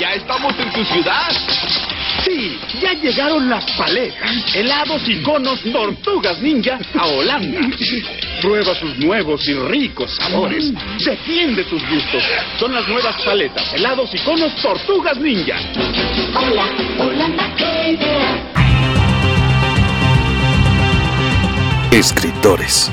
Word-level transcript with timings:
¿ya 0.00 0.14
estamos 0.14 0.54
en 0.58 0.72
tu 0.72 0.84
ciudad? 0.84 1.28
Sí, 2.24 2.58
ya 2.80 2.92
llegaron 2.94 3.48
las 3.48 3.64
paletas, 3.72 4.54
helados 4.54 5.02
y 5.06 5.22
conos 5.22 5.60
tortugas 5.72 6.40
ninja 6.40 6.78
a 6.98 7.06
Holanda. 7.06 7.60
Prueba 8.40 8.74
sus 8.74 8.98
nuevos 8.98 9.46
y 9.48 9.54
ricos 9.54 10.16
sabores. 10.16 10.72
Defiende 11.04 11.64
tus 11.64 11.82
gustos. 11.88 12.22
Son 12.58 12.74
las 12.74 12.86
nuevas 12.88 13.16
paletas, 13.22 13.72
helados 13.74 14.10
y 14.14 14.18
conos 14.18 14.54
tortugas 14.56 15.18
ninja. 15.18 15.56
Hola, 16.34 16.66
Holanda, 16.98 17.54
qué 17.56 17.92
idea. 17.92 18.58
Escritores, 21.92 22.92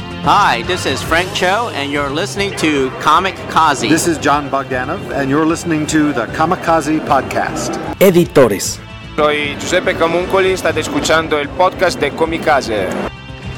Hi, 0.23 0.61
this 0.63 0.85
is 0.85 1.01
Frank 1.01 1.33
Cho, 1.33 1.69
and 1.73 1.91
you're 1.91 2.09
listening 2.09 2.55
to 2.57 2.89
Comic 3.01 3.35
Kazi. 3.49 3.89
This 3.89 4.07
is 4.07 4.17
John 4.19 4.49
Bogdanov, 4.49 4.99
and 5.15 5.29
you're 5.29 5.45
listening 5.45 5.87
to 5.87 6.13
the 6.13 6.25
Kamikaze 6.27 6.99
Podcast. 7.07 7.77
editores, 7.99 8.79
Soy 9.15 9.55
Giuseppe 9.59 9.93
Camuncoli, 9.93 10.53
state 10.57 10.77
escuchando 10.79 11.39
el 11.39 11.49
podcast 11.49 11.99
de 11.99 12.11
Kamikaze. 12.11 12.87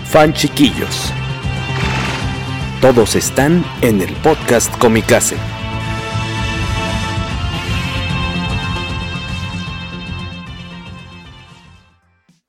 fan 0.05 0.31
chiquillos. 0.33 1.11
Todos 2.81 3.15
están 3.15 3.63
en 3.81 4.01
el 4.01 4.13
podcast 4.23 4.73
Comicase. 4.77 5.37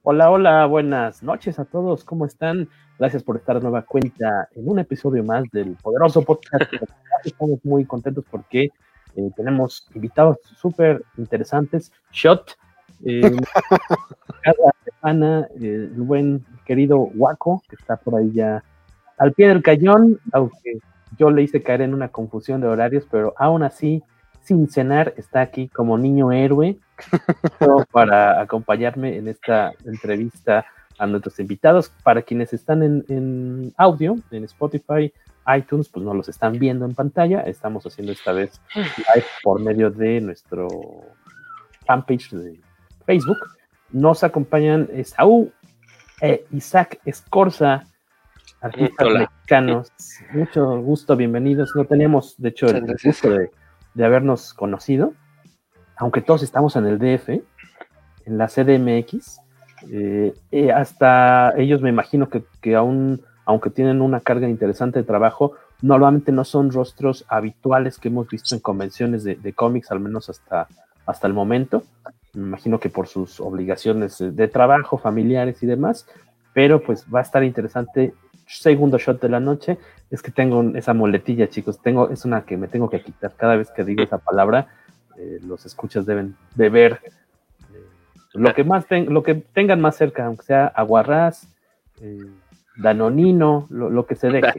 Hola, 0.02 0.30
hola, 0.30 0.66
buenas 0.66 1.22
noches 1.22 1.58
a 1.58 1.64
todos, 1.64 2.04
¿cómo 2.04 2.26
están? 2.26 2.68
Gracias 2.98 3.24
por 3.24 3.36
estar 3.36 3.56
de 3.56 3.62
nueva 3.62 3.82
cuenta 3.82 4.48
en 4.54 4.68
un 4.68 4.78
episodio 4.78 5.24
más 5.24 5.44
del 5.50 5.76
poderoso 5.82 6.22
podcast. 6.22 6.72
Estamos 7.24 7.58
muy 7.64 7.84
contentos 7.84 8.24
porque 8.30 8.70
eh, 9.16 9.30
tenemos 9.36 9.88
invitados 9.94 10.38
súper 10.56 11.02
interesantes. 11.16 11.92
Shot, 12.12 12.56
eh, 13.04 13.20
cada 14.42 14.72
semana, 14.84 15.48
eh, 15.60 15.90
el 15.92 16.02
buen 16.02 16.44
querido 16.64 16.98
Waco, 16.98 17.62
que 17.68 17.74
está 17.74 17.96
por 17.96 18.14
ahí 18.14 18.30
ya 18.32 18.62
al 19.18 19.32
pie 19.32 19.48
del 19.48 19.62
cañón, 19.62 20.20
aunque 20.32 20.78
yo 21.18 21.30
le 21.30 21.42
hice 21.42 21.62
caer 21.62 21.82
en 21.82 21.94
una 21.94 22.08
confusión 22.08 22.60
de 22.60 22.68
horarios, 22.68 23.06
pero 23.10 23.34
aún 23.38 23.64
así, 23.64 24.04
sin 24.42 24.68
cenar, 24.68 25.14
está 25.16 25.40
aquí 25.40 25.68
como 25.68 25.98
niño 25.98 26.30
héroe 26.30 26.78
para 27.92 28.40
acompañarme 28.40 29.16
en 29.16 29.26
esta 29.28 29.72
entrevista 29.84 30.64
a 30.98 31.06
nuestros 31.06 31.38
invitados. 31.40 31.90
Para 32.02 32.22
quienes 32.22 32.52
están 32.52 32.82
en, 32.82 33.04
en 33.08 33.74
audio, 33.76 34.16
en 34.30 34.44
Spotify, 34.44 35.12
iTunes, 35.56 35.88
pues 35.88 36.04
no 36.04 36.14
los 36.14 36.28
están 36.28 36.58
viendo 36.58 36.84
en 36.84 36.94
pantalla. 36.94 37.40
Estamos 37.40 37.84
haciendo 37.86 38.12
esta 38.12 38.32
vez 38.32 38.60
live 38.74 39.26
por 39.42 39.60
medio 39.60 39.90
de 39.90 40.20
nuestro 40.20 40.68
fanpage 41.86 42.30
de 42.30 42.60
Facebook. 43.06 43.38
Nos 43.90 44.24
acompañan 44.24 44.88
Saúl 45.04 45.52
e 46.20 46.46
Isaac 46.52 47.00
Escorza, 47.04 47.84
artistas 48.60 49.06
Hola. 49.06 49.18
mexicanos. 49.20 49.92
Mucho 50.32 50.80
gusto, 50.80 51.16
bienvenidos. 51.16 51.72
No 51.74 51.84
teníamos, 51.84 52.34
de 52.38 52.48
hecho, 52.48 52.66
el 52.66 52.86
gusto 53.04 53.30
de, 53.30 53.50
de 53.94 54.04
habernos 54.04 54.54
conocido, 54.54 55.12
aunque 55.96 56.22
todos 56.22 56.42
estamos 56.42 56.76
en 56.76 56.86
el 56.86 56.98
DF, 56.98 57.28
en 58.26 58.38
la 58.38 58.48
CDMX. 58.48 59.40
Eh, 59.90 60.34
eh, 60.50 60.72
hasta 60.72 61.54
ellos 61.56 61.82
me 61.82 61.90
imagino 61.90 62.28
que, 62.28 62.44
que 62.60 62.74
aún, 62.74 63.22
aunque 63.44 63.70
tienen 63.70 64.00
una 64.00 64.20
carga 64.20 64.48
interesante 64.48 64.98
de 64.98 65.04
trabajo, 65.04 65.54
normalmente 65.82 66.32
no 66.32 66.44
son 66.44 66.70
rostros 66.70 67.24
habituales 67.28 67.98
que 67.98 68.08
hemos 68.08 68.28
visto 68.28 68.54
en 68.54 68.60
convenciones 68.60 69.24
de, 69.24 69.52
cómics, 69.52 69.90
al 69.90 70.00
menos 70.00 70.30
hasta, 70.30 70.66
hasta 71.04 71.26
el 71.26 71.34
momento. 71.34 71.82
Me 72.32 72.42
imagino 72.42 72.80
que 72.80 72.88
por 72.88 73.06
sus 73.06 73.40
obligaciones 73.40 74.18
de, 74.18 74.48
trabajo, 74.48 74.98
familiares 74.98 75.62
y 75.62 75.66
demás, 75.66 76.06
pero 76.52 76.82
pues 76.82 77.04
va 77.14 77.18
a 77.18 77.22
estar 77.22 77.44
interesante. 77.44 78.14
Segundo 78.46 78.98
shot 78.98 79.20
de 79.20 79.28
la 79.28 79.40
noche 79.40 79.78
es 80.10 80.22
que 80.22 80.30
tengo 80.30 80.62
esa 80.74 80.94
muletilla, 80.94 81.48
chicos. 81.48 81.80
Tengo, 81.82 82.08
es 82.10 82.24
una 82.24 82.44
que 82.44 82.56
me 82.56 82.68
tengo 82.68 82.88
que 82.88 83.02
quitar 83.02 83.32
cada 83.36 83.56
vez 83.56 83.70
que 83.70 83.84
digo 83.84 84.02
esa 84.02 84.18
palabra. 84.18 84.68
eh, 85.16 85.38
los 85.46 85.64
escuchas 85.64 86.06
deben 86.06 86.34
de 86.54 86.68
ver 86.70 87.00
lo 88.34 88.52
que 88.54 88.64
más 88.64 88.86
ten- 88.86 89.12
lo 89.12 89.22
que 89.22 89.34
tengan 89.34 89.80
más 89.80 89.96
cerca, 89.96 90.26
aunque 90.26 90.44
sea 90.44 90.66
aguarrás, 90.66 91.48
eh, 92.00 92.18
danonino, 92.76 93.66
lo, 93.70 93.88
lo 93.90 94.06
que 94.06 94.16
se 94.16 94.28
deje 94.28 94.58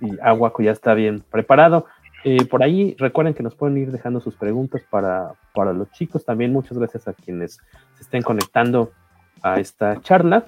y 0.00 0.18
Aguaco 0.22 0.62
ya 0.62 0.70
está 0.72 0.94
bien 0.94 1.22
preparado. 1.30 1.86
Eh, 2.24 2.44
por 2.46 2.62
ahí 2.62 2.94
recuerden 2.98 3.34
que 3.34 3.42
nos 3.42 3.54
pueden 3.54 3.76
ir 3.78 3.90
dejando 3.92 4.20
sus 4.20 4.34
preguntas 4.36 4.82
para, 4.90 5.32
para 5.54 5.72
los 5.72 5.90
chicos. 5.92 6.24
También 6.24 6.52
muchas 6.52 6.78
gracias 6.78 7.06
a 7.08 7.12
quienes 7.12 7.60
se 7.94 8.02
estén 8.02 8.22
conectando 8.22 8.92
a 9.42 9.58
esta 9.60 10.00
charla. 10.00 10.44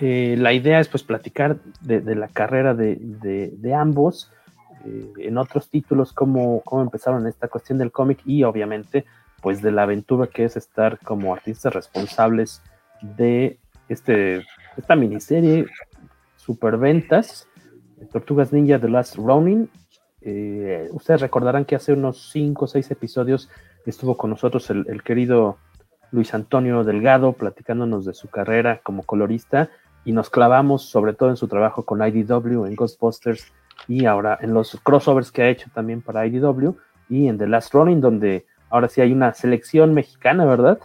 Eh, 0.00 0.36
la 0.38 0.52
idea 0.52 0.80
es 0.80 0.88
pues 0.88 1.02
platicar 1.02 1.56
de, 1.80 2.00
de 2.00 2.14
la 2.14 2.28
carrera 2.28 2.74
de, 2.74 2.96
de- 3.00 3.52
de 3.56 3.74
ambos, 3.74 4.30
eh, 4.84 5.12
en 5.18 5.38
otros 5.38 5.68
títulos, 5.70 6.12
cómo, 6.12 6.60
cómo 6.64 6.82
empezaron 6.82 7.26
esta 7.26 7.48
cuestión 7.48 7.78
del 7.78 7.92
cómic 7.92 8.20
y 8.24 8.42
obviamente 8.44 9.04
pues 9.44 9.60
de 9.60 9.72
la 9.72 9.82
aventura 9.82 10.26
que 10.26 10.44
es 10.44 10.56
estar 10.56 10.98
como 11.00 11.34
artistas 11.34 11.74
responsables 11.74 12.62
de 13.02 13.58
este, 13.90 14.42
esta 14.78 14.96
miniserie 14.96 15.66
superventas 16.36 17.46
Tortugas 18.10 18.54
Ninja 18.54 18.78
The 18.78 18.88
Last 18.88 19.16
Ronin. 19.16 19.68
Eh, 20.22 20.88
ustedes 20.92 21.20
recordarán 21.20 21.66
que 21.66 21.76
hace 21.76 21.92
unos 21.92 22.30
5 22.32 22.64
o 22.64 22.68
6 22.68 22.90
episodios 22.90 23.50
estuvo 23.84 24.16
con 24.16 24.30
nosotros 24.30 24.70
el, 24.70 24.86
el 24.88 25.02
querido 25.02 25.58
Luis 26.10 26.32
Antonio 26.32 26.82
Delgado 26.82 27.34
platicándonos 27.34 28.06
de 28.06 28.14
su 28.14 28.28
carrera 28.28 28.80
como 28.82 29.02
colorista 29.02 29.68
y 30.06 30.12
nos 30.12 30.30
clavamos 30.30 30.86
sobre 30.86 31.12
todo 31.12 31.28
en 31.28 31.36
su 31.36 31.48
trabajo 31.48 31.84
con 31.84 32.00
IDW, 32.02 32.64
en 32.64 32.76
Ghostbusters 32.76 33.52
y 33.88 34.06
ahora 34.06 34.38
en 34.40 34.54
los 34.54 34.80
crossovers 34.82 35.30
que 35.30 35.42
ha 35.42 35.50
hecho 35.50 35.68
también 35.74 36.00
para 36.00 36.26
IDW 36.26 36.70
y 37.10 37.28
en 37.28 37.36
The 37.36 37.46
Last 37.46 37.74
Ronin 37.74 38.00
donde 38.00 38.46
ahora 38.74 38.88
sí 38.88 39.00
hay 39.00 39.12
una 39.12 39.32
selección 39.34 39.94
mexicana, 39.94 40.44
¿verdad? 40.44 40.80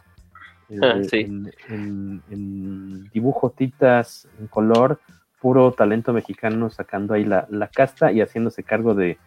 Eh, 0.69 0.77
Ah, 0.81 0.99
sí. 1.09 1.21
en, 1.21 1.51
en- 1.69 2.21
en 2.29 3.09
dibujo, 3.09 3.49
titas, 3.49 4.27
en 4.39 4.45
color, 4.47 4.99
puro 5.41 5.71
talento 5.71 6.13
mexicano 6.13 6.69
sacando 6.69 7.15
ahí 7.15 7.25
la, 7.25 7.47
la 7.49 7.67
casta 7.67 8.11
y 8.11 8.21
haciéndose 8.21 8.61
cargo 8.63 8.93
de, 8.93 9.17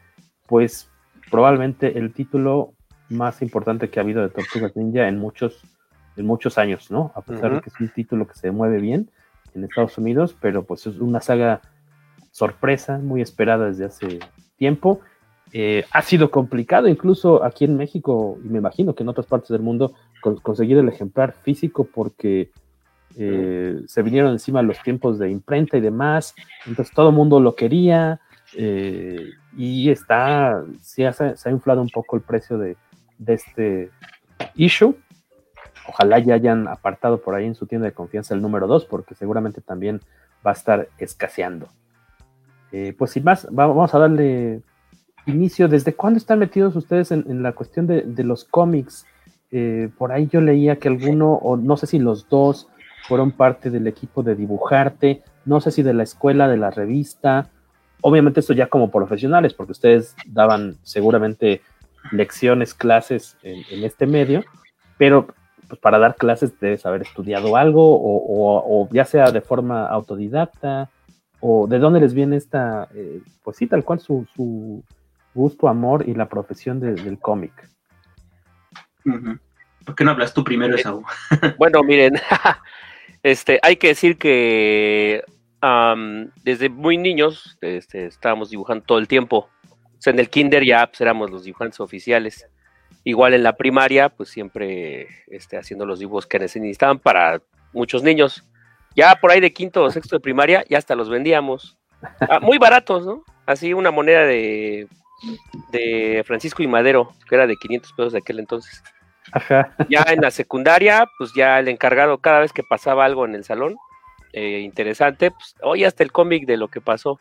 pues, 0.46 0.88
probablemente 1.28 1.98
el 1.98 2.12
título 2.12 2.74
más 3.08 3.42
importante 3.42 3.90
que 3.90 3.98
ha 3.98 4.04
habido 4.04 4.22
de 4.22 4.28
Tortugas 4.28 4.76
Ninja 4.76 5.08
en 5.08 5.18
muchos, 5.18 5.60
en 6.16 6.26
muchos 6.26 6.56
años, 6.56 6.88
¿no? 6.90 7.10
A 7.16 7.22
pesar 7.22 7.50
de 7.56 7.60
que 7.62 7.70
es 7.70 7.80
un 7.80 7.88
título 7.88 8.28
que 8.28 8.34
se 8.34 8.52
mueve 8.52 8.78
bien 8.80 9.10
en 9.54 9.64
Estados 9.64 9.98
Unidos, 9.98 10.36
pero 10.40 10.62
pues 10.64 10.86
es 10.86 10.98
una 11.00 11.20
saga 11.20 11.60
sorpresa, 12.30 12.98
muy 12.98 13.20
esperada 13.22 13.66
desde 13.66 13.86
hace 13.86 14.20
tiempo. 14.56 15.00
Eh, 15.54 15.84
ha 15.90 16.00
sido 16.00 16.30
complicado 16.30 16.88
incluso 16.88 17.44
aquí 17.44 17.66
en 17.66 17.76
México 17.76 18.38
y 18.42 18.48
me 18.48 18.58
imagino 18.58 18.94
que 18.94 19.02
en 19.02 19.10
otras 19.10 19.26
partes 19.26 19.50
del 19.50 19.60
mundo 19.60 19.92
con- 20.22 20.38
conseguir 20.38 20.78
el 20.78 20.88
ejemplar 20.88 21.32
físico 21.34 21.84
porque 21.92 22.50
eh, 23.18 23.82
se 23.86 24.00
vinieron 24.02 24.32
encima 24.32 24.62
los 24.62 24.80
tiempos 24.82 25.18
de 25.18 25.30
imprenta 25.30 25.76
y 25.76 25.82
demás, 25.82 26.34
entonces 26.66 26.94
todo 26.94 27.10
el 27.10 27.14
mundo 27.14 27.38
lo 27.38 27.54
quería 27.54 28.20
eh, 28.56 29.28
y 29.54 29.90
está, 29.90 30.64
sí 30.80 31.02
se 31.12 31.48
ha 31.48 31.52
inflado 31.52 31.82
un 31.82 31.90
poco 31.90 32.16
el 32.16 32.22
precio 32.22 32.56
de, 32.56 32.76
este 33.26 33.90
issue. 34.54 34.96
Ojalá 35.86 36.18
ya 36.20 36.34
hayan 36.34 36.66
apartado 36.66 37.20
por 37.20 37.34
ahí 37.34 37.44
en 37.44 37.54
su 37.54 37.66
tienda 37.66 37.86
de 37.86 37.92
confianza 37.92 38.34
el 38.34 38.40
número 38.40 38.66
2 38.66 38.86
porque 38.86 39.14
seguramente 39.14 39.60
también 39.60 40.00
va 40.46 40.52
a 40.52 40.54
estar 40.54 40.88
escaseando. 40.96 41.68
Pues 42.96 43.10
sin 43.10 43.24
más, 43.24 43.46
va- 43.46 43.66
vamos 43.66 43.94
a 43.94 43.98
darle 43.98 44.62
inicio. 45.26 45.68
¿Desde 45.68 45.94
cuándo 45.94 46.18
están 46.18 46.38
metidos 46.38 46.76
ustedes 46.76 47.10
en, 47.12 47.42
la 47.42 47.52
cuestión 47.52 47.86
de, 47.86 48.24
los 48.24 48.44
cómics? 48.44 49.06
Eh, 49.50 49.90
por 49.98 50.12
ahí 50.12 50.28
yo 50.30 50.40
leía 50.40 50.76
que 50.76 50.88
alguno, 50.88 51.34
o 51.34 51.56
no 51.56 51.76
sé 51.76 51.86
si 51.86 51.98
los 51.98 52.28
dos, 52.28 52.68
fueron 53.06 53.32
parte 53.32 53.70
del 53.70 53.86
equipo 53.86 54.22
de 54.22 54.34
dibujarte, 54.34 55.22
no 55.44 55.60
sé 55.60 55.70
si 55.70 55.82
de 55.82 55.94
la 55.94 56.04
escuela, 56.04 56.48
de 56.48 56.56
la 56.56 56.70
revista. 56.70 57.50
Obviamente 58.00 58.40
esto 58.40 58.52
ya 58.52 58.68
como 58.68 58.90
profesionales, 58.90 59.54
porque 59.54 59.72
ustedes 59.72 60.14
daban 60.26 60.76
seguramente 60.82 61.62
lecciones, 62.12 62.74
clases 62.74 63.36
en, 63.42 63.62
en 63.70 63.84
este 63.84 64.06
medio, 64.06 64.44
pero 64.98 65.26
pues 65.68 65.80
para 65.80 65.98
dar 65.98 66.16
clases 66.16 66.58
debes 66.60 66.84
haber 66.84 67.02
estudiado 67.02 67.56
algo 67.56 67.94
o, 67.94 68.16
o, 68.16 68.82
o 68.82 68.88
ya 68.92 69.04
sea 69.04 69.30
de 69.30 69.40
forma 69.40 69.86
autodidacta 69.86 70.90
o 71.40 71.66
de 71.66 71.78
dónde 71.78 72.00
les 72.00 72.14
viene 72.14 72.36
esta, 72.36 72.88
eh, 72.94 73.20
pues 73.42 73.56
sí, 73.56 73.66
tal 73.66 73.84
cual 73.84 73.98
su, 73.98 74.26
su 74.34 74.82
gusto, 75.34 75.68
amor 75.68 76.04
y 76.08 76.14
la 76.14 76.28
profesión 76.28 76.80
de, 76.80 76.94
del 76.94 77.18
cómic. 77.18 77.52
¿Por 79.84 79.94
qué 79.94 80.04
no 80.04 80.12
hablas 80.12 80.32
tú 80.32 80.44
primero, 80.44 80.74
Esaú? 80.74 81.04
Bueno, 81.58 81.82
miren, 81.82 82.14
este, 83.22 83.58
hay 83.62 83.76
que 83.76 83.88
decir 83.88 84.18
que 84.18 85.24
desde 86.42 86.68
muy 86.68 86.98
niños 86.98 87.56
este, 87.60 88.06
estábamos 88.06 88.50
dibujando 88.50 88.84
todo 88.84 88.98
el 88.98 89.06
tiempo. 89.06 89.48
O 89.70 90.02
sea, 90.02 90.12
en 90.12 90.18
el 90.18 90.28
kinder 90.28 90.64
ya 90.64 90.88
pues, 90.88 91.00
éramos 91.00 91.30
los 91.30 91.44
dibujantes 91.44 91.78
oficiales. 91.80 92.48
Igual 93.04 93.34
en 93.34 93.42
la 93.42 93.56
primaria, 93.56 94.08
pues 94.08 94.28
siempre 94.28 95.08
este, 95.28 95.56
haciendo 95.56 95.86
los 95.86 96.00
dibujos 96.00 96.26
que 96.26 96.38
necesitaban 96.38 96.98
para 96.98 97.40
muchos 97.72 98.02
niños. 98.02 98.44
Ya 98.94 99.14
por 99.16 99.30
ahí 99.30 99.40
de 99.40 99.52
quinto 99.52 99.84
o 99.84 99.90
sexto 99.90 100.16
de 100.16 100.20
primaria, 100.20 100.64
ya 100.68 100.78
hasta 100.78 100.94
los 100.94 101.08
vendíamos. 101.08 101.78
Ah, 102.20 102.40
muy 102.40 102.58
baratos, 102.58 103.06
¿no? 103.06 103.24
Así 103.46 103.72
una 103.72 103.90
moneda 103.90 104.24
de, 104.24 104.88
de 105.70 106.22
Francisco 106.26 106.62
y 106.62 106.66
Madero, 106.66 107.12
que 107.28 107.34
era 107.34 107.46
de 107.46 107.56
500 107.56 107.92
pesos 107.92 108.12
de 108.12 108.18
aquel 108.18 108.38
entonces. 108.38 108.82
Ajá. 109.32 109.74
Ya 109.88 110.04
en 110.08 110.20
la 110.20 110.30
secundaria, 110.30 111.06
pues 111.18 111.32
ya 111.34 111.58
el 111.58 111.68
encargado, 111.68 112.18
cada 112.18 112.40
vez 112.40 112.52
que 112.52 112.62
pasaba 112.62 113.04
algo 113.04 113.24
en 113.24 113.34
el 113.34 113.44
salón, 113.44 113.76
eh, 114.32 114.60
interesante, 114.60 115.30
pues, 115.30 115.54
oye, 115.62 115.86
hasta 115.86 116.02
el 116.02 116.12
cómic 116.12 116.46
de 116.46 116.56
lo 116.56 116.68
que 116.68 116.80
pasó, 116.80 117.20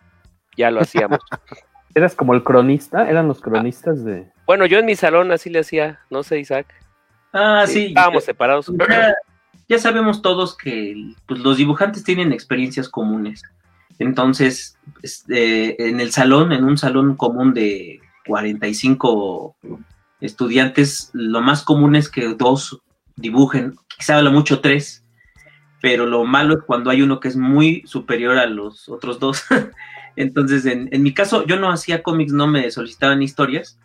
ya 0.57 0.71
lo 0.71 0.81
hacíamos. 0.81 1.19
¿Eras 1.95 2.15
como 2.15 2.33
el 2.33 2.43
cronista? 2.43 3.09
¿Eran 3.09 3.27
los 3.27 3.41
cronistas 3.41 4.03
de...? 4.05 4.31
bueno, 4.45 4.65
yo 4.65 4.79
en 4.79 4.85
mi 4.85 4.95
salón 4.95 5.31
así 5.31 5.49
le 5.49 5.59
hacía, 5.59 5.99
no 6.09 6.23
sé, 6.23 6.39
Isaac. 6.39 6.67
Ah, 7.33 7.65
sí. 7.67 7.87
Estábamos 7.87 8.23
separados. 8.23 8.71
Ya, 8.89 9.13
ya 9.67 9.79
sabemos 9.79 10.21
todos 10.21 10.57
que 10.57 10.93
pues, 11.27 11.39
los 11.39 11.57
dibujantes 11.57 12.03
tienen 12.03 12.33
experiencias 12.33 12.89
comunes. 12.89 13.43
Entonces, 14.01 14.79
este, 15.03 15.87
en 15.87 15.99
el 15.99 16.11
salón, 16.11 16.51
en 16.53 16.63
un 16.63 16.75
salón 16.75 17.15
común 17.15 17.53
de 17.53 18.01
45 18.25 19.55
estudiantes, 20.21 21.11
lo 21.13 21.41
más 21.41 21.61
común 21.61 21.95
es 21.95 22.09
que 22.09 22.33
dos 22.33 22.81
dibujen, 23.15 23.75
quizá 23.95 24.17
habla 24.17 24.31
mucho 24.31 24.59
tres, 24.59 25.05
pero 25.83 26.07
lo 26.07 26.25
malo 26.25 26.55
es 26.55 26.63
cuando 26.65 26.89
hay 26.89 27.03
uno 27.03 27.19
que 27.19 27.27
es 27.27 27.35
muy 27.35 27.83
superior 27.85 28.39
a 28.39 28.47
los 28.47 28.89
otros 28.89 29.19
dos. 29.19 29.43
Entonces, 30.15 30.65
en, 30.65 30.89
en 30.91 31.03
mi 31.03 31.13
caso, 31.13 31.45
yo 31.45 31.59
no 31.59 31.71
hacía 31.71 32.01
cómics, 32.01 32.33
no 32.33 32.47
me 32.47 32.71
solicitaban 32.71 33.21
historias, 33.21 33.79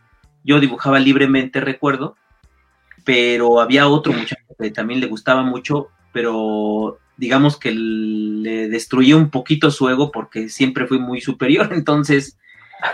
yo 0.45 0.61
dibujaba 0.61 0.99
libremente, 0.99 1.61
recuerdo, 1.61 2.17
pero 3.05 3.61
había 3.61 3.87
otro 3.87 4.15
muchacho 4.15 4.43
que 4.59 4.71
también 4.71 5.01
le 5.01 5.09
gustaba 5.09 5.43
mucho, 5.43 5.89
pero 6.15 7.01
digamos 7.17 7.59
que 7.59 7.73
le 7.73 8.69
destruía 8.69 9.17
un 9.17 9.31
poquito 9.31 9.71
su 9.71 9.89
ego 9.89 10.11
porque 10.11 10.49
siempre 10.49 10.87
fui 10.87 10.99
muy 10.99 11.21
superior, 11.21 11.71
entonces, 11.73 12.39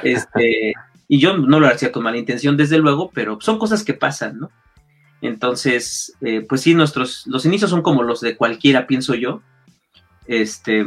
este, 0.02 0.72
y 1.08 1.18
yo 1.18 1.36
no 1.36 1.60
lo 1.60 1.66
hacía 1.66 1.92
con 1.92 2.04
mala 2.04 2.18
intención, 2.18 2.56
desde 2.56 2.78
luego, 2.78 3.10
pero 3.12 3.38
son 3.40 3.58
cosas 3.58 3.84
que 3.84 3.94
pasan, 3.94 4.38
¿no? 4.38 4.50
Entonces, 5.20 6.16
eh, 6.20 6.44
pues 6.48 6.62
sí, 6.62 6.74
nuestros, 6.74 7.26
los 7.26 7.44
inicios 7.46 7.70
son 7.70 7.82
como 7.82 8.02
los 8.02 8.20
de 8.20 8.36
cualquiera, 8.36 8.88
pienso 8.88 9.14
yo. 9.14 9.40
Este, 10.26 10.84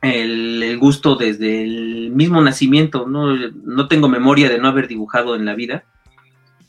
el, 0.00 0.62
el 0.62 0.78
gusto 0.78 1.16
desde 1.16 1.64
el 1.64 2.10
mismo 2.12 2.40
nacimiento, 2.40 3.08
¿no? 3.08 3.34
No 3.34 3.88
tengo 3.88 4.08
memoria 4.08 4.48
de 4.48 4.58
no 4.58 4.68
haber 4.68 4.86
dibujado 4.86 5.34
en 5.34 5.44
la 5.44 5.54
vida. 5.54 5.84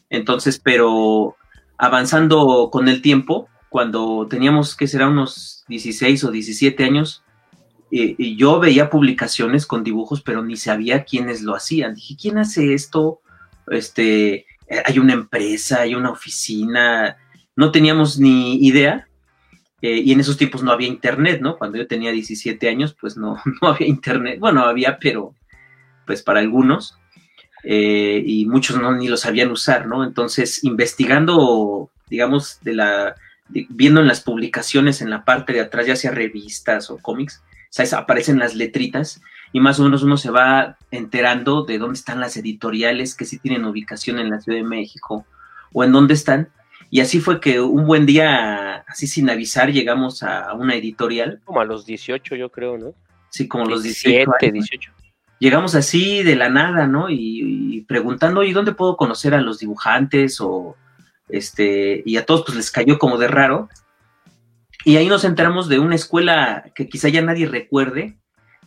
Entonces, 0.09 0.59
pero 0.59 1.35
avanzando 1.77 2.69
con 2.71 2.87
el 2.87 3.03
tiempo, 3.03 3.49
cuando 3.69 4.27
teníamos 4.29 4.75
que 4.75 4.87
será 4.87 5.09
unos 5.09 5.52
16 5.67 6.23
o 6.23 6.31
17 6.31 6.83
años, 6.83 7.23
y, 7.89 8.15
y 8.17 8.35
yo 8.35 8.59
veía 8.59 8.89
publicaciones 8.89 9.65
con 9.65 9.83
dibujos, 9.83 10.21
pero 10.21 10.43
ni 10.43 10.57
sabía 10.57 11.03
quiénes 11.03 11.41
lo 11.41 11.55
hacían. 11.55 11.95
Dije, 11.95 12.15
¿quién 12.19 12.37
hace 12.39 12.73
esto? 12.73 13.21
Este, 13.67 14.45
hay 14.85 14.99
una 14.99 15.13
empresa, 15.13 15.81
hay 15.81 15.95
una 15.95 16.11
oficina, 16.11 17.17
no 17.55 17.71
teníamos 17.71 18.19
ni 18.19 18.55
idea. 18.65 19.07
Eh, 19.81 19.97
y 19.97 20.13
en 20.13 20.21
esos 20.21 20.37
tiempos 20.37 20.63
no 20.63 20.71
había 20.71 20.87
internet, 20.87 21.41
¿no? 21.41 21.57
Cuando 21.57 21.77
yo 21.77 21.87
tenía 21.87 22.11
17 22.11 22.69
años, 22.69 22.95
pues 22.99 23.17
no, 23.17 23.37
no 23.61 23.67
había 23.67 23.87
internet. 23.87 24.39
Bueno, 24.39 24.61
había, 24.63 24.97
pero 24.97 25.35
pues 26.05 26.21
para 26.21 26.39
algunos. 26.39 26.97
Eh, 27.63 28.21
y 28.25 28.45
muchos 28.45 28.77
no 28.77 28.91
ni 28.93 29.07
lo 29.07 29.17
sabían 29.17 29.51
usar, 29.51 29.87
¿no? 29.87 30.03
Entonces, 30.03 30.63
investigando, 30.63 31.89
digamos, 32.09 32.59
de 32.61 32.73
la, 32.73 33.15
viendo 33.69 34.01
en 34.01 34.07
las 34.07 34.21
publicaciones 34.21 35.01
en 35.01 35.09
la 35.09 35.25
parte 35.25 35.53
de 35.53 35.61
atrás, 35.61 35.85
ya 35.85 35.95
sea 35.95 36.11
revistas 36.11 36.89
o 36.89 36.97
cómics, 36.97 37.43
¿sabes? 37.69 37.93
aparecen 37.93 38.39
las 38.39 38.55
letritas 38.55 39.21
y 39.51 39.59
más 39.59 39.79
o 39.79 39.83
menos 39.83 40.03
uno 40.03 40.17
se 40.17 40.31
va 40.31 40.77
enterando 40.91 41.63
de 41.63 41.77
dónde 41.77 41.97
están 41.97 42.19
las 42.19 42.35
editoriales 42.37 43.15
que 43.15 43.25
sí 43.25 43.37
tienen 43.37 43.65
ubicación 43.65 44.19
en 44.19 44.31
la 44.31 44.41
Ciudad 44.41 44.57
de 44.57 44.63
México 44.63 45.25
o 45.71 45.83
en 45.83 45.91
dónde 45.91 46.15
están. 46.15 46.49
Y 46.89 47.01
así 47.01 47.19
fue 47.19 47.39
que 47.39 47.59
un 47.59 47.85
buen 47.85 48.05
día, 48.05 48.83
así 48.87 49.07
sin 49.07 49.29
avisar, 49.29 49.71
llegamos 49.71 50.23
a 50.23 50.53
una 50.53 50.75
editorial. 50.75 51.39
Como 51.43 51.61
a 51.61 51.65
los 51.65 51.85
18, 51.85 52.35
yo 52.35 52.49
creo, 52.49 52.77
¿no? 52.77 52.93
Sí, 53.29 53.47
como 53.47 53.65
los 53.65 53.83
17, 53.83 54.25
18 54.25 54.45
años. 54.45 54.69
18. 54.69 54.91
Llegamos 55.39 55.75
así 55.75 56.23
de 56.23 56.35
la 56.35 56.49
nada, 56.49 56.87
¿no? 56.87 57.09
Y, 57.09 57.77
y 57.77 57.81
preguntando, 57.81 58.43
¿y 58.43 58.53
dónde 58.53 58.73
puedo 58.73 58.95
conocer 58.95 59.33
a 59.33 59.41
los 59.41 59.59
dibujantes? 59.59 60.39
O 60.39 60.75
este, 61.29 62.03
y 62.05 62.17
a 62.17 62.25
todos 62.25 62.43
pues 62.45 62.57
les 62.57 62.71
cayó 62.71 62.99
como 62.99 63.17
de 63.17 63.27
raro. 63.27 63.69
Y 64.85 64.97
ahí 64.97 65.07
nos 65.07 65.23
enteramos 65.23 65.69
de 65.69 65.79
una 65.79 65.95
escuela 65.95 66.65
que 66.75 66.89
quizá 66.89 67.09
ya 67.09 67.21
nadie 67.21 67.47
recuerde, 67.47 68.17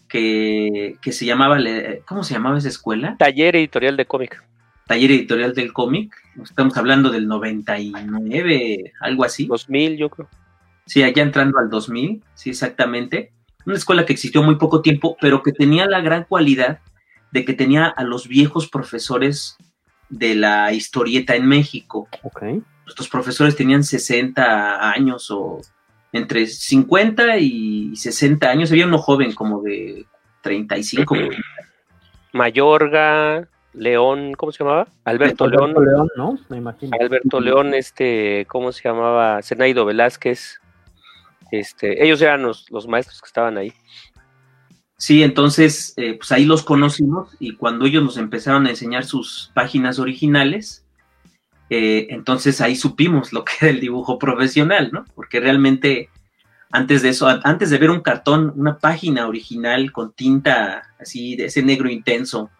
que, 0.08 0.96
que 1.02 1.12
se 1.12 1.26
llamaba, 1.26 1.58
¿cómo 2.06 2.24
se 2.24 2.34
llamaba 2.34 2.58
esa 2.58 2.68
escuela? 2.68 3.16
Taller 3.18 3.56
editorial 3.56 3.96
de 3.96 4.06
cómic. 4.06 4.42
Taller 4.86 5.10
Editorial 5.10 5.52
del 5.52 5.72
Cómic. 5.72 6.14
Estamos 6.40 6.76
hablando 6.76 7.10
del 7.10 7.26
99, 7.26 8.92
algo 9.00 9.24
así. 9.24 9.46
2000, 9.46 9.96
yo 9.96 10.08
creo. 10.08 10.28
Sí, 10.86 11.02
allá 11.02 11.22
entrando 11.22 11.58
al 11.58 11.68
2000, 11.68 12.22
sí, 12.34 12.50
exactamente. 12.50 13.32
Una 13.66 13.76
escuela 13.76 14.06
que 14.06 14.12
existió 14.12 14.44
muy 14.44 14.56
poco 14.56 14.82
tiempo, 14.82 15.16
pero 15.20 15.42
que 15.42 15.50
tenía 15.50 15.86
la 15.86 16.00
gran 16.00 16.22
cualidad 16.22 16.78
de 17.32 17.44
que 17.44 17.52
tenía 17.52 17.86
a 17.86 18.04
los 18.04 18.28
viejos 18.28 18.68
profesores 18.68 19.56
de 20.08 20.34
la 20.34 20.72
historieta 20.72 21.34
en 21.34 21.46
México. 21.46 22.08
Ok. 22.22 22.42
Nuestros 22.84 23.08
profesores 23.08 23.56
tenían 23.56 23.82
60 23.82 24.90
años 24.90 25.30
o 25.30 25.60
entre 26.12 26.46
50 26.46 27.38
y 27.38 27.96
60 27.96 28.48
años. 28.48 28.70
Había 28.70 28.86
uno 28.86 28.98
joven 28.98 29.32
como 29.34 29.62
de 29.62 30.06
35. 30.42 31.14
Mayorga, 32.32 33.48
León, 33.72 34.32
¿cómo 34.34 34.52
se 34.52 34.62
llamaba? 34.62 34.88
Alberto, 35.04 35.44
Alberto 35.44 35.66
León. 35.72 35.86
León, 35.86 36.08
¿no? 36.16 36.38
Me 36.48 36.58
imagino. 36.58 36.96
Alberto 36.98 37.40
León, 37.40 37.74
este, 37.74 38.46
¿cómo 38.48 38.72
se 38.72 38.88
llamaba? 38.88 39.42
Zenaido 39.42 39.84
Velázquez. 39.84 40.60
Este, 41.50 42.04
ellos 42.04 42.20
eran 42.22 42.42
los, 42.42 42.70
los 42.70 42.86
maestros 42.88 43.20
que 43.20 43.26
estaban 43.26 43.58
ahí. 43.58 43.72
Sí, 44.98 45.22
entonces, 45.22 45.92
eh, 45.96 46.14
pues 46.14 46.32
ahí 46.32 46.46
los 46.46 46.62
conocimos 46.62 47.36
y 47.38 47.54
cuando 47.56 47.84
ellos 47.84 48.02
nos 48.02 48.16
empezaron 48.16 48.66
a 48.66 48.70
enseñar 48.70 49.04
sus 49.04 49.50
páginas 49.54 49.98
originales, 49.98 50.86
eh, 51.68 52.06
entonces 52.10 52.60
ahí 52.60 52.76
supimos 52.76 53.32
lo 53.32 53.44
que 53.44 53.52
era 53.60 53.70
el 53.70 53.80
dibujo 53.80 54.18
profesional, 54.18 54.90
¿no? 54.92 55.04
Porque 55.14 55.40
realmente 55.40 56.08
antes 56.70 57.02
de 57.02 57.10
eso, 57.10 57.28
antes 57.44 57.70
de 57.70 57.78
ver 57.78 57.90
un 57.90 58.00
cartón, 58.00 58.52
una 58.56 58.78
página 58.78 59.26
original 59.26 59.92
con 59.92 60.12
tinta 60.12 60.82
así, 60.98 61.36
de 61.36 61.46
ese 61.46 61.62
negro 61.62 61.90
intenso, 61.90 62.50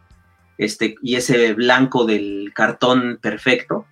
este, 0.59 0.97
y 1.03 1.17
ese 1.17 1.55
blanco 1.55 2.05
del 2.05 2.53
cartón 2.55 3.19
perfecto, 3.21 3.87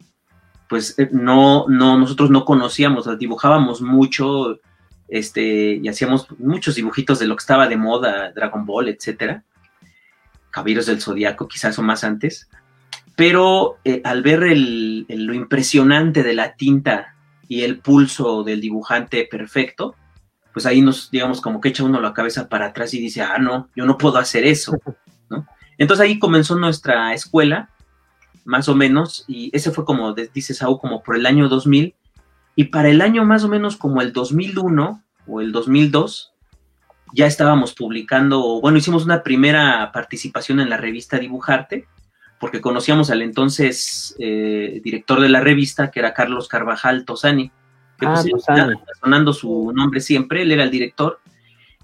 pues 0.68 0.98
eh, 0.98 1.08
no, 1.12 1.66
no, 1.68 1.98
nosotros 1.98 2.30
no 2.30 2.44
conocíamos, 2.44 3.08
dibujábamos 3.18 3.80
mucho, 3.80 4.60
este, 5.08 5.74
y 5.82 5.88
hacíamos 5.88 6.26
muchos 6.38 6.74
dibujitos 6.76 7.18
de 7.18 7.26
lo 7.26 7.36
que 7.36 7.40
estaba 7.42 7.68
de 7.68 7.76
moda, 7.76 8.32
Dragon 8.32 8.64
Ball, 8.66 8.88
etcétera, 8.88 9.44
Caballeros 10.50 10.86
del 10.86 11.00
Zodiaco, 11.00 11.48
quizás 11.48 11.78
o 11.78 11.82
más 11.82 12.04
antes, 12.04 12.48
pero 13.16 13.78
eh, 13.84 14.00
al 14.04 14.22
ver 14.22 14.44
el- 14.44 15.06
el- 15.08 15.24
lo 15.24 15.34
impresionante 15.34 16.22
de 16.22 16.34
la 16.34 16.54
tinta 16.54 17.14
y 17.48 17.62
el 17.62 17.78
pulso 17.78 18.42
del 18.44 18.60
dibujante 18.60 19.26
perfecto, 19.30 19.94
pues 20.52 20.66
ahí 20.66 20.80
nos, 20.80 21.10
digamos, 21.10 21.40
como 21.40 21.60
que 21.60 21.70
echa 21.70 21.82
uno 21.84 22.00
la 22.00 22.14
cabeza 22.14 22.48
para 22.48 22.66
atrás 22.66 22.94
y 22.94 23.00
dice, 23.00 23.22
ah, 23.22 23.38
no, 23.38 23.68
yo 23.74 23.84
no 23.84 23.98
puedo 23.98 24.18
hacer 24.18 24.44
eso, 24.44 24.72
¿no? 25.30 25.46
Entonces 25.78 26.04
ahí 26.06 26.18
comenzó 26.20 26.56
nuestra 26.56 27.12
escuela, 27.12 27.70
más 28.44 28.68
o 28.68 28.74
menos, 28.76 29.24
y 29.26 29.50
ese 29.56 29.70
fue 29.72 29.84
como, 29.84 30.12
dice 30.14 30.54
Saúl, 30.54 30.78
como 30.78 31.02
por 31.02 31.16
el 31.16 31.26
año 31.26 31.48
2000, 31.48 31.94
y 32.56 32.64
para 32.64 32.88
el 32.88 33.00
año 33.00 33.24
más 33.24 33.44
o 33.44 33.48
menos 33.48 33.76
como 33.76 34.00
el 34.00 34.12
2001 34.12 35.02
o 35.26 35.40
el 35.40 35.52
2002, 35.52 36.32
ya 37.12 37.26
estábamos 37.26 37.74
publicando, 37.74 38.60
bueno, 38.60 38.78
hicimos 38.78 39.04
una 39.04 39.22
primera 39.22 39.90
participación 39.92 40.60
en 40.60 40.68
la 40.70 40.76
revista 40.76 41.18
Dibujarte, 41.18 41.86
porque 42.40 42.60
conocíamos 42.60 43.10
al 43.10 43.22
entonces 43.22 44.16
eh, 44.18 44.80
director 44.82 45.20
de 45.20 45.28
la 45.28 45.40
revista, 45.40 45.90
que 45.90 46.00
era 46.00 46.12
Carlos 46.12 46.48
Carvajal 46.48 47.04
Tosani, 47.04 47.50
que 47.98 48.06
Ah, 48.06 48.14
pues, 48.20 48.44
Tosani. 48.44 48.74
sonando 49.00 49.32
su 49.32 49.72
nombre 49.74 50.00
siempre, 50.00 50.42
él 50.42 50.52
era 50.52 50.64
el 50.64 50.70
director. 50.70 51.20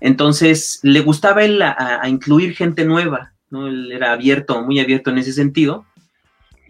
Entonces, 0.01 0.81
le 0.83 1.01
gustaba 1.01 1.45
él 1.45 1.63
a, 1.63 2.01
a 2.03 2.09
incluir 2.09 2.55
gente 2.57 2.85
nueva, 2.85 3.33
¿no? 3.51 3.69
Él 3.69 3.93
era 3.93 4.13
abierto, 4.13 4.63
muy 4.63 4.81
abierto 4.81 5.11
en 5.11 5.19
ese 5.19 5.33
sentido. 5.33 5.85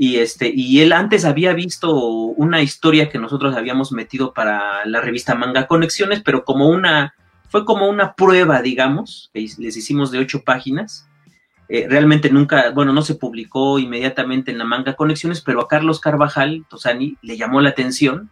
Y, 0.02 0.16
este, 0.16 0.50
y 0.50 0.80
él 0.80 0.94
antes 0.94 1.26
había 1.26 1.52
visto 1.52 1.94
una 1.94 2.62
historia 2.62 3.10
que 3.10 3.18
nosotros 3.18 3.54
habíamos 3.54 3.92
metido 3.92 4.32
para 4.32 4.86
la 4.86 5.02
revista 5.02 5.34
Manga 5.34 5.66
Conexiones, 5.66 6.22
pero 6.24 6.42
como 6.42 6.70
una, 6.70 7.12
fue 7.50 7.66
como 7.66 7.86
una 7.86 8.14
prueba, 8.14 8.62
digamos, 8.62 9.28
que 9.34 9.46
les 9.58 9.76
hicimos 9.76 10.10
de 10.10 10.20
ocho 10.20 10.42
páginas. 10.42 11.06
Eh, 11.68 11.86
realmente 11.86 12.30
nunca, 12.30 12.70
bueno, 12.70 12.94
no 12.94 13.02
se 13.02 13.16
publicó 13.16 13.78
inmediatamente 13.78 14.50
en 14.50 14.56
la 14.56 14.64
Manga 14.64 14.94
Conexiones, 14.94 15.42
pero 15.42 15.60
a 15.60 15.68
Carlos 15.68 16.00
Carvajal, 16.00 16.64
Tosani, 16.70 17.18
le 17.20 17.36
llamó 17.36 17.60
la 17.60 17.68
atención 17.68 18.30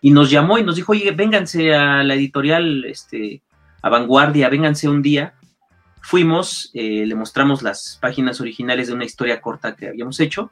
y 0.00 0.12
nos 0.12 0.30
llamó 0.30 0.56
y 0.56 0.64
nos 0.64 0.76
dijo, 0.76 0.92
oye, 0.92 1.10
vénganse 1.10 1.74
a 1.74 2.02
la 2.04 2.14
editorial, 2.14 2.86
este, 2.86 3.42
a 3.82 3.90
Vanguardia, 3.90 4.48
vénganse 4.48 4.88
un 4.88 5.02
día. 5.02 5.34
Fuimos, 6.00 6.70
eh, 6.72 7.04
le 7.04 7.14
mostramos 7.14 7.62
las 7.62 7.98
páginas 8.00 8.40
originales 8.40 8.88
de 8.88 8.94
una 8.94 9.04
historia 9.04 9.42
corta 9.42 9.76
que 9.76 9.88
habíamos 9.88 10.18
hecho. 10.18 10.50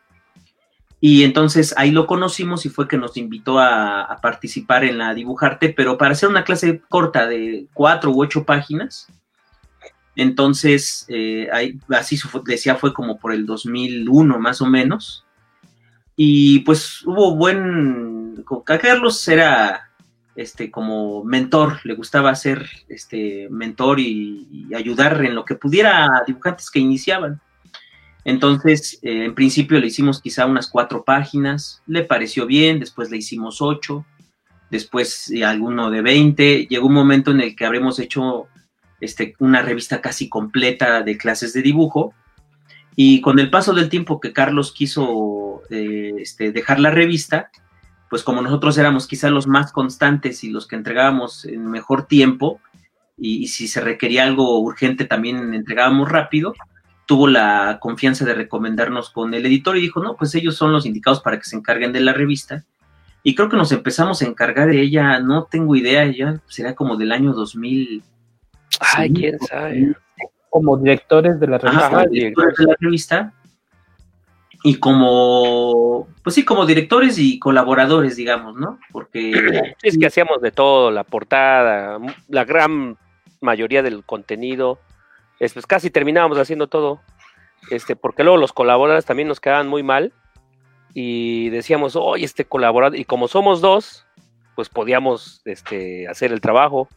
Y 1.00 1.24
entonces 1.24 1.72
ahí 1.78 1.90
lo 1.92 2.06
conocimos 2.06 2.66
y 2.66 2.68
fue 2.68 2.86
que 2.86 2.98
nos 2.98 3.16
invitó 3.16 3.58
a, 3.58 4.18
participar 4.20 4.84
en 4.84 4.98
la 4.98 5.14
Dibujarte, 5.14 5.70
pero 5.70 5.96
para 5.96 6.12
hacer 6.12 6.28
una 6.28 6.44
clase 6.44 6.82
corta 6.88 7.26
de 7.26 7.66
cuatro 7.72 8.10
u 8.10 8.22
ocho 8.22 8.44
páginas. 8.44 9.08
Entonces, 10.14 11.06
eh, 11.08 11.48
ahí, 11.52 11.80
así 11.88 12.18
decía, 12.44 12.74
fue 12.74 12.92
como 12.92 13.18
por 13.18 13.32
el 13.32 13.46
2001 13.46 14.38
más 14.38 14.60
o 14.60 14.66
menos. 14.66 15.24
Y 16.16 16.60
pues 16.60 17.02
hubo 17.06 17.34
buen... 17.34 18.44
Carlos 18.66 19.26
era 19.28 19.90
este 20.36 20.70
como 20.70 21.24
mentor, 21.24 21.80
le 21.84 21.94
gustaba 21.94 22.34
ser 22.34 22.68
este 22.88 23.48
mentor 23.50 24.00
y, 24.00 24.48
y 24.50 24.74
ayudar 24.74 25.24
en 25.24 25.34
lo 25.34 25.44
que 25.44 25.54
pudiera 25.54 26.04
a 26.04 26.24
dibujantes 26.26 26.70
que 26.70 26.78
iniciaban. 26.78 27.40
Entonces, 28.24 28.98
eh, 29.02 29.24
en 29.24 29.34
principio 29.34 29.78
le 29.78 29.86
hicimos 29.86 30.20
quizá 30.20 30.46
unas 30.46 30.68
cuatro 30.68 31.04
páginas, 31.04 31.82
le 31.86 32.04
pareció 32.04 32.46
bien, 32.46 32.80
después 32.80 33.10
le 33.10 33.16
hicimos 33.16 33.62
ocho, 33.62 34.04
después 34.70 35.30
eh, 35.30 35.44
alguno 35.44 35.90
de 35.90 36.02
20. 36.02 36.66
Llegó 36.66 36.86
un 36.86 36.94
momento 36.94 37.30
en 37.30 37.40
el 37.40 37.56
que 37.56 37.64
habremos 37.64 37.98
hecho 37.98 38.46
este, 39.00 39.34
una 39.38 39.62
revista 39.62 40.00
casi 40.00 40.28
completa 40.28 41.02
de 41.02 41.16
clases 41.16 41.52
de 41.52 41.62
dibujo. 41.62 42.14
Y 42.96 43.20
con 43.20 43.38
el 43.38 43.50
paso 43.50 43.72
del 43.72 43.88
tiempo 43.88 44.20
que 44.20 44.32
Carlos 44.32 44.72
quiso 44.72 45.62
eh, 45.70 46.12
este, 46.18 46.52
dejar 46.52 46.80
la 46.80 46.90
revista, 46.90 47.50
pues 48.10 48.22
como 48.22 48.42
nosotros 48.42 48.76
éramos 48.76 49.06
quizá 49.06 49.30
los 49.30 49.46
más 49.46 49.72
constantes 49.72 50.44
y 50.44 50.50
los 50.50 50.66
que 50.66 50.76
entregábamos 50.76 51.44
en 51.44 51.70
mejor 51.70 52.06
tiempo, 52.06 52.60
y 53.16 53.48
si 53.48 53.68
se 53.68 53.80
requería 53.80 54.24
algo 54.24 54.58
urgente 54.60 55.04
también 55.04 55.52
entregábamos 55.54 56.08
rápido, 56.08 56.54
tuvo 57.10 57.26
la 57.26 57.78
confianza 57.80 58.24
de 58.24 58.34
recomendarnos 58.34 59.10
con 59.10 59.34
el 59.34 59.44
editor 59.44 59.76
y 59.76 59.80
dijo, 59.80 60.00
no, 60.00 60.14
pues 60.14 60.32
ellos 60.36 60.54
son 60.54 60.70
los 60.70 60.86
indicados 60.86 61.20
para 61.20 61.38
que 61.38 61.44
se 61.44 61.56
encarguen 61.56 61.92
de 61.92 61.98
la 61.98 62.12
revista. 62.12 62.64
Y 63.24 63.34
creo 63.34 63.48
que 63.48 63.56
nos 63.56 63.72
empezamos 63.72 64.22
a 64.22 64.26
encargar 64.26 64.68
de 64.68 64.80
ella, 64.80 65.18
no 65.18 65.42
tengo 65.50 65.74
idea, 65.74 66.06
ya 66.06 66.40
será 66.46 66.76
como 66.76 66.96
del 66.96 67.10
año 67.10 67.32
2000. 67.32 68.04
Ay, 68.94 69.12
quién 69.12 69.40
sabe. 69.40 69.92
Como 70.50 70.76
directores 70.76 71.40
de 71.40 71.48
la 71.48 71.58
revista. 71.58 71.86
Ajá, 71.88 72.06
directores 72.06 72.56
de 72.56 72.64
la 72.64 72.76
revista. 72.78 73.32
Y 74.62 74.76
como, 74.76 76.06
pues 76.22 76.36
sí, 76.36 76.44
como 76.44 76.64
directores 76.64 77.18
y 77.18 77.40
colaboradores, 77.40 78.14
digamos, 78.14 78.54
¿no? 78.54 78.78
Porque 78.92 79.32
Sí, 79.82 79.88
es 79.88 79.98
que 79.98 80.06
hacíamos 80.06 80.40
de 80.40 80.52
todo, 80.52 80.92
la 80.92 81.02
portada, 81.02 81.98
la 82.28 82.44
gran 82.44 82.96
mayoría 83.40 83.82
del 83.82 84.04
contenido, 84.04 84.78
es, 85.40 85.54
pues 85.54 85.66
casi 85.66 85.90
terminábamos 85.90 86.38
haciendo 86.38 86.68
todo, 86.68 87.00
este, 87.70 87.96
porque 87.96 88.22
luego 88.22 88.36
los 88.36 88.52
colaboradores 88.52 89.06
también 89.06 89.26
nos 89.26 89.40
quedaban 89.40 89.66
muy 89.66 89.82
mal 89.82 90.12
y 90.94 91.48
decíamos, 91.50 91.96
oye, 91.96 92.24
este 92.24 92.44
colaborador, 92.44 92.98
y 92.98 93.04
como 93.04 93.26
somos 93.26 93.60
dos, 93.60 94.06
pues 94.54 94.68
podíamos 94.68 95.42
este, 95.46 96.06
hacer 96.08 96.32
el 96.32 96.40
trabajo. 96.40 96.88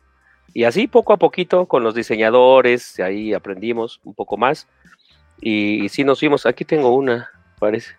Y 0.54 0.66
así 0.66 0.88
poco 0.88 1.14
a 1.14 1.18
poquito 1.18 1.66
con 1.68 1.84
los 1.84 1.96
diseñadores, 1.96 3.00
ahí 3.00 3.34
aprendimos 3.34 4.02
un 4.04 4.14
poco 4.14 4.38
más. 4.38 4.68
Y, 5.40 5.86
y 5.86 5.90
sí 5.90 6.04
nos 6.04 6.20
fuimos, 6.20 6.46
aquí 6.46 6.66
tengo 6.66 6.94
una, 6.94 7.32
parece. 7.60 7.96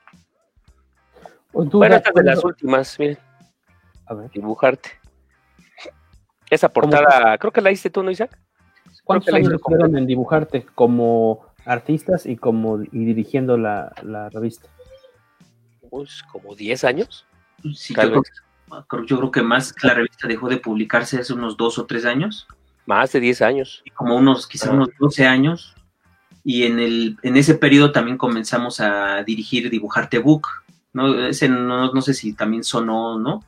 ¿O 1.53 1.65
tú 1.65 1.79
Bueno, 1.79 1.97
esta 1.97 2.11
es 2.11 2.15
de 2.15 2.23
las 2.23 2.45
últimas, 2.45 2.99
miren. 2.99 3.19
A 4.07 4.15
ver. 4.15 4.31
Dibujarte. 4.31 4.91
Esa 6.51 6.69
portada, 6.69 7.39
creo 7.39 7.53
que 7.53 7.61
la 7.61 7.71
hiciste 7.71 7.91
tú, 7.91 8.03
¿no, 8.03 8.11
Isaac? 8.11 8.39
¿Cuántos 9.05 9.31
que 9.31 9.37
años 9.37 9.53
estuvieron 9.53 9.97
en 9.97 10.07
dibujarte 10.07 10.67
como 10.75 11.47
artistas 11.67 12.27
y 12.27 12.37
como 12.37 12.83
y 12.83 13.05
dirigiendo 13.05 13.57
la, 13.57 13.93
la 14.03 14.29
revista? 14.31 14.69
Pues 15.91 16.23
como 16.33 16.55
10 16.55 16.85
años. 16.85 17.27
sí, 17.75 17.95
Tal 17.95 18.07
yo, 18.07 18.11
creo, 18.11 18.23
vez. 18.23 18.87
creo- 18.89 19.05
yo 19.05 19.19
creo 19.19 19.31
que 19.31 19.43
más 19.43 19.73
que 19.73 19.87
la 19.87 19.95
revista 19.95 20.27
dejó 20.27 20.49
de 20.49 20.57
publicarse 20.57 21.19
hace 21.19 21.33
unos 21.33 21.57
dos 21.57 21.79
o 21.79 21.87
tres 21.87 22.05
años. 22.05 22.47
Más 22.87 23.13
de 23.13 23.21
10 23.21 23.43
años. 23.43 23.83
como 23.95 24.17
unos, 24.17 24.47
quizá 24.47 24.71
unos 24.73 24.89
12 24.99 25.27
años, 25.27 25.75
y 26.43 26.65
en, 26.65 26.79
el, 26.79 27.17
en 27.23 27.37
ese 27.37 27.55
periodo 27.55 27.93
también 27.93 28.19
comenzamos 28.19 28.81
a 28.81 29.23
dirigir 29.23 29.71
Dibujarte 29.71 30.19
Book, 30.19 30.49
¿no? 30.93 31.27
Ese 31.27 31.49
no, 31.49 31.93
no 31.93 32.03
sé 32.03 32.13
si 32.13 32.35
también 32.35 32.63
sonó 32.65 33.15
o 33.15 33.19
no, 33.19 33.43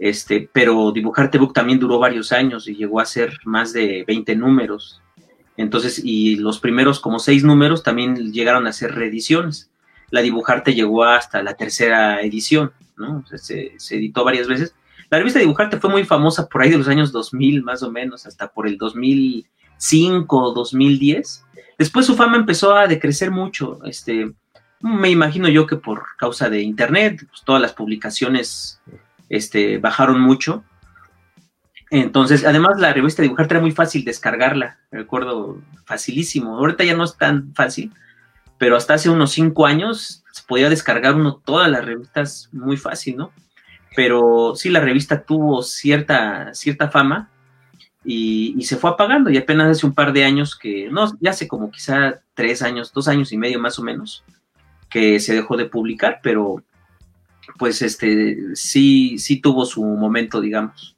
este, 0.00 0.48
pero 0.50 0.92
Dibujarte 0.92 1.36
Book 1.36 1.52
también 1.52 1.78
duró 1.78 1.98
varios 1.98 2.32
años 2.32 2.66
y 2.66 2.74
llegó 2.74 3.00
a 3.00 3.04
ser 3.04 3.38
más 3.44 3.74
de 3.74 4.02
20 4.08 4.34
números. 4.34 5.02
Entonces, 5.58 6.00
y 6.02 6.36
los 6.36 6.58
primeros 6.58 7.00
como 7.00 7.18
seis 7.18 7.44
números 7.44 7.82
también 7.82 8.32
llegaron 8.32 8.66
a 8.66 8.72
ser 8.72 8.94
reediciones. 8.94 9.70
La 10.10 10.22
Dibujarte 10.22 10.74
llegó 10.74 11.04
hasta 11.04 11.42
la 11.42 11.52
tercera 11.52 12.22
edición, 12.22 12.72
¿no? 12.96 13.22
Se 13.36 13.74
editó 13.90 14.24
varias 14.24 14.48
veces. 14.48 14.74
La 15.10 15.18
revista 15.18 15.38
Dibujarte 15.38 15.78
fue 15.78 15.90
muy 15.90 16.04
famosa 16.04 16.48
por 16.48 16.62
ahí 16.62 16.70
de 16.70 16.78
los 16.78 16.88
años 16.88 17.12
2000, 17.12 17.62
más 17.62 17.82
o 17.82 17.90
menos, 17.90 18.24
hasta 18.24 18.50
por 18.50 18.66
el 18.66 18.78
2005, 18.78 20.52
2010. 20.52 21.44
Después 21.76 22.06
su 22.06 22.16
fama 22.16 22.38
empezó 22.38 22.74
a 22.74 22.86
decrecer 22.86 23.30
mucho. 23.30 23.80
Este, 23.84 24.32
me 24.80 25.10
imagino 25.10 25.46
yo 25.48 25.66
que 25.66 25.76
por 25.76 26.04
causa 26.16 26.48
de 26.48 26.62
internet, 26.62 27.26
pues, 27.28 27.42
todas 27.44 27.60
las 27.60 27.74
publicaciones 27.74 28.80
este, 29.30 29.78
bajaron 29.78 30.20
mucho. 30.20 30.62
Entonces, 31.90 32.44
además 32.44 32.78
la 32.78 32.92
revista 32.92 33.22
Dibujarte 33.22 33.54
era 33.54 33.62
muy 33.62 33.72
fácil 33.72 34.04
descargarla, 34.04 34.78
recuerdo, 34.90 35.62
facilísimo. 35.86 36.58
Ahorita 36.58 36.84
ya 36.84 36.94
no 36.94 37.04
es 37.04 37.16
tan 37.16 37.54
fácil, 37.54 37.92
pero 38.58 38.76
hasta 38.76 38.94
hace 38.94 39.08
unos 39.08 39.32
cinco 39.32 39.66
años 39.66 40.22
se 40.32 40.42
podía 40.46 40.68
descargar 40.68 41.14
uno 41.14 41.40
todas 41.44 41.70
las 41.70 41.84
revistas 41.84 42.50
muy 42.52 42.76
fácil, 42.76 43.16
¿no? 43.16 43.32
Pero 43.96 44.52
sí, 44.54 44.68
la 44.68 44.80
revista 44.80 45.22
tuvo 45.22 45.62
cierta, 45.62 46.54
cierta 46.54 46.90
fama 46.90 47.28
y, 48.04 48.54
y 48.56 48.62
se 48.62 48.76
fue 48.76 48.90
apagando 48.90 49.30
y 49.30 49.36
apenas 49.36 49.68
hace 49.68 49.86
un 49.86 49.94
par 49.94 50.12
de 50.12 50.24
años 50.24 50.56
que, 50.56 50.88
no, 50.90 51.12
ya 51.20 51.30
hace 51.30 51.48
como 51.48 51.70
quizá 51.72 52.20
tres 52.34 52.62
años, 52.62 52.92
dos 52.92 53.08
años 53.08 53.32
y 53.32 53.36
medio 53.36 53.58
más 53.58 53.80
o 53.80 53.82
menos, 53.82 54.24
que 54.88 55.18
se 55.18 55.34
dejó 55.34 55.56
de 55.56 55.66
publicar, 55.66 56.20
pero 56.22 56.62
pues 57.58 57.82
este 57.82 58.54
sí, 58.54 59.18
sí 59.18 59.40
tuvo 59.40 59.64
su 59.64 59.84
momento, 59.84 60.40
digamos. 60.40 60.96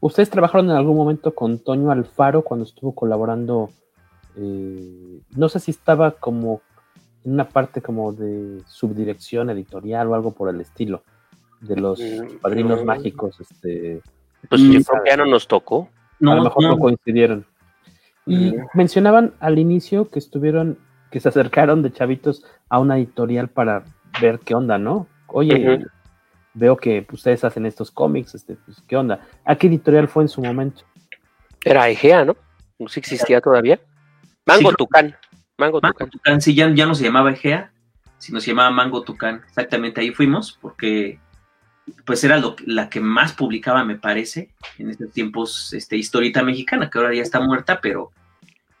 ¿Ustedes 0.00 0.30
trabajaron 0.30 0.66
en 0.70 0.76
algún 0.76 0.96
momento 0.96 1.34
con 1.34 1.58
Toño 1.58 1.90
Alfaro 1.90 2.42
cuando 2.42 2.64
estuvo 2.64 2.94
colaborando? 2.94 3.70
eh, 4.34 5.20
no 5.36 5.48
sé 5.48 5.60
si 5.60 5.70
estaba 5.70 6.12
como 6.12 6.62
en 7.24 7.34
una 7.34 7.48
parte 7.48 7.82
como 7.82 8.12
de 8.12 8.62
subdirección 8.66 9.50
editorial 9.50 10.08
o 10.08 10.14
algo 10.14 10.32
por 10.32 10.48
el 10.48 10.60
estilo, 10.60 11.02
de 11.60 11.76
los 11.76 12.00
Mm, 12.00 12.38
padrinos 12.40 12.80
no. 12.80 12.84
mágicos. 12.86 13.38
Este, 13.40 14.02
Pues 14.48 14.60
Mm, 14.62 14.72
yo 14.72 14.82
creo 14.84 15.02
que 15.04 15.10
ya 15.10 15.16
no 15.16 15.26
nos 15.26 15.46
tocó. 15.46 15.88
a 16.24 16.34
lo 16.34 16.42
mejor 16.42 16.62
no, 16.62 16.78
coincidieron. 16.78 17.46
Y 18.26 18.52
Mm. 18.52 18.66
mencionaban 18.74 19.34
al 19.40 19.58
inicio 19.58 20.08
que 20.10 20.18
estuvieron, 20.18 20.78
que 21.10 21.20
se 21.20 21.28
acercaron 21.28 21.82
de 21.82 21.92
chavitos 21.92 22.44
a 22.68 22.78
una 22.78 22.96
editorial 22.96 23.48
para 23.48 23.84
ver 24.20 24.38
qué 24.40 24.54
onda, 24.54 24.78
¿no? 24.78 25.06
Oye, 25.32 25.84
veo 26.54 26.76
que 26.76 27.06
ustedes 27.12 27.44
hacen 27.44 27.66
estos 27.66 27.90
cómics, 27.90 28.34
este, 28.34 28.56
pues, 28.56 28.82
¿qué 28.86 28.96
onda? 28.96 29.20
¿A 29.44 29.56
qué 29.56 29.66
editorial 29.66 30.08
fue 30.08 30.24
en 30.24 30.28
su 30.28 30.42
momento? 30.42 30.82
Era 31.64 31.88
Egea, 31.88 32.24
¿no? 32.24 32.36
No 32.78 32.88
sé 32.88 32.94
si 32.94 33.00
existía 33.00 33.40
todavía. 33.40 33.80
Mango 34.46 34.70
Sí. 34.70 34.76
Tucán. 34.76 35.16
Mango 35.56 35.80
Mango 35.80 35.94
Tucán. 35.94 36.10
Tucán, 36.10 36.40
sí, 36.40 36.54
ya, 36.54 36.68
ya 36.74 36.86
no 36.86 36.94
se 36.94 37.04
llamaba 37.04 37.30
Egea, 37.30 37.72
sino 38.18 38.40
se 38.40 38.48
llamaba 38.48 38.70
Mango 38.70 39.02
Tucán. 39.02 39.42
Exactamente 39.46 40.00
ahí 40.00 40.12
fuimos, 40.12 40.58
porque 40.60 41.18
pues 42.04 42.22
era 42.24 42.38
lo, 42.38 42.56
la 42.66 42.88
que 42.88 43.00
más 43.00 43.32
publicaba, 43.32 43.84
me 43.84 43.96
parece, 43.96 44.50
en 44.78 44.90
estos 44.90 45.12
tiempos, 45.12 45.72
este, 45.72 45.96
Historita 45.96 46.42
Mexicana, 46.42 46.90
que 46.90 46.98
ahora 46.98 47.14
ya 47.14 47.22
está 47.22 47.40
muerta, 47.40 47.80
pero 47.80 48.10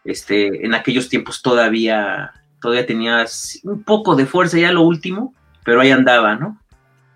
este, 0.04 0.64
en 0.64 0.74
aquellos 0.74 1.08
tiempos 1.08 1.42
todavía 1.42 2.32
todavía 2.60 2.86
tenía 2.86 3.26
un 3.64 3.82
poco 3.82 4.14
de 4.14 4.24
fuerza 4.24 4.56
ya 4.56 4.72
lo 4.72 4.82
último, 4.82 5.34
pero 5.64 5.80
ahí 5.80 5.90
andaba, 5.90 6.34
¿no? 6.36 6.58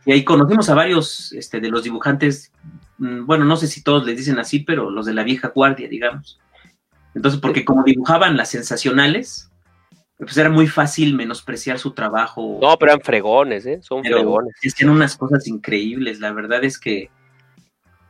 Y 0.04 0.12
ahí 0.12 0.24
conocimos 0.24 0.68
a 0.68 0.74
varios 0.74 1.32
este, 1.32 1.60
de 1.60 1.68
los 1.68 1.82
dibujantes, 1.82 2.52
mm, 2.98 3.26
bueno, 3.26 3.44
no 3.44 3.56
sé 3.56 3.66
si 3.66 3.82
todos 3.82 4.06
les 4.06 4.16
dicen 4.16 4.38
así, 4.38 4.60
pero 4.60 4.90
los 4.90 5.06
de 5.06 5.14
la 5.14 5.24
vieja 5.24 5.48
guardia, 5.48 5.88
digamos. 5.88 6.38
Entonces, 7.14 7.40
porque 7.40 7.64
como 7.64 7.82
dibujaban 7.82 8.36
las 8.36 8.50
sensacionales, 8.50 9.50
pues 10.18 10.36
era 10.36 10.48
muy 10.48 10.66
fácil 10.66 11.14
menospreciar 11.14 11.78
su 11.78 11.92
trabajo. 11.92 12.58
No, 12.62 12.76
pero 12.78 12.92
eran 12.92 13.02
fregones, 13.04 13.66
¿eh? 13.66 13.80
Son 13.82 14.02
Pero 14.02 14.18
fregones. 14.18 14.54
Hacían 14.64 14.90
unas 14.90 15.16
cosas 15.16 15.46
increíbles. 15.46 16.20
La 16.20 16.32
verdad 16.32 16.62
es 16.64 16.78
que 16.78 17.10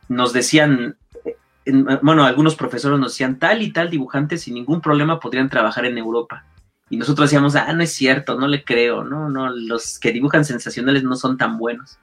nos 0.07 0.33
decían, 0.33 0.97
eh, 1.25 1.35
en- 1.65 1.85
bueno, 2.01 2.23
algunos 2.25 2.55
profesores 2.55 2.99
nos 2.99 3.13
decían, 3.13 3.39
tal 3.39 3.61
y 3.61 3.71
tal 3.73 3.89
dibujante 3.89 4.37
sin 4.37 4.53
ningún 4.53 4.81
problema 4.81 5.19
podrían 5.19 5.49
trabajar 5.49 5.85
en 5.85 5.97
Europa. 5.97 6.45
Y 6.89 6.97
nosotros 6.97 7.29
decíamos, 7.29 7.55
ah, 7.55 7.71
no 7.73 7.83
es 7.83 7.91
cierto, 7.91 8.39
no 8.39 8.47
le 8.47 8.63
creo, 8.63 9.03
no, 9.03 9.29
no, 9.29 9.49
los 9.49 9.99
que 9.99 10.11
dibujan 10.11 10.45
sensacionales 10.45 11.03
no 11.03 11.15
son 11.15 11.37
tan 11.37 11.57
buenos. 11.57 11.99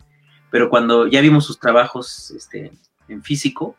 Pero 0.50 0.68
cuando 0.68 1.06
ya 1.06 1.20
vimos 1.20 1.46
sus 1.46 1.58
trabajos 1.58 2.30
este, 2.30 2.70
en 3.08 3.22
físico, 3.22 3.76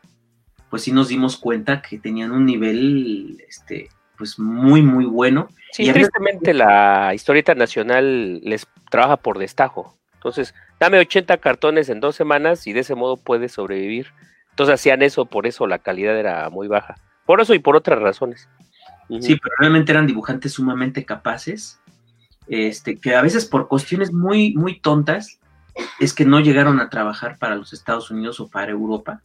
pues 0.68 0.82
sí 0.82 0.92
nos 0.92 1.08
dimos 1.08 1.36
cuenta 1.36 1.80
que 1.80 1.98
tenían 1.98 2.32
un 2.32 2.44
nivel, 2.44 3.42
este, 3.48 3.88
pues 4.18 4.38
muy, 4.38 4.82
muy 4.82 5.04
bueno. 5.04 5.48
Sí, 5.72 5.88
Y 5.88 5.92
tristemente 5.92 6.52
la 6.52 7.12
historieta 7.14 7.54
nacional 7.54 8.40
les 8.40 8.66
trabaja 8.90 9.16
por 9.16 9.38
destajo. 9.38 9.96
Entonces, 10.14 10.54
dame 10.80 10.98
80 10.98 11.36
cartones 11.38 11.88
en 11.88 12.00
dos 12.00 12.16
semanas 12.16 12.66
y 12.66 12.72
de 12.72 12.80
ese 12.80 12.94
modo 12.94 13.16
puedes 13.16 13.52
sobrevivir. 13.52 14.08
Entonces 14.50 14.74
hacían 14.74 15.02
eso, 15.02 15.26
por 15.26 15.46
eso 15.46 15.66
la 15.66 15.78
calidad 15.78 16.18
era 16.18 16.50
muy 16.50 16.66
baja. 16.66 16.96
Por 17.26 17.40
eso 17.40 17.54
y 17.54 17.58
por 17.58 17.76
otras 17.76 18.00
razones. 18.00 18.48
Sí, 19.22 19.36
pero 19.36 19.54
realmente 19.58 19.92
eran 19.92 20.06
dibujantes 20.06 20.52
sumamente 20.52 21.04
capaces, 21.04 21.80
este, 22.48 22.96
que 22.98 23.14
a 23.14 23.22
veces 23.22 23.44
por 23.44 23.68
cuestiones 23.68 24.12
muy, 24.12 24.54
muy 24.54 24.80
tontas 24.80 25.38
es 26.00 26.12
que 26.14 26.24
no 26.24 26.40
llegaron 26.40 26.80
a 26.80 26.88
trabajar 26.88 27.38
para 27.38 27.54
los 27.56 27.72
Estados 27.72 28.10
Unidos 28.10 28.40
o 28.40 28.48
para 28.48 28.72
Europa. 28.72 29.20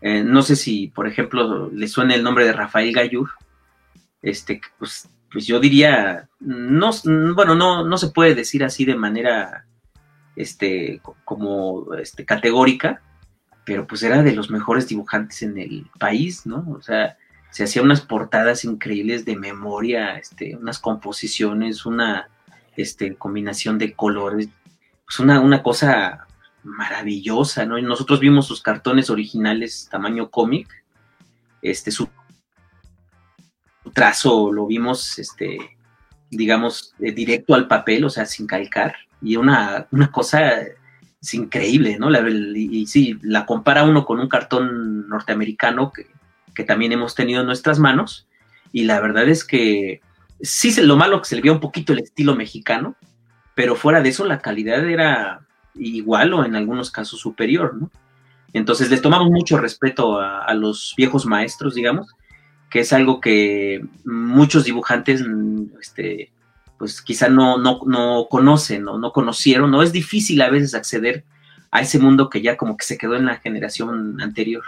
Eh, 0.00 0.22
no 0.24 0.42
sé 0.42 0.56
si, 0.56 0.88
por 0.88 1.06
ejemplo, 1.06 1.70
le 1.70 1.88
suena 1.88 2.14
el 2.14 2.22
nombre 2.22 2.44
de 2.44 2.52
Rafael 2.52 2.92
Gallur. 2.92 3.30
Este, 4.22 4.60
pues, 4.78 5.08
pues 5.30 5.46
yo 5.46 5.60
diría, 5.60 6.28
no, 6.40 6.90
bueno, 7.34 7.54
no, 7.54 7.84
no 7.84 7.98
se 7.98 8.08
puede 8.08 8.34
decir 8.34 8.64
así 8.64 8.84
de 8.84 8.96
manera, 8.96 9.66
este, 10.36 11.00
co- 11.02 11.16
como, 11.24 11.94
este, 11.94 12.24
categórica, 12.24 13.02
pero 13.64 13.86
pues 13.86 14.02
era 14.02 14.22
de 14.22 14.32
los 14.34 14.50
mejores 14.50 14.88
dibujantes 14.88 15.42
en 15.42 15.58
el 15.58 15.86
país, 15.98 16.46
¿no? 16.46 16.66
O 16.70 16.80
sea, 16.82 17.16
se 17.54 17.62
hacía 17.62 17.82
unas 17.82 18.00
portadas 18.00 18.64
increíbles 18.64 19.24
de 19.24 19.36
memoria, 19.36 20.18
este, 20.18 20.56
unas 20.56 20.80
composiciones, 20.80 21.86
una 21.86 22.28
este, 22.76 23.14
combinación 23.14 23.78
de 23.78 23.94
colores, 23.94 24.48
pues 25.04 25.20
una, 25.20 25.38
una 25.38 25.62
cosa 25.62 26.26
maravillosa, 26.64 27.64
¿no? 27.64 27.78
Y 27.78 27.82
nosotros 27.82 28.18
vimos 28.18 28.48
sus 28.48 28.60
cartones 28.60 29.08
originales 29.08 29.86
tamaño 29.88 30.30
cómic, 30.30 30.66
este, 31.62 31.92
su 31.92 32.08
trazo 33.92 34.50
lo 34.50 34.66
vimos, 34.66 35.20
este, 35.20 35.56
digamos, 36.32 36.92
eh, 36.98 37.12
directo 37.12 37.54
al 37.54 37.68
papel, 37.68 38.04
o 38.04 38.10
sea, 38.10 38.26
sin 38.26 38.48
calcar, 38.48 38.96
y 39.22 39.36
una, 39.36 39.86
una 39.92 40.10
cosa 40.10 40.60
es 41.22 41.34
increíble, 41.34 42.00
¿no? 42.00 42.10
La- 42.10 42.28
y, 42.28 42.80
y 42.80 42.86
sí, 42.88 43.16
la 43.22 43.46
compara 43.46 43.84
uno 43.84 44.04
con 44.04 44.18
un 44.18 44.28
cartón 44.28 45.08
norteamericano 45.08 45.92
que, 45.92 46.12
que 46.54 46.64
también 46.64 46.92
hemos 46.92 47.14
tenido 47.14 47.40
en 47.40 47.46
nuestras 47.46 47.78
manos, 47.78 48.26
y 48.72 48.84
la 48.84 49.00
verdad 49.00 49.28
es 49.28 49.44
que 49.44 50.00
sí, 50.40 50.74
lo 50.82 50.96
malo 50.96 51.20
que 51.20 51.28
se 51.28 51.36
le 51.36 51.42
veía 51.42 51.52
un 51.52 51.60
poquito 51.60 51.92
el 51.92 52.00
estilo 52.00 52.34
mexicano, 52.34 52.96
pero 53.54 53.76
fuera 53.76 54.00
de 54.02 54.08
eso 54.08 54.24
la 54.24 54.40
calidad 54.40 54.88
era 54.88 55.46
igual 55.74 56.32
o 56.34 56.44
en 56.44 56.56
algunos 56.56 56.90
casos 56.90 57.20
superior, 57.20 57.74
¿no? 57.76 57.90
Entonces 58.52 58.88
les 58.90 59.02
tomamos 59.02 59.30
mucho 59.30 59.58
respeto 59.58 60.20
a, 60.20 60.54
los 60.54 60.94
viejos 60.96 61.26
maestros, 61.26 61.74
digamos, 61.74 62.08
que 62.70 62.80
es 62.80 62.92
algo 62.92 63.20
que 63.20 63.84
muchos 64.04 64.64
dibujantes, 64.64 65.26
mm, 65.26 65.64
este, 65.80 66.30
pues 66.78 67.02
quizá 67.02 67.28
no, 67.28 67.58
no, 67.58 67.80
no 67.86 68.28
conocen 68.30 68.86
o 68.86 68.98
no 68.98 69.12
conocieron, 69.12 69.72
no 69.72 69.82
es 69.82 69.92
difícil 69.92 70.40
a 70.40 70.50
veces 70.50 70.74
acceder 70.74 71.24
a 71.72 71.80
ese 71.80 71.98
mundo 71.98 72.30
que 72.30 72.42
ya 72.42 72.56
como 72.56 72.76
que 72.76 72.84
se 72.84 72.96
quedó 72.96 73.16
en 73.16 73.26
la 73.26 73.36
generación 73.36 74.20
anterior. 74.20 74.62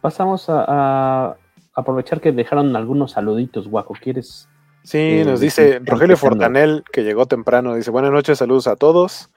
Pasamos 0.00 0.48
a, 0.48 0.64
a 0.66 1.36
aprovechar 1.74 2.20
que 2.20 2.32
dejaron 2.32 2.74
algunos 2.76 3.12
saluditos, 3.12 3.68
Guaco. 3.68 3.94
¿Quieres? 4.00 4.48
Sí, 4.82 5.20
eh, 5.20 5.24
nos 5.24 5.40
dice? 5.40 5.80
Rogelio 5.84 6.16
Fortanel, 6.16 6.82
que 6.90 7.04
llegó 7.04 7.26
temprano, 7.26 7.74
dice, 7.74 7.90
buenas 7.90 8.10
noches, 8.10 8.38
saludos 8.38 8.66
a 8.66 8.76
todos. 8.76 9.30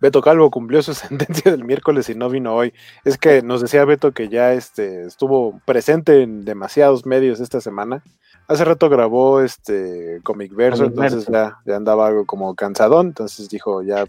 Beto 0.00 0.22
Calvo 0.22 0.50
cumplió 0.50 0.82
su 0.82 0.94
sentencia 0.94 1.50
del 1.50 1.64
miércoles 1.64 2.08
y 2.08 2.14
no 2.14 2.28
vino 2.28 2.54
hoy. 2.54 2.72
Es 3.04 3.18
que 3.18 3.42
nos 3.42 3.60
decía 3.60 3.84
Beto 3.84 4.12
que 4.12 4.28
ya 4.28 4.52
este, 4.52 5.04
estuvo 5.06 5.58
presente 5.64 6.22
en 6.22 6.44
demasiados 6.44 7.06
medios 7.06 7.40
esta 7.40 7.60
semana. 7.60 8.02
Hace 8.46 8.64
rato 8.64 8.88
grabó 8.88 9.40
este 9.40 10.20
Comic 10.22 10.54
Verso, 10.54 10.84
Comic 10.84 10.96
entonces 10.96 11.30
Verso. 11.30 11.32
ya, 11.32 11.58
ya 11.64 11.76
andaba 11.76 12.08
algo 12.08 12.26
como 12.26 12.54
cansadón, 12.54 13.08
entonces 13.08 13.48
dijo 13.48 13.82
ya, 13.82 14.06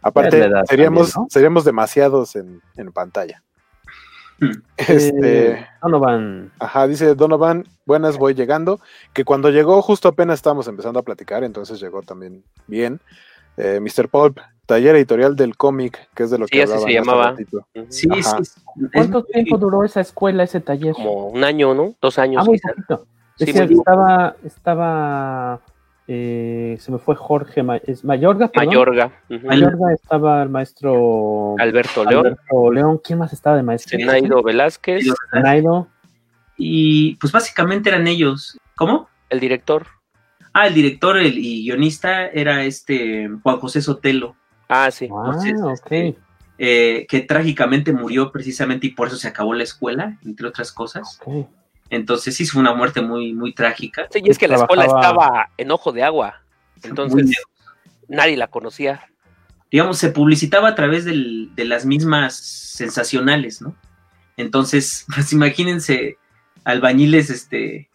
aparte 0.00 0.42
seríamos, 0.66 1.12
también, 1.12 1.24
¿no? 1.24 1.26
seríamos 1.30 1.64
demasiados 1.64 2.36
en, 2.36 2.62
en 2.76 2.90
pantalla. 2.90 3.42
Este, 4.76 5.50
Eh, 5.52 5.66
Donovan. 5.82 6.50
Ajá, 6.58 6.86
dice 6.86 7.14
Donovan, 7.14 7.64
buenas, 7.86 8.18
voy 8.18 8.34
llegando. 8.34 8.80
Que 9.12 9.24
cuando 9.24 9.50
llegó, 9.50 9.80
justo 9.82 10.08
apenas 10.08 10.34
estábamos 10.40 10.66
empezando 10.68 10.98
a 10.98 11.02
platicar, 11.02 11.44
entonces 11.44 11.80
llegó 11.80 12.02
también 12.02 12.42
bien. 12.66 13.00
Eh, 13.56 13.80
Mr. 13.80 14.08
Pulp, 14.08 14.38
taller 14.66 14.96
editorial 14.96 15.36
del 15.36 15.56
cómic, 15.56 16.08
que 16.14 16.22
es 16.22 16.30
de 16.30 16.38
lo 16.38 16.46
Sí, 16.46 16.52
que 16.52 16.62
así 16.62 16.78
se 16.78 16.92
llamaba. 16.92 17.36
Sí, 17.88 18.08
Ajá. 18.10 18.20
sí. 18.20 18.42
es- 18.42 18.56
¿Cuánto 18.94 19.18
es 19.20 19.26
tiempo 19.26 19.58
duró 19.58 19.84
esa 19.84 20.00
escuela, 20.00 20.42
ese 20.42 20.60
taller? 20.60 20.94
Como 20.94 21.28
un 21.28 21.44
año, 21.44 21.74
¿no? 21.74 21.94
Dos 22.00 22.18
años 22.18 22.42
Ah, 22.42 22.46
muy 22.46 22.58
poquito. 22.58 23.06
Sí, 23.36 23.44
Decía, 23.46 23.64
muy- 23.66 23.74
estaba, 23.74 24.36
estaba, 24.44 25.60
eh, 26.14 26.76
se 26.78 26.92
me 26.92 26.98
fue 26.98 27.14
Jorge 27.16 27.62
Ma- 27.62 27.78
es 27.78 28.04
Mayorga, 28.04 28.48
perdón. 28.48 28.68
Mayorga. 28.68 29.92
estaba 29.94 30.42
el 30.42 30.50
maestro 30.50 31.54
Alberto 31.58 32.04
León. 32.04 32.26
Alberto 32.26 32.70
León. 32.72 33.00
¿Quién 33.02 33.18
más 33.18 33.32
estaba 33.32 33.56
de 33.56 33.62
maestro? 33.62 33.98
Zenaido 33.98 34.42
Velázquez, 34.42 35.04
Zenaido. 35.32 35.88
Y 36.58 37.16
pues 37.16 37.32
básicamente 37.32 37.88
eran 37.88 38.06
ellos. 38.06 38.58
¿Cómo? 38.76 39.08
el 39.30 39.40
director. 39.40 39.86
Ah, 40.52 40.66
el 40.66 40.74
director 40.74 41.16
el, 41.16 41.38
y 41.38 41.64
guionista 41.64 42.26
era 42.26 42.64
este 42.64 43.30
Juan 43.42 43.56
José 43.56 43.80
Sotelo, 43.80 44.36
Ah, 44.68 44.90
sí. 44.90 45.08
Ah, 45.10 45.32
Entonces, 45.44 45.80
ok. 45.80 46.16
eh, 46.58 47.06
que 47.08 47.20
trágicamente 47.20 47.92
murió 47.94 48.30
precisamente 48.30 48.88
y 48.88 48.90
por 48.90 49.08
eso 49.08 49.16
se 49.16 49.28
acabó 49.28 49.54
la 49.54 49.62
escuela, 49.62 50.18
entre 50.24 50.46
otras 50.46 50.70
cosas. 50.72 51.18
ok. 51.24 51.46
Entonces 51.92 52.34
sí 52.34 52.46
fue 52.46 52.62
una 52.62 52.74
muerte 52.74 53.02
muy, 53.02 53.34
muy 53.34 53.52
trágica. 53.52 54.06
Sí, 54.10 54.22
y 54.24 54.30
es 54.30 54.38
que 54.38 54.48
la 54.48 54.56
escuela 54.56 54.86
estaba 54.86 55.50
en 55.58 55.70
ojo 55.70 55.92
de 55.92 56.02
agua. 56.02 56.42
Entonces, 56.82 57.24
Muy 57.26 57.34
nadie 58.08 58.36
la 58.38 58.46
conocía. 58.48 59.06
digamos, 59.70 59.98
se 59.98 60.08
publicitaba 60.10 60.68
a 60.68 60.74
través 60.74 61.04
del- 61.04 61.54
de 61.54 61.64
las 61.66 61.84
mismas 61.84 62.34
sensacionales, 62.34 63.60
¿no? 63.60 63.76
Entonces, 64.38 65.04
pues 65.14 65.32
imagínense 65.34 66.16
albañiles, 66.64 67.28
este, 67.28 67.90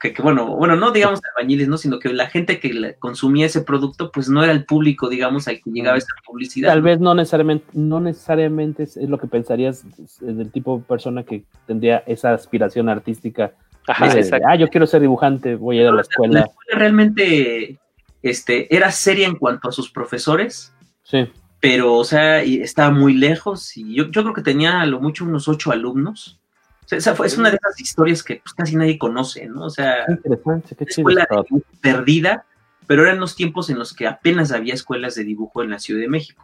que, 0.00 0.12
que, 0.12 0.22
bueno, 0.22 0.56
bueno, 0.56 0.76
no 0.76 0.90
digamos 0.90 1.20
albañiles, 1.36 1.68
¿no? 1.68 1.76
Sino 1.78 1.98
que 1.98 2.12
la 2.12 2.26
gente 2.28 2.58
que 2.60 2.96
consumía 2.98 3.46
ese 3.46 3.62
producto, 3.62 4.10
pues 4.12 4.28
no 4.28 4.42
era 4.42 4.52
el 4.52 4.64
público, 4.64 5.08
digamos, 5.08 5.48
al 5.48 5.56
que 5.62 5.70
llegaba 5.70 5.96
esa 5.98 6.08
publicidad. 6.26 6.68
Tal 6.68 6.82
vez 6.82 7.00
no 7.00 7.14
necesariamente, 7.14 7.66
no 7.72 8.00
necesariamente 8.00 8.82
es, 8.84 8.96
es 8.96 9.08
lo 9.08 9.18
que 9.18 9.26
pensarías 9.26 9.84
del 10.20 10.50
tipo 10.50 10.78
de 10.78 10.84
persona 10.84 11.22
que 11.22 11.44
tendría 11.66 11.98
esa 12.06 12.32
aspiración 12.34 12.88
artística. 12.88 13.52
Ajá, 13.88 14.08
de- 14.08 14.14
de, 14.14 14.20
exacto. 14.20 14.46
ah, 14.48 14.56
yo 14.56 14.68
quiero 14.68 14.86
ser 14.86 15.00
dibujante, 15.00 15.54
voy 15.54 15.78
a 15.78 15.82
ir 15.82 15.86
a 15.86 15.90
la 15.90 15.96
La 15.96 16.02
escuela. 16.02 16.40
escuela 16.40 16.78
realmente 16.78 17.78
este, 18.22 18.74
era 18.74 18.90
seria 18.90 19.26
en 19.28 19.36
cuanto 19.36 19.68
a 19.68 19.72
sus 19.72 19.90
profesores, 19.90 20.72
Sí. 21.04 21.28
pero, 21.60 21.94
o 21.94 22.04
sea, 22.04 22.44
y 22.44 22.56
estaba 22.60 22.90
muy 22.90 23.14
lejos 23.14 23.76
y 23.76 23.94
yo, 23.94 24.10
yo 24.10 24.22
creo 24.22 24.34
que 24.34 24.42
tenía 24.42 24.80
a 24.80 24.86
lo 24.86 25.00
mucho 25.00 25.24
unos 25.24 25.46
ocho 25.46 25.70
alumnos. 25.70 26.40
O 26.86 26.88
sea, 26.88 26.98
esa 26.98 27.14
fue- 27.14 27.26
es 27.26 27.36
una 27.36 27.50
de 27.50 27.56
esas 27.56 27.80
historias 27.80 28.22
que 28.22 28.36
pues, 28.36 28.54
casi 28.54 28.76
nadie 28.76 28.96
conoce, 28.98 29.46
¿no? 29.46 29.64
O 29.64 29.70
sea, 29.70 30.04
Qué 30.06 30.12
interesante, 30.12 30.76
qué 30.76 30.86
chido. 30.86 31.10
escuela 31.10 31.26
de 31.30 31.62
perdida, 31.80 32.46
pero 32.86 33.02
eran 33.02 33.18
los 33.20 33.34
tiempos 33.36 33.68
en 33.70 33.78
los 33.78 33.92
que 33.92 34.06
apenas 34.06 34.52
había 34.52 34.72
escuelas 34.74 35.14
de 35.16 35.24
dibujo 35.24 35.62
en 35.62 35.70
la 35.70 35.78
Ciudad 35.80 36.00
de 36.00 36.08
México. 36.08 36.42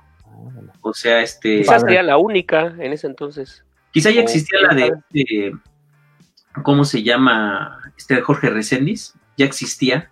O 0.80 0.92
sea, 0.92 1.20
este, 1.22 1.58
Quizás 1.58 1.82
sería 1.82 2.02
la 2.02 2.16
única 2.18 2.66
en 2.78 2.92
ese 2.92 3.06
entonces. 3.06 3.64
quizá 3.92 4.10
ya 4.10 4.20
existía 4.22 4.58
la 4.62 4.74
de, 4.74 4.86
este, 5.12 5.52
¿cómo 6.64 6.84
se 6.84 7.02
llama? 7.02 7.78
Este 7.96 8.20
Jorge 8.20 8.50
Reséndiz, 8.50 9.14
ya 9.36 9.46
existía, 9.46 10.10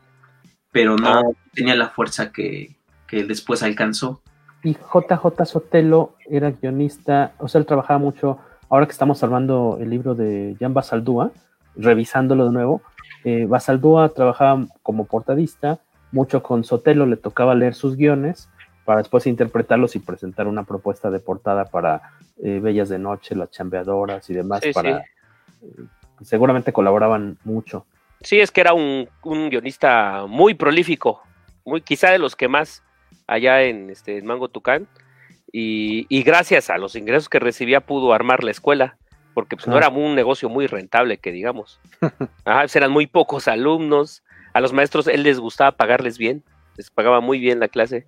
pero 0.70 0.96
no 0.96 1.08
Ah. 1.08 1.22
tenía 1.52 1.74
la 1.74 1.88
fuerza 1.88 2.30
que, 2.32 2.76
que 3.08 3.24
después 3.24 3.62
alcanzó. 3.64 4.22
Y 4.62 4.74
JJ 4.74 5.44
Sotelo 5.46 6.14
era 6.28 6.50
guionista, 6.52 7.32
o 7.38 7.48
sea, 7.48 7.58
él 7.60 7.66
trabajaba 7.66 7.98
mucho, 7.98 8.38
ahora 8.70 8.86
que 8.86 8.92
estamos 8.92 9.22
hablando 9.22 9.78
el 9.80 9.90
libro 9.90 10.14
de 10.14 10.56
Jan 10.58 10.72
Basaldúa, 10.72 11.32
revisándolo 11.76 12.46
de 12.46 12.52
nuevo, 12.52 12.82
eh, 13.24 13.44
Basaldúa 13.46 14.08
trabajaba 14.10 14.66
como 14.82 15.04
portadista 15.04 15.80
mucho 16.12 16.42
con 16.42 16.64
Sotelo, 16.64 17.06
le 17.06 17.16
tocaba 17.16 17.54
leer 17.54 17.74
sus 17.74 17.96
guiones 17.96 18.48
para 18.84 18.98
después 18.98 19.26
interpretarlos 19.26 19.94
y 19.94 20.00
presentar 20.00 20.48
una 20.48 20.64
propuesta 20.64 21.10
de 21.10 21.20
portada 21.20 21.66
para 21.66 22.02
eh, 22.42 22.60
Bellas 22.60 22.88
de 22.88 22.98
Noche, 22.98 23.36
Las 23.36 23.50
Chambeadoras 23.50 24.28
y 24.30 24.34
demás. 24.34 24.60
Sí, 24.62 24.72
para, 24.72 24.98
eh, 24.98 25.04
seguramente 26.22 26.72
colaboraban 26.72 27.38
mucho. 27.44 27.86
Sí, 28.22 28.40
es 28.40 28.50
que 28.50 28.60
era 28.60 28.72
un, 28.72 29.08
un 29.22 29.50
guionista 29.50 30.26
muy 30.26 30.54
prolífico, 30.54 31.22
muy 31.64 31.80
quizá 31.82 32.10
de 32.10 32.18
los 32.18 32.34
que 32.36 32.48
más 32.48 32.82
allá 33.26 33.62
en, 33.62 33.90
este, 33.90 34.18
en 34.18 34.26
Mango 34.26 34.48
Tucán. 34.48 34.88
Y, 35.52 36.06
y 36.08 36.22
gracias 36.22 36.70
a 36.70 36.78
los 36.78 36.94
ingresos 36.94 37.28
que 37.28 37.38
recibía 37.38 37.80
pudo 37.80 38.12
armar 38.12 38.44
la 38.44 38.50
escuela, 38.50 38.96
porque 39.34 39.56
pues, 39.56 39.66
no 39.66 39.76
era 39.76 39.88
un 39.88 40.14
negocio 40.14 40.48
muy 40.48 40.66
rentable, 40.66 41.18
que 41.18 41.32
digamos. 41.32 41.80
Ajá, 42.00 42.20
pues, 42.62 42.76
eran 42.76 42.90
muy 42.90 43.06
pocos 43.06 43.48
alumnos. 43.48 44.22
A 44.52 44.60
los 44.60 44.72
maestros 44.72 45.06
él 45.06 45.22
les 45.22 45.38
gustaba 45.38 45.72
pagarles 45.72 46.18
bien, 46.18 46.42
les 46.76 46.90
pagaba 46.90 47.20
muy 47.20 47.38
bien 47.38 47.60
la 47.60 47.68
clase. 47.68 48.06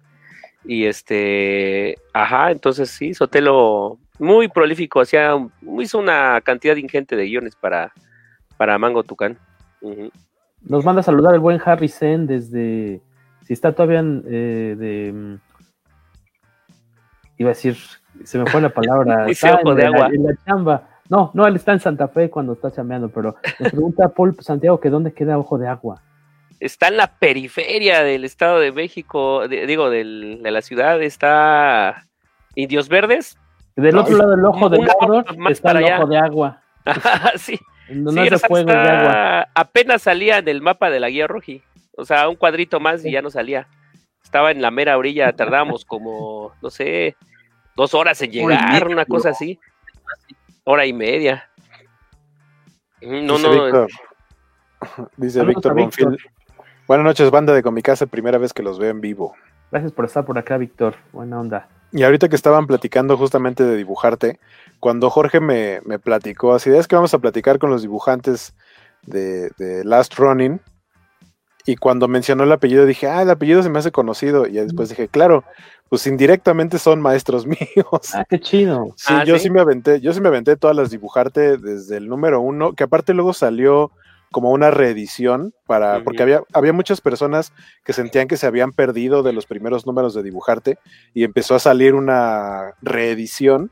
Y 0.64 0.84
este, 0.84 1.96
ajá, 2.12 2.52
entonces 2.52 2.90
sí, 2.90 3.14
Sotelo 3.14 3.98
muy 4.18 4.48
prolífico, 4.48 5.00
hacía, 5.00 5.34
hizo 5.80 5.98
una 5.98 6.40
cantidad 6.42 6.76
ingente 6.76 7.16
de 7.16 7.24
guiones 7.24 7.56
para, 7.56 7.92
para 8.56 8.78
Mango 8.78 9.02
Tucán. 9.02 9.38
Nos 10.62 10.84
manda 10.84 11.00
a 11.00 11.02
saludar 11.02 11.34
el 11.34 11.40
buen 11.40 11.60
Harry 11.64 11.88
Sen 11.88 12.26
desde. 12.26 13.00
Si 13.44 13.52
está 13.52 13.72
todavía 13.72 13.98
en, 13.98 14.22
eh, 14.28 14.76
de. 14.78 15.38
Iba 17.38 17.50
a 17.50 17.54
decir, 17.54 17.76
se 18.24 18.38
me 18.38 18.46
fue 18.46 18.60
la 18.60 18.68
palabra. 18.70 19.26
Ojo 19.54 19.70
en 19.72 19.76
de 19.76 19.82
la- 19.82 19.88
agua. 19.88 20.08
en 20.12 20.24
la 20.24 20.32
chamba. 20.46 20.88
No, 21.08 21.30
no, 21.34 21.46
él 21.46 21.56
está 21.56 21.72
en 21.72 21.80
Santa 21.80 22.08
Fe 22.08 22.30
cuando 22.30 22.54
está 22.54 22.70
chambeando, 22.70 23.08
pero 23.10 23.36
nos 23.58 23.70
pregunta 23.70 24.08
Paul 24.08 24.34
Santiago 24.40 24.80
que 24.80 24.88
dónde 24.88 25.12
queda 25.12 25.36
Ojo 25.38 25.58
de 25.58 25.68
Agua. 25.68 26.00
Está 26.60 26.88
en 26.88 26.96
la 26.96 27.08
periferia 27.18 28.02
del 28.02 28.24
Estado 28.24 28.60
de 28.60 28.72
México, 28.72 29.46
de- 29.48 29.66
digo, 29.66 29.90
del- 29.90 30.40
de 30.42 30.50
la 30.50 30.62
ciudad, 30.62 31.02
está 31.02 32.06
Indios 32.54 32.88
Verdes. 32.88 33.36
Del 33.76 33.96
otro 33.98 34.16
lado 34.16 34.30
del 34.36 34.44
Ojo 34.44 34.68
de 34.68 34.78
más 35.38 35.52
está 35.52 35.72
el. 35.72 35.84
Ojo 35.84 36.06
de 36.06 36.18
Agua. 36.18 36.60
sí. 37.36 37.58
No, 37.90 38.10
es 38.22 38.40
de 38.42 38.72
agua. 38.72 39.48
Apenas 39.54 40.02
salía 40.02 40.38
en 40.38 40.48
el 40.48 40.62
mapa 40.62 40.88
de 40.88 41.00
la 41.00 41.08
guía 41.10 41.26
roji. 41.26 41.62
O 41.96 42.04
sea, 42.04 42.28
un 42.28 42.36
cuadrito 42.36 42.80
más 42.80 43.04
y 43.04 43.10
ya 43.10 43.20
no 43.22 43.28
salía. 43.28 43.66
Estaba 44.32 44.50
en 44.50 44.62
la 44.62 44.70
mera 44.70 44.96
orilla, 44.96 45.30
tardábamos 45.34 45.84
como, 45.84 46.52
no 46.62 46.70
sé, 46.70 47.18
dos 47.76 47.92
horas 47.92 48.22
en 48.22 48.30
llegar, 48.30 48.88
una 48.88 49.04
cosa 49.04 49.28
así. 49.28 49.60
Hora 50.64 50.86
y 50.86 50.94
media. 50.94 51.50
No, 53.02 53.36
Dice 53.36 53.46
no, 53.46 53.64
Víctor, 53.64 53.88
dice 55.18 55.38
Saludos 55.38 55.54
Víctor. 55.54 55.74
Bonfil. 55.74 56.18
Buenas 56.88 57.04
noches, 57.04 57.30
banda 57.30 57.52
de 57.52 57.62
Comicasa, 57.62 58.06
primera 58.06 58.38
vez 58.38 58.54
que 58.54 58.62
los 58.62 58.78
veo 58.78 58.88
en 58.88 59.02
vivo. 59.02 59.34
Gracias 59.70 59.92
por 59.92 60.06
estar 60.06 60.24
por 60.24 60.38
acá, 60.38 60.56
Víctor. 60.56 60.94
Buena 61.12 61.38
onda. 61.38 61.68
Y 61.92 62.02
ahorita 62.02 62.30
que 62.30 62.36
estaban 62.36 62.66
platicando 62.66 63.18
justamente 63.18 63.64
de 63.64 63.76
dibujarte, 63.76 64.40
cuando 64.80 65.10
Jorge 65.10 65.40
me, 65.40 65.82
me 65.84 65.98
platicó 65.98 66.54
así, 66.54 66.70
es 66.70 66.88
que 66.88 66.96
vamos 66.96 67.12
a 67.12 67.18
platicar 67.18 67.58
con 67.58 67.68
los 67.68 67.82
dibujantes 67.82 68.54
de, 69.02 69.50
de 69.58 69.84
Last 69.84 70.14
Running, 70.14 70.58
y 71.66 71.76
cuando 71.76 72.08
mencionó 72.08 72.44
el 72.44 72.52
apellido 72.52 72.86
dije, 72.86 73.08
ah, 73.08 73.22
el 73.22 73.30
apellido 73.30 73.62
se 73.62 73.70
me 73.70 73.78
hace 73.78 73.92
conocido, 73.92 74.46
y 74.46 74.52
después 74.52 74.88
dije, 74.88 75.08
claro, 75.08 75.44
pues 75.88 76.06
indirectamente 76.06 76.78
son 76.78 77.00
maestros 77.00 77.46
míos. 77.46 78.14
Ah, 78.14 78.24
qué 78.28 78.40
chido. 78.40 78.94
Sí, 78.96 79.12
Ah, 79.14 79.24
yo 79.24 79.36
¿sí? 79.36 79.44
¿sí? 79.44 79.50
me 79.50 79.60
aventé, 79.60 80.00
yo 80.00 80.12
sí 80.12 80.20
me 80.20 80.28
aventé 80.28 80.56
todas 80.56 80.76
las 80.76 80.90
dibujarte 80.90 81.58
desde 81.58 81.98
el 81.98 82.08
número 82.08 82.40
uno, 82.40 82.72
que 82.72 82.84
aparte 82.84 83.14
luego 83.14 83.32
salió 83.32 83.90
como 84.30 84.50
una 84.50 84.70
reedición 84.70 85.52
para, 85.66 86.02
porque 86.02 86.22
había, 86.22 86.42
había 86.54 86.72
muchas 86.72 87.02
personas 87.02 87.52
que 87.84 87.92
sentían 87.92 88.28
que 88.28 88.38
se 88.38 88.46
habían 88.46 88.72
perdido 88.72 89.22
de 89.22 89.34
los 89.34 89.44
primeros 89.44 89.86
números 89.86 90.14
de 90.14 90.22
dibujarte 90.22 90.78
y 91.12 91.24
empezó 91.24 91.54
a 91.54 91.58
salir 91.58 91.94
una 91.94 92.72
reedición 92.80 93.70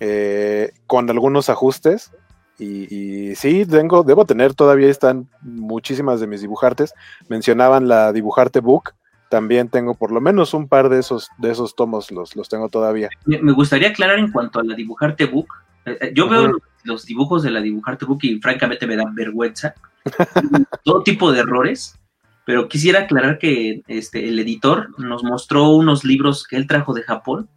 eh, 0.00 0.70
con 0.86 1.08
algunos 1.10 1.50
ajustes. 1.50 2.10
Y, 2.58 2.94
y 2.94 3.34
sí, 3.34 3.66
tengo, 3.66 4.02
debo 4.02 4.24
tener, 4.24 4.54
todavía 4.54 4.88
están 4.88 5.28
muchísimas 5.42 6.20
de 6.20 6.26
mis 6.26 6.40
dibujartes. 6.40 6.94
Mencionaban 7.28 7.88
la 7.88 8.12
dibujarte 8.12 8.60
book. 8.60 8.94
También 9.28 9.68
tengo 9.68 9.94
por 9.94 10.12
lo 10.12 10.20
menos 10.20 10.54
un 10.54 10.68
par 10.68 10.88
de 10.88 11.00
esos, 11.00 11.28
de 11.38 11.50
esos 11.50 11.74
tomos, 11.74 12.10
los, 12.10 12.36
los 12.36 12.48
tengo 12.48 12.68
todavía. 12.68 13.10
Me, 13.24 13.42
me 13.42 13.52
gustaría 13.52 13.88
aclarar 13.88 14.18
en 14.18 14.30
cuanto 14.30 14.60
a 14.60 14.64
la 14.64 14.74
dibujarte 14.74 15.26
book. 15.26 15.48
Eh, 15.84 15.98
eh, 16.00 16.12
yo 16.14 16.28
veo 16.28 16.46
los, 16.48 16.62
los 16.84 17.04
dibujos 17.06 17.42
de 17.42 17.50
la 17.50 17.60
dibujarte 17.60 18.04
book 18.04 18.20
y 18.22 18.40
francamente 18.40 18.86
me 18.86 18.96
dan 18.96 19.14
vergüenza. 19.14 19.74
Todo 20.84 21.02
tipo 21.02 21.32
de 21.32 21.40
errores. 21.40 21.98
Pero 22.46 22.68
quisiera 22.68 23.00
aclarar 23.00 23.38
que 23.38 23.82
este, 23.88 24.28
el 24.28 24.38
editor 24.38 24.96
nos 25.00 25.24
mostró 25.24 25.70
unos 25.70 26.04
libros 26.04 26.46
que 26.46 26.56
él 26.56 26.68
trajo 26.68 26.94
de 26.94 27.02
Japón, 27.02 27.48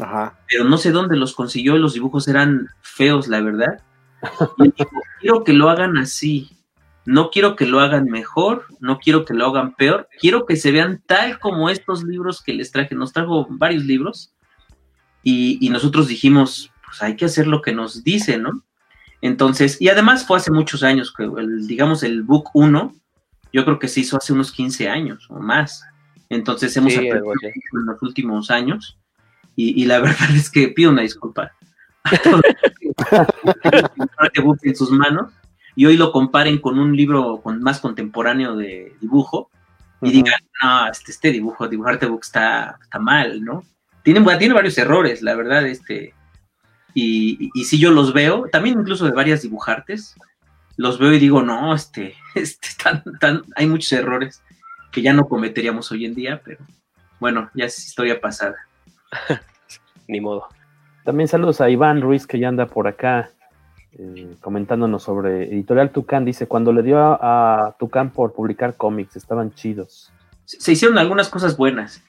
Ajá. 0.00 0.38
pero 0.48 0.64
no 0.64 0.78
sé 0.78 0.90
dónde 0.90 1.16
los 1.18 1.34
consiguió. 1.34 1.76
Los 1.76 1.92
dibujos 1.92 2.28
eran 2.28 2.68
feos, 2.80 3.28
la 3.28 3.42
verdad. 3.42 3.82
Y 4.58 4.64
él 4.64 4.74
dijo, 4.76 4.90
quiero 5.20 5.44
que 5.44 5.52
lo 5.52 5.70
hagan 5.70 5.96
así. 5.96 6.50
No 7.04 7.30
quiero 7.30 7.56
que 7.56 7.64
lo 7.64 7.80
hagan 7.80 8.04
mejor, 8.04 8.66
no 8.80 8.98
quiero 8.98 9.24
que 9.24 9.32
lo 9.32 9.46
hagan 9.46 9.74
peor, 9.74 10.08
quiero 10.20 10.44
que 10.44 10.56
se 10.56 10.72
vean 10.72 11.02
tal 11.06 11.38
como 11.38 11.70
estos 11.70 12.04
libros 12.04 12.42
que 12.42 12.52
les 12.52 12.70
traje. 12.70 12.94
Nos 12.94 13.14
trajo 13.14 13.46
varios 13.48 13.84
libros 13.84 14.34
y, 15.22 15.58
y 15.64 15.70
nosotros 15.70 16.06
dijimos, 16.06 16.70
pues 16.84 17.02
hay 17.02 17.16
que 17.16 17.24
hacer 17.24 17.46
lo 17.46 17.62
que 17.62 17.72
nos 17.72 18.04
dice, 18.04 18.36
¿no? 18.36 18.62
Entonces, 19.22 19.80
y 19.80 19.88
además 19.88 20.26
fue 20.26 20.36
hace 20.36 20.50
muchos 20.50 20.82
años, 20.82 21.12
que 21.12 21.24
el, 21.24 21.66
digamos 21.66 22.02
el 22.02 22.22
book 22.22 22.50
1, 22.52 22.94
yo 23.52 23.64
creo 23.64 23.78
que 23.78 23.88
se 23.88 24.00
hizo 24.00 24.16
hace 24.18 24.34
unos 24.34 24.52
15 24.52 24.88
años 24.88 25.26
o 25.30 25.40
más. 25.40 25.82
Entonces 26.28 26.76
hemos 26.76 26.92
Sí, 26.92 26.98
aprendido 26.98 27.32
en 27.32 27.86
los 27.86 28.02
últimos 28.02 28.50
años 28.50 28.98
y, 29.56 29.82
y 29.82 29.86
la 29.86 29.98
verdad 30.00 30.30
es 30.36 30.50
que 30.50 30.68
pido 30.68 30.90
una 30.90 31.02
disculpa 31.02 31.52
que 34.32 34.40
book 34.40 34.58
en 34.62 34.76
sus 34.76 34.90
manos 34.90 35.32
y 35.74 35.86
hoy 35.86 35.96
lo 35.96 36.12
comparen 36.12 36.58
con 36.58 36.78
un 36.78 36.96
libro 36.96 37.40
con, 37.42 37.62
más 37.62 37.80
contemporáneo 37.80 38.56
de 38.56 38.94
dibujo 39.00 39.50
y 40.00 40.10
digan, 40.10 40.40
no, 40.62 40.88
este, 40.90 41.10
este 41.12 41.30
dibujo, 41.32 41.68
dibujarte 41.68 42.06
book 42.06 42.22
está, 42.22 42.78
está 42.82 42.98
mal, 42.98 43.42
¿no? 43.44 43.64
Tiene, 44.02 44.20
bueno, 44.20 44.38
tiene 44.38 44.54
varios 44.54 44.78
errores, 44.78 45.22
la 45.22 45.34
verdad, 45.34 45.66
este, 45.66 46.14
y, 46.94 47.36
y, 47.46 47.50
y 47.54 47.64
si 47.64 47.78
yo 47.78 47.90
los 47.90 48.12
veo, 48.12 48.46
también 48.50 48.78
incluso 48.80 49.04
de 49.06 49.12
varias 49.12 49.42
dibujartes, 49.42 50.14
los 50.76 50.98
veo 50.98 51.12
y 51.12 51.18
digo, 51.18 51.42
no, 51.42 51.74
este, 51.74 52.14
este 52.34 52.68
tan, 52.82 53.02
tan, 53.20 53.42
hay 53.56 53.66
muchos 53.66 53.92
errores 53.92 54.42
que 54.90 55.02
ya 55.02 55.12
no 55.12 55.28
cometeríamos 55.28 55.92
hoy 55.92 56.06
en 56.06 56.14
día, 56.14 56.40
pero 56.44 56.64
bueno, 57.20 57.50
ya 57.54 57.66
es 57.66 57.86
historia 57.86 58.20
pasada. 58.20 58.56
Ni 60.08 60.20
modo. 60.20 60.48
También 61.08 61.26
saludos 61.26 61.62
a 61.62 61.70
Iván 61.70 62.02
Ruiz 62.02 62.26
que 62.26 62.38
ya 62.38 62.48
anda 62.48 62.66
por 62.66 62.86
acá 62.86 63.30
eh, 63.92 64.36
comentándonos 64.42 65.04
sobre 65.04 65.44
Editorial 65.44 65.90
Tucán. 65.90 66.26
Dice, 66.26 66.46
cuando 66.46 66.70
le 66.70 66.82
dio 66.82 66.98
a, 66.98 67.68
a 67.68 67.76
Tucán 67.78 68.10
por 68.10 68.34
publicar 68.34 68.76
cómics, 68.76 69.16
estaban 69.16 69.54
chidos. 69.54 70.12
Se, 70.44 70.60
se 70.60 70.72
hicieron 70.72 70.98
algunas 70.98 71.30
cosas 71.30 71.56
buenas. 71.56 72.04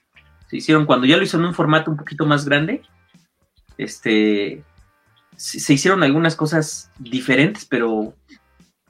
Se 0.47 0.57
hicieron 0.57 0.85
cuando 0.85 1.07
ya 1.07 1.15
lo 1.15 1.23
hizo 1.23 1.37
en 1.37 1.45
un 1.45 1.53
formato 1.53 1.89
un 1.89 1.95
poquito 1.95 2.25
más 2.25 2.43
grande. 2.43 2.81
Este, 3.77 4.65
se, 5.37 5.61
se 5.61 5.73
hicieron 5.75 6.03
algunas 6.03 6.35
cosas 6.35 6.91
diferentes, 6.99 7.63
pero 7.63 8.13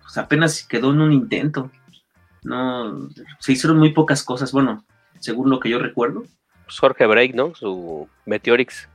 pues, 0.01 0.17
apenas 0.17 0.65
quedó 0.67 0.91
en 0.91 1.01
un 1.01 1.13
intento. 1.13 1.69
No, 2.41 3.09
se 3.37 3.51
hicieron 3.51 3.77
muy 3.77 3.93
pocas 3.93 4.23
cosas. 4.23 4.51
Bueno, 4.53 4.83
según 5.19 5.51
lo 5.51 5.59
que 5.59 5.69
yo 5.69 5.77
recuerdo. 5.77 6.23
Pues 6.65 6.79
Jorge 6.79 7.05
Break, 7.05 7.35
¿no? 7.35 7.53
Su 7.53 8.09
Meteorix. 8.25 8.89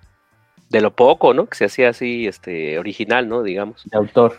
De 0.75 0.81
lo 0.81 0.91
poco, 0.93 1.33
¿no? 1.35 1.47
Que 1.47 1.55
se 1.57 1.67
hacía 1.67 1.91
así, 1.91 2.27
este, 2.27 2.81
original, 2.81 3.29
¿no? 3.29 3.45
Digamos. 3.45 3.85
De 3.89 3.97
autor. 3.97 4.35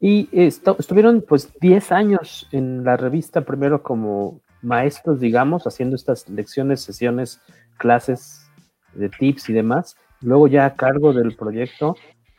Y 0.00 0.28
esto- 0.32 0.76
estuvieron 0.78 1.22
pues 1.26 1.52
10 1.60 1.92
años 1.92 2.48
en 2.52 2.82
la 2.82 2.96
revista, 2.96 3.42
primero 3.42 3.82
como 3.82 4.40
maestros, 4.62 5.20
digamos, 5.20 5.66
haciendo 5.66 5.94
estas 5.94 6.26
lecciones, 6.30 6.80
sesiones, 6.80 7.42
clases 7.76 8.50
de 8.94 9.10
tips 9.10 9.50
y 9.50 9.52
demás. 9.52 9.94
Luego 10.22 10.48
ya 10.48 10.64
a 10.64 10.74
cargo 10.74 11.12
del 11.12 11.36
proyecto 11.36 11.94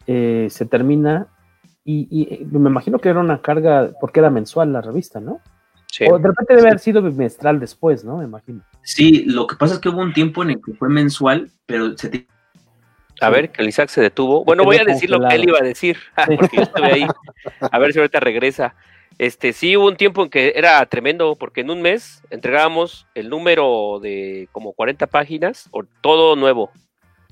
eh, 0.07 0.47
se 0.49 0.65
termina 0.65 1.27
y, 1.83 2.07
y, 2.09 2.33
eh, 2.33 2.47
me 2.49 2.69
imagino 2.69 2.97
que 2.97 3.09
era 3.09 3.19
una 3.19 3.43
carga, 3.43 3.91
porque 4.01 4.21
era 4.21 4.31
mensual 4.31 4.73
la 4.73 4.81
revista, 4.81 5.19
¿no? 5.19 5.39
Sí. 5.91 6.05
O 6.11 6.17
de 6.19 6.27
repente 6.27 6.55
debe 6.55 6.67
haber 6.67 6.79
sido 6.79 7.01
bimestral 7.01 7.59
después, 7.59 8.03
¿no? 8.03 8.17
Me 8.17 8.25
imagino. 8.25 8.61
Sí, 8.83 9.23
lo 9.25 9.47
que 9.47 9.55
pasa 9.55 9.75
es 9.75 9.79
que 9.79 9.89
hubo 9.89 10.01
un 10.01 10.13
tiempo 10.13 10.43
en 10.43 10.51
el 10.51 10.61
que 10.63 10.73
fue 10.73 10.89
mensual, 10.89 11.49
pero 11.65 11.97
se 11.97 12.09
te- 12.09 12.27
A 13.21 13.29
ver, 13.29 13.51
que 13.51 13.61
el 13.63 13.69
Isaac 13.69 13.89
se 13.89 14.01
detuvo. 14.01 14.43
Bueno, 14.45 14.63
voy 14.63 14.77
a 14.77 14.83
decir 14.85 15.09
lo 15.09 15.27
que 15.27 15.35
él 15.35 15.45
iba 15.47 15.57
a 15.59 15.63
decir, 15.63 15.97
porque 16.39 16.57
yo 16.57 16.61
estuve 16.63 16.85
ahí. 16.91 17.07
A 17.61 17.79
ver 17.79 17.93
si 17.93 17.99
ahorita 17.99 18.19
regresa. 18.19 18.75
Este, 19.17 19.51
sí 19.53 19.75
hubo 19.75 19.87
un 19.87 19.95
tiempo 19.97 20.21
en 20.23 20.29
que 20.29 20.53
era 20.55 20.85
tremendo, 20.85 21.35
porque 21.35 21.61
en 21.61 21.71
un 21.71 21.81
mes 21.81 22.21
entregábamos 22.29 23.07
el 23.15 23.29
número 23.29 23.99
de 23.99 24.47
como 24.51 24.73
40 24.73 25.07
páginas, 25.07 25.67
o 25.71 25.83
todo 26.01 26.35
nuevo. 26.35 26.69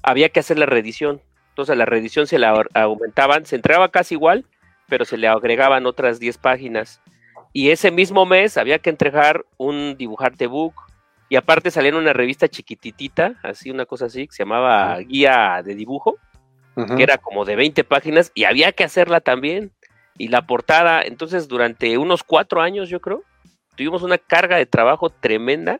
Había 0.01 0.29
que 0.29 0.39
hacer 0.39 0.57
la 0.57 0.65
reedición. 0.65 1.21
Entonces 1.49 1.77
la 1.77 1.85
reedición 1.85 2.25
se 2.25 2.39
la 2.39 2.65
aumentaban, 2.73 3.45
se 3.45 3.55
entregaba 3.55 3.89
casi 3.89 4.15
igual, 4.15 4.45
pero 4.89 5.05
se 5.05 5.17
le 5.17 5.27
agregaban 5.27 5.85
otras 5.85 6.19
10 6.19 6.37
páginas. 6.39 7.01
Y 7.55 7.71
ese 7.71 7.89
mismo 7.89 8.25
mes 8.25 8.57
había 8.57 8.79
que 8.79 8.89
entregar 8.89 9.45
un 9.55 9.95
dibujarte 9.97 10.45
book. 10.45 10.73
Y 11.29 11.37
aparte 11.37 11.71
salía 11.71 11.91
en 11.91 11.95
una 11.95 12.11
revista 12.11 12.49
chiquititita, 12.49 13.35
así 13.43 13.71
una 13.71 13.85
cosa 13.85 14.07
así, 14.07 14.27
que 14.27 14.33
se 14.33 14.43
llamaba 14.43 14.99
Guía 14.99 15.61
de 15.63 15.73
Dibujo, 15.73 16.17
que 16.75 17.01
era 17.01 17.17
como 17.17 17.45
de 17.45 17.55
20 17.55 17.85
páginas, 17.85 18.33
y 18.35 18.43
había 18.43 18.73
que 18.73 18.83
hacerla 18.83 19.21
también. 19.21 19.71
Y 20.17 20.27
la 20.27 20.45
portada, 20.45 21.01
entonces 21.01 21.47
durante 21.47 21.97
unos 21.97 22.25
cuatro 22.25 22.61
años, 22.61 22.89
yo 22.89 22.99
creo, 22.99 23.23
tuvimos 23.77 24.03
una 24.03 24.17
carga 24.17 24.57
de 24.57 24.65
trabajo 24.65 25.09
tremenda. 25.09 25.79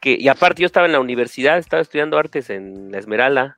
Que, 0.00 0.16
y 0.20 0.28
aparte 0.28 0.62
yo 0.62 0.66
estaba 0.66 0.86
en 0.86 0.92
la 0.92 1.00
universidad, 1.00 1.58
estaba 1.58 1.82
estudiando 1.82 2.16
artes 2.16 2.48
en 2.48 2.92
la 2.92 2.98
Esmeralda, 2.98 3.56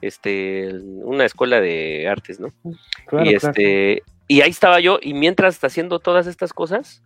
este, 0.00 0.70
una 1.02 1.26
escuela 1.26 1.60
de 1.60 2.08
artes, 2.08 2.40
¿no? 2.40 2.50
Claro, 3.08 3.26
y 3.26 3.34
este, 3.34 4.02
y 4.28 4.40
ahí 4.40 4.50
estaba 4.50 4.80
yo, 4.80 4.98
y 5.00 5.14
mientras 5.14 5.62
haciendo 5.62 5.98
todas 5.98 6.26
estas 6.26 6.52
cosas. 6.52 7.02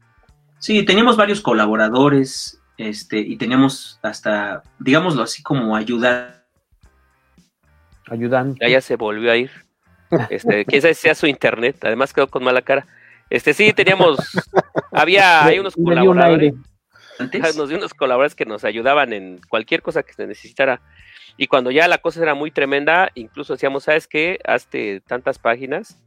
Sí, 0.59 0.85
teníamos 0.85 1.17
varios 1.17 1.41
colaboradores, 1.41 2.61
este, 2.79 3.19
y 3.19 3.37
teníamos 3.37 3.99
hasta, 4.03 4.63
digámoslo 4.79 5.23
así, 5.23 5.43
como 5.43 5.77
ayudar. 5.77 6.47
Ayudando. 8.09 8.57
Ya, 8.61 8.69
ya 8.69 8.81
se 8.81 8.97
volvió 8.97 9.33
a 9.33 9.37
ir. 9.37 9.51
Este, 10.31 10.65
quién 10.65 10.83
sabe 10.83 10.95
si 10.95 11.03
sea 11.03 11.15
su 11.15 11.27
internet, 11.27 11.77
además 11.83 12.13
quedó 12.13 12.29
con 12.29 12.45
mala 12.45 12.63
cara. 12.63 12.87
Este, 13.29 13.55
sí, 13.55 13.73
teníamos, 13.73 14.19
había, 14.93 15.45
hay 15.45 15.59
unos 15.59 15.75
colaboradores. 15.75 16.55
Nos 17.57 17.69
dio 17.69 17.79
unos 17.79 17.95
colaboradores 17.95 18.35
que 18.35 18.45
nos 18.45 18.65
ayudaban 18.65 19.13
en 19.13 19.41
cualquier 19.49 19.83
cosa 19.83 20.03
que 20.03 20.13
se 20.13 20.27
necesitara. 20.27 20.81
Y 21.37 21.47
cuando 21.49 21.71
ya 21.71 21.89
la 21.89 21.99
cosa 21.99 22.23
era 22.23 22.35
muy 22.35 22.51
tremenda, 22.51 23.11
incluso 23.15 23.55
decíamos, 23.55 23.85
¿sabes 23.85 24.07
qué? 24.07 24.39
Hazte 24.45 25.01
tantas 25.01 25.39
páginas. 25.39 25.99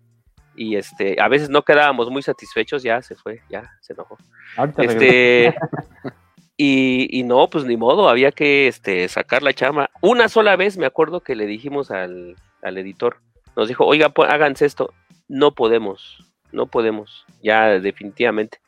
Y 0.55 0.75
este, 0.75 1.21
a 1.21 1.27
veces 1.27 1.49
no 1.49 1.63
quedábamos 1.63 2.09
muy 2.09 2.21
satisfechos, 2.21 2.83
ya 2.83 3.01
se 3.01 3.15
fue, 3.15 3.41
ya 3.49 3.71
se 3.81 3.93
enojó. 3.93 4.17
Ahorita 4.57 4.83
Este, 4.83 5.55
y, 6.57 7.07
y 7.17 7.23
no, 7.23 7.49
pues 7.49 7.65
ni 7.65 7.77
modo, 7.77 8.09
había 8.09 8.31
que 8.31 8.67
este, 8.67 9.07
sacar 9.07 9.41
la 9.43 9.53
chama. 9.53 9.89
Una 10.01 10.27
sola 10.27 10.55
vez 10.55 10.77
me 10.77 10.85
acuerdo 10.85 11.21
que 11.21 11.35
le 11.35 11.45
dijimos 11.45 11.91
al, 11.91 12.35
al 12.61 12.77
editor, 12.77 13.17
nos 13.55 13.67
dijo, 13.67 13.85
oiga, 13.85 14.09
pues, 14.09 14.29
háganse 14.29 14.65
esto. 14.65 14.93
No 15.27 15.53
podemos, 15.53 16.25
no 16.51 16.65
podemos, 16.67 17.25
ya 17.43 17.79
definitivamente. 17.79 18.59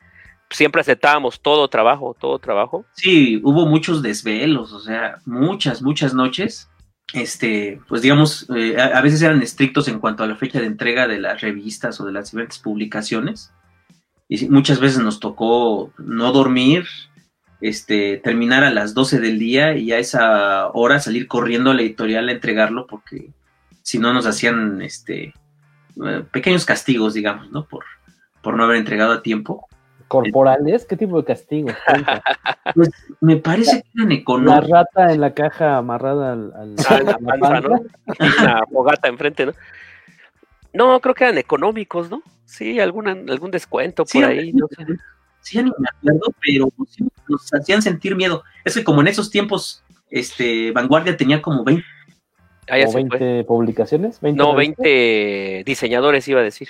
Siempre 0.50 0.82
aceptábamos 0.82 1.40
todo 1.40 1.68
trabajo, 1.68 2.14
todo 2.18 2.38
trabajo. 2.38 2.84
Sí, 2.92 3.40
hubo 3.42 3.66
muchos 3.66 4.02
desvelos, 4.02 4.72
o 4.72 4.80
sea, 4.80 5.16
muchas, 5.24 5.82
muchas 5.82 6.14
noches. 6.14 6.70
Este, 7.14 7.80
pues 7.88 8.02
digamos, 8.02 8.48
eh, 8.56 8.80
a, 8.80 8.98
a 8.98 9.02
veces 9.02 9.20
eran 9.22 9.42
estrictos 9.42 9.88
en 9.88 9.98
cuanto 9.98 10.24
a 10.24 10.26
la 10.26 10.36
fecha 10.36 10.60
de 10.60 10.66
entrega 10.66 11.06
de 11.06 11.18
las 11.18 11.40
revistas 11.40 12.00
o 12.00 12.06
de 12.06 12.12
las 12.12 12.26
diferentes 12.30 12.58
publicaciones. 12.58 13.52
Y 14.28 14.48
muchas 14.48 14.80
veces 14.80 14.98
nos 15.00 15.20
tocó 15.20 15.92
no 15.98 16.32
dormir, 16.32 16.86
este, 17.62 18.16
terminar 18.18 18.64
a 18.64 18.70
las 18.70 18.92
12 18.92 19.20
del 19.20 19.38
día 19.38 19.76
y 19.76 19.92
a 19.92 19.98
esa 19.98 20.68
hora 20.68 20.98
salir 20.98 21.28
corriendo 21.28 21.70
a 21.70 21.74
la 21.74 21.82
editorial 21.82 22.28
a 22.28 22.32
entregarlo 22.32 22.86
porque 22.88 23.30
si 23.82 23.98
no 23.98 24.12
nos 24.12 24.26
hacían 24.26 24.82
este, 24.82 25.32
eh, 26.04 26.24
pequeños 26.32 26.64
castigos, 26.64 27.14
digamos, 27.14 27.50
¿no? 27.52 27.66
Por, 27.66 27.84
por 28.42 28.56
no 28.56 28.64
haber 28.64 28.76
entregado 28.76 29.12
a 29.12 29.22
tiempo. 29.22 29.68
¿Corporales? 30.12 30.84
¿Qué 30.84 30.96
tipo 30.96 31.16
de 31.18 31.24
castigos? 31.24 31.74
Cuenta. 31.86 32.22
Pues 32.74 32.90
me 33.20 33.36
parece 33.36 33.82
que 33.82 33.88
eran 33.96 34.08
La 34.10 34.14
económicos. 34.14 34.70
rata 34.70 35.12
en 35.12 35.20
la 35.20 35.34
caja 35.34 35.76
amarrada 35.78 36.32
al, 36.32 36.52
al- 36.54 36.76
Ah, 36.88 36.94
a 36.94 37.02
la 37.02 37.04
la 37.20 37.38
panza, 37.38 37.80
Una 38.42 38.66
fogata 38.72 39.08
enfrente, 39.08 39.46
¿no? 39.46 39.52
No, 40.72 41.00
creo 41.00 41.14
que 41.14 41.24
eran 41.24 41.38
económicos, 41.38 42.08
¿no? 42.08 42.22
Sí, 42.44 42.78
alguna, 42.80 43.12
algún 43.12 43.50
descuento 43.50 44.04
Sí, 44.06 44.20
por 44.20 44.30
ahí, 44.30 44.52
no 44.52 44.66
sé. 44.70 44.86
Sí, 45.40 45.62
me 45.62 45.70
acuerdo, 45.70 46.32
pero 46.40 46.68
sí 46.88 47.04
nos 47.28 47.52
hacían 47.52 47.82
sentir 47.82 48.14
miedo. 48.14 48.42
Es 48.64 48.74
que 48.76 48.84
como 48.84 49.00
en 49.00 49.08
esos 49.08 49.28
tiempos, 49.30 49.82
este, 50.08 50.70
Vanguardia 50.70 51.16
tenía 51.16 51.42
como 51.42 51.64
20. 51.64 51.84
Ah, 52.70 52.78
ya 52.78 52.86
¿O 52.86 52.90
se 52.90 52.96
20 52.98 53.18
fue. 53.18 53.44
publicaciones? 53.46 54.22
¿20 54.22 54.36
No, 54.36 54.54
revistas? 54.54 54.84
20 54.84 55.62
diseñadores 55.66 56.26
iba 56.28 56.40
a 56.40 56.44
decir. 56.44 56.68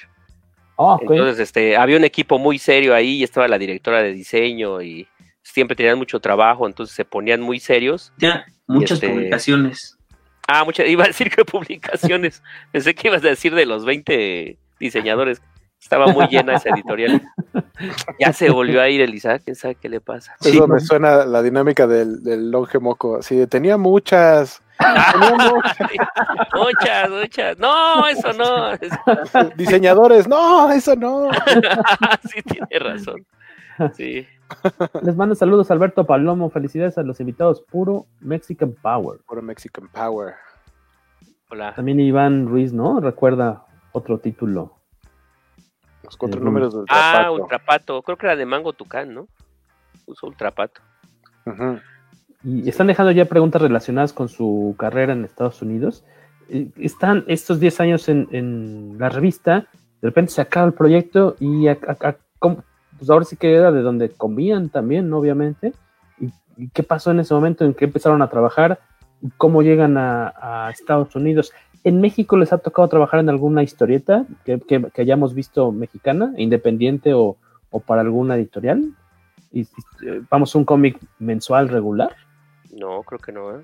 Ah. 0.91 0.99
Entonces, 1.01 1.39
este, 1.39 1.77
había 1.77 1.97
un 1.97 2.05
equipo 2.05 2.39
muy 2.39 2.59
serio 2.59 2.95
ahí, 2.95 3.19
y 3.19 3.23
estaba 3.23 3.49
la 3.49 3.59
directora 3.59 4.03
de 4.03 4.13
diseño 4.13 4.83
y 4.83 5.07
siempre 5.43 5.77
tenían 5.77 5.99
mucho 5.99 6.21
trabajo, 6.21 6.67
entonces 6.67 6.95
se 6.95 7.05
ponían 7.05 7.41
muy 7.41 7.61
serios. 7.61 8.13
Ya, 8.19 8.45
muchas 8.67 9.03
este, 9.03 9.09
publicaciones. 9.09 9.99
Ah, 10.47 10.65
muchas, 10.65 10.89
iba 10.89 11.05
a 11.05 11.09
decir 11.09 11.31
que 11.31 11.45
publicaciones. 11.45 12.43
Pensé 12.73 12.95
que 12.95 13.09
ibas 13.09 13.25
a 13.25 13.29
decir 13.29 13.55
de 13.55 13.67
los 13.67 13.85
20 13.85 14.59
diseñadores. 14.81 15.43
Estaba 15.83 16.07
muy 16.07 16.27
llena 16.29 16.55
esa 16.55 16.71
editorial. 16.71 17.21
Ya 18.21 18.33
se 18.33 18.49
volvió 18.51 18.81
a 18.81 18.89
ir 18.89 19.01
Elisa, 19.01 19.41
quién 19.41 19.57
sabe 19.57 19.75
qué 19.75 19.89
le 19.89 20.01
pasa. 20.01 20.37
Eso 20.41 20.69
me 20.69 20.79
suena 20.79 21.25
la 21.25 21.43
dinámica 21.43 21.89
del, 21.89 22.23
del 22.23 22.53
longe 22.53 22.79
moco. 22.79 23.19
De, 23.19 23.47
tenía 23.49 23.77
muchas. 23.77 24.63
Tenía 24.79 25.33
muchas. 25.53 25.77
Muchas, 26.55 27.11
muchas. 27.11 27.59
No, 27.59 28.07
eso 28.07 28.33
no. 28.33 29.51
Diseñadores, 29.57 30.29
no, 30.29 30.71
eso 30.71 30.95
no. 30.95 31.31
sí, 32.31 32.43
tiene 32.43 32.79
razón. 32.79 33.27
Sí. 33.95 34.25
Les 35.03 35.17
mando 35.17 35.35
saludos 35.35 35.69
a 35.71 35.75
Alberto 35.75 36.07
Palomo. 36.07 36.49
Felicidades 36.49 36.97
a 36.97 37.03
los 37.03 37.19
invitados. 37.19 37.61
Puro 37.61 38.07
Mexican 38.21 38.73
Power. 38.81 39.19
Puro 39.27 39.43
Mexican 39.43 39.89
Power. 39.89 40.35
Hola. 41.51 41.75
También 41.75 41.99
Iván 41.99 42.47
Ruiz, 42.47 42.73
¿no? 42.73 43.01
Recuerda 43.01 43.65
otro 43.91 44.19
título. 44.19 44.82
Los 46.05 46.17
cuatro 46.17 46.39
El 46.39 46.45
números 46.45 46.75
del 46.75 46.85
Ah, 46.89 47.13
zapato. 47.17 47.33
Ultrapato. 47.35 48.03
Creo 48.03 48.17
que 48.17 48.27
era 48.27 48.37
de 48.37 48.47
Mango 48.47 48.73
Tucán, 48.73 49.15
¿no? 49.15 49.29
Usó 50.07 50.27
Ultrapato. 50.27 50.81
Ujú. 51.47 51.79
Y 52.45 52.69
están 52.69 52.89
dejando 52.89 53.13
ya 53.13 53.25
preguntas 53.27 53.63
relacionadas 53.63 54.13
con 54.13 54.29
su 54.29 54.75
carrera 54.79 55.13
en 55.13 55.25
Estados 55.25 55.63
Unidos. 55.63 56.05
Están 56.77 57.25
estos 57.29 57.61
10 57.61 57.81
años 57.81 58.09
en, 58.09 58.29
en 58.33 58.97
la 58.99 59.09
revista, 59.09 59.69
de 60.01 60.09
repente 60.09 60.33
se 60.33 60.41
acaba 60.41 60.67
el 60.67 60.73
proyecto 60.75 61.37
y 61.39 61.69
a- 61.69 61.79
a- 61.87 62.09
a- 62.09 62.17
pues 62.99 63.09
ahora 63.11 63.25
sí 63.25 63.37
que 63.37 63.55
era 63.55 63.71
de 63.73 63.81
donde 63.83 64.11
comían 64.11 64.69
también, 64.69 65.09
¿no? 65.09 65.19
obviamente. 65.19 65.73
¿Y, 66.19 66.31
y 66.57 66.69
qué 66.71 66.83
pasó 66.83 67.13
en 67.13 67.21
ese 67.21 67.33
momento 67.33 67.65
en 67.65 67.75
que 67.75 67.85
empezaron 67.85 68.21
a 68.23 68.29
trabajar? 68.29 68.81
¿Y 69.23 69.31
¿Cómo 69.39 69.63
llegan 69.63 69.97
a, 69.97 70.35
a 70.67 70.71
Estados 70.71 71.15
Unidos? 71.15 71.53
¿En 71.85 72.01
México 72.01 72.37
les 72.37 72.53
ha 72.53 72.59
tocado 72.59 72.89
trabajar 72.89 73.21
en 73.21 73.29
alguna 73.29 73.63
historieta 73.63 74.25
que, 74.45 74.61
que- 74.61 74.91
que 74.93 75.03
hayamos 75.03 75.35
visto 75.35 75.73
mexicana, 75.73 76.33
independiente 76.37 77.13
o, 77.15 77.37
o 77.71 77.81
para 77.81 78.03
alguna 78.03 78.37
editorial? 78.37 78.93
Y, 79.51 79.63
y, 79.63 79.67
eh, 80.07 80.23
vamos, 80.31 80.55
un 80.55 80.65
cómic 80.65 80.99
mensual 81.19 81.69
regular. 81.69 82.15
No, 82.77 83.03
creo 83.03 83.19
que 83.21 83.33
no, 83.33 83.59
¿eh? 83.59 83.63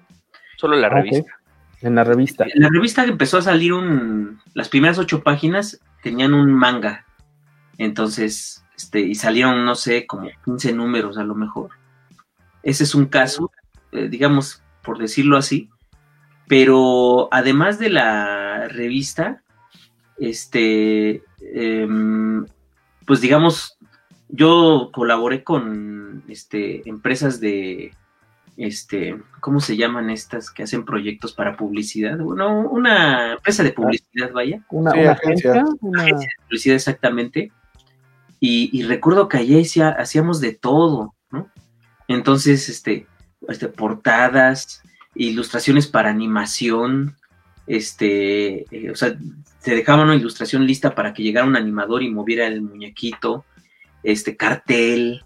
Solo 0.57 0.77
la 0.77 0.89
Ah, 0.89 0.91
revista. 0.91 1.33
En 1.81 1.95
la 1.95 2.03
revista. 2.05 2.45
En 2.53 2.61
la 2.63 2.69
revista 2.71 3.05
que 3.05 3.13
empezó 3.13 3.39
a 3.39 3.43
salir 3.43 3.73
un. 3.73 4.41
Las 4.53 4.69
primeras 4.69 4.99
ocho 4.99 5.23
páginas 5.23 5.81
tenían 6.03 6.35
un 6.35 6.53
manga. 6.53 7.05
Entonces, 7.79 8.65
este, 8.77 9.01
y 9.01 9.15
salieron, 9.15 9.65
no 9.65 9.75
sé, 9.77 10.07
como 10.07 10.29
15 10.45 10.73
números 10.73 11.19
a 11.19 11.25
lo 11.25 11.35
mejor. 11.37 11.71
Ese 12.65 12.83
es 12.85 12.95
un 12.97 13.07
caso, 13.07 13.53
eh, 13.93 14.09
digamos, 14.09 14.63
por 14.83 14.99
decirlo 14.99 15.37
así. 15.37 15.71
Pero 16.49 17.29
además 17.31 17.79
de 17.79 17.91
la 17.91 18.69
revista, 18.69 19.43
este, 20.19 21.23
em, 21.41 22.47
pues 23.07 23.21
digamos, 23.21 23.79
yo 24.29 24.91
colaboré 24.93 25.45
con 25.45 26.25
este, 26.29 26.89
empresas 26.89 27.41
de, 27.41 27.95
este, 28.57 29.17
¿cómo 29.41 29.61
se 29.61 29.77
llaman 29.77 30.11
estas 30.11 30.51
que 30.51 30.63
hacen 30.63 30.85
proyectos 30.85 31.33
para 31.33 31.57
publicidad? 31.57 32.19
Bueno, 32.19 32.61
una 32.69 33.33
empresa 33.35 33.63
de 33.63 33.73
publicidad, 33.73 34.33
vaya. 34.33 34.63
Una, 34.71 34.91
Sí, 34.93 34.99
una 35.01 35.13
agencia. 35.13 35.65
una- 35.81 36.03
Agencia 36.03 36.29
de 36.29 36.45
publicidad, 36.47 36.77
exactamente. 36.77 37.53
Y, 38.41 38.71
y 38.73 38.83
recuerdo 38.85 39.29
que 39.29 39.39
allá 39.39 39.61
hacía- 39.61 39.89
hacíamos 39.91 40.41
de 40.41 40.53
todo, 40.53 41.15
¿no? 41.31 41.51
Entonces, 42.09 42.69
este, 42.69 43.07
este, 43.49 43.69
portadas, 43.69 44.83
ilustraciones 45.27 45.87
para 45.87 46.11
animación, 46.11 47.17
este, 47.67 48.65
eh, 48.75 48.91
o 48.91 48.97
sea, 48.97 49.17
se 49.61 49.75
dejaba 49.75 50.05
una 50.05 50.17
ilustración 50.17 50.67
lista 50.67 50.95
para 50.95 51.13
que 51.13 51.23
llegara 51.23 51.47
un 51.47 51.57
animador 51.57 52.03
y 52.03 52.11
moviera 52.11 52.47
el 52.47 52.63
muñequito, 52.63 53.45
este, 54.03 54.37
cartel, 54.37 55.23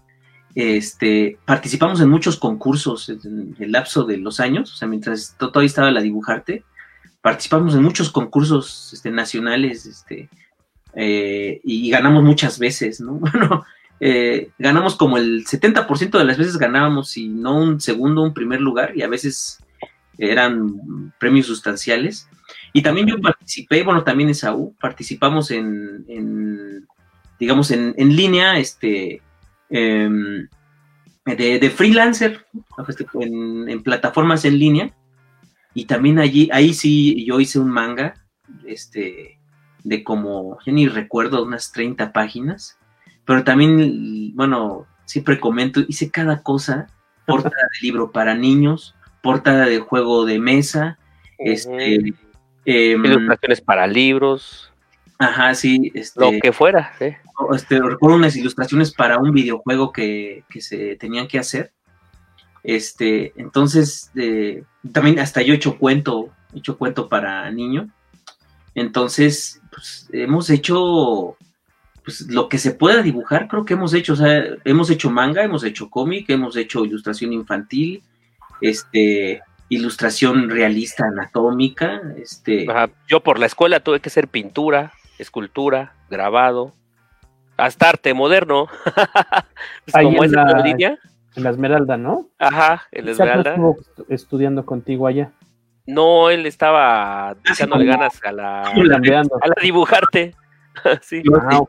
este, 0.55 1.37
participamos 1.45 2.01
en 2.01 2.09
muchos 2.09 2.37
concursos 2.37 3.09
en 3.09 3.55
el 3.59 3.71
lapso 3.71 4.03
de 4.03 4.17
los 4.17 4.39
años, 4.39 4.73
o 4.73 4.75
sea, 4.75 4.87
mientras 4.87 5.35
to- 5.37 5.49
todavía 5.51 5.67
estaba 5.67 5.91
la 5.91 6.01
dibujarte, 6.01 6.63
participamos 7.21 7.73
en 7.75 7.83
muchos 7.83 8.09
concursos 8.11 8.91
este, 8.93 9.09
nacionales, 9.09 9.85
este, 9.85 10.29
eh, 10.95 11.61
y, 11.63 11.87
y 11.87 11.89
ganamos 11.89 12.23
muchas 12.23 12.59
veces, 12.59 12.99
¿no? 12.99 13.13
Bueno, 13.19 13.63
eh, 13.99 14.49
ganamos 14.59 14.95
como 14.95 15.17
el 15.17 15.45
70% 15.45 16.17
de 16.17 16.25
las 16.25 16.37
veces 16.37 16.57
ganábamos, 16.57 17.09
si 17.09 17.29
no 17.29 17.55
un 17.57 17.79
segundo, 17.79 18.21
un 18.21 18.33
primer 18.33 18.59
lugar, 18.59 18.91
y 18.97 19.01
a 19.01 19.07
veces 19.07 19.59
eran 20.17 21.13
premios 21.19 21.47
sustanciales. 21.47 22.29
Y 22.71 22.81
también 22.81 23.07
yo 23.07 23.19
participé, 23.19 23.83
bueno, 23.83 24.03
también 24.03 24.29
en 24.29 24.35
SAU, 24.35 24.73
participamos 24.79 25.51
en, 25.51 26.05
en 26.07 26.87
digamos, 27.39 27.71
en, 27.71 27.93
en 27.97 28.15
línea, 28.15 28.57
este, 28.57 29.21
em, 29.69 30.47
de, 31.25 31.59
de 31.59 31.69
freelancer, 31.69 32.45
este, 32.87 33.05
en, 33.19 33.69
en 33.69 33.83
plataformas 33.83 34.45
en 34.45 34.59
línea. 34.59 34.93
Y 35.73 35.85
también 35.85 36.19
allí, 36.19 36.49
ahí 36.51 36.73
sí, 36.73 37.25
yo 37.25 37.39
hice 37.39 37.59
un 37.59 37.69
manga, 37.69 38.13
este, 38.65 39.39
de 39.83 40.03
como, 40.03 40.57
ya 40.65 40.71
ni 40.71 40.87
recuerdo, 40.87 41.43
unas 41.43 41.71
30 41.71 42.13
páginas. 42.13 42.77
Pero 43.25 43.43
también, 43.43 44.35
bueno, 44.35 44.85
siempre 45.05 45.39
comento, 45.39 45.81
hice 45.87 46.11
cada 46.11 46.43
cosa, 46.43 46.87
portada 47.25 47.69
de 47.73 47.87
libro 47.87 48.11
para 48.11 48.35
niños, 48.35 48.95
portada 49.23 49.67
de 49.67 49.79
juego 49.79 50.25
de 50.25 50.37
mesa, 50.37 50.99
este, 51.39 52.13
em, 52.65 53.05
Ilustraciones 53.05 53.61
para 53.61 53.87
libros. 53.87 54.69
Ajá, 55.17 55.55
sí. 55.55 55.91
Este, 55.95 56.19
Lo 56.19 56.31
que 56.41 56.51
fuera, 56.51 56.93
¿eh? 56.99 57.17
este, 57.55 57.79
recuerdo 57.79 58.17
unas 58.17 58.35
ilustraciones 58.35 58.93
para 58.93 59.17
un 59.17 59.31
videojuego 59.31 59.93
que, 59.93 60.43
que 60.49 60.59
se 60.59 60.97
tenían 60.97 61.27
que 61.27 61.39
hacer. 61.39 61.71
Este, 62.63 63.31
entonces, 63.37 64.11
eh, 64.15 64.63
también 64.91 65.17
hasta 65.19 65.41
yo 65.41 65.53
he 65.53 65.55
hecho 65.55 65.77
cuento, 65.77 66.29
he 66.53 66.59
hecho 66.59 66.77
cuento 66.77 67.07
para 67.07 67.49
niño. 67.49 67.89
Entonces, 68.75 69.61
pues, 69.71 70.09
hemos 70.11 70.49
hecho 70.49 71.37
pues, 72.03 72.27
lo 72.27 72.49
que 72.49 72.57
se 72.57 72.71
pueda 72.71 73.01
dibujar, 73.01 73.47
creo 73.47 73.63
que 73.63 73.75
hemos 73.75 73.93
hecho, 73.93 74.13
o 74.13 74.17
sea, 74.17 74.43
hemos 74.65 74.89
hecho 74.89 75.09
manga, 75.09 75.43
hemos 75.43 75.63
hecho 75.63 75.89
cómic, 75.89 76.29
hemos 76.29 76.57
hecho 76.57 76.83
ilustración 76.83 77.31
infantil, 77.31 78.03
este, 78.63 79.41
ilustración 79.69 80.49
realista 80.49 81.05
anatómica, 81.05 82.01
este. 82.17 82.65
Ajá. 82.69 82.89
Yo 83.07 83.19
por 83.21 83.39
la 83.39 83.45
escuela 83.45 83.79
tuve 83.81 83.99
que 83.99 84.09
hacer 84.09 84.27
pintura, 84.27 84.93
escultura, 85.19 85.93
grabado, 86.09 86.73
hasta 87.57 87.89
arte 87.89 88.13
moderno. 88.13 88.67
Pues 89.85 89.95
Ahí 89.95 90.05
como 90.05 90.23
en 90.23 90.31
es 90.31 90.33
en 90.37 90.43
la- 90.45 90.59
línea. 90.63 90.97
En 91.35 91.43
la 91.43 91.49
Esmeralda, 91.49 91.97
¿no? 91.97 92.29
Ajá, 92.39 92.83
en 92.91 93.05
la 93.05 93.11
Esmeralda. 93.11 93.51
estuvo 93.51 93.75
estu- 93.77 94.05
estudiando 94.09 94.65
contigo 94.65 95.07
allá. 95.07 95.31
No, 95.85 96.29
él 96.29 96.45
estaba 96.45 97.35
echándole 97.49 97.85
como- 97.85 97.97
ganas 97.97 98.19
a 98.23 98.31
la, 98.31 98.61
a 99.41 99.47
la 99.47 99.55
dibujarte. 99.61 100.35
sí. 101.01 101.21
yo, 101.23 101.31
Ah, 101.37 101.59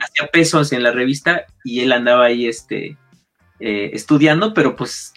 hacía 0.00 0.26
pesos 0.32 0.72
en 0.72 0.82
la 0.82 0.90
revista 0.92 1.44
y 1.64 1.80
él 1.80 1.92
andaba 1.92 2.24
ahí 2.26 2.46
este 2.46 2.96
eh, 3.64 3.94
estudiando, 3.94 4.54
pero 4.54 4.74
pues 4.74 5.12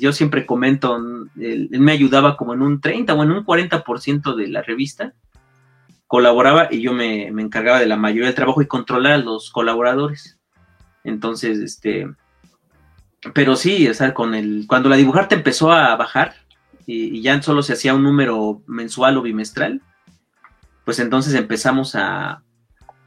yo 0.00 0.12
siempre 0.12 0.46
comento, 0.46 0.96
él, 1.36 1.68
me 1.72 1.90
ayudaba 1.90 2.36
como 2.36 2.54
en 2.54 2.62
un 2.62 2.80
30 2.80 3.12
o 3.12 3.24
en 3.24 3.32
un 3.32 3.44
40% 3.44 4.36
de 4.36 4.46
la 4.46 4.62
revista, 4.62 5.14
colaboraba 6.06 6.68
y 6.70 6.80
yo 6.80 6.92
me, 6.92 7.26
encargaba 7.26 7.80
de 7.80 7.86
la 7.86 7.96
mayoría 7.96 8.26
del 8.26 8.36
trabajo 8.36 8.62
y 8.62 8.68
controlar 8.68 9.14
a 9.14 9.18
los 9.18 9.50
colaboradores. 9.50 10.38
Entonces, 11.02 11.58
este, 11.58 12.08
pero 13.34 13.56
sí, 13.56 13.88
o 13.88 13.94
sea, 13.94 14.14
con 14.14 14.36
el, 14.36 14.66
cuando 14.68 14.88
la 14.88 14.94
dibujarte 14.94 15.34
empezó 15.34 15.72
a 15.72 15.96
bajar 15.96 16.36
y, 16.86 17.20
ya 17.20 17.42
solo 17.42 17.64
se 17.64 17.72
hacía 17.72 17.96
un 17.96 18.04
número 18.04 18.62
mensual 18.68 19.16
o 19.16 19.22
bimestral, 19.22 19.82
pues 20.84 21.00
entonces 21.00 21.34
empezamos 21.34 21.96
a, 21.96 22.44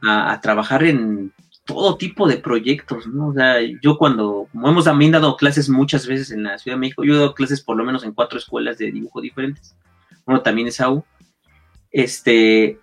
a 0.02 0.40
trabajar 0.42 0.84
en 0.84 1.32
todo 1.64 1.96
tipo 1.96 2.26
de 2.26 2.38
proyectos, 2.38 3.06
¿no? 3.06 3.28
O 3.28 3.34
sea, 3.34 3.56
yo 3.82 3.96
cuando, 3.96 4.48
como 4.50 4.68
hemos 4.68 4.84
también 4.84 5.12
dado 5.12 5.36
clases 5.36 5.68
muchas 5.68 6.06
veces 6.06 6.30
en 6.30 6.42
la 6.42 6.58
Ciudad 6.58 6.76
de 6.76 6.80
México, 6.80 7.04
yo 7.04 7.14
he 7.14 7.18
dado 7.18 7.34
clases 7.34 7.60
por 7.60 7.76
lo 7.76 7.84
menos 7.84 8.02
en 8.04 8.12
cuatro 8.12 8.38
escuelas 8.38 8.78
de 8.78 8.90
dibujo 8.90 9.20
diferentes, 9.20 9.76
uno 10.26 10.40
también 10.42 10.68
es 10.68 10.80
AU, 10.80 11.04
este, 11.90 12.78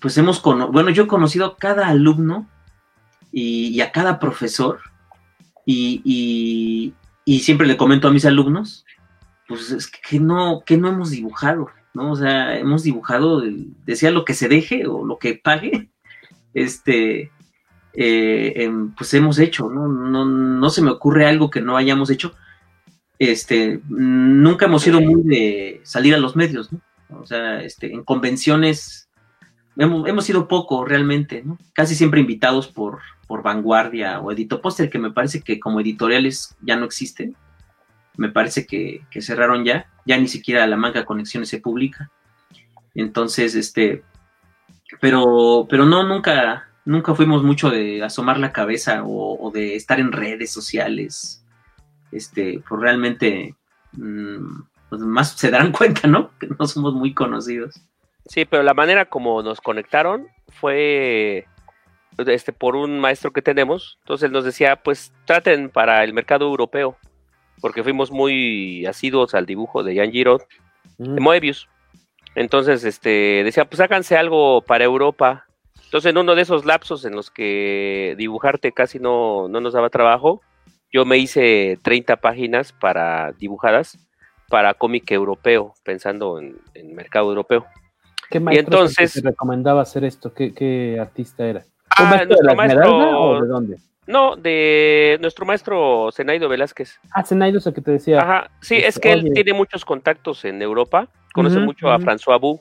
pues 0.00 0.16
hemos, 0.18 0.42
bueno, 0.42 0.90
yo 0.90 1.04
he 1.04 1.08
conocido 1.08 1.46
a 1.46 1.56
cada 1.56 1.88
alumno 1.88 2.48
y, 3.32 3.80
a 3.80 3.92
cada 3.92 4.18
profesor 4.18 4.80
y, 5.64 6.00
y, 6.04 6.94
y 7.24 7.40
siempre 7.40 7.66
le 7.66 7.76
comento 7.76 8.08
a 8.08 8.12
mis 8.12 8.24
alumnos, 8.24 8.84
pues 9.48 9.70
es 9.70 9.86
que, 9.86 10.18
no, 10.20 10.62
que 10.64 10.76
no 10.76 10.88
hemos 10.88 11.10
dibujado, 11.10 11.68
¿no? 11.94 12.12
O 12.12 12.16
sea, 12.16 12.58
hemos 12.58 12.82
dibujado, 12.82 13.42
decía 13.84 14.10
lo 14.10 14.24
que 14.24 14.34
se 14.34 14.48
deje 14.48 14.86
o 14.86 15.04
lo 15.04 15.18
que 15.18 15.34
pague, 15.34 15.90
este, 16.54 17.30
eh, 17.96 18.70
pues 18.96 19.12
hemos 19.14 19.38
hecho, 19.38 19.70
¿no? 19.70 19.88
¿no? 19.88 20.24
No 20.24 20.70
se 20.70 20.82
me 20.82 20.90
ocurre 20.90 21.26
algo 21.26 21.50
que 21.50 21.62
no 21.62 21.76
hayamos 21.76 22.10
hecho. 22.10 22.34
Este, 23.18 23.80
nunca 23.88 24.66
hemos 24.66 24.82
sido 24.82 25.00
muy 25.00 25.22
de 25.24 25.80
salir 25.84 26.14
a 26.14 26.18
los 26.18 26.36
medios, 26.36 26.72
¿no? 26.72 26.80
O 27.20 27.26
sea, 27.26 27.62
este, 27.62 27.92
en 27.92 28.04
convenciones 28.04 29.08
hemos, 29.76 30.08
hemos 30.08 30.24
sido 30.24 30.48
poco 30.48 30.84
realmente. 30.84 31.44
Casi 31.72 31.94
siempre 31.94 32.20
invitados 32.20 32.68
por, 32.68 33.00
por 33.26 33.42
Vanguardia 33.42 34.20
o 34.20 34.32
Edito 34.32 34.60
Póster, 34.60 34.90
que 34.90 34.98
me 34.98 35.12
parece 35.12 35.42
que 35.42 35.60
como 35.60 35.80
editoriales 35.80 36.56
ya 36.60 36.76
no 36.76 36.84
existen. 36.84 37.36
Me 38.16 38.30
parece 38.30 38.66
que, 38.66 39.02
que 39.10 39.22
cerraron 39.22 39.64
ya, 39.64 39.90
ya 40.06 40.16
ni 40.18 40.28
siquiera 40.28 40.66
la 40.66 40.76
manga 40.76 41.04
Conexiones 41.04 41.48
se 41.48 41.60
publica. 41.60 42.10
Entonces, 42.94 43.54
este, 43.54 44.02
pero, 45.00 45.66
pero 45.68 45.84
no, 45.84 46.02
nunca, 46.02 46.68
nunca 46.86 47.14
fuimos 47.14 47.42
mucho 47.42 47.68
de 47.68 48.02
asomar 48.02 48.38
la 48.38 48.52
cabeza 48.52 49.02
o, 49.04 49.36
o 49.38 49.50
de 49.50 49.76
estar 49.76 50.00
en 50.00 50.12
redes 50.12 50.50
sociales. 50.50 51.44
Este, 52.12 52.62
pues 52.66 52.80
realmente, 52.80 53.54
mm, 53.92 54.62
pues 54.88 55.02
más 55.02 55.32
se 55.32 55.50
darán 55.50 55.72
cuenta, 55.72 56.08
¿no? 56.08 56.30
Que 56.38 56.48
no 56.58 56.66
somos 56.66 56.94
muy 56.94 57.12
conocidos. 57.12 57.78
Sí, 58.24 58.44
pero 58.44 58.62
la 58.62 58.74
manera 58.74 59.04
como 59.04 59.42
nos 59.42 59.60
conectaron 59.60 60.28
fue 60.48 61.46
este 62.18 62.52
por 62.52 62.76
un 62.76 62.98
maestro 62.98 63.32
que 63.32 63.42
tenemos. 63.42 63.98
Entonces 64.02 64.26
él 64.26 64.32
nos 64.32 64.44
decía, 64.44 64.76
pues 64.76 65.12
traten 65.26 65.68
para 65.68 66.02
el 66.02 66.14
mercado 66.14 66.46
europeo, 66.46 66.96
porque 67.60 67.82
fuimos 67.82 68.10
muy 68.10 68.86
asiduos 68.86 69.34
al 69.34 69.46
dibujo 69.46 69.82
de 69.82 69.96
Jan 69.96 70.12
Giraud, 70.12 70.40
de 70.98 71.20
Moebius. 71.20 71.68
Entonces, 72.34 72.84
este, 72.84 73.42
decía, 73.44 73.64
pues 73.64 73.80
háganse 73.80 74.16
algo 74.16 74.62
para 74.62 74.84
Europa. 74.84 75.45
Entonces, 75.96 76.10
en 76.10 76.18
uno 76.18 76.34
de 76.34 76.42
esos 76.42 76.66
lapsos 76.66 77.06
en 77.06 77.16
los 77.16 77.30
que 77.30 78.14
dibujarte 78.18 78.72
casi 78.72 78.98
no, 78.98 79.48
no 79.48 79.62
nos 79.62 79.72
daba 79.72 79.88
trabajo, 79.88 80.42
yo 80.92 81.06
me 81.06 81.16
hice 81.16 81.78
30 81.82 82.16
páginas 82.18 82.74
para 82.74 83.32
dibujadas 83.32 83.96
para 84.50 84.74
cómic 84.74 85.10
europeo, 85.10 85.72
pensando 85.84 86.38
en, 86.38 86.58
en 86.74 86.94
mercado 86.94 87.30
europeo. 87.30 87.64
¿Qué 88.28 88.36
Y 88.36 88.40
maestro 88.42 88.74
entonces, 88.74 89.14
te 89.14 89.22
recomendaba 89.22 89.80
hacer 89.80 90.04
esto? 90.04 90.34
¿Qué, 90.34 90.52
qué 90.52 90.98
artista 91.00 91.46
era? 91.46 91.64
Ah, 91.88 92.02
¿Un 92.02 92.10
maestro 92.10 92.36
de 92.36 92.44
la 92.44 92.54
maestro- 92.54 93.18
o 93.18 93.40
de 93.40 93.48
dónde? 93.48 93.76
no, 94.06 94.36
de 94.36 95.16
nuestro 95.22 95.46
maestro 95.46 96.10
Zenaido 96.12 96.46
Velázquez. 96.50 97.00
Ah, 97.10 97.24
Zenaido 97.24 97.56
es 97.56 97.66
el 97.66 97.72
que 97.72 97.80
te 97.80 97.92
decía. 97.92 98.20
Ajá, 98.20 98.50
sí, 98.60 98.74
Este, 98.76 98.88
es 98.88 98.98
que 98.98 99.12
él 99.14 99.20
oye. 99.22 99.30
tiene 99.30 99.54
muchos 99.54 99.86
contactos 99.86 100.44
en 100.44 100.60
Europa, 100.60 101.08
conoce 101.32 101.58
mucho 101.58 101.88
a. 101.90 101.98
François 101.98 102.38
Bou, 102.38 102.60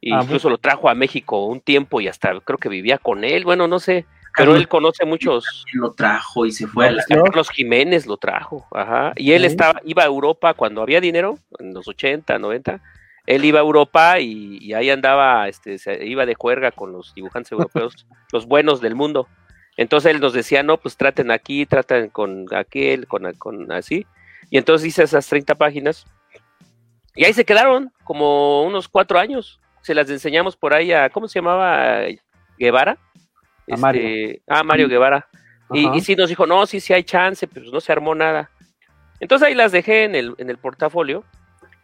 e 0.00 0.12
Ah, 0.12 0.20
incluso 0.22 0.48
lo 0.50 0.58
trajo 0.58 0.88
a 0.88 0.94
México 0.94 1.46
un 1.46 1.60
tiempo 1.60 2.00
y 2.00 2.08
hasta 2.08 2.38
creo 2.40 2.58
que 2.58 2.68
vivía 2.68 2.98
con 2.98 3.24
él, 3.24 3.44
bueno, 3.44 3.68
no 3.68 3.78
sé, 3.78 4.06
pero 4.36 4.54
él 4.54 4.68
conoce 4.68 5.04
muchos. 5.04 5.64
Lo 5.72 5.92
trajo 5.92 6.46
y 6.46 6.52
se 6.52 6.66
fue 6.66 6.88
a 6.88 6.90
la... 6.92 7.04
Carlos 7.04 7.50
Jiménez 7.50 8.06
lo 8.06 8.16
trajo, 8.16 8.66
ajá, 8.72 9.12
y 9.16 9.32
él 9.32 9.44
estaba, 9.44 9.80
iba 9.84 10.02
a 10.02 10.06
Europa 10.06 10.54
cuando 10.54 10.82
había 10.82 11.00
dinero, 11.00 11.38
en 11.58 11.74
los 11.74 11.88
80, 11.88 12.38
90, 12.38 12.80
él 13.26 13.44
iba 13.44 13.58
a 13.58 13.62
Europa 13.62 14.20
y, 14.20 14.58
y 14.60 14.72
ahí 14.74 14.90
andaba, 14.90 15.48
este, 15.48 15.78
se 15.78 16.06
iba 16.06 16.24
de 16.24 16.34
juerga 16.34 16.70
con 16.70 16.92
los 16.92 17.14
dibujantes 17.14 17.52
europeos, 17.52 18.06
los 18.32 18.46
buenos 18.46 18.80
del 18.80 18.94
mundo. 18.94 19.28
Entonces 19.78 20.12
él 20.12 20.20
nos 20.20 20.32
decía, 20.32 20.64
no, 20.64 20.76
pues 20.76 20.96
traten 20.96 21.30
aquí, 21.30 21.64
traten 21.64 22.08
con 22.10 22.46
aquel, 22.52 23.06
con, 23.06 23.32
con 23.34 23.70
así. 23.70 24.06
Y 24.50 24.58
entonces 24.58 24.88
hice 24.88 25.04
esas 25.04 25.26
30 25.28 25.54
páginas. 25.54 26.04
Y 27.14 27.24
ahí 27.24 27.32
se 27.32 27.44
quedaron 27.44 27.92
como 28.02 28.64
unos 28.64 28.88
cuatro 28.88 29.20
años. 29.20 29.60
Se 29.82 29.94
las 29.94 30.10
enseñamos 30.10 30.56
por 30.56 30.74
ahí 30.74 30.92
a, 30.92 31.10
¿cómo 31.10 31.28
se 31.28 31.38
llamaba? 31.38 32.00
Guevara. 32.58 32.98
A 33.70 33.76
Mario. 33.76 34.02
Este, 34.02 34.42
ah, 34.48 34.62
Mario 34.62 34.88
Guevara. 34.88 35.28
Y, 35.72 35.88
y 35.96 36.00
sí 36.00 36.16
nos 36.16 36.28
dijo, 36.28 36.46
no, 36.46 36.66
sí, 36.66 36.80
sí 36.80 36.92
hay 36.92 37.04
chance, 37.04 37.46
pero 37.46 37.70
no 37.70 37.80
se 37.80 37.92
armó 37.92 38.14
nada. 38.14 38.50
Entonces 39.20 39.48
ahí 39.48 39.54
las 39.54 39.72
dejé 39.72 40.04
en 40.04 40.14
el, 40.14 40.34
en 40.38 40.50
el 40.50 40.58
portafolio. 40.58 41.24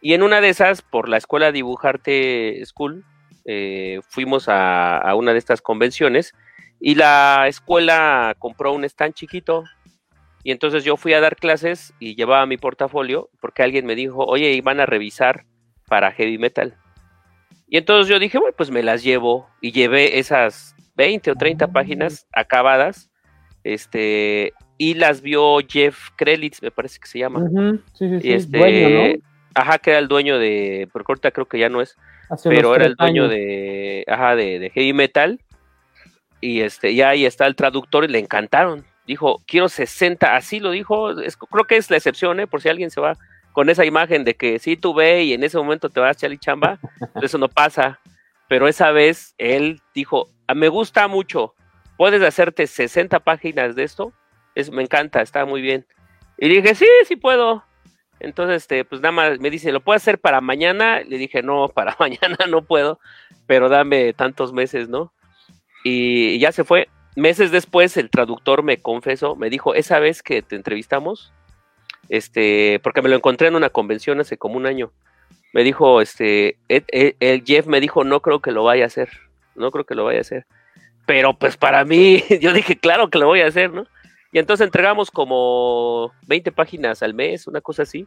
Y 0.01 0.15
en 0.15 0.23
una 0.23 0.41
de 0.41 0.51
esas, 0.51 0.83
por 0.83 1.09
la 1.09 1.17
escuela 1.17 1.53
Dibujarte 1.53 2.63
School, 2.67 3.05
eh, 3.47 4.01
fuimos 4.09 4.49
a, 4.49 4.99
a 4.99 5.15
una 5.15 5.33
de 5.33 5.39
estas 5.39 5.61
convenciones 5.61 6.35
y 6.81 6.95
la 6.95 7.47
escuela 7.49 8.35
compró 8.39 8.73
un 8.73 8.85
stand 8.85 9.15
chiquito. 9.15 9.65
Y 10.43 10.51
entonces 10.51 10.85
yo 10.85 10.99
fui 10.99 11.15
a 11.15 11.21
dar 11.21 11.37
clases 11.37 11.95
y 11.99 12.17
llevaba 12.17 12.45
mi 12.45 12.59
portafolio 12.59 13.31
porque 13.41 13.63
alguien 13.63 13.87
me 13.87 13.95
dijo, 13.95 14.25
oye, 14.25 14.53
iban 14.53 14.81
a 14.81 14.87
revisar 14.87 15.47
para 15.89 16.13
heavy 16.13 16.37
metal. 16.37 16.77
Y 17.69 17.79
entonces 17.79 18.09
yo 18.09 18.19
dije, 18.19 18.39
bueno, 18.39 18.55
pues 18.57 18.71
me 18.71 18.83
las 18.83 19.03
llevo 19.03 19.49
y 19.61 19.73
llevé 19.73 20.19
esas 20.19 20.75
20 20.97 21.31
o 21.31 21.35
30 21.35 21.69
páginas 21.73 22.27
acabadas. 22.33 23.11
Este, 23.65 24.53
y 24.77 24.95
las 24.95 25.23
vio 25.23 25.59
Jeff 25.67 26.11
Krelitz, 26.17 26.61
me 26.63 26.71
parece 26.71 26.99
que 27.01 27.07
se 27.07 27.19
llama. 27.19 27.41
Ujú, 27.41 27.81
Sí, 27.95 28.09
sí, 28.09 28.21
sí. 28.21 28.29
Y 28.29 28.33
este, 28.33 28.59
dueño, 28.59 28.89
¿no? 28.91 29.15
Ajá, 29.55 29.79
que 29.79 29.91
era 29.91 29.99
el 29.99 30.09
dueño 30.09 30.39
de, 30.39 30.89
porque 30.93 31.13
ahorita 31.13 31.31
creo 31.31 31.47
que 31.47 31.59
ya 31.59 31.69
no 31.69 31.81
es, 31.81 31.97
Hace 32.29 32.49
pero 32.51 32.75
era 32.75 32.87
el 32.87 32.95
dueño 32.97 33.23
años. 33.25 33.31
de, 33.35 34.05
ajá, 34.09 34.35
de, 34.37 34.59
de 34.59 34.71
heavy 34.71 34.93
metal. 34.93 35.41
y 36.41 36.61
este, 36.61 36.91
y 36.91 37.01
ahí 37.03 37.25
está 37.25 37.47
el 37.47 37.55
traductor 37.57 38.05
y 38.05 38.09
le 38.09 38.19
encantaron. 38.19 38.85
Dijo, 39.07 39.43
quiero 39.47 39.69
60, 39.69 40.35
así 40.37 40.61
lo 40.61 40.71
dijo, 40.71 41.19
es- 41.21 41.37
creo 41.37 41.65
que 41.65 41.77
es 41.77 41.91
la 41.91 41.97
excepción, 41.97 42.41
¿eh? 42.41 42.47
por 42.47 42.61
si 42.61 42.69
alguien 42.69 42.91
se 42.91 43.01
va 43.01 43.17
con 43.55 43.71
esa 43.71 43.87
imagen 43.87 44.25
de 44.25 44.35
que 44.35 44.59
sí, 44.59 44.77
tú 44.77 44.93
ve 44.93 45.23
y 45.23 45.33
en 45.33 45.45
ese 45.45 45.57
momento 45.57 45.89
te 45.89 46.01
vas 46.01 46.09
a 46.09 46.27
echar 46.27 46.39
chamba, 46.39 46.79
eso 47.23 47.39
no 47.39 47.49
pasa. 47.49 48.01
Pero 48.49 48.69
esa 48.69 48.91
vez 48.91 49.35
él 49.39 49.81
dijo, 49.95 50.29
"Ah, 50.47 50.55
me 50.55 50.69
gusta 50.69 51.09
mucho, 51.09 51.55
puedes 51.97 52.21
hacerte 52.23 52.67
60 52.67 53.21
páginas 53.21 53.77
de 53.77 53.85
esto, 53.85 54.13
es, 54.57 54.71
me 54.71 54.83
encanta, 54.83 55.23
está 55.23 55.47
muy 55.47 55.63
bien. 55.63 55.87
Y 56.37 56.49
dije, 56.49 56.75
sí, 56.75 56.87
sí 57.07 57.17
puedo. 57.17 57.65
Entonces, 58.21 58.57
este, 58.63 58.85
pues 58.85 59.01
nada 59.01 59.13
más 59.13 59.39
me 59.39 59.51
dice, 59.51 59.71
¿lo 59.73 59.81
puedo 59.81 59.97
hacer 59.97 60.19
para 60.19 60.41
mañana? 60.41 61.01
Le 61.01 61.17
dije, 61.17 61.43
no, 61.43 61.69
para 61.75 61.97
mañana 62.01 62.39
no 62.49 62.63
puedo, 62.63 62.99
pero 63.47 63.69
dame 63.69 64.13
tantos 64.15 64.53
meses, 64.53 64.89
¿no? 64.89 65.13
Y 65.85 66.39
ya 66.41 66.51
se 66.53 66.65
fue. 66.65 66.89
Meses 67.17 67.53
después, 67.53 67.97
el 67.97 68.11
traductor 68.11 68.65
me 68.65 68.79
confesó, 68.79 69.37
me 69.37 69.49
dijo, 69.49 69.75
esa 69.75 70.01
vez 70.01 70.23
que 70.23 70.43
te 70.43 70.57
entrevistamos, 70.57 71.33
este, 72.09 72.81
porque 72.83 73.03
me 73.03 73.09
lo 73.09 73.17
encontré 73.17 73.49
en 73.49 73.57
una 73.57 73.71
convención 73.71 74.21
hace 74.21 74.37
como 74.37 74.57
un 74.57 74.67
año, 74.67 74.93
me 75.53 75.63
dijo, 75.65 76.01
este, 76.01 76.57
el, 76.69 76.85
el- 76.89 77.17
el 77.21 77.45
Jeff 77.45 77.67
me 77.67 77.81
dijo, 77.81 78.05
no 78.05 78.21
creo 78.21 78.41
que 78.41 78.51
lo 78.53 78.65
vaya 78.65 78.85
a 78.85 78.87
hacer, 78.89 79.09
no 79.55 79.71
creo 79.71 79.85
que 79.85 79.95
lo 79.95 80.05
vaya 80.05 80.19
a 80.19 80.23
hacer. 80.23 80.47
Pero 81.07 81.35
pues 81.39 81.57
para 81.57 81.85
mí, 81.85 82.23
yo 82.41 82.53
dije, 82.53 82.77
claro 82.79 83.09
que 83.11 83.19
lo 83.19 83.27
voy 83.27 83.41
a 83.41 83.47
hacer, 83.47 83.73
¿no? 83.73 83.87
Y 84.33 84.39
entonces 84.41 84.65
entregamos 84.65 85.11
como 85.13 86.13
20 86.27 86.51
páginas 86.51 87.03
al 87.05 87.15
mes, 87.15 87.47
una 87.47 87.61
cosa 87.61 87.83
así. 87.83 88.07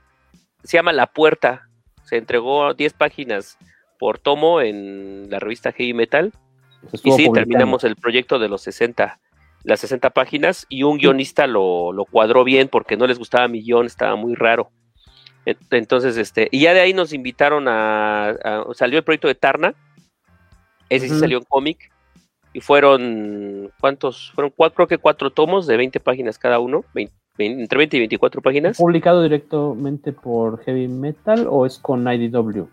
Se 0.63 0.75
llama 0.77 0.91
La 0.91 1.07
Puerta. 1.07 1.69
Se 2.03 2.17
entregó 2.17 2.73
10 2.73 2.93
páginas 2.93 3.57
por 3.97 4.19
tomo 4.19 4.59
en 4.59 5.29
la 5.29 5.39
revista 5.39 5.71
Heavy 5.71 5.93
Metal. 5.93 6.33
Y 6.91 6.97
sí, 6.97 7.03
publicando. 7.09 7.33
terminamos 7.33 7.83
el 7.85 7.95
proyecto 7.95 8.39
de 8.39 8.49
los 8.49 8.61
60, 8.61 9.19
las 9.68 9.82
60 9.82 10.09
páginas 10.11 10.65
y 10.70 10.84
un 10.84 10.97
guionista 10.97 11.45
lo, 11.45 11.91
lo 11.91 12.05
cuadró 12.05 12.43
bien 12.43 12.70
porque 12.70 12.95
no 12.97 13.05
les 13.05 13.20
gustaba 13.20 13.47
mi 13.47 13.61
guion, 13.61 13.86
estaba 13.86 14.15
muy 14.15 14.34
raro. 14.34 14.72
En- 15.45 15.57
Entonces, 15.72 16.15
este, 16.18 16.47
y 16.51 16.61
ya 16.61 16.74
de 16.74 16.80
ahí 16.80 16.93
nos 16.93 17.11
invitaron 17.13 17.68
a, 17.68 18.30
a- 18.30 18.65
salió 18.74 18.97
el 18.97 19.03
proyecto 19.03 19.28
de 19.28 19.36
Tarna, 19.36 19.74
ese 20.89 21.09
sí 21.09 21.20
salió 21.20 21.38
en 21.38 21.43
cómic, 21.43 21.91
y 22.53 22.61
fueron, 22.61 23.72
¿cuántos? 23.80 24.32
Fueron 24.34 24.53
cuatro, 24.55 24.76
creo 24.76 24.88
que 24.88 24.97
cuatro 24.97 25.32
tomos 25.32 25.68
de 25.68 25.76
20 25.78 25.99
páginas 25.99 26.39
cada 26.39 26.59
uno, 26.59 26.86
20 26.93 27.13
vein- 27.38 27.59
entre 27.59 27.78
20 27.78 27.97
y 27.97 27.99
24 27.99 28.41
páginas. 28.41 28.78
¿Publicado 28.78 29.22
directamente 29.22 30.11
por 30.13 30.63
Heavy 30.63 30.88
Metal 30.88 31.45
o 31.49 31.65
es 31.65 31.78
con 31.78 32.07
IDW? 32.07 32.68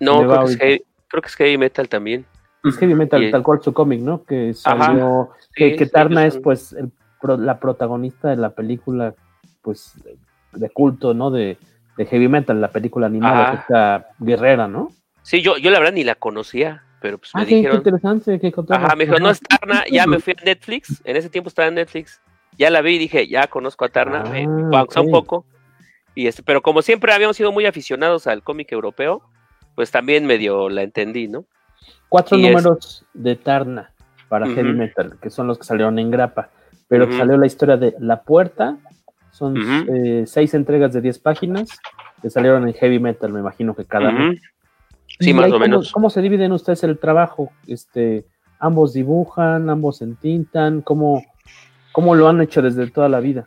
No, 0.00 0.20
Le 0.22 0.26
va 0.26 0.36
creo 0.36 0.46
que, 0.46 0.52
es 0.52 0.60
ahorita. 0.60 0.64
heavy, 0.64 0.82
creo 1.08 1.22
que 1.22 1.28
es 1.28 1.34
heavy 1.36 1.58
metal 1.58 1.88
también. 1.88 2.24
Es 2.64 2.78
Heavy 2.78 2.94
Metal, 2.94 3.22
Y- 3.22 3.30
tal 3.30 3.42
cual 3.42 3.60
su 3.62 3.72
cómic, 3.72 4.00
¿no? 4.00 4.24
Que 4.24 4.52
Ajá, 4.64 4.86
salió. 4.86 5.30
que, 5.54 5.70
sí, 5.70 5.76
que 5.76 5.84
sí, 5.86 5.90
Tarna 5.90 6.26
es, 6.26 6.38
pues, 6.38 6.72
el 6.72 6.92
la 7.38 7.60
protagonista 7.60 8.30
de 8.30 8.36
la 8.36 8.50
película, 8.50 9.14
pues, 9.62 9.92
de, 10.52 10.70
culto, 10.70 11.14
¿no? 11.14 11.30
De, 11.30 11.56
de 11.96 12.06
Heavy 12.06 12.28
Metal, 12.28 12.60
la 12.60 12.70
película 12.70 13.06
animada, 13.06 13.44
Ajá. 13.44 13.54
esta 13.60 14.06
guerrera, 14.18 14.66
¿no? 14.66 14.90
Sí, 15.22 15.40
yo, 15.40 15.56
yo 15.56 15.70
la 15.70 15.78
verdad 15.78 15.94
ni 15.94 16.02
la 16.02 16.16
conocía, 16.16 16.82
pero 17.00 17.18
pues 17.18 17.32
me 17.34 17.42
Ah, 17.42 17.44
qué, 17.44 17.50
qué 17.50 17.56
dijeron, 17.56 17.76
interesante, 17.78 18.40
qué. 18.40 18.52
Ajá, 18.70 18.96
me 18.96 19.04
dijo, 19.06 19.20
no 19.20 19.30
es 19.30 19.40
Tarna, 19.40 19.84
ya 19.88 20.06
me 20.06 20.18
fui 20.18 20.34
a 20.36 20.42
Netflix, 20.44 21.00
en 21.04 21.16
ese 21.16 21.30
tiempo 21.30 21.48
estaba 21.48 21.68
en 21.68 21.76
Netflix, 21.76 22.20
ya 22.58 22.70
la 22.70 22.80
vi 22.80 22.96
y 22.96 22.98
dije, 22.98 23.28
ya 23.28 23.46
conozco 23.46 23.84
a 23.84 23.88
Tarna, 23.88 24.24
me, 24.24 24.46
me 24.48 24.62
Ah, 24.64 24.68
pausó 24.72 25.02
un 25.02 25.12
poco, 25.12 25.46
y 26.16 26.26
este, 26.26 26.42
pero 26.42 26.60
como 26.60 26.82
siempre 26.82 27.12
habíamos 27.12 27.36
sido 27.36 27.52
muy 27.52 27.66
aficionados 27.66 28.26
al 28.26 28.42
cómic 28.42 28.72
europeo, 28.72 29.22
pues 29.76 29.92
también 29.92 30.26
medio 30.26 30.68
la 30.68 30.82
entendí, 30.82 31.28
¿no? 31.28 31.44
Cuatro 32.12 32.36
y 32.38 32.44
es- 32.44 32.52
números 32.52 33.06
de 33.14 33.36
Tarna 33.36 33.90
para 34.28 34.46
Heavy. 34.46 34.74
Metal, 34.74 35.16
que 35.20 35.30
son 35.30 35.46
los 35.46 35.56
que 35.58 35.64
salieron 35.64 35.98
en 35.98 36.10
grapa. 36.10 36.50
Pero 36.88 37.10
salió 37.10 37.38
la 37.38 37.46
historia 37.46 37.78
de 37.78 37.94
La 38.00 38.22
Puerta, 38.22 38.76
son 39.30 39.56
eh, 39.88 40.24
seis 40.26 40.52
entregas 40.52 40.92
de 40.92 41.00
10 41.00 41.18
páginas 41.20 41.70
que 42.20 42.28
salieron 42.28 42.68
en 42.68 42.74
Heavy 42.74 42.98
Metal, 42.98 43.32
me 43.32 43.40
imagino 43.40 43.74
que 43.74 43.86
cada 43.86 44.10
mes. 44.12 44.40
Sí, 45.18 45.30
¿Y 45.30 45.32
más 45.34 45.46
ahí 45.46 45.50
o 45.52 45.54
cómo- 45.54 45.64
menos. 45.64 45.90
¿Cómo 45.92 46.10
se 46.10 46.20
dividen 46.20 46.52
ustedes 46.52 46.84
el 46.84 46.98
trabajo? 46.98 47.50
Este, 47.66 48.26
ambos 48.58 48.92
dibujan, 48.92 49.70
ambos 49.70 50.02
entintan, 50.02 50.82
¿cómo, 50.82 51.22
cómo 51.92 52.14
lo 52.14 52.28
han 52.28 52.42
hecho 52.42 52.60
desde 52.60 52.90
toda 52.90 53.08
la 53.08 53.20
vida? 53.20 53.46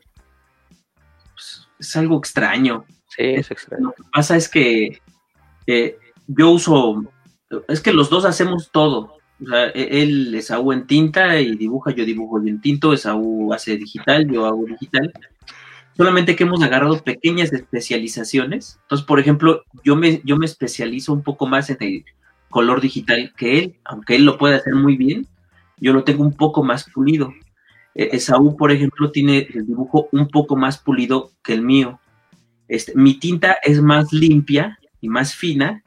Es 1.80 1.96
algo 1.96 2.18
extraño. 2.18 2.86
Sí, 3.10 3.24
es 3.24 3.52
extraño. 3.52 3.84
Lo 3.88 3.92
que 3.94 4.04
pasa 4.12 4.36
es 4.36 4.50
que 4.50 4.98
eh, 5.68 5.98
yo 6.28 6.52
uso, 6.52 7.04
es 7.68 7.82
que 7.82 7.94
los 7.94 8.10
dos 8.10 8.26
hacemos 8.26 8.72
todo. 8.72 9.18
O 9.44 9.48
sea, 9.48 9.68
e- 9.68 10.02
él, 10.02 10.34
Esaú 10.36 10.72
en 10.72 10.88
tinta 10.88 11.40
y 11.40 11.56
dibuja, 11.56 11.92
yo 11.92 12.06
dibujo 12.06 12.42
yo 12.42 12.48
en 12.48 12.62
tinto, 12.62 12.94
Esaú 12.94 13.54
hace 13.54 13.78
digital, 13.78 14.30
yo 14.30 14.46
hago 14.46 14.66
digital. 14.66 15.12
Solamente 15.98 16.36
que 16.36 16.44
hemos 16.44 16.62
agarrado 16.62 17.04
pequeñas 17.04 17.54
especializaciones. 17.54 18.80
Entonces, 18.82 19.06
por 19.06 19.20
ejemplo, 19.20 19.64
yo 19.84 19.96
me, 19.96 20.22
yo 20.26 20.38
me 20.38 20.46
especializo 20.46 21.14
un 21.14 21.24
poco 21.24 21.48
más 21.48 21.70
en 21.70 21.78
el 21.80 22.06
color 22.50 22.82
digital 22.82 23.34
que 23.38 23.60
él, 23.60 23.76
aunque 23.86 24.16
él 24.16 24.26
lo 24.26 24.38
puede 24.38 24.56
hacer 24.56 24.76
muy 24.76 24.98
bien, 24.98 25.28
yo 25.78 25.94
lo 25.94 26.04
tengo 26.04 26.24
un 26.24 26.34
poco 26.34 26.64
más 26.64 26.90
pulido. 26.90 27.34
Eh, 27.96 28.10
Esaú, 28.14 28.58
por 28.58 28.72
ejemplo, 28.72 29.12
tiene 29.12 29.48
el 29.54 29.66
dibujo 29.66 30.10
un 30.12 30.28
poco 30.28 30.56
más 30.56 30.78
pulido 30.78 31.32
que 31.44 31.54
el 31.54 31.62
mío. 31.62 32.00
Este, 32.68 32.94
mi 32.96 33.20
tinta 33.20 33.58
es 33.64 33.82
más 33.82 34.12
limpia 34.12 34.78
y 35.00 35.10
más 35.10 35.34
fina, 35.34 35.84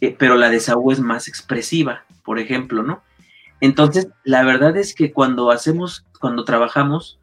eh, 0.00 0.14
pero 0.18 0.36
la 0.36 0.50
de 0.50 0.56
es 0.56 1.00
más 1.00 1.28
expresiva, 1.28 2.04
por 2.24 2.38
ejemplo, 2.38 2.82
¿no? 2.82 3.02
Entonces, 3.60 4.08
la 4.24 4.44
verdad 4.44 4.76
es 4.76 4.94
que 4.94 5.12
cuando 5.12 5.50
hacemos, 5.50 6.04
cuando 6.20 6.44
trabajamos, 6.44 7.18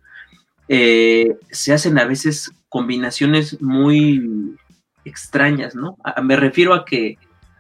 eh, 0.68 1.38
se 1.52 1.74
hacen 1.74 1.98
a 1.98 2.06
veces 2.06 2.52
combinaciones 2.70 3.62
muy 3.62 4.58
extrañas, 5.06 5.76
¿no? 5.76 5.98
Me 6.24 6.36
refiero 6.36 6.74
a 6.74 6.84
que, 6.84 7.18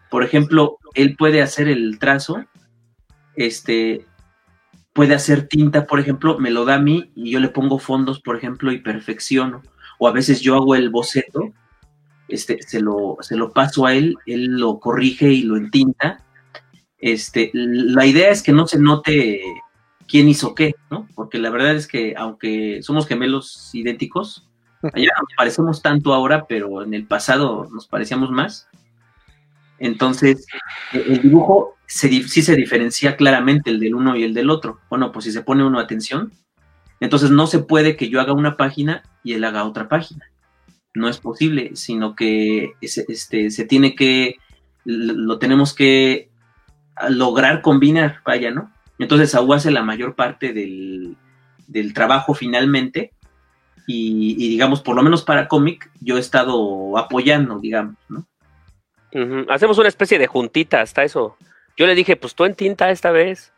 por 0.09 0.23
ejemplo, 0.23 0.79
él 0.93 1.15
puede 1.15 1.41
hacer 1.41 1.67
el 1.67 1.99
trazo, 1.99 2.43
este, 3.35 4.05
puede 4.93 5.13
hacer 5.13 5.47
tinta, 5.47 5.85
por 5.85 5.99
ejemplo, 5.99 6.39
me 6.39 6.51
lo 6.51 6.65
da 6.65 6.75
a 6.75 6.81
mí 6.81 7.11
y 7.15 7.31
yo 7.31 7.39
le 7.39 7.49
pongo 7.49 7.79
fondos, 7.79 8.19
por 8.21 8.35
ejemplo, 8.35 8.71
y 8.71 8.79
perfecciono 8.79 9.61
o 9.97 10.07
a 10.07 10.11
veces 10.11 10.41
yo 10.41 10.55
hago 10.55 10.75
el 10.75 10.89
boceto, 10.89 11.53
este, 12.27 12.61
se 12.61 12.79
lo, 12.79 13.17
se 13.21 13.35
lo 13.35 13.51
paso 13.51 13.85
a 13.85 13.93
él, 13.93 14.15
él 14.25 14.45
lo 14.57 14.79
corrige 14.79 15.31
y 15.31 15.43
lo 15.43 15.57
entinta. 15.57 16.23
Este, 16.97 17.51
la 17.53 18.05
idea 18.05 18.29
es 18.29 18.41
que 18.41 18.51
no 18.51 18.67
se 18.67 18.79
note 18.79 19.41
quién 20.07 20.27
hizo 20.27 20.55
qué, 20.55 20.75
¿no? 20.89 21.07
Porque 21.15 21.37
la 21.37 21.49
verdad 21.49 21.75
es 21.75 21.87
que 21.87 22.15
aunque 22.17 22.81
somos 22.81 23.07
gemelos 23.07 23.69
idénticos, 23.73 24.47
ya 24.95 25.11
nos 25.19 25.29
parecemos 25.37 25.81
tanto 25.81 26.13
ahora, 26.13 26.45
pero 26.47 26.83
en 26.83 26.93
el 26.93 27.07
pasado 27.07 27.67
nos 27.71 27.87
parecíamos 27.87 28.31
más. 28.31 28.67
Entonces, 29.79 30.45
e- 30.93 31.05
el 31.13 31.21
dibujo 31.21 31.75
se, 31.85 32.09
sí 32.23 32.41
se 32.41 32.55
diferencia 32.55 33.15
claramente 33.15 33.69
el 33.69 33.79
del 33.79 33.95
uno 33.95 34.15
y 34.15 34.23
el 34.23 34.33
del 34.33 34.49
otro. 34.49 34.79
Bueno, 34.89 35.11
pues 35.11 35.25
si 35.25 35.31
se 35.31 35.41
pone 35.41 35.63
uno 35.65 35.79
atención, 35.79 36.31
entonces 36.99 37.29
no 37.29 37.47
se 37.47 37.59
puede 37.59 37.95
que 37.97 38.09
yo 38.09 38.21
haga 38.21 38.33
una 38.33 38.57
página 38.57 39.03
y 39.23 39.33
él 39.33 39.43
haga 39.43 39.65
otra 39.65 39.89
página. 39.89 40.25
No 40.95 41.07
es 41.09 41.19
posible, 41.19 41.71
sino 41.75 42.15
que 42.15 42.71
ese- 42.81 43.05
este, 43.09 43.51
se 43.51 43.65
tiene 43.65 43.95
que, 43.95 44.37
lo 44.85 45.37
tenemos 45.39 45.73
que 45.73 46.29
lograr 47.09 47.61
combinar, 47.61 48.21
vaya, 48.25 48.51
¿no? 48.51 48.71
Entonces 48.97 49.31
Saúl 49.31 49.55
hace 49.55 49.71
la 49.71 49.83
mayor 49.83 50.15
parte 50.15 50.53
del, 50.53 51.17
del 51.67 51.93
trabajo 51.93 52.33
finalmente 52.33 53.11
y, 53.87 54.35
y, 54.43 54.49
digamos, 54.49 54.81
por 54.81 54.95
lo 54.95 55.03
menos 55.03 55.23
para 55.23 55.47
cómic, 55.47 55.91
yo 55.99 56.17
he 56.17 56.19
estado 56.21 56.97
apoyando, 56.97 57.59
digamos, 57.59 57.95
¿no? 58.09 58.25
Hacemos 59.49 59.77
una 59.77 59.87
especie 59.89 60.17
de 60.19 60.27
juntita 60.27 60.81
hasta 60.81 61.03
eso. 61.03 61.37
Yo 61.77 61.85
le 61.87 61.95
dije, 61.95 62.15
pues 62.15 62.35
tú 62.35 62.45
en 62.45 62.55
tinta 62.55 62.89
esta 62.89 63.11
vez, 63.11 63.53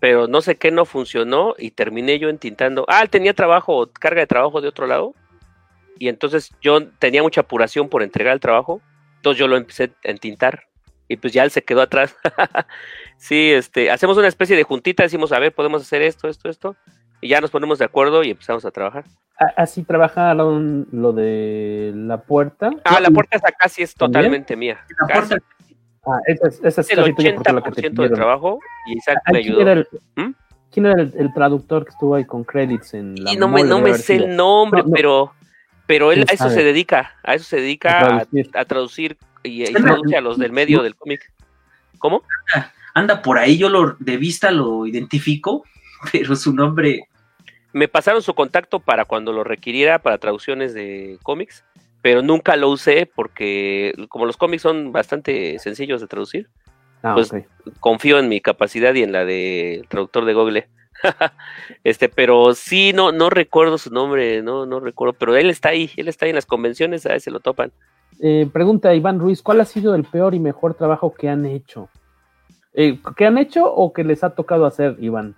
pero 0.00 0.26
no 0.28 0.40
sé 0.40 0.56
qué 0.56 0.70
no 0.70 0.84
funcionó 0.84 1.54
y 1.58 1.70
terminé 1.70 2.18
yo 2.18 2.28
entintando. 2.28 2.84
Ah, 2.88 3.06
tenía 3.06 3.34
trabajo, 3.34 3.90
carga 3.92 4.20
de 4.20 4.26
trabajo 4.26 4.60
de 4.60 4.68
otro 4.68 4.86
lado. 4.86 5.14
Y 5.98 6.08
entonces 6.08 6.52
yo 6.60 6.86
tenía 6.98 7.22
mucha 7.22 7.42
apuración 7.42 7.88
por 7.88 8.02
entregar 8.02 8.34
el 8.34 8.40
trabajo. 8.40 8.80
Entonces 9.16 9.38
yo 9.40 9.48
lo 9.48 9.56
empecé 9.56 9.92
a 10.04 10.10
entintar. 10.10 10.64
Y 11.08 11.16
pues 11.16 11.32
ya 11.32 11.44
él 11.44 11.50
se 11.50 11.62
quedó 11.62 11.82
atrás. 11.82 12.16
sí, 13.16 13.50
este, 13.52 13.90
hacemos 13.90 14.16
una 14.18 14.28
especie 14.28 14.56
de 14.56 14.62
juntita, 14.64 15.02
decimos, 15.02 15.32
a 15.32 15.38
ver, 15.38 15.54
podemos 15.54 15.82
hacer 15.82 16.02
esto, 16.02 16.28
esto, 16.28 16.48
esto. 16.48 16.76
Y 17.20 17.28
ya 17.28 17.40
nos 17.40 17.50
ponemos 17.50 17.78
de 17.78 17.84
acuerdo 17.86 18.22
y 18.24 18.30
empezamos 18.30 18.64
a 18.64 18.70
trabajar. 18.70 19.04
Así 19.56 19.84
trabajaron 19.84 20.86
lo 20.92 21.12
de 21.12 21.92
la 21.94 22.22
puerta. 22.22 22.70
Ah, 22.84 23.00
la 23.00 23.10
puerta 23.10 23.36
esa 23.36 23.52
casi 23.52 23.82
es 23.82 23.94
¿También? 23.94 24.22
totalmente 24.22 24.56
mía. 24.56 24.84
La 25.08 25.14
puerta, 25.14 25.36
Ah, 26.08 26.20
esa 26.26 26.46
es, 26.46 26.60
esa 26.62 26.80
es 26.82 26.90
el 26.90 26.96
casi 26.98 27.14
tuya 27.14 27.34
porque 27.34 27.50
es 27.50 27.54
la 27.56 27.62
que 27.62 27.70
te 27.72 27.80
80% 27.80 27.82
de 27.82 27.90
pidieron. 27.90 28.14
trabajo 28.14 28.60
y 28.86 28.96
Isaac 28.98 29.18
Ah, 29.26 29.32
me 29.32 29.40
¿Quién 29.40 29.54
ayudó. 29.54 29.60
era, 29.62 29.72
el, 29.72 29.88
¿Mm? 30.14 30.30
quién 30.70 30.86
era 30.86 31.02
el- 31.02 31.12
el 31.18 31.32
traductor 31.34 31.84
que 31.84 31.90
estuvo 31.90 32.14
ahí 32.14 32.24
con 32.24 32.44
credits 32.44 32.94
en 32.94 33.16
la 33.24 33.32
Y 33.32 33.36
no 33.36 33.48
me, 33.48 33.64
no 33.64 33.84
sé 33.94 34.14
el 34.14 34.36
nombre, 34.36 34.82
No, 34.82 34.88
no. 34.88 34.92
pero 34.94 35.32
pero 35.86 36.12
él 36.12 36.18
¿Quién 36.24 36.30
a 36.30 36.32
eso 36.32 36.44
sabe? 36.44 36.54
se 36.54 36.64
dedica, 36.64 37.14
a 37.22 37.34
eso 37.34 37.44
se 37.44 37.56
dedica 37.56 37.98
A 37.98 38.00
traducir. 38.24 38.50
a 38.54 38.64
traducir 38.64 39.16
y, 39.42 39.64
traduce 39.72 40.16
a 40.16 40.20
los 40.20 40.38
del 40.38 40.52
medio 40.52 40.82
del 40.82 40.96
cómic. 40.96 41.32
¿Cómo? 41.98 42.22
anda 42.94 43.22
por 43.22 43.38
ahí, 43.38 43.58
yo 43.58 43.68
lo 43.68 43.96
de 43.98 44.16
vista 44.16 44.50
lo 44.50 44.86
identifico, 44.86 45.64
pero 46.12 46.34
su 46.36 46.52
nombre 46.54 47.08
Me 47.72 47.88
pasaron 47.88 48.22
su 48.22 48.34
contacto 48.34 48.80
para 48.80 49.04
cuando 49.04 49.32
lo 49.32 49.44
requiriera 49.44 49.98
para 50.00 50.18
traducciones 50.18 50.74
de 50.74 51.18
cómics, 51.22 51.64
pero 52.02 52.22
nunca 52.22 52.56
lo 52.56 52.70
usé 52.70 53.06
porque 53.06 53.92
como 54.08 54.26
los 54.26 54.36
cómics 54.36 54.62
son 54.62 54.92
bastante 54.92 55.58
sencillos 55.58 56.00
de 56.00 56.06
traducir, 56.06 56.48
Ah, 57.02 57.14
pues 57.14 57.30
confío 57.78 58.18
en 58.18 58.28
mi 58.28 58.40
capacidad 58.40 58.94
y 58.94 59.02
en 59.02 59.12
la 59.12 59.24
de 59.24 59.84
traductor 59.88 60.24
de 60.24 60.34
Google. 60.34 60.68
este, 61.84 62.08
pero 62.08 62.54
sí, 62.54 62.92
no, 62.92 63.12
no 63.12 63.30
recuerdo 63.30 63.78
su 63.78 63.90
nombre, 63.90 64.42
no, 64.42 64.66
no 64.66 64.80
recuerdo, 64.80 65.14
pero 65.14 65.36
él 65.36 65.50
está 65.50 65.70
ahí, 65.70 65.90
él 65.96 66.08
está 66.08 66.26
ahí 66.26 66.30
en 66.30 66.36
las 66.36 66.46
convenciones, 66.46 67.06
a 67.06 67.12
veces 67.12 67.32
lo 67.32 67.40
topan. 67.40 67.72
Eh, 68.20 68.48
pregunta 68.52 68.94
Iván 68.94 69.20
Ruiz, 69.20 69.42
¿cuál 69.42 69.60
ha 69.60 69.64
sido 69.64 69.94
el 69.94 70.04
peor 70.04 70.34
y 70.34 70.40
mejor 70.40 70.74
trabajo 70.74 71.12
que 71.12 71.28
han 71.28 71.44
hecho? 71.44 71.88
Eh, 72.72 72.98
¿Que 73.16 73.26
han 73.26 73.38
hecho 73.38 73.72
o 73.72 73.92
que 73.92 74.04
les 74.04 74.24
ha 74.24 74.30
tocado 74.30 74.66
hacer, 74.66 74.96
Iván? 75.00 75.34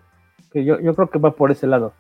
Que 0.53 0.64
yo, 0.64 0.81
yo 0.81 0.95
creo 0.95 1.11
que 1.11 1.19
va 1.19 1.33
por 1.33 1.51
ese 1.51 1.66
lado. 1.66 1.93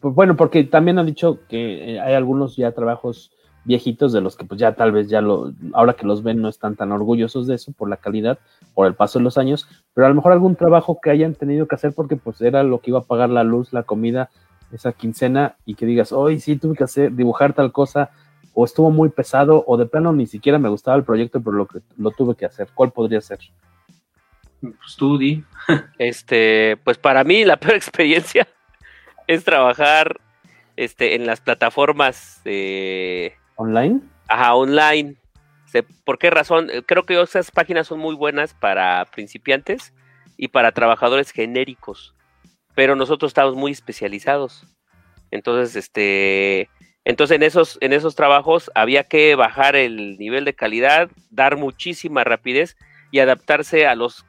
Pues 0.00 0.14
bueno, 0.14 0.36
porque 0.36 0.64
también 0.64 0.98
han 0.98 1.06
dicho 1.06 1.40
que 1.48 1.94
eh, 1.94 2.00
hay 2.00 2.14
algunos 2.14 2.56
ya 2.56 2.72
trabajos 2.72 3.32
viejitos 3.64 4.12
de 4.12 4.20
los 4.20 4.36
que 4.36 4.44
pues 4.44 4.58
ya 4.60 4.72
tal 4.74 4.92
vez 4.92 5.08
ya 5.08 5.20
lo, 5.20 5.52
ahora 5.74 5.94
que 5.94 6.06
los 6.06 6.22
ven 6.22 6.40
no 6.40 6.48
están 6.48 6.76
tan 6.76 6.92
orgullosos 6.92 7.46
de 7.46 7.56
eso 7.56 7.72
por 7.72 7.88
la 7.88 7.96
calidad, 7.96 8.38
por 8.74 8.86
el 8.86 8.94
paso 8.94 9.18
de 9.18 9.24
los 9.24 9.38
años, 9.38 9.68
pero 9.94 10.06
a 10.06 10.10
lo 10.10 10.14
mejor 10.14 10.32
algún 10.32 10.56
trabajo 10.56 10.98
que 11.02 11.10
hayan 11.10 11.34
tenido 11.34 11.68
que 11.68 11.74
hacer 11.74 11.92
porque 11.92 12.16
pues 12.16 12.40
era 12.40 12.62
lo 12.62 12.80
que 12.80 12.90
iba 12.90 13.00
a 13.00 13.04
pagar 13.04 13.30
la 13.30 13.44
luz, 13.44 13.72
la 13.72 13.82
comida, 13.82 14.30
esa 14.72 14.92
quincena 14.92 15.56
y 15.66 15.74
que 15.74 15.86
digas, 15.86 16.12
hoy 16.12 16.40
sí 16.40 16.56
tuve 16.56 16.76
que 16.76 16.84
hacer, 16.84 17.12
dibujar 17.12 17.52
tal 17.52 17.72
cosa, 17.72 18.10
o 18.54 18.64
estuvo 18.64 18.90
muy 18.90 19.08
pesado, 19.10 19.64
o 19.66 19.76
de 19.76 19.86
plano 19.86 20.12
ni 20.12 20.26
siquiera 20.26 20.58
me 20.58 20.68
gustaba 20.68 20.96
el 20.96 21.04
proyecto, 21.04 21.40
pero 21.40 21.56
lo 21.56 21.66
que 21.66 21.80
lo 21.96 22.10
tuve 22.10 22.34
que 22.34 22.46
hacer. 22.46 22.68
¿Cuál 22.74 22.90
podría 22.90 23.20
ser? 23.20 23.38
Pues 24.60 24.96
tú, 24.96 25.18
Di. 25.18 25.44
Este, 25.98 26.76
pues 26.84 26.98
para 26.98 27.24
mí 27.24 27.44
la 27.44 27.56
peor 27.58 27.74
experiencia 27.76 28.48
es 29.26 29.44
trabajar 29.44 30.20
este, 30.76 31.14
en 31.14 31.26
las 31.26 31.40
plataformas 31.40 32.40
de, 32.44 33.34
¿Online? 33.60 34.00
ajá, 34.26 34.54
online. 34.54 35.16
¿Por 36.06 36.16
qué 36.18 36.30
razón? 36.30 36.70
Eh, 36.70 36.82
Creo 36.82 37.02
que 37.02 37.20
esas 37.20 37.50
páginas 37.50 37.88
son 37.88 37.98
muy 37.98 38.14
buenas 38.14 38.54
para 38.54 39.04
principiantes 39.04 39.92
y 40.38 40.48
para 40.48 40.72
trabajadores 40.72 41.30
genéricos, 41.30 42.14
pero 42.74 42.96
nosotros 42.96 43.28
estamos 43.28 43.56
muy 43.56 43.72
especializados. 43.72 44.66
Entonces, 45.30 45.76
este, 45.76 46.70
entonces 47.04 47.36
en 47.36 47.42
esos, 47.42 47.76
en 47.82 47.92
esos 47.92 48.14
trabajos 48.14 48.70
había 48.74 49.04
que 49.04 49.34
bajar 49.34 49.76
el 49.76 50.16
nivel 50.16 50.46
de 50.46 50.54
calidad, 50.54 51.10
dar 51.28 51.58
muchísima 51.58 52.24
rapidez 52.24 52.78
y 53.10 53.18
adaptarse 53.18 53.86
a 53.86 53.94
los 53.94 54.24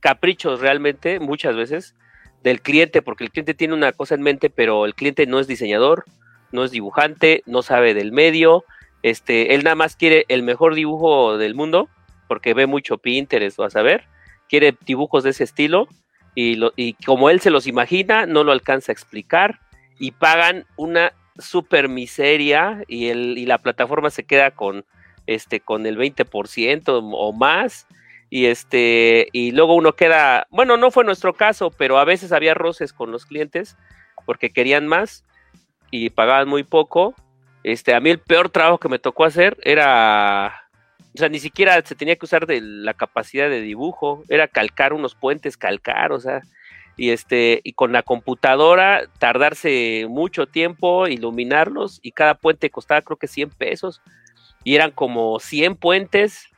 caprichos 0.00 0.60
realmente, 0.60 1.20
muchas 1.20 1.56
veces, 1.56 1.96
del 2.42 2.60
cliente, 2.60 3.00
porque 3.00 3.24
el 3.24 3.30
cliente 3.30 3.54
tiene 3.54 3.72
una 3.72 3.92
cosa 3.92 4.14
en 4.14 4.20
mente, 4.20 4.50
pero 4.50 4.84
el 4.84 4.94
cliente 4.94 5.26
no 5.26 5.40
es 5.40 5.46
diseñador, 5.46 6.04
no 6.52 6.64
es 6.64 6.70
dibujante, 6.70 7.42
no 7.46 7.62
sabe 7.62 7.94
del 7.94 8.12
medio, 8.12 8.64
este, 9.02 9.54
él 9.54 9.64
nada 9.64 9.76
más 9.76 9.96
quiere 9.96 10.24
el 10.28 10.42
mejor 10.42 10.74
dibujo 10.74 11.38
del 11.38 11.54
mundo, 11.54 11.88
porque 12.26 12.54
ve 12.54 12.66
mucho 12.66 12.98
Pinterest 12.98 13.58
o 13.58 13.64
a 13.64 13.70
saber, 13.70 14.04
quiere 14.48 14.76
dibujos 14.84 15.24
de 15.24 15.30
ese 15.30 15.44
estilo, 15.44 15.88
y, 16.34 16.56
lo, 16.56 16.72
y 16.76 16.94
como 16.94 17.30
él 17.30 17.40
se 17.40 17.50
los 17.50 17.66
imagina, 17.66 18.26
no 18.26 18.44
lo 18.44 18.52
alcanza 18.52 18.92
a 18.92 18.94
explicar, 18.94 19.60
y 19.98 20.12
pagan 20.12 20.66
una 20.76 21.12
super 21.38 21.88
miseria, 21.88 22.82
y, 22.88 23.08
el, 23.08 23.38
y 23.38 23.46
la 23.46 23.58
plataforma 23.58 24.10
se 24.10 24.24
queda 24.24 24.50
con, 24.50 24.84
este, 25.26 25.60
con 25.60 25.86
el 25.86 25.96
20% 25.96 26.84
o 26.86 27.32
más, 27.32 27.86
y 28.30 28.46
este 28.46 29.28
y 29.32 29.52
luego 29.52 29.74
uno 29.74 29.94
queda, 29.94 30.46
bueno, 30.50 30.76
no 30.76 30.90
fue 30.90 31.04
nuestro 31.04 31.34
caso, 31.34 31.70
pero 31.70 31.98
a 31.98 32.04
veces 32.04 32.32
había 32.32 32.54
roces 32.54 32.92
con 32.92 33.10
los 33.10 33.24
clientes 33.24 33.76
porque 34.26 34.50
querían 34.50 34.86
más 34.86 35.24
y 35.90 36.10
pagaban 36.10 36.48
muy 36.48 36.64
poco. 36.64 37.14
Este, 37.62 37.94
a 37.94 38.00
mí 38.00 38.10
el 38.10 38.18
peor 38.18 38.50
trabajo 38.50 38.78
que 38.78 38.88
me 38.88 38.98
tocó 38.98 39.24
hacer 39.24 39.56
era 39.62 40.68
o 41.14 41.18
sea, 41.18 41.28
ni 41.28 41.40
siquiera 41.40 41.82
se 41.84 41.96
tenía 41.96 42.14
que 42.14 42.26
usar 42.26 42.46
de 42.46 42.60
la 42.60 42.94
capacidad 42.94 43.48
de 43.48 43.60
dibujo, 43.60 44.22
era 44.28 44.46
calcar 44.46 44.92
unos 44.92 45.16
puentes, 45.16 45.56
calcar, 45.56 46.12
o 46.12 46.20
sea, 46.20 46.42
y 46.96 47.10
este 47.10 47.60
y 47.64 47.72
con 47.72 47.92
la 47.92 48.02
computadora 48.02 49.08
tardarse 49.18 50.06
mucho 50.08 50.46
tiempo 50.46 51.08
iluminarlos 51.08 52.00
y 52.02 52.12
cada 52.12 52.34
puente 52.34 52.70
costaba 52.70 53.02
creo 53.02 53.16
que 53.16 53.28
100 53.28 53.50
pesos 53.50 54.02
y 54.64 54.74
eran 54.74 54.90
como 54.90 55.38
100 55.40 55.76
puentes 55.76 56.48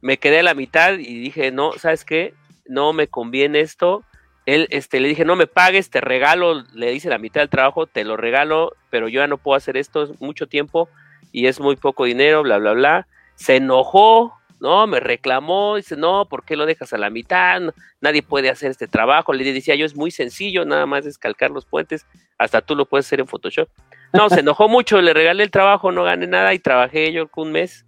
me 0.00 0.18
quedé 0.18 0.40
a 0.40 0.44
la 0.44 0.54
mitad 0.54 0.94
y 0.94 1.18
dije, 1.18 1.50
no, 1.50 1.72
¿sabes 1.72 2.04
qué? 2.04 2.32
No 2.66 2.92
me 2.92 3.08
conviene 3.08 3.60
esto. 3.60 4.04
Él, 4.46 4.68
este, 4.70 5.00
le 5.00 5.08
dije, 5.08 5.24
no 5.24 5.36
me 5.36 5.46
pagues, 5.46 5.90
te 5.90 6.00
regalo, 6.00 6.64
le 6.72 6.90
dice 6.90 7.08
la 7.08 7.18
mitad 7.18 7.40
del 7.40 7.50
trabajo, 7.50 7.86
te 7.86 8.04
lo 8.04 8.16
regalo, 8.16 8.72
pero 8.90 9.08
yo 9.08 9.20
ya 9.20 9.26
no 9.26 9.38
puedo 9.38 9.56
hacer 9.56 9.76
esto, 9.76 10.04
es 10.04 10.20
mucho 10.20 10.46
tiempo 10.46 10.88
y 11.32 11.46
es 11.46 11.60
muy 11.60 11.76
poco 11.76 12.04
dinero, 12.04 12.42
bla, 12.42 12.58
bla, 12.58 12.72
bla. 12.72 13.06
Se 13.34 13.56
enojó, 13.56 14.34
¿no? 14.60 14.86
Me 14.86 15.00
reclamó, 15.00 15.76
dice, 15.76 15.96
no, 15.96 16.26
¿por 16.26 16.44
qué 16.44 16.56
lo 16.56 16.64
dejas 16.64 16.92
a 16.92 16.98
la 16.98 17.10
mitad? 17.10 17.60
Nadie 18.00 18.22
puede 18.22 18.48
hacer 18.48 18.70
este 18.70 18.86
trabajo. 18.86 19.32
Le 19.32 19.52
decía 19.52 19.74
yo, 19.74 19.84
es 19.84 19.96
muy 19.96 20.10
sencillo, 20.10 20.64
nada 20.64 20.86
más 20.86 21.04
es 21.04 21.18
calcar 21.18 21.50
los 21.50 21.66
puentes, 21.66 22.06
hasta 22.38 22.60
tú 22.60 22.76
lo 22.76 22.86
puedes 22.86 23.06
hacer 23.06 23.20
en 23.20 23.26
Photoshop. 23.26 23.68
No, 24.12 24.30
se 24.30 24.40
enojó 24.40 24.68
mucho, 24.68 25.02
le 25.02 25.12
regalé 25.12 25.42
el 25.42 25.50
trabajo, 25.50 25.92
no 25.92 26.04
gané 26.04 26.26
nada 26.26 26.54
y 26.54 26.58
trabajé 26.60 27.12
yo 27.12 27.28
un 27.36 27.52
mes 27.52 27.86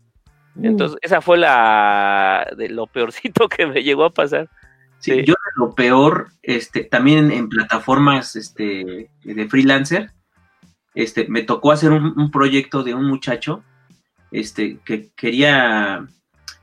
entonces, 0.63 0.99
esa 1.03 1.21
fue 1.21 1.39
la 1.39 2.51
de 2.57 2.69
lo 2.69 2.87
peorcito 2.87 3.49
que 3.49 3.67
me 3.67 3.83
llegó 3.83 4.05
a 4.05 4.11
pasar. 4.11 4.49
Sí, 4.99 5.12
sí. 5.12 5.24
yo 5.24 5.34
de 5.34 5.51
lo 5.57 5.74
peor, 5.74 6.30
este, 6.42 6.84
también 6.84 7.30
en 7.30 7.49
plataformas 7.49 8.36
este, 8.36 9.11
de 9.22 9.49
freelancer, 9.49 10.11
este, 10.94 11.28
me 11.28 11.42
tocó 11.42 11.72
hacer 11.72 11.92
un, 11.92 12.18
un, 12.18 12.30
proyecto 12.30 12.82
de 12.82 12.94
un 12.94 13.05
muchacho 13.05 13.62
este, 14.30 14.78
que 14.84 15.11
quería, 15.16 16.07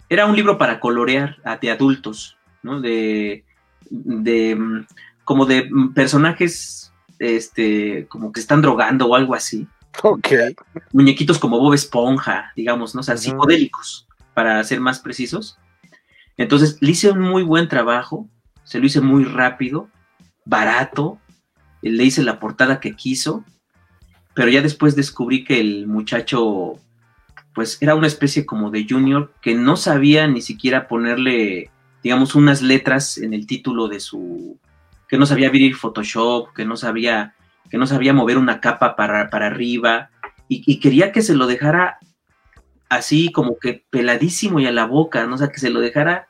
era 0.10 0.26
un 0.26 0.36
libro 0.36 0.58
para 0.58 0.80
colorear 0.80 1.38
a, 1.44 1.58
de 1.58 1.72
adultos, 1.72 2.38
¿no? 2.62 2.82
De, 2.82 3.46
de, 3.90 4.86
como 5.24 5.46
de 5.46 5.70
personajes, 5.94 6.94
este, 7.20 8.08
como 8.08 8.32
que 8.32 8.40
están 8.40 8.62
drogando 8.62 9.08
o 9.08 9.16
algo 9.16 9.36
así. 9.36 9.68
Ok. 10.04 10.28
Muñequitos 10.92 11.40
como 11.40 11.60
Bob 11.60 11.74
Esponja, 11.74 12.52
digamos, 12.56 12.94
¿no? 12.94 13.02
O 13.02 13.04
sea, 13.04 13.18
psicodélicos, 13.18 14.08
para 14.34 14.64
ser 14.64 14.80
más 14.80 15.00
precisos. 15.00 15.58
Entonces, 16.38 16.78
le 16.82 16.92
hice 16.92 17.12
un 17.12 17.20
muy 17.20 17.44
buen 17.44 17.68
trabajo, 17.68 18.30
se 18.64 18.80
lo 18.80 18.86
hice 18.86 19.02
muy 19.02 19.24
rápido, 19.24 19.90
barato, 20.44 21.20
le 21.82 22.04
hice 22.04 22.24
la 22.24 22.40
portada 22.40 22.80
que 22.80 22.96
quiso, 22.96 23.44
pero 24.34 24.50
ya 24.50 24.62
después 24.62 24.96
descubrí 24.96 25.44
que 25.44 25.60
el 25.60 25.88
muchacho, 25.88 26.74
pues 27.54 27.82
era 27.82 27.96
una 27.96 28.08
especie 28.08 28.46
como 28.46 28.70
de 28.70 28.86
junior 28.88 29.34
que 29.42 29.56
no 29.56 29.78
sabía 29.78 30.28
ni 30.28 30.42
siquiera 30.42 30.88
ponerle, 30.88 31.70
digamos, 32.04 32.36
unas 32.36 32.62
letras 32.62 33.18
en 33.18 33.34
el 33.34 33.48
título 33.48 33.88
de 33.88 34.00
su, 34.00 34.60
que 35.08 35.18
no 35.18 35.26
sabía 35.26 35.48
abrir 35.48 35.76
Photoshop, 35.76 36.54
que 36.54 36.66
no 36.66 36.76
sabía 36.76 37.34
que 37.70 37.80
no 37.80 37.88
sabía 37.88 38.14
mover 38.14 38.38
una 38.38 38.62
capa 38.62 38.96
para, 38.96 39.30
para 39.32 39.48
arriba 39.48 40.12
y, 40.48 40.64
y, 40.72 40.80
quería 40.80 41.12
que 41.12 41.24
se 41.24 41.34
lo 41.34 41.48
dejara 41.48 41.98
así 42.90 43.32
como 43.32 43.58
que 43.58 43.84
peladísimo 43.90 44.60
y 44.60 44.68
a 44.68 44.72
la 44.72 44.86
boca, 44.86 45.26
¿no? 45.26 45.36
O 45.36 45.38
sea, 45.38 45.50
que 45.50 45.60
se 45.60 45.70
lo 45.70 45.80
dejara 45.80 46.28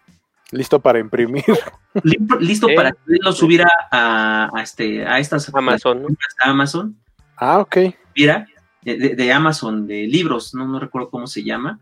listo 0.51 0.79
para 0.79 0.99
imprimir. 0.99 1.43
Listo, 2.39 2.67
¿Eh? 2.69 2.75
para 2.75 2.91
que 2.91 2.97
lo 3.21 3.31
subiera 3.31 3.69
a, 3.89 4.49
a, 4.53 4.61
este, 4.61 5.05
a 5.05 5.19
estas 5.19 5.53
Amazon, 5.53 6.01
¿no? 6.01 6.07
a 6.43 6.49
Amazon. 6.49 6.95
Ah, 7.37 7.59
ok. 7.59 7.77
Mira, 8.15 8.47
de, 8.81 9.15
de, 9.15 9.31
Amazon, 9.31 9.87
de 9.87 10.05
libros, 10.05 10.53
no, 10.53 10.67
no 10.67 10.79
recuerdo 10.79 11.09
cómo 11.09 11.27
se 11.27 11.43
llama. 11.43 11.79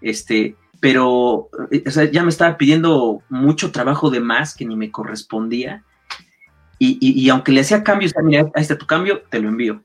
Este, 0.00 0.54
pero 0.78 1.08
o 1.08 1.50
sea, 1.86 2.04
ya 2.04 2.22
me 2.22 2.28
estaba 2.28 2.56
pidiendo 2.56 3.22
mucho 3.28 3.72
trabajo 3.72 4.08
de 4.10 4.20
más 4.20 4.54
que 4.54 4.64
ni 4.64 4.76
me 4.76 4.90
correspondía. 4.90 5.82
Y, 6.78 6.96
y, 7.00 7.20
y, 7.20 7.28
aunque 7.28 7.52
le 7.52 7.60
hacía 7.60 7.82
cambios, 7.82 8.14
mira, 8.22 8.50
ahí 8.54 8.62
está 8.62 8.78
tu 8.78 8.86
cambio, 8.86 9.22
te 9.28 9.40
lo 9.40 9.48
envío. 9.48 9.82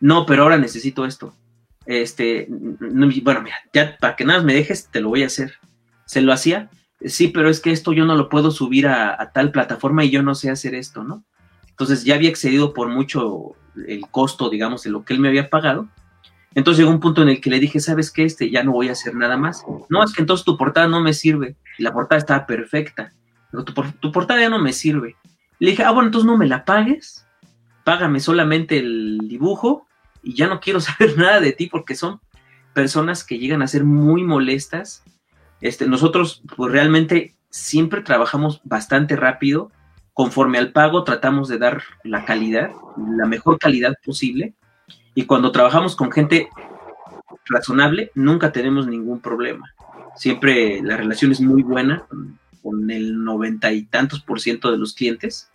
No, 0.00 0.26
pero 0.26 0.42
ahora 0.42 0.58
necesito 0.58 1.04
esto. 1.04 1.34
Este, 1.86 2.46
no, 2.48 3.08
bueno, 3.22 3.42
mira, 3.42 3.56
ya 3.72 3.96
para 3.98 4.16
que 4.16 4.24
nada 4.24 4.42
me 4.42 4.54
dejes, 4.54 4.88
te 4.90 5.00
lo 5.00 5.08
voy 5.08 5.22
a 5.22 5.26
hacer. 5.26 5.54
Se 6.06 6.20
lo 6.20 6.32
hacía, 6.32 6.70
sí, 7.04 7.28
pero 7.28 7.48
es 7.48 7.60
que 7.60 7.72
esto 7.72 7.92
yo 7.92 8.04
no 8.04 8.16
lo 8.16 8.28
puedo 8.28 8.50
subir 8.50 8.86
a, 8.86 9.30
tal 9.32 9.50
plataforma 9.50 10.04
y 10.04 10.10
yo 10.10 10.22
no 10.22 10.34
sé 10.34 10.50
hacer 10.50 10.74
esto, 10.74 11.04
¿no? 11.04 11.24
Entonces 11.68 12.04
ya 12.04 12.14
había 12.14 12.28
excedido 12.28 12.74
por 12.74 12.88
mucho 12.88 13.56
el 13.86 14.02
costo, 14.10 14.50
digamos, 14.50 14.82
de 14.82 14.90
lo 14.90 15.04
que 15.04 15.14
él 15.14 15.20
me 15.20 15.28
había 15.28 15.48
pagado. 15.50 15.88
Entonces 16.54 16.78
llegó 16.78 16.90
un 16.90 17.00
punto 17.00 17.22
en 17.22 17.30
el 17.30 17.40
que 17.40 17.48
le 17.48 17.60
dije, 17.60 17.80
¿sabes 17.80 18.10
qué? 18.10 18.24
Este, 18.24 18.50
ya 18.50 18.62
no 18.62 18.72
voy 18.72 18.88
a 18.88 18.92
hacer 18.92 19.14
nada 19.14 19.38
más. 19.38 19.64
No, 19.88 20.04
es 20.04 20.12
que 20.12 20.20
entonces 20.20 20.44
tu 20.44 20.58
portada 20.58 20.86
no 20.86 21.00
me 21.00 21.14
sirve. 21.14 21.56
La 21.78 21.92
portada 21.92 22.18
estaba 22.18 22.46
perfecta. 22.46 23.10
Pero 23.50 23.64
tu, 23.64 23.72
tu 23.72 24.12
portada 24.12 24.40
ya 24.40 24.50
no 24.50 24.58
me 24.58 24.74
sirve. 24.74 25.16
Le 25.58 25.70
dije, 25.70 25.82
ah, 25.82 25.92
bueno, 25.92 26.08
entonces 26.08 26.26
no 26.26 26.36
me 26.36 26.46
la 26.46 26.64
pagues, 26.64 27.26
págame 27.84 28.20
solamente 28.20 28.78
el 28.78 29.18
dibujo 29.28 29.86
y 30.22 30.34
ya 30.34 30.48
no 30.48 30.60
quiero 30.60 30.80
saber 30.80 31.16
nada 31.18 31.40
de 31.40 31.52
ti 31.52 31.66
porque 31.66 31.94
son 31.94 32.20
personas 32.72 33.24
que 33.24 33.38
llegan 33.38 33.62
a 33.62 33.66
ser 33.66 33.84
muy 33.84 34.24
molestas. 34.24 35.04
Este, 35.60 35.86
nosotros, 35.86 36.42
pues 36.56 36.72
realmente 36.72 37.34
siempre 37.50 38.02
trabajamos 38.02 38.60
bastante 38.64 39.16
rápido. 39.16 39.70
Conforme 40.14 40.58
al 40.58 40.72
pago, 40.72 41.04
tratamos 41.04 41.48
de 41.48 41.58
dar 41.58 41.82
la 42.04 42.24
calidad, 42.24 42.70
la 43.16 43.26
mejor 43.26 43.58
calidad 43.58 43.94
posible. 44.04 44.54
Y 45.14 45.24
cuando 45.24 45.52
trabajamos 45.52 45.96
con 45.96 46.10
gente 46.10 46.48
razonable, 47.46 48.10
nunca 48.14 48.52
tenemos 48.52 48.86
ningún 48.86 49.20
problema. 49.20 49.72
Siempre 50.16 50.82
la 50.82 50.96
relación 50.96 51.32
es 51.32 51.40
muy 51.40 51.62
buena 51.62 52.00
con, 52.08 52.38
con 52.62 52.90
el 52.90 53.22
noventa 53.22 53.72
y 53.72 53.84
tantos 53.84 54.20
por 54.20 54.40
ciento 54.40 54.70
de 54.70 54.78
los 54.78 54.94
clientes, 54.94 55.51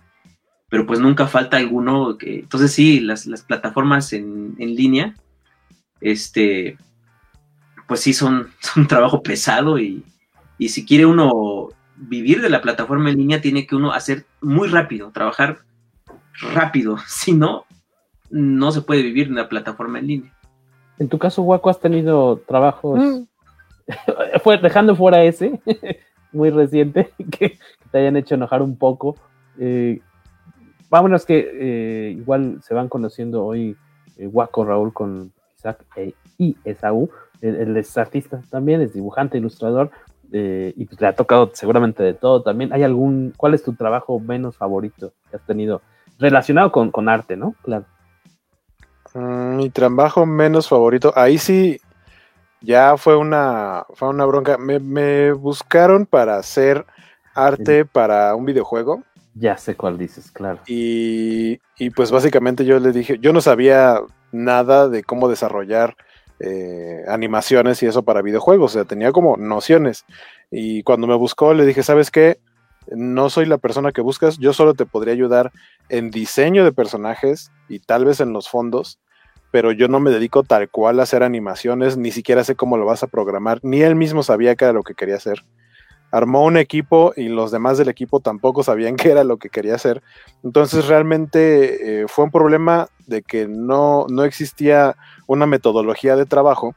pero 0.69 0.85
pues 0.85 0.99
nunca 0.99 1.27
falta 1.27 1.57
alguno 1.57 2.17
que... 2.17 2.39
Entonces 2.39 2.71
sí, 2.71 2.99
las, 2.99 3.25
las 3.25 3.43
plataformas 3.43 4.11
en, 4.13 4.55
en 4.59 4.75
línea, 4.75 5.15
este, 6.01 6.77
pues 7.87 8.01
sí 8.01 8.13
son, 8.13 8.49
son 8.59 8.83
un 8.83 8.87
trabajo 8.87 9.23
pesado 9.23 9.79
y, 9.79 10.03
y 10.57 10.69
si 10.69 10.85
quiere 10.85 11.05
uno 11.05 11.69
vivir 11.95 12.41
de 12.41 12.49
la 12.49 12.61
plataforma 12.61 13.09
en 13.09 13.17
línea, 13.17 13.41
tiene 13.41 13.65
que 13.65 13.75
uno 13.75 13.91
hacer 13.91 14.25
muy 14.41 14.67
rápido, 14.67 15.11
trabajar 15.11 15.59
rápido, 16.53 16.97
si 17.07 17.33
no, 17.33 17.65
no 18.29 18.71
se 18.71 18.81
puede 18.81 19.01
vivir 19.03 19.27
en 19.27 19.35
la 19.35 19.49
plataforma 19.49 19.99
en 19.99 20.07
línea. 20.07 20.33
En 20.99 21.09
tu 21.09 21.17
caso, 21.17 21.43
Waco, 21.43 21.69
has 21.69 21.79
tenido 21.79 22.37
trabajos, 22.47 22.99
fue 24.43 24.57
dejando 24.57 24.95
fuera 24.95 25.23
ese, 25.23 25.59
muy 26.31 26.49
reciente, 26.49 27.13
que, 27.17 27.51
que 27.51 27.59
te 27.91 27.99
hayan 27.99 28.17
hecho 28.17 28.35
enojar 28.35 28.61
un 28.61 28.77
poco. 28.77 29.15
Eh, 29.59 30.01
vámonos 30.89 31.25
que 31.25 31.49
eh, 31.53 32.11
igual 32.11 32.59
se 32.63 32.73
van 32.73 32.89
conociendo 32.89 33.45
hoy 33.45 33.75
eh, 34.17 34.27
Waco 34.27 34.65
Raúl 34.65 34.93
con 34.93 35.31
Isaac 35.57 35.83
e- 35.95 36.13
y 36.37 36.55
Esaú. 36.63 37.09
Él, 37.41 37.55
él 37.55 37.77
es 37.77 37.97
artista 37.97 38.41
también, 38.49 38.81
es 38.81 38.93
dibujante, 38.93 39.37
ilustrador, 39.37 39.91
eh, 40.31 40.73
y 40.75 40.85
pues 40.85 40.99
le 40.99 41.07
ha 41.07 41.15
tocado 41.15 41.51
seguramente 41.53 42.03
de 42.03 42.13
todo 42.13 42.41
también. 42.41 42.73
¿Hay 42.73 42.83
algún, 42.83 43.33
cuál 43.37 43.53
es 43.53 43.63
tu 43.63 43.73
trabajo 43.73 44.19
menos 44.19 44.57
favorito 44.57 45.13
que 45.29 45.37
has 45.37 45.45
tenido 45.45 45.81
relacionado 46.19 46.71
con, 46.71 46.91
con 46.91 47.09
arte, 47.09 47.37
no? 47.37 47.55
Claro. 47.63 47.85
Mm, 49.13 49.55
Mi 49.57 49.69
trabajo 49.69 50.25
menos 50.25 50.67
favorito, 50.67 51.13
ahí 51.15 51.37
sí 51.37 51.79
ya 52.61 52.97
fue 52.97 53.15
una, 53.15 53.85
fue 53.93 54.09
una 54.09 54.25
bronca. 54.25 54.57
Me, 54.57 54.79
me 54.79 55.31
buscaron 55.31 56.05
para 56.05 56.37
hacer 56.37 56.85
arte 57.35 57.85
para 57.85 58.35
un 58.35 58.45
videojuego. 58.45 59.03
Ya 59.39 59.57
sé 59.57 59.75
cuál 59.75 59.97
dices, 59.97 60.31
claro. 60.31 60.59
Y, 60.67 61.59
y 61.77 61.89
pues 61.91 62.11
básicamente 62.11 62.65
yo 62.65 62.79
le 62.79 62.91
dije, 62.91 63.17
yo 63.19 63.33
no 63.33 63.41
sabía 63.41 63.99
nada 64.31 64.89
de 64.89 65.03
cómo 65.03 65.29
desarrollar 65.29 65.95
eh, 66.39 67.03
animaciones 67.07 67.81
y 67.81 67.87
eso 67.87 68.03
para 68.03 68.21
videojuegos, 68.21 68.71
o 68.71 68.73
sea, 68.73 68.85
tenía 68.85 69.11
como 69.11 69.37
nociones. 69.37 70.05
Y 70.51 70.83
cuando 70.83 71.07
me 71.07 71.15
buscó 71.15 71.53
le 71.53 71.65
dije, 71.65 71.83
¿sabes 71.83 72.11
qué? 72.11 72.39
No 72.89 73.29
soy 73.29 73.45
la 73.45 73.57
persona 73.57 73.91
que 73.91 74.01
buscas, 74.01 74.37
yo 74.37 74.53
solo 74.53 74.73
te 74.73 74.85
podría 74.85 75.13
ayudar 75.13 75.51
en 75.89 76.11
diseño 76.11 76.63
de 76.63 76.71
personajes 76.71 77.51
y 77.67 77.79
tal 77.79 78.05
vez 78.05 78.19
en 78.21 78.33
los 78.33 78.49
fondos, 78.49 78.99
pero 79.51 79.71
yo 79.71 79.87
no 79.87 79.99
me 79.99 80.11
dedico 80.11 80.43
tal 80.43 80.69
cual 80.69 80.99
a 80.99 81.03
hacer 81.03 81.23
animaciones, 81.23 81.97
ni 81.97 82.11
siquiera 82.11 82.43
sé 82.43 82.55
cómo 82.55 82.77
lo 82.77 82.85
vas 82.85 83.03
a 83.03 83.07
programar, 83.07 83.59
ni 83.63 83.81
él 83.81 83.95
mismo 83.95 84.23
sabía 84.23 84.55
que 84.55 84.65
era 84.65 84.73
lo 84.73 84.83
que 84.83 84.93
quería 84.93 85.15
hacer. 85.15 85.43
Armó 86.11 86.43
un 86.43 86.57
equipo 86.57 87.13
y 87.15 87.27
los 87.27 87.51
demás 87.51 87.77
del 87.77 87.89
equipo 87.89 88.19
tampoco 88.19 88.63
sabían 88.63 88.95
qué 88.97 89.11
era 89.11 89.23
lo 89.23 89.37
que 89.37 89.49
quería 89.49 89.75
hacer. 89.75 90.01
Entonces 90.43 90.87
realmente 90.87 92.01
eh, 92.01 92.07
fue 92.07 92.25
un 92.25 92.31
problema 92.31 92.89
de 93.05 93.21
que 93.21 93.47
no, 93.47 94.05
no 94.09 94.23
existía 94.23 94.95
una 95.27 95.45
metodología 95.45 96.15
de 96.15 96.25
trabajo 96.25 96.75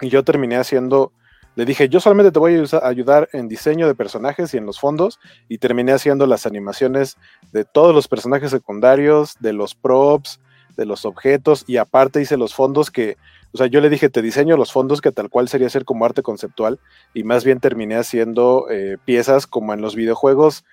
y 0.00 0.08
yo 0.08 0.24
terminé 0.24 0.56
haciendo, 0.56 1.12
le 1.54 1.64
dije, 1.64 1.88
yo 1.88 2.00
solamente 2.00 2.32
te 2.32 2.38
voy 2.38 2.56
a 2.56 2.86
ayudar 2.86 3.28
en 3.32 3.48
diseño 3.48 3.86
de 3.86 3.94
personajes 3.94 4.52
y 4.52 4.56
en 4.56 4.66
los 4.66 4.80
fondos 4.80 5.20
y 5.48 5.58
terminé 5.58 5.92
haciendo 5.92 6.26
las 6.26 6.46
animaciones 6.46 7.18
de 7.52 7.64
todos 7.64 7.94
los 7.94 8.08
personajes 8.08 8.50
secundarios, 8.50 9.36
de 9.40 9.52
los 9.52 9.74
props, 9.74 10.40
de 10.76 10.86
los 10.86 11.04
objetos 11.04 11.64
y 11.66 11.76
aparte 11.76 12.20
hice 12.20 12.36
los 12.36 12.54
fondos 12.54 12.90
que, 12.90 13.16
o 13.52 13.58
sea, 13.58 13.66
yo 13.66 13.80
le 13.80 13.90
dije, 13.90 14.08
te 14.08 14.22
diseño 14.22 14.56
los 14.56 14.72
fondos 14.72 15.00
que 15.00 15.12
tal 15.12 15.28
cual 15.28 15.48
sería 15.48 15.68
ser 15.68 15.84
como 15.84 16.04
arte 16.04 16.22
conceptual 16.22 16.78
y 17.14 17.24
más 17.24 17.44
bien 17.44 17.60
terminé 17.60 17.96
haciendo 17.96 18.66
eh, 18.70 18.96
piezas 19.04 19.46
como 19.46 19.74
en 19.74 19.80
los 19.80 19.94
videojuegos, 19.94 20.64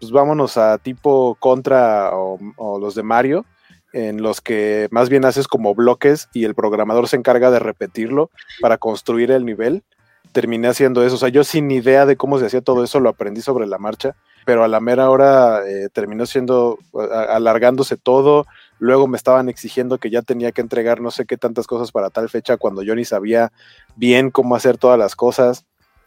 pues 0.00 0.12
vámonos 0.12 0.56
a 0.56 0.78
tipo 0.78 1.36
contra 1.40 2.10
o, 2.16 2.38
o 2.56 2.78
los 2.78 2.94
de 2.94 3.02
Mario, 3.02 3.44
en 3.92 4.22
los 4.22 4.40
que 4.40 4.88
más 4.90 5.08
bien 5.08 5.24
haces 5.24 5.46
como 5.46 5.74
bloques 5.74 6.28
y 6.32 6.44
el 6.44 6.54
programador 6.54 7.08
se 7.08 7.16
encarga 7.16 7.50
de 7.50 7.60
repetirlo 7.60 8.30
para 8.60 8.76
construir 8.76 9.30
el 9.30 9.44
nivel. 9.44 9.84
Terminé 10.32 10.66
haciendo 10.66 11.04
eso, 11.04 11.14
o 11.14 11.18
sea, 11.18 11.28
yo 11.28 11.44
sin 11.44 11.70
idea 11.70 12.04
de 12.04 12.16
cómo 12.16 12.40
se 12.40 12.46
hacía 12.46 12.60
todo 12.60 12.82
eso 12.82 12.98
lo 12.98 13.08
aprendí 13.08 13.40
sobre 13.40 13.68
la 13.68 13.78
marcha, 13.78 14.16
pero 14.44 14.64
a 14.64 14.68
la 14.68 14.80
mera 14.80 15.10
hora 15.10 15.62
eh, 15.66 15.88
terminó 15.92 16.26
siendo 16.26 16.78
alargándose 17.10 17.96
todo. 17.96 18.46
Luego 18.78 19.06
me 19.06 19.16
estaban 19.16 19.48
exigiendo 19.48 19.98
que 19.98 20.10
ya 20.10 20.22
tenía 20.22 20.52
que 20.52 20.60
entregar 20.60 21.00
no 21.00 21.10
sé 21.10 21.26
qué 21.26 21.36
tantas 21.36 21.66
cosas 21.66 21.92
para 21.92 22.10
tal 22.10 22.28
fecha 22.28 22.56
cuando 22.56 22.82
yo 22.82 22.94
ni 22.94 23.04
sabía 23.04 23.52
bien 23.96 24.30
cómo 24.30 24.56
hacer 24.56 24.78
todas 24.78 24.98
las 24.98 25.16
cosas. 25.16 25.64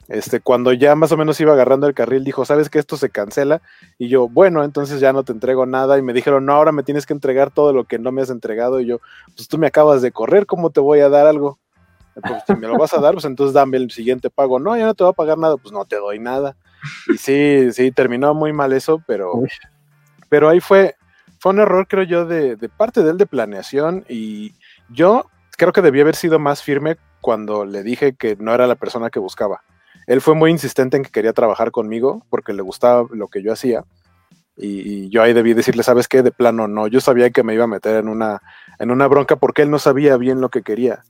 Este, 0.08 0.40
cuando 0.40 0.72
ya 0.72 0.96
más 0.96 1.12
o 1.12 1.18
menos 1.18 1.40
iba 1.42 1.52
agarrando 1.52 1.86
el 1.86 1.94
carril, 1.94 2.24
dijo, 2.24 2.46
¿sabes 2.46 2.70
que 2.70 2.80
esto 2.80 2.96
se 2.96 3.10
cancela? 3.10 3.62
Y 3.98 4.08
yo, 4.08 4.30
bueno, 4.30 4.64
entonces 4.64 5.02
ya 5.02 5.12
no 5.12 5.24
te 5.24 5.34
entrego 5.34 5.66
nada. 5.66 5.98
Y 5.98 6.02
me 6.02 6.14
dijeron, 6.14 6.46
no, 6.46 6.54
ahora 6.54 6.72
me 6.72 6.84
tienes 6.84 7.06
que 7.06 7.14
entregar 7.14 7.52
todo 7.52 7.74
lo 7.74 7.84
que 7.84 8.00
no 8.00 8.12
me 8.12 8.22
has 8.22 8.30
entregado. 8.30 8.80
Y 8.80 8.86
yo, 8.86 9.00
pues 9.36 9.48
tú 9.48 9.58
me 9.58 9.68
acabas 9.68 10.02
de 10.02 10.12
correr, 10.12 10.46
¿cómo 10.46 10.70
te 10.70 10.80
voy 10.80 11.02
a 11.02 11.10
dar 11.10 11.28
algo? 11.28 11.60
Pues, 12.22 12.44
si 12.48 12.56
me 12.56 12.68
lo 12.68 12.78
vas 12.78 12.94
a 12.94 13.02
dar, 13.02 13.14
pues 13.14 13.26
entonces 13.26 13.54
dame 13.54 13.78
el 13.78 13.92
siguiente 13.92 14.30
pago. 14.30 14.60
No, 14.60 14.76
ya 14.78 14.86
no 14.86 14.94
te 14.94 15.04
voy 15.04 15.12
a 15.12 15.16
pagar 15.16 15.38
nada, 15.38 15.58
pues 15.58 15.74
no 15.74 15.86
te 15.86 15.98
doy 15.98 16.20
nada. 16.20 16.56
Y 17.08 17.18
sí, 17.18 17.72
sí, 17.72 17.92
terminó 17.92 18.34
muy 18.34 18.54
mal 18.54 18.74
eso, 18.74 19.02
pero, 19.06 19.44
pero 20.30 20.50
ahí 20.50 20.60
fue, 20.60 20.96
fue 21.40 21.54
un 21.54 21.60
error, 21.60 21.88
creo 21.88 22.04
yo, 22.04 22.26
de, 22.26 22.56
de 22.56 22.70
parte 22.70 23.04
de 23.04 23.12
él 23.12 23.18
de 23.18 23.26
planeación. 23.26 24.06
Y 24.10 24.54
yo 24.90 25.26
creo 25.58 25.74
que 25.74 25.82
debía 25.82 26.04
haber 26.04 26.16
sido 26.16 26.40
más 26.40 26.64
firme 26.64 26.98
cuando 27.22 27.66
le 27.66 27.84
dije 27.84 28.16
que 28.16 28.36
no 28.40 28.54
era 28.54 28.68
la 28.68 28.76
persona 28.76 29.10
que 29.10 29.20
buscaba. 29.20 29.62
Él 30.06 30.22
fue 30.22 30.36
muy 30.36 30.52
insistente 30.52 30.96
en 30.96 31.04
que 31.04 31.12
quería 31.12 31.34
trabajar 31.34 31.72
conmigo 31.72 32.26
porque 32.30 32.54
le 32.54 32.62
gustaba 32.62 33.08
lo 33.12 33.28
que 33.28 33.44
yo 33.44 33.52
hacía. 33.52 33.84
Y, 34.56 35.06
y 35.06 35.10
yo 35.10 35.22
ahí 35.22 35.34
debí 35.34 35.54
decirle, 35.54 35.84
¿sabes 35.84 36.08
qué? 36.08 36.24
De 36.24 36.32
plano 36.32 36.68
no. 36.68 36.88
Yo 36.88 37.02
sabía 37.02 37.30
que 37.30 37.44
me 37.44 37.54
iba 37.54 37.66
a 37.66 37.68
meter 37.68 37.98
en 37.98 38.08
una, 38.08 38.42
en 38.80 38.92
una 38.92 39.08
bronca 39.08 39.36
porque 39.36 39.62
él 39.62 39.70
no 39.70 39.80
sabía 39.80 40.18
bien 40.18 40.42
lo 40.42 40.50
que 40.50 40.64
quería. 40.64 41.04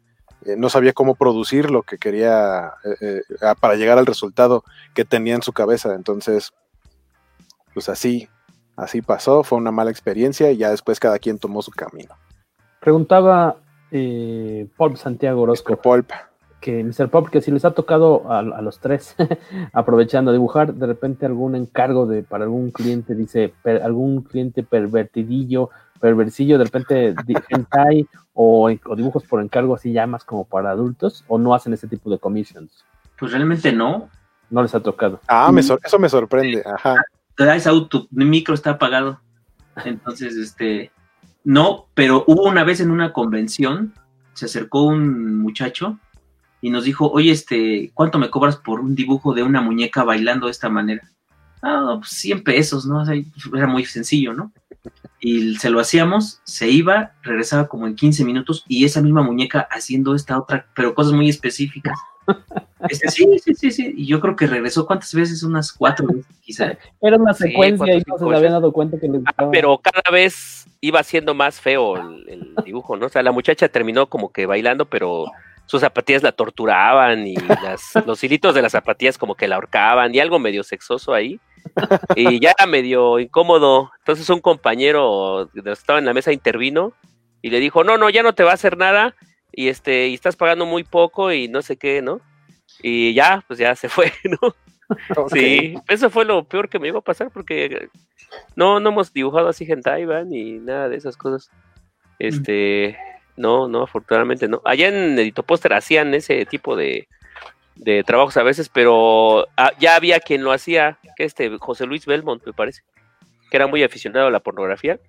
Eh, 0.48 0.56
no 0.58 0.70
sabía 0.70 0.94
cómo 0.94 1.16
producir 1.16 1.70
lo 1.70 1.84
que 1.84 1.98
quería 1.98 2.72
eh, 2.84 2.96
eh, 3.02 3.22
para 3.60 3.76
llegar 3.76 3.98
al 3.98 4.06
resultado 4.06 4.64
que 4.96 5.04
tenía 5.06 5.36
en 5.36 5.42
su 5.44 5.52
cabeza. 5.52 5.94
Entonces, 5.94 6.54
pues 7.74 7.90
así, 7.90 8.30
así 8.76 9.02
pasó. 9.02 9.44
Fue 9.44 9.58
una 9.58 9.72
mala 9.72 9.92
experiencia 9.92 10.50
y 10.52 10.58
ya 10.58 10.70
después 10.72 11.00
cada 11.00 11.20
quien 11.20 11.38
tomó 11.38 11.62
su 11.62 11.72
camino. 11.72 12.16
Preguntaba 12.80 13.58
eh, 13.92 14.68
Paul 14.78 14.98
Santiago 14.98 15.42
Orozco. 15.42 15.76
Pulp. 15.76 16.10
Que 16.62 16.84
Mr. 16.84 17.10
Pop, 17.10 17.30
que 17.30 17.40
si 17.42 17.52
les 17.52 17.66
ha 17.66 17.72
tocado 17.72 18.32
a, 18.32 18.40
a 18.40 18.62
los 18.64 18.80
tres, 18.80 19.16
aprovechando 19.74 20.32
dibujar, 20.32 20.74
de 20.74 20.88
repente 20.88 21.26
algún 21.28 21.56
encargo 21.56 22.08
de 22.08 22.24
para 22.24 22.46
algún 22.46 22.72
cliente, 22.72 23.14
dice, 23.14 23.54
per- 23.62 23.84
algún 23.84 24.24
cliente 24.24 24.64
pervertidillo, 24.64 25.70
perversillo, 26.00 26.58
de 26.58 26.64
repente 26.66 27.16
di- 27.26 27.34
hentai 27.50 28.08
o, 28.34 28.70
o 28.86 28.96
dibujos 28.96 29.24
por 29.24 29.42
encargo 29.42 29.76
así 29.76 29.92
ya 29.94 30.06
más 30.08 30.24
como 30.24 30.46
para 30.46 30.72
adultos, 30.72 31.24
o 31.28 31.38
no 31.38 31.54
hacen 31.54 31.74
ese 31.74 31.88
tipo 31.88 32.10
de 32.10 32.20
commissions. 32.20 32.86
Pues 33.20 33.32
realmente 33.32 33.72
no. 33.72 34.10
No 34.50 34.62
les 34.62 34.74
ha 34.76 34.80
tocado. 34.80 35.20
Ah, 35.28 35.52
me 35.52 35.62
sor- 35.64 35.80
eso 35.84 36.00
me 36.00 36.08
sorprende. 36.10 36.64
Ajá. 36.66 36.96
Traes 37.36 37.68
auto, 37.68 38.08
mi 38.12 38.26
micro 38.26 38.54
está 38.54 38.72
apagado. 38.72 39.20
Entonces, 39.86 40.36
este, 40.36 40.92
no, 41.44 41.86
pero 41.94 42.24
hubo 42.28 42.44
una 42.44 42.64
vez 42.64 42.80
en 42.80 42.90
una 42.92 43.14
convención, 43.14 43.94
se 44.34 44.46
acercó 44.46 44.84
un 44.84 45.38
muchacho 45.40 46.00
y 46.62 46.70
nos 46.70 46.86
dijo, 46.86 47.10
oye, 47.12 47.32
este, 47.32 47.92
¿cuánto 47.94 48.18
me 48.20 48.30
cobras 48.30 48.56
por 48.58 48.80
un 48.80 48.96
dibujo 48.96 49.34
de 49.34 49.44
una 49.44 49.62
muñeca 49.62 50.04
bailando 50.04 50.46
de 50.48 50.52
esta 50.52 50.70
manera? 50.70 51.08
Ah, 51.62 51.96
pues 52.00 52.12
100 52.12 52.44
pesos, 52.44 52.86
¿no? 52.86 53.02
O 53.02 53.06
sea, 53.06 53.16
era 53.56 53.68
muy 53.68 53.84
sencillo, 53.86 54.34
¿no? 54.34 54.52
Y 55.30 55.56
se 55.58 55.70
lo 55.70 55.82
hacíamos, 55.82 56.40
se 56.46 56.70
iba, 56.70 57.12
regresaba 57.22 57.68
como 57.68 57.86
en 57.86 57.96
15 57.96 58.24
minutos 58.24 58.64
y 58.70 58.86
esa 58.86 59.02
misma 59.02 59.24
muñeca 59.24 59.68
haciendo 59.70 60.16
esta 60.16 60.40
otra, 60.40 60.68
pero 60.74 60.96
cosas 60.96 61.12
muy 61.14 61.28
específicas. 61.30 61.98
Este, 62.90 63.10
sí, 63.10 63.26
sí, 63.44 63.56
sí, 63.56 63.72
sí. 63.72 63.94
Y 63.98 64.06
yo 64.06 64.20
creo 64.20 64.36
que 64.36 64.46
regresó 64.46 64.86
cuántas 64.86 65.12
veces, 65.14 65.42
unas 65.44 65.74
cuatro 65.74 66.06
veces, 66.08 66.26
quizá. 66.42 66.78
Era 67.02 67.18
una 67.18 67.34
secuencia 67.34 67.96
y 67.96 68.04
no 68.06 68.18
se 68.20 68.36
habían 68.36 68.52
dado 68.52 68.72
cuenta 68.72 69.00
que 69.00 69.08
les 69.08 69.22
Ah, 69.26 69.32
gustaba. 69.32 69.52
pero 69.52 69.78
cada 69.80 70.12
vez 70.12 70.68
iba 70.80 71.02
siendo 71.04 71.34
más 71.34 71.60
feo 71.60 71.98
el, 71.98 72.30
el 72.30 72.56
dibujo, 72.64 72.96
¿no? 72.96 73.08
O 73.08 73.10
sea, 73.10 73.24
la 73.24 73.32
muchacha 73.32 73.68
terminó 73.68 74.08
como 74.08 74.32
que 74.32 74.46
bailando, 74.46 74.86
pero 74.86 75.26
sus 75.68 75.82
zapatillas 75.82 76.24
la 76.24 76.32
torturaban 76.32 77.28
y 77.28 77.36
las- 77.64 77.94
los 78.08 78.24
hilitos 78.24 78.56
de 78.56 78.62
las 78.64 78.72
zapatillas 78.72 79.18
como 79.20 79.36
que 79.36 79.48
la 79.48 79.56
ahorcaban 79.56 80.14
y 80.16 80.20
algo 80.20 80.40
medio 80.40 80.64
sexoso 80.64 81.14
ahí. 81.14 81.40
Y 82.16 82.40
ya 82.40 82.54
era 82.58 82.66
medio 82.66 83.20
incómodo. 83.20 83.92
Entonces 84.00 84.28
un 84.32 84.40
compañero 84.40 85.50
que 85.54 85.70
estaba 85.72 86.00
en 86.00 86.06
la 86.06 86.14
mesa 86.14 86.32
intervino 86.34 86.94
y 87.42 87.52
le 87.52 87.60
dijo, 87.60 87.84
no, 87.84 87.98
no, 87.98 88.10
ya 88.10 88.24
no 88.24 88.34
te 88.34 88.44
va 88.44 88.52
a 88.52 88.56
hacer 88.56 88.78
nada 88.78 89.16
y 89.52 89.68
este, 89.68 90.08
y 90.08 90.14
estás 90.16 90.36
pagando 90.36 90.66
muy 90.66 90.84
poco 90.84 91.32
y 91.32 91.48
no 91.48 91.62
sé 91.62 91.78
qué, 91.78 92.02
¿no? 92.02 92.22
Y 92.82 93.14
ya, 93.14 93.44
pues 93.48 93.60
ya 93.60 93.76
se 93.76 93.90
fue, 93.90 94.12
¿no? 94.42 94.56
Sí, 95.30 95.76
eso 95.90 96.10
fue 96.10 96.24
lo 96.26 96.46
peor 96.46 96.70
que 96.70 96.80
me 96.80 96.88
iba 96.88 97.00
a 97.00 97.04
pasar 97.04 97.30
porque 97.32 97.90
no, 98.56 98.80
no 98.80 98.90
hemos 98.90 99.12
dibujado 99.12 99.50
así 99.50 99.66
hentai, 99.70 100.06
¿va? 100.06 100.24
ni 100.24 100.54
nada 100.60 100.88
de 100.90 100.96
esas 100.96 101.18
cosas. 101.18 101.50
Este, 102.20 102.98
no, 103.38 103.68
no, 103.68 103.84
afortunadamente 103.84 104.48
no. 104.48 104.62
Allá 104.66 104.90
en 104.90 105.18
Edito 105.18 105.44
Póster 105.44 105.74
hacían 105.74 106.14
ese 106.14 106.46
tipo 106.46 106.76
de, 106.76 107.08
de 107.76 108.04
trabajos 108.04 108.36
a 108.38 108.44
veces, 108.44 108.70
pero 108.70 109.48
ah, 109.56 109.72
ya 109.80 109.96
había 109.96 110.20
quien 110.20 110.44
lo 110.44 110.52
hacía, 110.52 110.98
que 111.16 111.24
este 111.24 111.50
José 111.58 111.86
Luis 111.86 112.06
Belmont, 112.06 112.46
me 112.46 112.54
parece, 112.54 112.82
que 113.50 113.58
era 113.58 113.68
muy 113.68 113.84
aficionado 113.84 114.28
a 114.28 114.32
la 114.32 114.40
pornografía, 114.40 115.00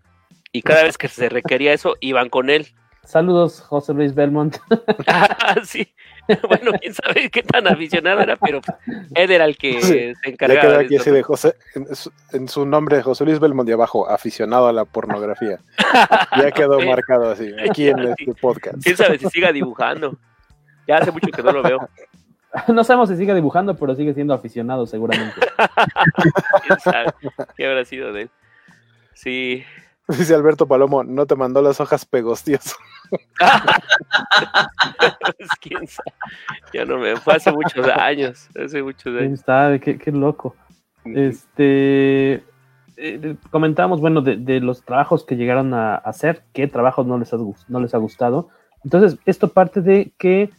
y 0.53 0.62
cada 0.62 0.85
vez 0.85 0.97
que 0.97 1.09
se 1.09 1.29
requería 1.29 1.72
eso, 1.72 1.97
iban 2.01 2.29
con 2.29 2.51
él. 2.51 2.68
Saludos, 3.09 3.62
José 3.62 3.94
Luis 3.94 4.14
Belmont. 4.14 4.59
Ah, 5.06 5.56
sí. 5.64 5.88
Bueno, 6.46 6.72
quién 6.78 6.92
sabe 6.92 7.30
qué 7.30 7.42
tan 7.42 7.66
aficionado 7.66 8.20
era, 8.20 8.36
pero 8.36 8.61
él 9.14 9.30
era 9.30 9.46
el 9.46 9.56
que 9.56 9.80
Sí, 9.80 9.88
se 9.88 10.06
Ya 10.09 10.30
encargaba. 10.30 10.61
queda 10.61 10.78
de 10.78 10.84
aquí 10.84 10.96
así 10.96 11.11
de 11.11 11.22
José, 11.22 11.54
en 11.74 11.96
su, 11.96 12.12
en 12.32 12.48
su 12.48 12.66
nombre, 12.66 13.02
José 13.02 13.24
Luis 13.24 13.40
Belmont 13.40 13.66
de 13.66 13.72
abajo, 13.72 14.06
aficionado 14.11 14.68
a 14.68 14.74
la 14.74 14.84
pornografía. 14.84 15.59
Ya 16.36 16.50
quedó 16.54 16.78
marcado 16.80 17.30
así, 17.30 17.50
aquí 17.66 17.88
en 17.88 18.00
este 18.00 18.34
podcast. 18.34 18.82
Quién 18.82 18.98
sabe 18.98 19.18
si 19.18 19.26
siga 19.30 19.52
dibujando. 19.52 20.18
Ya 20.86 20.98
hace 20.98 21.11
mucho 21.11 21.28
que 21.28 21.42
no 21.42 21.52
lo 21.52 21.62
veo. 21.62 21.88
No 22.68 22.82
sabemos 22.82 23.11
si 23.11 23.16
sigue 23.16 23.34
dibujando, 23.34 23.74
pero 23.76 23.94
sigue 23.94 24.14
siendo 24.14 24.32
aficionado 24.32 24.86
seguramente. 24.86 25.34
¿Quién 26.66 26.80
sabe 26.80 27.12
qué 27.56 27.66
habrá 27.66 27.84
sido 27.84 28.11
de 28.12 28.22
él? 28.22 28.30
Sí. 29.12 29.64
Dice 30.09 30.34
Alberto 30.34 30.66
Palomo, 30.66 31.04
no 31.04 31.26
te 31.26 31.36
mandó 31.36 31.61
las 31.61 31.78
hojas 31.78 32.06
pegostioso. 32.06 32.74
Pues, 35.36 35.48
quién 35.61 35.86
sabe. 35.86 36.12
Ya 36.72 36.84
no 36.84 36.98
me 36.98 37.16
fue 37.16 37.34
hace 37.34 37.52
muchos 37.52 37.86
años. 37.88 38.48
Hace 38.62 38.82
muchos 38.82 39.14
¿Quién 39.14 39.24
años. 39.28 39.40
sabe? 39.40 39.80
Qué, 39.80 39.98
qué 39.98 40.11
loco. 40.12 40.54
Este 41.04 42.44
eh, 42.96 43.36
comentábamos, 43.50 44.00
bueno, 44.00 44.20
de, 44.20 44.36
de 44.36 44.61
los 44.61 44.82
trabajos 44.82 45.24
que 45.24 45.36
llegaron 45.36 45.72
a 45.72 45.94
hacer, 45.94 46.42
qué 46.52 46.66
trabajos 46.66 47.06
no 47.06 47.16
les 47.18 47.32
ha, 47.32 47.36
no 47.68 47.80
les 47.80 47.94
ha 47.94 47.98
gustado. 47.98 48.48
Entonces, 48.84 49.18
esto 49.24 49.48
parte 49.48 49.80
de 49.80 50.12
que 50.18 50.50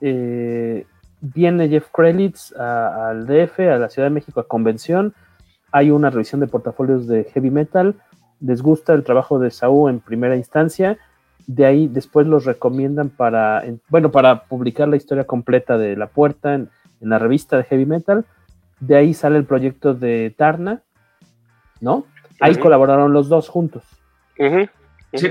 eh, 0.00 0.84
viene 1.20 1.68
Jeff 1.68 1.88
Krelitz 1.92 2.52
al 2.56 3.26
DF, 3.26 3.60
a 3.60 3.78
la 3.78 3.88
Ciudad 3.88 4.08
de 4.08 4.14
México, 4.14 4.40
a 4.40 4.48
convención. 4.48 5.14
Hay 5.72 5.90
una 5.90 6.10
revisión 6.10 6.40
de 6.40 6.48
portafolios 6.48 7.06
de 7.06 7.24
heavy 7.24 7.50
metal. 7.50 7.94
Les 8.40 8.62
gusta 8.62 8.92
el 8.92 9.04
trabajo 9.04 9.38
de 9.38 9.50
Saúl 9.50 9.90
en 9.90 10.00
primera 10.00 10.36
instancia. 10.36 10.98
De 11.46 11.64
ahí 11.64 11.86
después 11.88 12.26
los 12.26 12.44
recomiendan 12.44 13.08
para, 13.10 13.64
en- 13.64 13.80
bueno, 13.88 14.10
para 14.10 14.44
publicar 14.44 14.88
la 14.88 14.96
historia 14.96 15.24
completa 15.24 15.78
de 15.78 15.96
La 15.96 16.06
Puerta 16.08 16.54
en, 16.54 16.68
en 17.00 17.08
la 17.08 17.18
revista 17.18 17.56
de 17.56 17.64
heavy 17.64 17.86
metal. 17.86 18.24
De 18.80 18.96
ahí 18.96 19.14
sale 19.14 19.38
el 19.38 19.44
proyecto 19.44 19.94
de 19.94 20.34
Tarna, 20.36 20.82
¿no? 21.80 22.04
Ahí 22.40 22.52
colaboraron 22.56 23.12
los 23.12 23.28
dos 23.28 23.48
juntos. 23.48 23.84
Sí. 25.14 25.28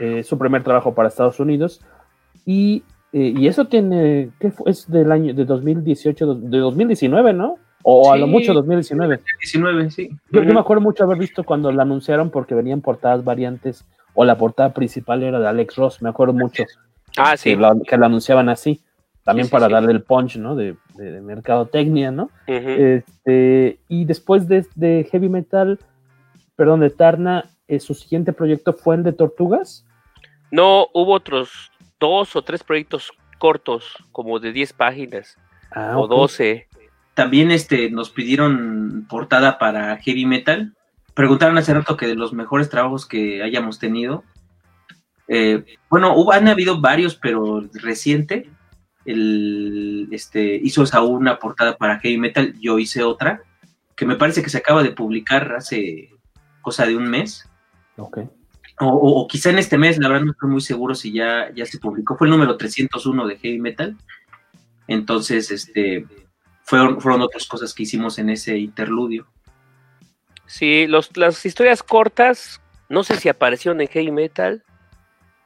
Eh, 0.00 0.22
su 0.22 0.36
primer 0.38 0.62
trabajo 0.62 0.94
para 0.94 1.08
Estados 1.08 1.40
Unidos. 1.40 1.80
Y, 2.44 2.82
eh, 3.12 3.32
y 3.36 3.46
eso 3.46 3.66
tiene, 3.66 4.30
¿qué 4.38 4.50
fue? 4.50 4.70
Es 4.70 4.90
del 4.90 5.10
año 5.12 5.32
de 5.32 5.44
2018, 5.44 6.26
do- 6.26 6.34
de 6.34 6.58
2019, 6.58 7.32
¿no? 7.32 7.56
O 7.82 8.12
a 8.12 8.16
lo 8.18 8.26
mucho 8.26 8.52
2019. 8.52 9.20
19, 9.40 9.90
sí. 9.90 10.10
Yo, 10.30 10.42
yo 10.42 10.52
me 10.52 10.60
acuerdo 10.60 10.82
mucho 10.82 11.04
haber 11.04 11.18
visto 11.18 11.44
cuando 11.44 11.72
la 11.72 11.82
anunciaron 11.84 12.30
porque 12.30 12.54
venían 12.54 12.80
portadas 12.82 13.24
variantes 13.24 13.86
o 14.20 14.24
la 14.24 14.36
portada 14.36 14.74
principal 14.74 15.22
era 15.22 15.38
de 15.38 15.46
Alex 15.46 15.76
Ross, 15.76 16.02
me 16.02 16.08
acuerdo 16.08 16.34
mucho. 16.34 16.64
Ah, 17.16 17.36
sí. 17.36 17.50
Que 17.50 17.56
la, 17.56 17.76
que 17.86 17.96
la 17.96 18.06
anunciaban 18.06 18.48
así, 18.48 18.82
también 19.22 19.44
Sí, 19.46 19.50
sí, 19.50 19.52
para 19.52 19.66
sí. 19.66 19.72
darle 19.74 19.92
el 19.92 20.02
punch, 20.02 20.38
¿no? 20.38 20.56
De, 20.56 20.74
de, 20.96 21.12
de 21.12 21.20
mercadotecnia, 21.20 22.10
¿no? 22.10 22.28
Este, 22.48 23.78
y 23.88 24.04
después 24.06 24.48
de, 24.48 24.66
de 24.74 25.08
Heavy 25.12 25.28
Metal, 25.28 25.78
perdón, 26.56 26.80
de 26.80 26.90
Tarna, 26.90 27.44
eh, 27.68 27.78
su 27.78 27.94
siguiente 27.94 28.32
proyecto 28.32 28.72
fue 28.72 28.96
el 28.96 29.04
de 29.04 29.12
Tortugas. 29.12 29.86
No, 30.50 30.88
hubo 30.94 31.12
otros 31.12 31.70
dos 32.00 32.34
o 32.34 32.42
tres 32.42 32.64
proyectos 32.64 33.12
cortos, 33.38 33.84
como 34.10 34.40
de 34.40 34.52
10 34.52 34.72
páginas 34.72 35.36
Ah, 35.70 35.92
o 35.96 36.06
ok. 36.06 36.10
12. 36.10 36.66
También 37.14 37.52
este, 37.52 37.88
nos 37.88 38.10
pidieron 38.10 39.06
portada 39.08 39.58
para 39.58 39.96
heavy 39.98 40.26
metal. 40.26 40.74
Preguntaron 41.18 41.58
hace 41.58 41.74
rato 41.74 41.96
que 41.96 42.06
de 42.06 42.14
los 42.14 42.32
mejores 42.32 42.70
trabajos 42.70 43.04
que 43.04 43.42
hayamos 43.42 43.80
tenido. 43.80 44.22
Eh, 45.26 45.64
bueno, 45.90 46.14
hubo, 46.14 46.32
han 46.32 46.46
habido 46.46 46.80
varios, 46.80 47.16
pero 47.16 47.60
reciente. 47.72 48.48
El, 49.04 50.06
este, 50.12 50.54
hizo 50.62 50.86
Saúl 50.86 51.18
una 51.18 51.40
portada 51.40 51.76
para 51.76 51.98
heavy 51.98 52.18
metal, 52.18 52.54
yo 52.60 52.78
hice 52.78 53.02
otra, 53.02 53.42
que 53.96 54.06
me 54.06 54.14
parece 54.14 54.44
que 54.44 54.48
se 54.48 54.58
acaba 54.58 54.84
de 54.84 54.92
publicar 54.92 55.56
hace 55.56 56.10
cosa 56.60 56.86
de 56.86 56.96
un 56.96 57.10
mes. 57.10 57.50
Ok. 57.96 58.18
O, 58.78 58.86
o- 58.86 59.20
o 59.22 59.26
quizá 59.26 59.50
en 59.50 59.58
este 59.58 59.76
mes, 59.76 59.98
la 59.98 60.06
verdad 60.06 60.24
no 60.24 60.30
estoy 60.30 60.50
muy 60.50 60.60
seguro 60.60 60.94
si 60.94 61.10
ya, 61.12 61.52
ya 61.52 61.66
se 61.66 61.78
publicó. 61.80 62.16
Fue 62.16 62.28
el 62.28 62.30
número 62.30 62.56
301 62.56 63.26
de 63.26 63.38
Heavy 63.38 63.58
Metal. 63.58 63.96
Entonces, 64.86 65.50
este, 65.50 66.06
fueron, 66.62 67.00
fueron 67.00 67.22
otras 67.22 67.44
cosas 67.48 67.74
que 67.74 67.82
hicimos 67.82 68.20
en 68.20 68.30
ese 68.30 68.56
interludio. 68.56 69.26
Sí, 70.48 70.86
los, 70.86 71.14
las 71.18 71.44
historias 71.44 71.82
cortas, 71.82 72.62
no 72.88 73.04
sé 73.04 73.16
si 73.16 73.28
aparecieron 73.28 73.82
en 73.82 73.88
Heavy 73.88 74.10
Metal. 74.10 74.64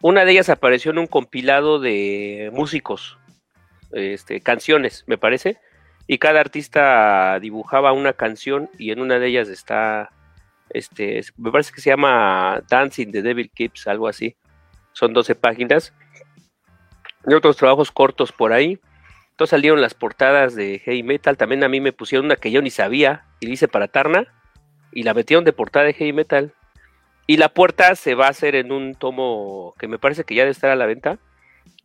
Una 0.01 0.25
de 0.25 0.31
ellas 0.31 0.49
apareció 0.49 0.93
en 0.93 0.99
un 0.99 1.09
compilado 1.09 1.81
de 1.81 2.51
músicos, 2.53 3.19
este, 3.91 4.41
canciones, 4.41 5.03
me 5.09 5.19
parece. 5.19 5.59
Y 6.07 6.19
cada 6.19 6.39
artista 6.39 7.37
dibujaba 7.41 7.91
una 7.91 8.13
canción 8.13 8.71
y 8.79 8.93
en 8.93 9.01
una 9.01 9.19
de 9.19 9.27
ellas 9.27 9.49
está, 9.49 10.13
este, 10.71 11.21
me 11.37 11.51
parece 11.51 11.73
que 11.73 11.81
se 11.81 11.91
llama 11.91 12.63
Dancing 12.69 13.11
the 13.11 13.23
Devil 13.23 13.51
Keeps, 13.51 13.89
algo 13.89 14.07
así. 14.07 14.37
Son 14.93 15.13
12 15.13 15.35
páginas. 15.35 15.93
Y 17.27 17.35
otros 17.35 17.57
trabajos 17.57 17.91
cortos 17.91 18.31
por 18.31 18.53
ahí. 18.53 18.79
Entonces 19.31 19.51
salieron 19.51 19.81
las 19.81 19.95
portadas 19.95 20.55
de 20.55 20.79
Heavy 20.79 21.03
Metal. 21.03 21.37
También 21.37 21.65
a 21.65 21.69
mí 21.69 21.81
me 21.81 21.93
pusieron 21.93 22.27
una 22.27 22.37
que 22.37 22.53
yo 22.53 22.63
ni 22.63 22.71
sabía 22.71 23.25
y 23.41 23.47
la 23.47 23.55
hice 23.55 23.67
para 23.67 23.89
Tarna 23.89 24.33
y 24.93 25.03
la 25.03 25.15
metieron 25.15 25.45
de 25.45 25.53
portada 25.53 25.87
de 25.87 25.95
heavy 25.95 26.13
metal. 26.13 26.53
Y 27.27 27.37
la 27.37 27.49
puerta 27.49 27.95
se 27.95 28.15
va 28.15 28.27
a 28.27 28.31
hacer 28.31 28.55
en 28.55 28.73
un 28.73 28.95
tomo 28.95 29.75
que 29.79 29.89
me 29.89 29.99
parece 29.99 30.25
que 30.25 30.35
ya 30.35 30.43
debe 30.43 30.53
estar 30.53 30.71
a 30.71 30.77
la 30.77 30.87
venta. 30.87 31.19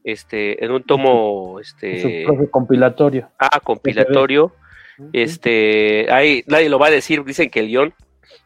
Este, 0.04 0.64
en 0.64 0.72
un 0.72 0.84
tomo, 0.84 1.60
este, 1.60 2.26
compilatorio. 2.52 3.30
ah, 3.40 3.60
compilatorio. 3.62 4.54
Este, 5.14 6.08
ahí 6.12 6.44
nadie 6.48 6.70
lo 6.70 6.80
va 6.80 6.88
a 6.88 6.92
decir, 6.92 7.24
dicen 7.24 7.50
que 7.50 7.60
el 7.60 7.68
guion 7.68 7.94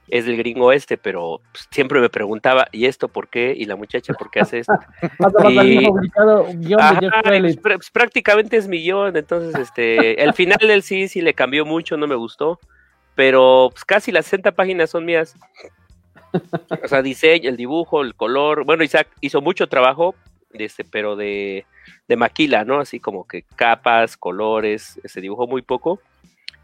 es 0.09 0.25
del 0.25 0.35
gringo 0.37 0.71
este, 0.73 0.97
pero 0.97 1.39
pues, 1.53 1.67
siempre 1.71 2.01
me 2.01 2.09
preguntaba, 2.09 2.67
¿y 2.73 2.85
esto 2.85 3.07
por 3.07 3.29
qué? 3.29 3.53
¿Y 3.55 3.65
la 3.65 3.75
muchacha 3.77 4.13
por 4.13 4.29
qué 4.29 4.41
hace 4.41 4.59
esto? 4.59 4.73
Y- 5.51 5.85
Ajá, 6.81 6.99
pues, 7.23 7.61
pr- 7.61 7.75
pues, 7.75 7.89
prácticamente 7.91 8.57
es 8.57 8.67
mi 8.67 8.81
guion, 8.81 9.15
entonces 9.15 9.55
este, 9.61 10.21
el 10.21 10.33
final 10.33 10.57
del 10.59 10.83
sí, 10.83 11.07
sí 11.07 11.21
le 11.21 11.33
cambió 11.33 11.65
mucho, 11.65 11.95
no 11.95 12.07
me 12.07 12.15
gustó, 12.15 12.59
pero 13.21 13.69
pues, 13.71 13.85
casi 13.85 14.11
las 14.11 14.25
60 14.25 14.53
páginas 14.53 14.89
son 14.89 15.05
mías. 15.05 15.35
O 16.83 16.87
sea, 16.87 17.03
diseño, 17.03 17.51
el 17.51 17.55
dibujo, 17.55 18.01
el 18.01 18.15
color, 18.15 18.65
bueno, 18.65 18.83
Isaac 18.83 19.09
hizo 19.21 19.41
mucho 19.41 19.69
trabajo, 19.69 20.15
este, 20.53 20.83
pero 20.83 21.15
de, 21.15 21.67
de 22.07 22.15
maquila, 22.15 22.65
¿no? 22.65 22.79
Así 22.79 22.99
como 22.99 23.27
que 23.27 23.43
capas, 23.43 24.17
colores, 24.17 24.99
se 25.05 25.21
dibujó 25.21 25.45
muy 25.45 25.61
poco 25.61 26.01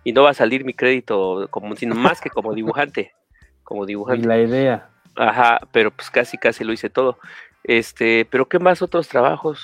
y 0.04 0.14
no 0.14 0.24
va 0.24 0.32
a 0.32 0.34
salir 0.34 0.66
mi 0.66 0.74
crédito 0.74 1.48
como 1.52 1.76
sino 1.76 1.94
más 1.94 2.22
que 2.22 2.32
como 2.32 2.56
dibujante, 2.56 3.14
como 3.64 3.84
Y 3.84 3.90
dibujante. 3.90 4.28
la 4.28 4.40
idea. 4.40 4.90
Ajá, 5.16 5.60
pero 5.72 5.92
pues 5.92 6.10
casi 6.10 6.40
casi 6.40 6.64
lo 6.64 6.74
hice 6.74 6.90
todo. 6.90 7.20
Este, 7.64 8.26
pero 8.26 8.50
¿qué 8.50 8.58
más 8.58 8.82
otros 8.82 9.08
trabajos? 9.08 9.62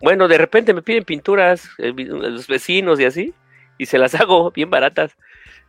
Bueno, 0.00 0.28
de 0.28 0.38
repente 0.38 0.72
me 0.72 0.80
piden 0.80 1.04
pinturas, 1.04 1.68
eh, 1.76 1.92
los 1.94 2.46
vecinos 2.46 2.98
y 3.00 3.04
así, 3.04 3.34
y 3.76 3.84
se 3.84 3.98
las 3.98 4.14
hago 4.18 4.50
bien 4.50 4.70
baratas. 4.70 5.14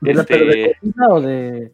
¿De 0.03 0.13
la- 0.13 0.23
pero 0.23 0.45
de 0.45 0.61
Este, 0.63 0.75
cocina 0.79 1.07
o 1.09 1.21
de 1.21 1.71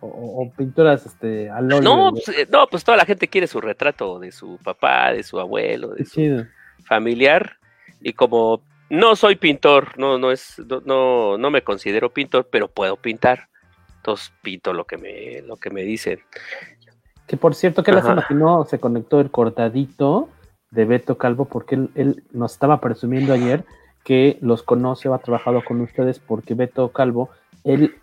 o, 0.00 0.06
o 0.42 0.52
pinturas 0.56 1.04
este 1.06 1.50
al 1.50 1.66
óleo? 1.72 1.80
no, 1.82 2.10
pues, 2.12 2.28
eh, 2.28 2.46
no, 2.50 2.66
pues 2.68 2.84
toda 2.84 2.96
la 2.96 3.04
gente 3.04 3.28
quiere 3.28 3.46
su 3.46 3.60
retrato 3.60 4.18
de 4.18 4.30
su 4.32 4.58
papá, 4.62 5.12
de 5.12 5.22
su 5.22 5.40
abuelo, 5.40 5.88
de 5.88 5.96
Qué 5.98 6.04
su 6.04 6.14
chido. 6.14 6.44
familiar, 6.84 7.56
y 8.00 8.12
como 8.12 8.62
no 8.90 9.16
soy 9.16 9.36
pintor, 9.36 9.98
no, 9.98 10.16
no 10.18 10.30
es, 10.30 10.60
no, 10.66 10.80
no, 10.84 11.36
no 11.38 11.50
me 11.50 11.62
considero 11.62 12.10
pintor, 12.10 12.46
pero 12.50 12.68
puedo 12.68 12.96
pintar. 12.96 13.48
Entonces 13.96 14.32
pinto 14.42 14.72
lo 14.72 14.84
que 14.86 14.96
me, 14.96 15.42
lo 15.42 15.56
que 15.56 15.70
me 15.70 15.82
dicen. 15.82 16.20
Que 17.26 17.36
por 17.36 17.54
cierto, 17.54 17.82
Ajá. 17.82 17.92
lástima 17.92 18.24
que 18.26 18.34
no 18.34 18.64
se 18.64 18.78
conectó 18.78 19.20
el 19.20 19.30
cortadito 19.30 20.30
de 20.70 20.84
Beto 20.86 21.18
Calvo, 21.18 21.44
porque 21.46 21.74
él, 21.74 21.90
él 21.94 22.22
nos 22.32 22.52
estaba 22.52 22.80
presumiendo 22.80 23.32
ayer 23.34 23.64
que 24.04 24.38
los 24.40 24.62
conoce 24.62 25.08
o 25.08 25.14
ha 25.14 25.18
trabajado 25.18 25.62
con 25.64 25.80
ustedes, 25.82 26.18
porque 26.20 26.54
Beto 26.54 26.88
Calvo, 26.92 27.28
él 27.64 27.94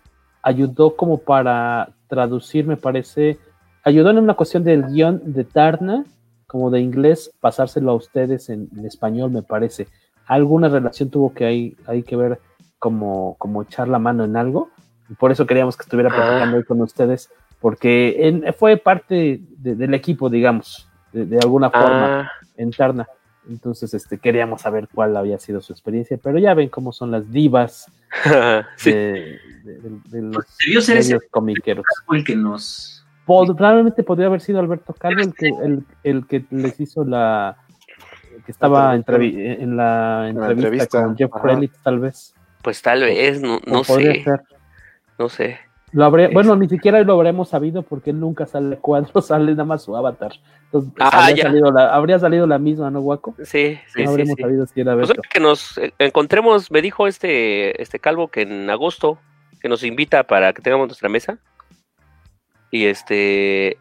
ayudó 0.42 0.96
como 0.96 1.18
para 1.18 1.90
traducir, 2.08 2.66
me 2.66 2.76
parece, 2.76 3.38
ayudó 3.82 4.10
en 4.10 4.18
una 4.18 4.34
cuestión 4.34 4.62
del 4.64 4.86
guion 4.86 5.20
de 5.24 5.44
Tarna, 5.44 6.04
como 6.46 6.70
de 6.70 6.80
inglés, 6.80 7.32
pasárselo 7.40 7.90
a 7.90 7.94
ustedes 7.94 8.48
en, 8.48 8.68
en 8.76 8.86
español, 8.86 9.30
me 9.30 9.42
parece. 9.42 9.88
Alguna 10.26 10.68
relación 10.68 11.10
tuvo 11.10 11.34
que 11.34 11.44
hay, 11.44 11.76
hay 11.86 12.02
que 12.02 12.16
ver 12.16 12.38
como, 12.78 13.34
como 13.38 13.62
echar 13.62 13.88
la 13.88 13.98
mano 13.98 14.24
en 14.24 14.36
algo. 14.36 14.70
Y 15.08 15.14
por 15.14 15.30
eso 15.32 15.46
queríamos 15.46 15.76
que 15.76 15.82
estuviera 15.82 16.10
platicando 16.10 16.56
hoy 16.56 16.64
con 16.64 16.80
ustedes, 16.82 17.30
porque 17.60 18.28
en- 18.28 18.44
fue 18.54 18.76
parte 18.76 19.40
de- 19.58 19.74
del 19.74 19.94
equipo, 19.94 20.28
digamos, 20.30 20.88
de, 21.12 21.26
de 21.26 21.38
alguna 21.38 21.70
forma 21.70 22.20
Ah. 22.22 22.30
interna. 22.58 23.06
Entonces, 23.48 23.94
este, 23.94 24.18
queríamos 24.18 24.62
saber 24.62 24.88
cuál 24.92 25.16
había 25.16 25.38
sido 25.38 25.60
su 25.60 25.72
experiencia, 25.72 26.18
pero 26.22 26.38
ya 26.38 26.54
ven 26.54 26.68
cómo 26.68 26.92
son 26.92 27.10
las 27.10 27.30
divas 27.30 27.86
Sí. 28.76 28.90
de, 28.92 29.38
de- 29.64 29.80
de- 29.80 30.00
de 30.04 30.22
los 30.22 30.44
Debió 30.64 30.80
ser 30.80 30.96
ese 30.98 31.14
medios 31.14 31.30
comiqueros. 31.30 31.84
el 32.12 32.24
que 32.24 32.34
nos. 32.36 33.04
Pod- 33.26 33.56
Probablemente 33.56 34.02
podría 34.02 34.26
haber 34.26 34.40
sido 34.40 34.58
Alberto 34.60 34.92
Calvo 34.94 35.20
el 35.20 35.34
que, 35.34 35.48
el, 35.48 35.84
el 36.04 36.26
que 36.26 36.44
les 36.50 36.78
hizo 36.80 37.04
la. 37.04 37.56
que 38.44 38.52
estaba 38.52 38.96
entrevi- 38.96 39.60
en 39.60 39.76
la 39.76 40.28
entrevista, 40.28 40.52
entrevista, 40.52 41.02
con 41.04 41.16
Jeff. 41.16 41.30
Frelick, 41.40 41.72
tal 41.82 41.98
vez. 42.00 42.34
Pues 42.62 42.82
tal 42.82 43.02
vez, 43.02 43.40
no, 43.40 43.60
no 43.66 43.84
sé. 43.84 44.22
ser. 44.24 44.42
No 45.18 45.28
sé. 45.28 45.58
Lo 45.92 46.04
habría- 46.04 46.28
bueno, 46.28 46.56
ni 46.56 46.68
siquiera 46.68 47.00
lo 47.02 47.12
habremos 47.14 47.48
sabido 47.48 47.82
porque 47.82 48.10
él 48.10 48.20
nunca 48.20 48.46
sale 48.46 48.76
cuadro, 48.80 49.22
sale 49.22 49.52
nada 49.52 49.64
más 49.64 49.82
su 49.82 49.96
avatar. 49.96 50.32
Entonces, 50.64 50.92
pues, 50.96 51.08
Ah, 51.12 51.20
habría, 51.26 51.36
ya. 51.36 51.42
salido 51.44 51.70
la, 51.72 51.94
habría 51.94 52.18
salido 52.18 52.46
la 52.46 52.58
misma, 52.58 52.90
¿no, 52.90 53.00
Guaco? 53.00 53.34
Sí, 53.38 53.78
sí, 53.86 54.02
no 54.02 54.06
sí, 54.06 54.08
habríamos 54.08 54.34
sí. 54.36 54.42
sabido 54.42 54.66
si 54.66 54.80
era 54.80 54.94
Pues 54.96 55.12
que 55.32 55.40
nos 55.40 55.78
eh, 55.78 55.92
encontremos, 55.98 56.70
me 56.70 56.82
dijo 56.82 57.06
este, 57.06 57.80
este 57.80 57.98
calvo 58.00 58.28
que 58.28 58.42
en 58.42 58.68
agosto 58.68 59.18
que 59.60 59.68
nos 59.68 59.84
invita 59.84 60.24
para 60.24 60.52
que 60.52 60.60
tengamos 60.62 60.88
nuestra 60.88 61.08
mesa. 61.08 61.38
Y 62.70 62.86
este 62.86 63.78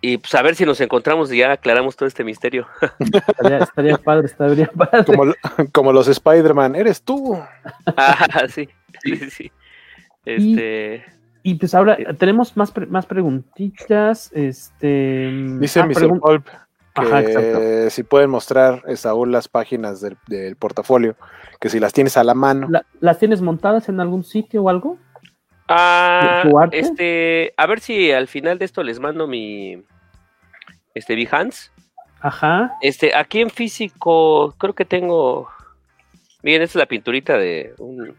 y 0.00 0.18
pues 0.18 0.34
a 0.34 0.42
ver 0.42 0.54
si 0.54 0.66
nos 0.66 0.80
encontramos 0.82 1.32
y 1.32 1.38
ya 1.38 1.52
aclaramos 1.52 1.96
todo 1.96 2.06
este 2.06 2.24
misterio. 2.24 2.66
Estaría, 3.00 3.58
estaría 3.58 3.96
padre, 3.96 4.26
estaría 4.26 4.66
padre. 4.66 5.04
Como, 5.04 5.32
como 5.72 5.92
los 5.92 6.08
Spider-Man, 6.08 6.74
eres 6.76 7.02
tú. 7.02 7.38
ah, 7.96 8.26
sí, 8.48 8.68
sí, 9.02 9.16
sí, 9.16 9.30
sí. 9.30 9.52
Este, 10.24 11.04
Y 11.42 11.54
pues 11.56 11.74
ahora 11.74 11.96
tenemos 12.18 12.56
más, 12.56 12.70
pre- 12.72 12.86
más 12.86 13.06
preguntitas. 13.06 14.30
Este, 14.32 15.30
Dice 15.60 15.80
ah, 15.80 15.86
Mr. 15.86 16.18
Pulp 16.20 16.46
que 16.46 17.00
Ajá, 17.02 17.20
exacto. 17.22 17.90
si 17.90 18.02
pueden 18.04 18.30
mostrar, 18.30 18.82
eh, 18.86 18.96
Saúl, 18.96 19.32
las 19.32 19.48
páginas 19.48 20.00
del, 20.00 20.16
del 20.28 20.54
portafolio, 20.54 21.16
que 21.60 21.68
si 21.68 21.80
las 21.80 21.92
tienes 21.92 22.16
a 22.16 22.22
la 22.22 22.34
mano. 22.34 22.68
¿La- 22.70 22.86
¿Las 23.00 23.18
tienes 23.18 23.40
montadas 23.42 23.88
en 23.88 23.98
algún 24.00 24.22
sitio 24.24 24.62
o 24.62 24.68
algo? 24.68 24.96
ah, 25.68 26.68
este, 26.72 27.52
a 27.56 27.66
ver 27.66 27.80
si 27.80 28.12
al 28.12 28.28
final 28.28 28.58
de 28.58 28.64
esto 28.66 28.82
les 28.82 29.00
mando 29.00 29.26
mi 29.26 29.82
este 30.94 31.16
Behance. 31.16 31.70
Ajá. 32.20 32.72
Este, 32.80 33.14
aquí 33.14 33.40
en 33.40 33.50
físico, 33.50 34.54
creo 34.58 34.74
que 34.74 34.84
tengo. 34.84 35.48
Miren, 36.42 36.62
esta 36.62 36.78
es 36.78 36.82
la 36.82 36.86
pinturita 36.86 37.36
de 37.36 37.74
un 37.78 38.14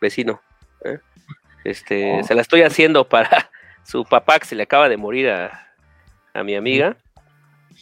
vecino. 0.00 0.40
Este, 1.64 2.20
Oh. 2.20 2.24
se 2.24 2.34
la 2.34 2.42
estoy 2.42 2.62
haciendo 2.62 3.08
para 3.08 3.28
su 3.84 4.04
papá 4.04 4.38
que 4.38 4.46
se 4.46 4.54
le 4.54 4.62
acaba 4.64 4.88
de 4.88 4.96
morir 4.96 5.28
a, 5.30 5.68
a 6.34 6.42
mi 6.42 6.54
amiga. 6.54 6.96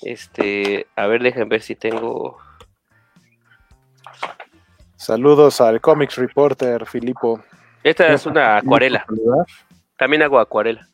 Este, 0.03 0.87
a 0.97 1.07
ver, 1.07 1.23
dejen 1.23 1.49
ver 1.49 1.61
si 1.63 1.75
tengo. 1.75 2.39
Saludos 4.97 5.61
al 5.61 5.81
Comics 5.81 6.17
Reporter, 6.17 6.85
Filipo. 6.87 7.43
Esta 7.85 8.09
es 8.13 8.27
una 8.27 8.57
acuarela. 8.59 9.07
También 9.97 10.23
hago 10.23 10.39
acuarela. 10.39 10.87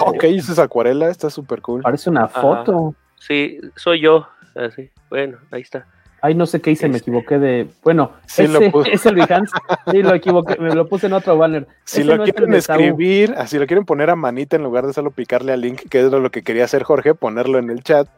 Ok, 0.00 0.24
esa 0.24 0.52
es 0.52 0.58
acuarela, 0.58 1.08
está 1.08 1.30
súper 1.30 1.60
cool. 1.62 1.82
Parece 1.82 2.10
una 2.10 2.24
Ajá. 2.24 2.40
foto. 2.40 2.94
Sí, 3.18 3.60
soy 3.76 4.00
yo. 4.00 4.28
Así. 4.54 4.90
Bueno, 5.10 5.38
ahí 5.50 5.62
está. 5.62 5.86
Ay, 6.24 6.34
no 6.34 6.46
sé 6.46 6.62
qué 6.62 6.70
hice, 6.70 6.88
me 6.88 6.96
equivoqué 6.96 7.38
de. 7.38 7.68
Bueno, 7.82 8.12
Sí, 8.24 8.46
lo 8.46 8.58
ese, 8.58 8.70
puse. 8.70 8.90
es 8.94 9.04
el 9.04 9.14
Behance. 9.14 9.52
Sí, 9.90 10.02
lo 10.02 10.14
equivoqué, 10.14 10.56
me 10.58 10.74
lo 10.74 10.88
puse 10.88 11.06
en 11.08 11.12
otro 11.12 11.36
banner. 11.36 11.68
Si 11.84 12.00
Ese 12.00 12.08
lo 12.08 12.16
no 12.16 12.24
quieren 12.24 12.54
escribir, 12.54 13.34
así 13.36 13.58
lo 13.58 13.66
quieren 13.66 13.84
poner 13.84 14.08
a 14.08 14.16
manita 14.16 14.56
en 14.56 14.62
lugar 14.62 14.86
de 14.86 14.94
solo 14.94 15.10
picarle 15.10 15.52
al 15.52 15.60
link, 15.60 15.82
que 15.90 16.00
es 16.00 16.10
lo 16.10 16.30
que 16.30 16.40
quería 16.40 16.64
hacer 16.64 16.82
Jorge, 16.82 17.14
ponerlo 17.14 17.58
en 17.58 17.68
el 17.68 17.82
chat, 17.82 18.08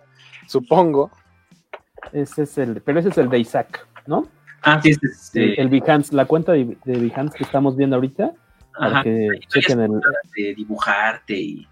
supongo. 0.47 1.11
Ese 2.13 2.45
es 2.45 2.57
el, 2.59 2.81
pero 2.81 3.01
ese 3.01 3.09
es 3.09 3.19
el 3.19 3.29
de 3.29 3.41
Isaac, 3.41 3.89
¿no? 4.07 4.29
Ah, 4.63 4.81
sí, 4.81 4.91
este 4.91 5.09
es, 5.09 5.31
El, 5.35 5.51
eh, 5.51 5.55
el 5.59 5.69
Behance, 5.69 6.15
la 6.15 6.27
cuenta 6.27 6.53
de, 6.53 6.77
de 6.85 6.99
Behance 7.01 7.37
que 7.37 7.43
estamos 7.43 7.77
viendo 7.77 7.97
ahorita, 7.97 8.31
para 8.79 9.01
Ajá. 9.01 9.03
que 9.03 9.31
chequen 9.49 9.81
el, 9.81 9.91
de 10.37 10.55
dibujarte 10.55 11.35
y, 11.35 11.67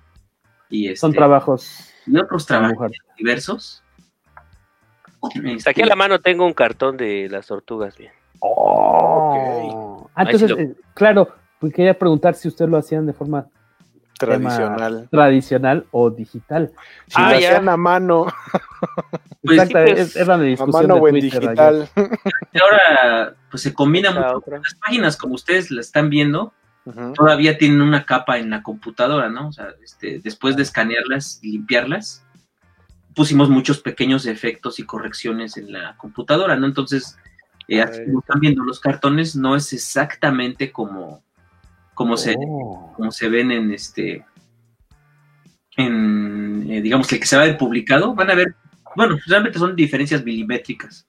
y 0.69 0.87
este, 0.89 0.97
son 0.97 1.13
trabajos 1.13 1.93
y 2.09 2.17
otros 2.17 2.45
para 2.45 2.71
trabajos 2.71 2.91
diversos. 3.17 3.84
Hasta 5.57 5.71
aquí 5.71 5.83
a 5.83 5.87
la 5.87 5.97
mano 5.97 6.21
tengo 6.21 6.45
un 6.47 6.53
cartón 6.55 6.97
de 6.97 7.29
las 7.31 7.47
tortugas. 7.47 7.97
bien. 7.97 8.13
Oh. 8.41 10.09
Ah, 10.15 10.25
sí 10.25 10.33
entonces, 10.33 10.51
lo- 10.51 10.59
eh, 10.59 10.75
claro, 10.95 11.29
pues 11.59 11.73
quería 11.73 11.99
preguntar 11.99 12.35
si 12.35 12.49
ustedes 12.49 12.71
lo 12.71 12.77
hacían 12.77 13.07
de 13.07 13.13
forma 13.13 13.47
tema 14.19 14.49
Tradicional. 14.49 15.09
tradicional 15.11 15.87
o 15.91 16.09
digital. 16.11 16.73
Si 17.09 17.15
Ah, 17.17 17.33
lo 17.33 17.41
ya. 17.41 17.49
hacían 17.49 17.69
a 17.69 17.77
mano, 17.77 18.27
Pues 19.43 19.59
Exacto, 19.59 19.79
sí, 19.87 19.93
pues, 19.93 20.01
es- 20.01 20.17
era 20.17 20.37
la 20.39 20.43
a 20.43 20.47
discusión 20.47 20.83
mano 20.83 20.95
de 20.95 21.01
o 21.01 21.09
en 21.09 21.13
Twitter 21.21 21.41
digital. 21.41 21.89
Y 22.53 22.59
ahora 22.59 23.35
pues 23.51 23.63
se 23.63 23.75
combina 23.75 24.11
La 24.11 24.21
mucho. 24.23 24.37
otra. 24.39 24.57
Las 24.59 24.75
páginas 24.77 25.17
como 25.19 25.35
ustedes 25.35 25.71
la 25.71 25.81
están 25.83 26.09
viendo, 26.09 26.55
todavía 27.15 27.59
tienen 27.59 27.83
una 27.83 28.05
capa 28.07 28.39
en 28.39 28.49
la 28.51 28.63
computadora, 28.63 29.29
¿no? 29.29 29.49
O 29.49 29.53
sea, 29.53 29.69
este, 29.83 30.19
después 30.21 30.57
de 30.57 30.63
escanearlas 30.63 31.41
y 31.43 31.53
limpiarlas, 31.53 32.24
pusimos 33.15 33.49
muchos 33.49 33.81
pequeños 33.81 34.27
efectos 34.27 34.79
y 34.79 34.85
correcciones 34.85 35.57
en 35.57 35.73
la 35.73 35.97
computadora, 35.97 36.57
¿no? 36.57 36.67
Entonces, 36.67 37.17
eh, 37.69 37.85
como 38.07 38.21
están 38.21 38.41
viendo 38.41 38.63
los 38.65 38.81
cartones, 38.81 39.37
no 39.37 39.57
es 39.57 39.73
exactamente 39.73 40.73
como, 40.73 41.23
como, 41.95 42.17
se, 42.17 42.35
Oh. 42.39 42.93
como 42.97 43.11
se 43.11 43.29
ven 43.29 43.51
en 43.51 43.73
este, 43.73 44.25
en, 45.77 46.67
eh, 46.71 46.81
digamos, 46.81 47.13
el 47.13 47.21
que 47.21 47.27
se 47.27 47.37
va 47.37 47.43
a 47.43 47.47
ver 47.47 47.59
publicado, 47.59 48.15
van 48.15 48.31
a 48.31 48.35
ver, 48.35 48.55
bueno, 48.97 49.17
realmente 49.27 49.59
son 49.59 49.75
diferencias 49.77 50.25
milimétricas. 50.25 51.07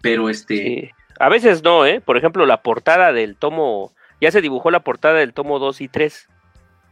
Pero 0.00 0.28
este, 0.28 0.54
Sí. 0.54 0.90
A 1.20 1.28
veces 1.28 1.62
no, 1.62 1.84
¿eh? 1.84 2.00
Por 2.00 2.16
ejemplo, 2.16 2.46
la 2.46 2.62
portada 2.62 3.12
del 3.12 3.36
tomo. 3.36 3.92
Ya 4.22 4.30
se 4.30 4.40
dibujó 4.40 4.70
la 4.70 4.80
portada 4.80 5.18
del 5.18 5.34
tomo 5.34 5.58
2 5.58 5.82
y 5.82 5.88
3. 5.88 6.28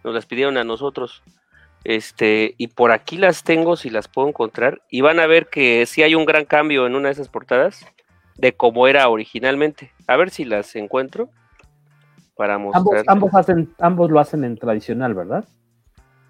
Nos 0.04 0.14
las 0.14 0.26
pidieron 0.26 0.58
a 0.58 0.64
nosotros. 0.64 1.22
Este, 1.84 2.54
y 2.58 2.68
por 2.68 2.92
aquí 2.92 3.16
las 3.16 3.44
tengo, 3.44 3.76
si 3.76 3.90
las 3.90 4.08
puedo 4.08 4.28
encontrar. 4.28 4.82
Y 4.90 5.00
van 5.00 5.20
a 5.20 5.26
ver 5.26 5.48
que 5.48 5.86
sí 5.86 6.02
hay 6.02 6.14
un 6.14 6.24
gran 6.24 6.44
cambio 6.44 6.86
en 6.86 6.94
una 6.94 7.08
de 7.08 7.12
esas 7.12 7.28
portadas 7.28 7.86
de 8.36 8.52
cómo 8.54 8.86
era 8.86 9.08
originalmente. 9.08 9.92
A 10.06 10.16
ver 10.16 10.30
si 10.30 10.44
las 10.44 10.74
encuentro 10.76 11.30
para 12.36 12.54
Ambos, 12.54 12.74
mostrar. 12.76 13.04
ambos, 13.08 13.34
hacen, 13.34 13.74
ambos 13.78 14.10
lo 14.10 14.20
hacen 14.20 14.44
en 14.44 14.56
tradicional, 14.56 15.14
¿verdad? 15.14 15.44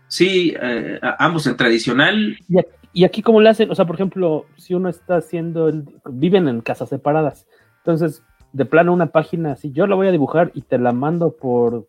sí, 0.08 0.54
eh, 0.60 0.98
ambos 1.18 1.46
en 1.46 1.56
tradicional, 1.56 2.38
Y 2.48 2.58
aquí, 2.58 2.68
y 2.92 3.04
aquí 3.04 3.22
cómo 3.22 3.40
le 3.40 3.50
hacen, 3.50 3.70
o 3.70 3.74
sea, 3.74 3.84
por 3.84 3.94
ejemplo, 3.94 4.46
si 4.56 4.74
uno 4.74 4.88
está 4.88 5.16
haciendo, 5.16 5.68
el, 5.68 5.84
viven 6.06 6.48
en 6.48 6.62
casas 6.62 6.88
separadas, 6.88 7.46
entonces, 7.78 8.22
de 8.52 8.64
plano 8.64 8.92
una 8.92 9.08
página 9.08 9.52
así, 9.52 9.70
yo 9.70 9.86
la 9.86 9.94
voy 9.94 10.08
a 10.08 10.12
dibujar 10.12 10.50
y 10.54 10.62
te 10.62 10.78
la 10.78 10.92
mando 10.92 11.36
por 11.36 11.88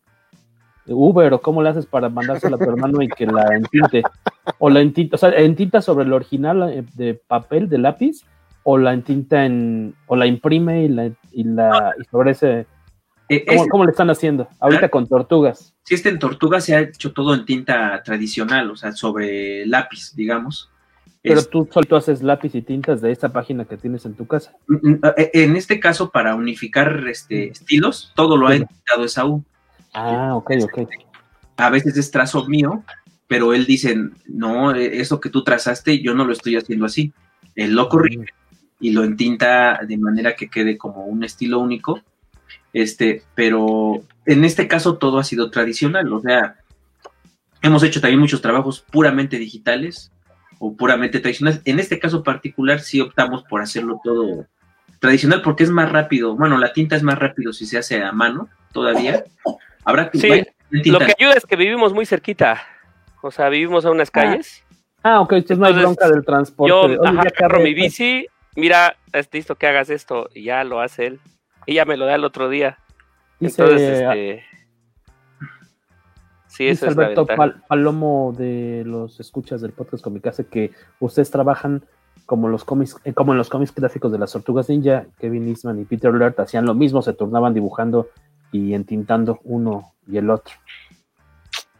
Uber 0.93 1.33
o 1.33 1.41
cómo 1.41 1.61
le 1.63 1.69
haces 1.69 1.85
para 1.85 2.09
mandársela 2.09 2.55
a 2.55 2.59
tu 2.59 2.69
hermano 2.69 3.01
y 3.01 3.07
que 3.07 3.25
la 3.25 3.45
entinte, 3.55 4.03
o 4.57 4.69
la 4.69 4.79
entinta, 4.81 5.15
o 5.15 5.19
sea, 5.19 5.29
entinta 5.29 5.81
sobre 5.81 6.05
el 6.05 6.13
original 6.13 6.69
eh, 6.71 6.83
de 6.95 7.13
papel, 7.15 7.69
de 7.69 7.77
lápiz, 7.77 8.23
o 8.63 8.77
la 8.77 8.93
entinta 8.93 9.45
en, 9.45 9.95
o 10.07 10.15
la 10.15 10.25
imprime 10.27 10.83
y 10.83 10.89
la, 10.89 11.11
y 11.31 11.43
la, 11.43 11.93
y 11.99 12.03
sobre 12.05 12.31
ese, 12.31 12.65
eh, 13.29 13.45
¿cómo, 13.47 13.67
cómo 13.69 13.85
le 13.85 13.91
están 13.91 14.09
haciendo? 14.09 14.47
Ahorita 14.59 14.89
con 14.89 15.07
tortugas. 15.07 15.73
si 15.83 15.95
este 15.95 16.09
en 16.09 16.19
Tortuga 16.19 16.59
se 16.61 16.75
ha 16.75 16.79
hecho 16.81 17.13
todo 17.13 17.33
en 17.33 17.45
tinta 17.45 18.01
tradicional, 18.03 18.69
o 18.71 18.75
sea, 18.75 18.91
sobre 18.91 19.65
lápiz, 19.65 20.13
digamos. 20.15 20.69
Pero 21.21 21.39
Es- 21.41 21.49
tú 21.49 21.67
solo 21.71 21.97
haces 21.97 22.23
lápiz 22.23 22.55
y 22.55 22.61
tintas 22.61 23.01
de 23.01 23.11
esta 23.11 23.29
página 23.29 23.65
que 23.65 23.75
tienes 23.77 24.05
en 24.05 24.13
tu 24.13 24.25
casa. 24.25 24.53
mm, 24.67 24.93
eh, 25.17 25.31
en 25.33 25.55
este 25.57 25.79
caso, 25.79 26.09
para 26.11 26.33
unificar 26.35 27.05
este, 27.09 27.49
estilos, 27.49 28.13
todo 28.15 28.37
lo 28.37 28.47
ha 28.47 28.51
Sí. 28.55 28.57
editado 28.63 29.03
Esaú. 29.03 29.43
Ah, 29.93 30.35
ok, 30.35 30.51
ok. 30.63 30.89
A 31.57 31.69
veces 31.69 31.97
es 31.97 32.11
trazo 32.11 32.45
mío, 32.47 32.83
pero 33.27 33.53
él 33.53 33.65
dice, 33.65 33.95
no, 34.27 34.73
eh, 34.73 35.01
eso 35.01 35.19
que 35.19 35.29
tú 35.29 35.43
trazaste, 35.43 36.01
yo 36.01 36.13
no 36.13 36.25
lo 36.25 36.33
estoy 36.33 36.55
haciendo 36.55 36.85
así. 36.85 37.13
Él 37.55 37.73
lo 37.75 37.89
corrige 37.89 38.25
y 38.79 38.91
lo 38.91 39.03
entinta 39.03 39.79
de 39.85 39.97
manera 39.97 40.35
que 40.35 40.49
quede 40.49 40.77
como 40.77 41.05
un 41.05 41.23
estilo 41.23 41.59
único. 41.59 42.01
Este, 42.71 43.23
pero 43.35 44.03
en 44.25 44.45
este 44.45 44.67
caso 44.67 44.97
todo 44.97 45.17
ha 45.19 45.23
sido 45.23 45.49
tradicional, 45.49 46.11
o 46.13 46.19
sea, 46.21 46.55
hemos 47.61 47.83
hecho 47.83 47.99
también 47.99 48.19
muchos 48.19 48.41
trabajos 48.41 48.79
puramente 48.79 49.37
digitales 49.37 50.11
o 50.59 50.75
puramente 50.75 51.19
tradicionales. 51.19 51.61
En 51.65 51.79
este 51.79 51.99
caso 51.99 52.23
particular 52.23 52.79
sí 52.79 53.01
optamos 53.01 53.43
por 53.43 53.61
hacerlo 53.61 53.99
todo 54.03 54.45
tradicional 54.99 55.41
porque 55.41 55.63
es 55.63 55.69
más 55.71 55.91
rápido. 55.91 56.35
Bueno, 56.35 56.57
la 56.57 56.73
tinta 56.73 56.95
es 56.95 57.03
más 57.03 57.17
rápido 57.17 57.53
si 57.53 57.65
se 57.65 57.77
hace 57.77 58.03
a 58.03 58.11
mano 58.11 58.49
todavía. 58.71 59.23
Habrá 59.85 60.09
que 60.09 60.17
Sí. 60.19 60.45
Lo 60.91 60.99
que 60.99 61.13
ayuda 61.17 61.33
es 61.33 61.45
que 61.45 61.55
vivimos 61.55 61.93
muy 61.93 62.05
cerquita. 62.05 62.61
O 63.21 63.31
sea, 63.31 63.49
vivimos 63.49 63.85
a 63.85 63.91
unas 63.91 64.11
calles. 64.11 64.63
Ah, 65.03 65.19
ok, 65.21 65.33
esto 65.33 65.53
es 65.53 65.59
no 65.59 65.65
hay 65.65 65.73
Entonces, 65.73 65.97
bronca 65.97 66.13
del 66.13 66.25
transporte. 66.25 66.69
Yo 66.69 66.81
Oye, 66.81 66.97
ajá, 67.03 67.21
agarro 67.21 67.59
mi 67.61 67.69
esto. 67.69 67.81
bici 67.81 68.27
mira, 68.55 68.95
es 69.13 69.29
listo 69.31 69.55
que 69.55 69.67
hagas 69.67 69.89
esto, 69.89 70.29
y 70.33 70.43
ya 70.43 70.63
lo 70.63 70.81
hace 70.81 71.07
él. 71.07 71.19
Y 71.65 71.75
ya 71.75 71.85
me 71.85 71.95
lo 71.97 72.05
da 72.05 72.15
el 72.15 72.25
otro 72.25 72.49
día. 72.49 72.77
Dice, 73.39 73.61
Entonces, 73.61 73.99
este, 74.01 74.43
sí, 76.47 76.67
eso 76.67 76.87
es 76.87 76.95
la 76.95 77.03
Alberto. 77.05 77.25
Pal- 77.25 77.61
Palomo 77.67 78.33
de 78.37 78.83
los 78.85 79.19
escuchas 79.19 79.61
del 79.61 79.71
podcast 79.71 80.03
Comicase 80.03 80.47
que 80.47 80.71
ustedes 80.99 81.31
trabajan 81.31 81.85
como 82.25 82.47
los 82.49 82.63
cómics, 82.65 82.97
eh, 83.05 83.13
como 83.13 83.31
en 83.31 83.37
los 83.37 83.49
cómics 83.49 83.71
clásicos 83.71 84.11
de 84.11 84.19
las 84.19 84.31
Tortugas 84.33 84.69
Ninja, 84.69 85.05
Kevin 85.19 85.47
Eastman 85.47 85.79
y 85.79 85.85
Peter 85.85 86.13
Laird 86.13 86.39
hacían 86.39 86.65
lo 86.65 86.73
mismo, 86.73 87.01
se 87.01 87.13
turnaban 87.13 87.53
dibujando 87.53 88.09
y 88.51 88.73
entintando 88.73 89.39
uno 89.43 89.93
y 90.07 90.17
el 90.17 90.29
otro. 90.29 90.53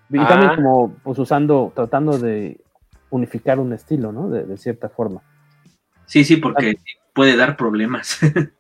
Y 0.10 0.18
Ah. 0.20 0.28
también 0.28 0.56
como 0.56 0.94
pues 1.04 1.20
usando, 1.20 1.72
tratando 1.76 2.18
de 2.18 2.60
unificar 3.10 3.60
un 3.60 3.74
estilo, 3.74 4.12
¿no? 4.12 4.30
De, 4.30 4.44
de 4.44 4.58
cierta 4.58 4.90
forma. 4.90 5.22
Sí, 6.06 6.24
sí, 6.24 6.38
porque 6.38 6.78
puede 7.14 7.36
dar 7.36 7.56
problemas. 7.58 8.20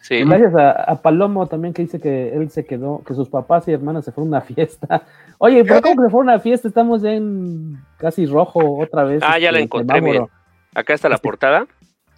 Sí. 0.00 0.24
Gracias 0.24 0.54
a, 0.54 0.70
a 0.70 1.02
Palomo 1.02 1.48
también 1.48 1.74
que 1.74 1.82
dice 1.82 2.00
que 2.00 2.32
él 2.34 2.48
se 2.50 2.64
quedó, 2.64 3.02
que 3.04 3.12
sus 3.12 3.28
papás 3.28 3.68
y 3.68 3.72
hermanas 3.72 4.06
se 4.06 4.12
fueron 4.12 4.32
a 4.32 4.38
una 4.38 4.40
fiesta. 4.46 5.02
Oye, 5.38 5.62
¿pero 5.66 5.82
cómo 5.82 5.96
que 5.96 6.06
se 6.06 6.10
fueron 6.10 6.30
a 6.30 6.34
una 6.34 6.40
fiesta? 6.40 6.66
Estamos 6.66 7.02
ya 7.02 7.12
en 7.12 7.78
casi 7.98 8.24
rojo 8.24 8.78
otra 8.78 9.04
vez. 9.04 9.22
Ah, 9.22 9.38
ya 9.38 9.52
la 9.52 9.58
este, 9.58 9.64
encontré, 9.64 10.00
miren. 10.00 10.26
Acá 10.74 10.94
está 10.94 11.10
la 11.10 11.18
portada. 11.18 11.66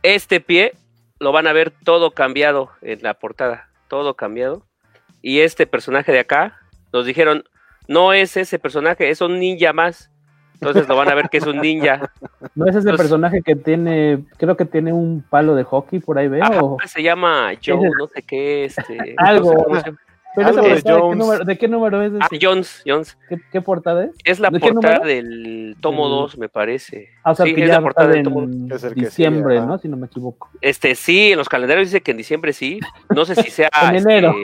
Este 0.05 0.41
pie 0.41 0.75
lo 1.19 1.33
van 1.33 1.49
a 1.49 1.53
ver 1.53 1.73
todo 1.83 2.13
cambiado 2.13 2.71
en 2.81 3.03
la 3.03 3.15
portada, 3.15 3.71
todo 3.89 4.15
cambiado. 4.15 4.63
Y 5.23 5.41
este 5.41 5.67
personaje 5.67 6.13
de 6.13 6.21
acá, 6.21 6.59
nos 6.93 7.07
dijeron, 7.07 7.45
no 7.89 8.13
es 8.13 8.37
ese 8.37 8.59
personaje, 8.59 9.11
es 9.11 9.21
un 9.21 9.39
ninja 9.39 9.73
más. 9.73 10.11
Entonces 10.55 10.87
lo 10.89 10.95
van 10.97 11.09
a 11.11 11.15
ver 11.15 11.31
que 11.31 11.39
es 11.39 11.47
un 11.47 11.59
ninja. 11.61 12.11
¿No 12.55 12.67
es 12.67 12.71
ese 12.77 12.81
Entonces- 12.81 12.97
personaje 12.97 13.41
que 13.43 13.57
tiene, 13.57 14.25
creo 14.37 14.57
que 14.57 14.67
tiene 14.67 14.93
un 14.93 15.25
palo 15.29 15.55
de 15.55 15.65
hockey 15.65 16.01
por 16.01 16.19
ahí 16.19 16.29
veo? 16.29 16.45
Ajá, 16.45 16.63
o- 16.63 16.77
se 16.87 17.03
llama 17.03 17.53
Joe, 17.65 17.91
no 17.99 18.07
sé 18.09 18.23
qué, 18.23 18.65
este. 18.67 19.15
Algo. 19.17 19.67
no 19.71 19.81
sé. 19.81 19.93
Pero 20.35 20.49
Algo 20.49 20.61
esa 20.61 20.69
de 20.69 20.75
portada, 20.75 20.97
¿de, 20.97 21.03
qué 21.11 21.17
número, 21.17 21.45
de 21.45 21.59
qué 21.59 21.69
número 21.69 22.03
es? 22.03 22.13
Ah, 22.21 22.29
ese? 22.31 22.47
Jones, 22.47 22.83
Jones. 22.87 23.19
¿Qué, 23.29 23.41
qué 23.51 23.61
portada 23.61 24.05
es? 24.05 24.13
Es 24.25 24.39
la 24.39 24.51
¿De 24.51 24.61
qué 24.61 24.73
portada 24.73 25.01
del 25.01 25.77
tomo 25.81 26.05
Del- 26.09 26.19
2, 26.19 26.39
me 26.39 26.49
parece. 26.49 27.09
Ah, 27.25 27.33
o 27.33 27.35
sea, 27.35 27.47
sí, 27.47 27.55
que 27.55 27.63
es 27.63 27.69
ya 27.69 27.75
la 27.75 27.83
portada 27.83 28.09
del 28.09 28.23
tomo 28.23 28.43
en 28.45 28.71
Es 28.71 28.85
el 28.85 28.95
que 28.95 29.01
diciembre, 29.07 29.61
¿no? 29.61 29.79
Si 29.79 29.89
no 29.89 29.97
me 29.97 30.07
equivoco. 30.07 30.49
Este, 30.61 30.95
sí, 30.95 31.33
en 31.33 31.39
los 31.39 31.49
calendarios 31.49 31.89
dice 31.89 32.01
que 32.01 32.13
en 32.13 32.17
diciembre 32.19 32.53
sí. 32.53 32.79
No 33.15 33.25
sé 33.25 33.35
si 33.35 33.51
sea. 33.51 33.71
En 33.91 33.97
este, 33.97 34.19
enero. 34.19 34.35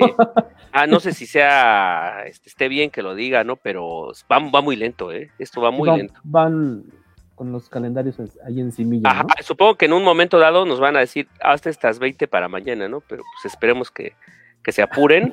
ah, 0.73 0.87
no 0.87 0.99
sé 0.99 1.13
si 1.13 1.27
sea. 1.27 2.25
Este, 2.27 2.49
esté 2.49 2.69
bien 2.69 2.91
que 2.91 3.03
lo 3.03 3.15
diga, 3.15 3.45
¿no? 3.45 3.57
Pero 3.57 4.13
va, 4.31 4.39
va 4.39 4.61
muy 4.61 4.75
lento, 4.77 5.13
¿eh? 5.13 5.31
Esto 5.39 5.61
va 5.61 5.71
muy 5.71 5.89
van, 5.89 5.99
lento. 5.99 6.15
van 6.25 6.85
con 7.37 7.53
los 7.53 7.69
calendarios 7.69 8.17
ahí 8.47 8.61
encimilla, 8.61 9.11
Ajá, 9.11 9.23
¿no? 9.25 9.29
supongo 9.43 9.75
que 9.77 9.85
en 9.85 9.93
un 9.93 10.03
momento 10.03 10.39
dado 10.39 10.65
nos 10.65 10.81
van 10.81 10.97
a 10.97 11.01
decir, 11.01 11.29
hasta 11.43 11.69
estas 11.69 11.99
20 11.99 12.27
para 12.29 12.49
mañana, 12.49 12.89
¿no? 12.89 13.03
Pero 13.03 13.23
pues 13.23 13.53
esperemos 13.53 13.91
que, 13.91 14.15
que 14.67 14.73
se 14.73 14.83
apuren. 14.83 15.33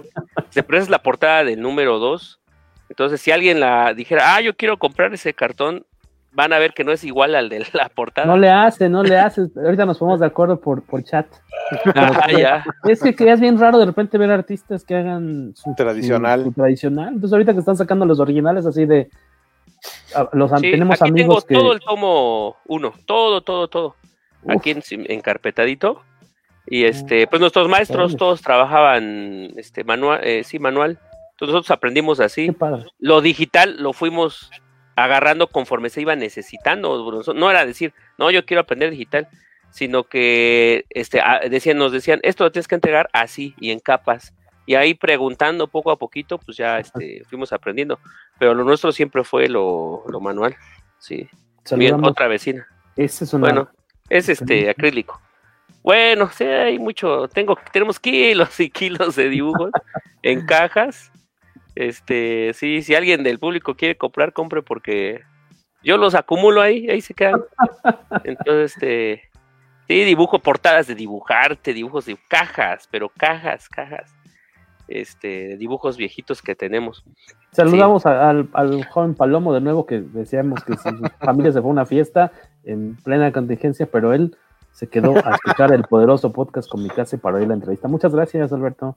Se 0.52 0.60
esa 0.60 0.78
es 0.78 0.90
la 0.90 1.00
portada 1.00 1.44
del 1.44 1.60
número 1.60 1.98
2. 1.98 2.40
Entonces, 2.90 3.20
si 3.20 3.32
alguien 3.32 3.60
la 3.60 3.96
dijera, 3.96 4.36
ah, 4.36 4.42
yo 4.42 4.56
quiero 4.56 4.78
comprar 4.78 5.12
ese 5.12 5.34
cartón, 5.34 5.88
van 6.34 6.54
a 6.54 6.60
ver 6.60 6.76
que 6.76 6.84
no 6.84 6.92
es 6.92 7.04
igual 7.04 7.34
al 7.34 7.50
de 7.50 7.66
la 7.74 7.90
portada. 7.90 8.28
No 8.28 8.38
le 8.38 8.52
hace, 8.52 8.90
no 8.90 9.02
le 9.02 9.18
hace. 9.18 9.48
Ahorita 9.56 9.88
nos 9.88 9.98
ponemos 9.98 10.20
de 10.20 10.28
acuerdo 10.28 10.60
por, 10.62 10.84
por 10.84 11.04
chat. 11.04 11.26
Ah, 11.96 12.28
ya. 12.32 12.64
Es 12.84 13.02
que, 13.02 13.16
que 13.16 13.32
es 13.32 13.40
bien 13.42 13.60
raro 13.60 13.80
de 13.80 13.88
repente 13.88 14.20
ver 14.20 14.30
artistas 14.30 14.84
que 14.86 14.94
hagan 14.98 15.56
su 15.56 15.74
Tradicional. 15.74 16.42
su- 16.44 16.50
su 16.50 16.54
tradicional. 16.54 17.08
Entonces 17.16 17.34
ahorita 17.34 17.54
que 17.54 17.60
están 17.60 17.76
sacando 17.78 18.06
los 18.06 18.20
originales 18.20 18.68
así 18.68 18.86
de 18.86 19.10
los 20.34 20.52
Sí, 20.62 20.70
tenemos 20.70 21.02
aquí 21.02 21.10
amigos 21.10 21.44
que 21.44 21.56
tengo 21.56 21.64
todo 21.64 21.74
el 21.74 21.80
tomo 21.80 22.58
1, 22.68 22.94
todo, 23.08 23.42
todo, 23.42 23.68
todo. 23.68 23.96
Aquí 24.48 24.70
en, 24.70 24.84
encarpetadito. 25.10 26.04
Y 26.68 26.86
este, 26.86 27.28
pues 27.28 27.40
nuestros 27.40 27.68
maestros 27.68 28.16
todos 28.16 28.42
trabajaban 28.42 29.52
este 29.58 29.84
manual, 29.84 30.22
eh, 30.24 30.44
sí, 30.44 30.60
manual. 30.60 31.00
Entonces 31.32 31.54
nosotros 31.54 31.72
aprendimos 31.72 32.20
así. 32.20 32.56
Lo 33.00 33.22
digital 33.22 33.76
lo 33.80 33.94
fuimos 33.94 34.50
agarrando 34.96 35.48
conforme 35.48 35.90
se 35.90 36.02
iba 36.02 36.16
necesitando. 36.16 37.24
No 37.36 37.50
era 37.52 37.66
decir, 37.66 37.94
no, 38.18 38.32
yo 38.32 38.46
quiero 38.46 38.62
aprender 38.62 38.92
digital, 38.92 39.28
sino 39.72 40.04
que 40.04 40.86
este, 40.90 41.20
ah, 41.20 41.42
decían, 41.50 41.78
nos 41.78 41.92
decían, 41.92 42.20
esto 42.24 42.44
lo 42.44 42.52
tienes 42.52 42.68
que 42.68 42.76
entregar 42.76 43.10
así 43.12 43.56
y 43.60 43.72
en 43.72 43.80
capas. 43.80 44.34
Y 44.66 44.76
ahí 44.76 44.94
preguntando 44.94 45.68
poco 45.68 45.92
a 45.92 45.98
poquito, 45.98 46.38
pues 46.38 46.56
ya 46.56 46.80
este, 46.80 47.24
fuimos 47.30 47.52
aprendiendo. 47.52 48.00
Pero 48.40 48.54
lo 48.54 48.64
nuestro 48.64 48.92
siempre 48.94 49.24
fue 49.24 49.50
lo, 49.50 50.04
lo 50.08 50.22
manual. 50.22 50.56
Sí. 51.00 51.16
Bien, 51.18 51.30
Saludamos. 51.64 52.12
otra 52.12 52.28
vecina. 52.28 52.68
Ese 52.96 53.26
es 53.26 53.34
una 53.34 53.48
Bueno, 53.48 53.70
es 54.10 54.30
este 54.30 54.70
acrílico. 54.70 55.20
Bueno, 55.84 56.30
sí, 56.32 56.46
hay 56.46 56.80
mucho. 56.80 57.28
Tengo, 57.28 57.58
tenemos 57.72 58.00
kilos 58.00 58.60
y 58.60 58.70
kilos 58.70 59.16
de 59.18 59.30
dibujos 59.30 59.72
en 60.24 60.46
cajas. 60.46 61.12
Este, 61.76 62.52
sí, 62.54 62.82
si 62.82 62.96
alguien 62.96 63.24
del 63.24 63.40
público 63.40 63.76
quiere 63.76 63.98
comprar, 63.98 64.32
compre 64.32 64.62
porque 64.62 65.22
yo 65.84 65.98
los 65.98 66.16
acumulo 66.16 66.62
ahí, 66.62 66.90
ahí 66.90 67.02
se 67.02 67.14
quedan. 67.14 67.44
Entonces, 68.24 68.74
este, 68.74 69.24
sí, 69.88 70.06
dibujo 70.06 70.40
portadas 70.40 70.88
de 70.88 70.96
dibujarte, 70.96 71.74
dibujos 71.74 72.06
de 72.06 72.18
cajas, 72.30 72.88
pero 72.90 73.10
cajas, 73.10 73.68
cajas. 73.68 74.16
Este, 74.88 75.58
dibujos 75.58 75.98
viejitos 75.98 76.42
que 76.42 76.56
tenemos. 76.56 77.04
Saludamos 77.52 78.06
al, 78.06 78.50
al 78.54 78.86
joven 78.86 79.16
Palomo 79.16 79.54
de 79.54 79.62
nuevo 79.62 79.86
que 79.86 80.02
decíamos 80.02 80.64
que 80.64 80.78
su 80.78 80.90
familia 81.20 81.52
se 81.52 81.62
fue 81.62 81.70
a 81.70 81.74
una 81.74 81.86
fiesta 81.86 82.32
en 82.64 82.96
plena 82.98 83.32
contingencia, 83.32 83.86
pero 83.86 84.14
él 84.14 84.36
se 84.74 84.88
quedó 84.88 85.16
a 85.16 85.36
escuchar 85.36 85.72
el 85.72 85.84
poderoso 85.84 86.34
podcast 86.34 86.70
con 86.70 86.84
mi 86.84 86.90
para 87.22 87.38
oír 87.38 87.48
la 87.48 87.54
entrevista. 87.54 87.88
Muchas 87.88 88.14
gracias, 88.14 88.52
Alberto. 88.52 88.96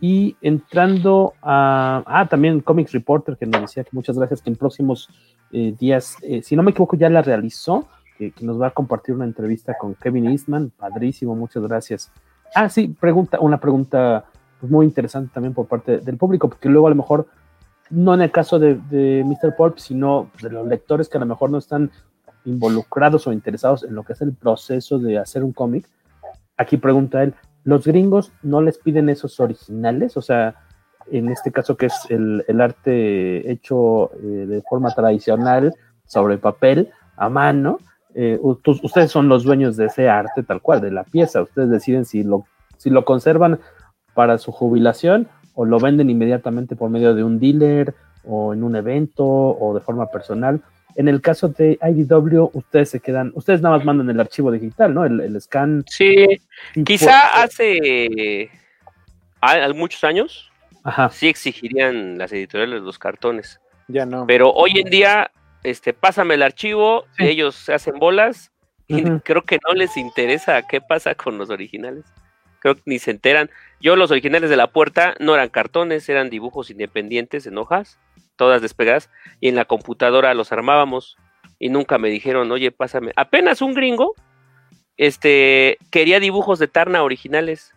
Y 0.00 0.36
entrando 0.42 1.32
a. 1.42 2.02
Ah, 2.06 2.28
también 2.28 2.60
Comics 2.60 2.92
Reporter 2.92 3.36
que 3.36 3.46
nos 3.46 3.62
decía 3.62 3.82
que 3.82 3.90
muchas 3.92 4.16
gracias, 4.16 4.42
que 4.42 4.50
en 4.50 4.56
próximos 4.56 5.08
eh, 5.52 5.74
días, 5.78 6.16
eh, 6.22 6.42
si 6.42 6.54
no 6.54 6.62
me 6.62 6.72
equivoco, 6.72 6.96
ya 6.96 7.08
la 7.08 7.22
realizó, 7.22 7.88
que, 8.18 8.30
que 8.30 8.44
nos 8.44 8.60
va 8.60 8.68
a 8.68 8.70
compartir 8.70 9.14
una 9.14 9.24
entrevista 9.24 9.74
con 9.78 9.94
Kevin 9.94 10.28
Eastman. 10.28 10.70
Padrísimo, 10.70 11.34
muchas 11.34 11.62
gracias. 11.62 12.12
Ah, 12.54 12.68
sí, 12.68 12.88
pregunta, 12.88 13.40
una 13.40 13.58
pregunta 13.58 14.26
pues, 14.60 14.70
muy 14.70 14.84
interesante 14.84 15.32
también 15.32 15.54
por 15.54 15.66
parte 15.66 15.98
del 15.98 16.18
público, 16.18 16.48
porque 16.48 16.68
luego 16.68 16.86
a 16.86 16.90
lo 16.90 16.96
mejor, 16.96 17.26
no 17.88 18.12
en 18.12 18.20
el 18.20 18.30
caso 18.30 18.58
de, 18.58 18.74
de 18.90 19.24
Mr. 19.24 19.56
Pulp, 19.56 19.78
sino 19.78 20.30
de 20.42 20.50
los 20.50 20.66
lectores 20.66 21.08
que 21.08 21.16
a 21.16 21.20
lo 21.20 21.26
mejor 21.26 21.50
no 21.50 21.56
están 21.58 21.90
involucrados 22.44 23.26
o 23.26 23.32
interesados 23.32 23.84
en 23.84 23.94
lo 23.94 24.02
que 24.02 24.12
es 24.14 24.20
el 24.20 24.34
proceso 24.34 24.98
de 24.98 25.18
hacer 25.18 25.42
un 25.44 25.52
cómic. 25.52 25.88
Aquí 26.56 26.76
pregunta 26.76 27.22
él, 27.22 27.34
¿los 27.64 27.86
gringos 27.86 28.32
no 28.42 28.60
les 28.60 28.78
piden 28.78 29.08
esos 29.08 29.40
originales? 29.40 30.16
O 30.16 30.22
sea, 30.22 30.54
en 31.10 31.30
este 31.30 31.52
caso 31.52 31.76
que 31.76 31.86
es 31.86 32.06
el, 32.10 32.44
el 32.48 32.60
arte 32.60 33.50
hecho 33.50 34.12
eh, 34.14 34.46
de 34.46 34.62
forma 34.62 34.94
tradicional 34.94 35.74
sobre 36.06 36.38
papel, 36.38 36.90
a 37.16 37.28
mano, 37.28 37.78
eh, 38.14 38.38
ustedes 38.42 39.10
son 39.10 39.28
los 39.28 39.42
dueños 39.42 39.76
de 39.76 39.86
ese 39.86 40.08
arte 40.08 40.42
tal 40.42 40.62
cual, 40.62 40.80
de 40.80 40.90
la 40.90 41.04
pieza. 41.04 41.42
Ustedes 41.42 41.70
deciden 41.70 42.04
si 42.04 42.22
lo, 42.22 42.46
si 42.76 42.90
lo 42.90 43.04
conservan 43.04 43.58
para 44.14 44.38
su 44.38 44.52
jubilación 44.52 45.28
o 45.54 45.64
lo 45.64 45.78
venden 45.78 46.10
inmediatamente 46.10 46.76
por 46.76 46.90
medio 46.90 47.14
de 47.14 47.24
un 47.24 47.38
dealer 47.38 47.94
o 48.24 48.54
en 48.54 48.62
un 48.62 48.76
evento 48.76 49.24
o 49.26 49.74
de 49.74 49.80
forma 49.80 50.06
personal. 50.10 50.62
En 50.96 51.08
el 51.08 51.20
caso 51.20 51.48
de 51.48 51.78
IDW, 51.82 52.50
ustedes 52.52 52.90
se 52.90 53.00
quedan, 53.00 53.32
ustedes 53.34 53.60
nada 53.60 53.76
más 53.76 53.84
mandan 53.84 54.08
el 54.10 54.20
archivo 54.20 54.50
digital, 54.52 54.94
¿no? 54.94 55.04
El, 55.04 55.20
el 55.20 55.40
scan. 55.40 55.84
Sí, 55.88 56.26
quizá 56.84 57.42
hace 57.42 58.50
a- 59.40 59.64
a 59.64 59.72
muchos 59.72 60.04
años 60.04 60.50
Ajá. 60.84 61.10
sí 61.10 61.28
exigirían 61.28 62.18
las 62.18 62.32
editoriales 62.32 62.82
los 62.82 62.98
cartones. 62.98 63.60
Ya 63.88 64.06
no. 64.06 64.26
Pero 64.26 64.50
hoy 64.52 64.72
en 64.76 64.88
día, 64.90 65.30
este, 65.62 65.92
pásame 65.92 66.34
el 66.34 66.42
archivo, 66.42 67.04
ellos 67.18 67.54
se 67.54 67.74
hacen 67.74 67.98
bolas 67.98 68.50
y 68.86 69.02
creo 69.20 69.42
que 69.42 69.58
no 69.66 69.74
les 69.74 69.96
interesa 69.96 70.62
qué 70.66 70.80
pasa 70.80 71.14
con 71.14 71.38
los 71.38 71.50
originales. 71.50 72.04
Creo 72.60 72.76
que 72.76 72.82
ni 72.86 72.98
se 72.98 73.10
enteran. 73.10 73.50
Yo 73.80 73.96
los 73.96 74.10
originales 74.10 74.48
de 74.48 74.56
la 74.56 74.68
puerta 74.68 75.14
no 75.20 75.34
eran 75.34 75.48
cartones, 75.50 76.08
eran 76.08 76.30
dibujos 76.30 76.70
independientes 76.70 77.46
en 77.46 77.58
hojas, 77.58 77.98
todas 78.36 78.62
despegadas, 78.62 79.10
y 79.40 79.48
en 79.48 79.54
la 79.54 79.64
computadora 79.64 80.34
los 80.34 80.52
armábamos 80.52 81.16
y 81.58 81.68
nunca 81.68 81.98
me 81.98 82.08
dijeron, 82.10 82.50
oye, 82.50 82.70
pásame. 82.70 83.12
Apenas 83.16 83.62
un 83.62 83.74
gringo, 83.74 84.14
este, 84.96 85.78
quería 85.90 86.20
dibujos 86.20 86.58
de 86.58 86.68
Tarna 86.68 87.02
originales. 87.02 87.74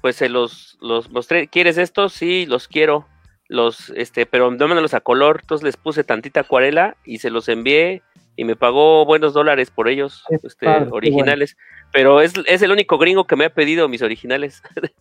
Pues 0.00 0.16
se 0.16 0.28
los, 0.28 0.78
los 0.80 1.10
mostré. 1.10 1.48
¿Quieres 1.48 1.76
estos? 1.76 2.12
Sí, 2.12 2.46
los 2.46 2.68
quiero 2.68 3.06
los, 3.48 3.90
este, 3.96 4.26
pero 4.26 4.54
dámelos 4.54 4.94
a 4.94 5.00
color, 5.00 5.40
entonces 5.40 5.64
les 5.64 5.76
puse 5.76 6.04
tantita 6.04 6.40
acuarela 6.40 6.96
y 7.04 7.18
se 7.18 7.30
los 7.30 7.48
envié 7.48 8.02
y 8.36 8.44
me 8.44 8.54
pagó 8.54 9.04
buenos 9.04 9.32
dólares 9.32 9.70
por 9.70 9.88
ellos, 9.88 10.22
este, 10.42 10.66
padre, 10.66 10.88
originales, 10.92 11.56
pero 11.92 12.20
es, 12.20 12.34
es 12.46 12.62
el 12.62 12.70
único 12.70 12.98
gringo 12.98 13.26
que 13.26 13.36
me 13.36 13.46
ha 13.46 13.54
pedido 13.54 13.88
mis 13.88 14.02
originales, 14.02 14.62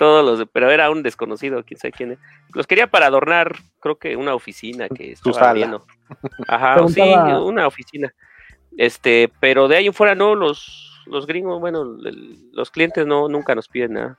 todos 0.00 0.24
los, 0.24 0.48
pero 0.50 0.70
era 0.70 0.90
un 0.90 1.02
desconocido, 1.02 1.62
quién 1.62 1.78
sabe 1.78 1.92
quién 1.92 2.12
es. 2.12 2.18
Los 2.54 2.66
quería 2.66 2.90
para 2.90 3.06
adornar, 3.06 3.54
creo 3.80 3.98
que 3.98 4.16
una 4.16 4.34
oficina 4.34 4.88
que 4.88 5.12
estaba 5.12 5.52
viendo. 5.52 5.84
Ajá, 6.48 6.88
sí, 6.88 7.00
una 7.02 7.66
oficina. 7.66 8.12
Este, 8.78 9.30
pero 9.40 9.68
de 9.68 9.76
ahí 9.76 9.86
en 9.88 9.92
fuera 9.92 10.14
no, 10.14 10.34
los, 10.34 11.02
los 11.06 11.26
gringos, 11.26 11.60
bueno, 11.60 11.82
el- 11.82 12.50
los 12.52 12.70
clientes 12.70 13.06
no 13.06 13.28
nunca 13.28 13.54
nos 13.54 13.68
piden 13.68 13.92
nada. 13.92 14.18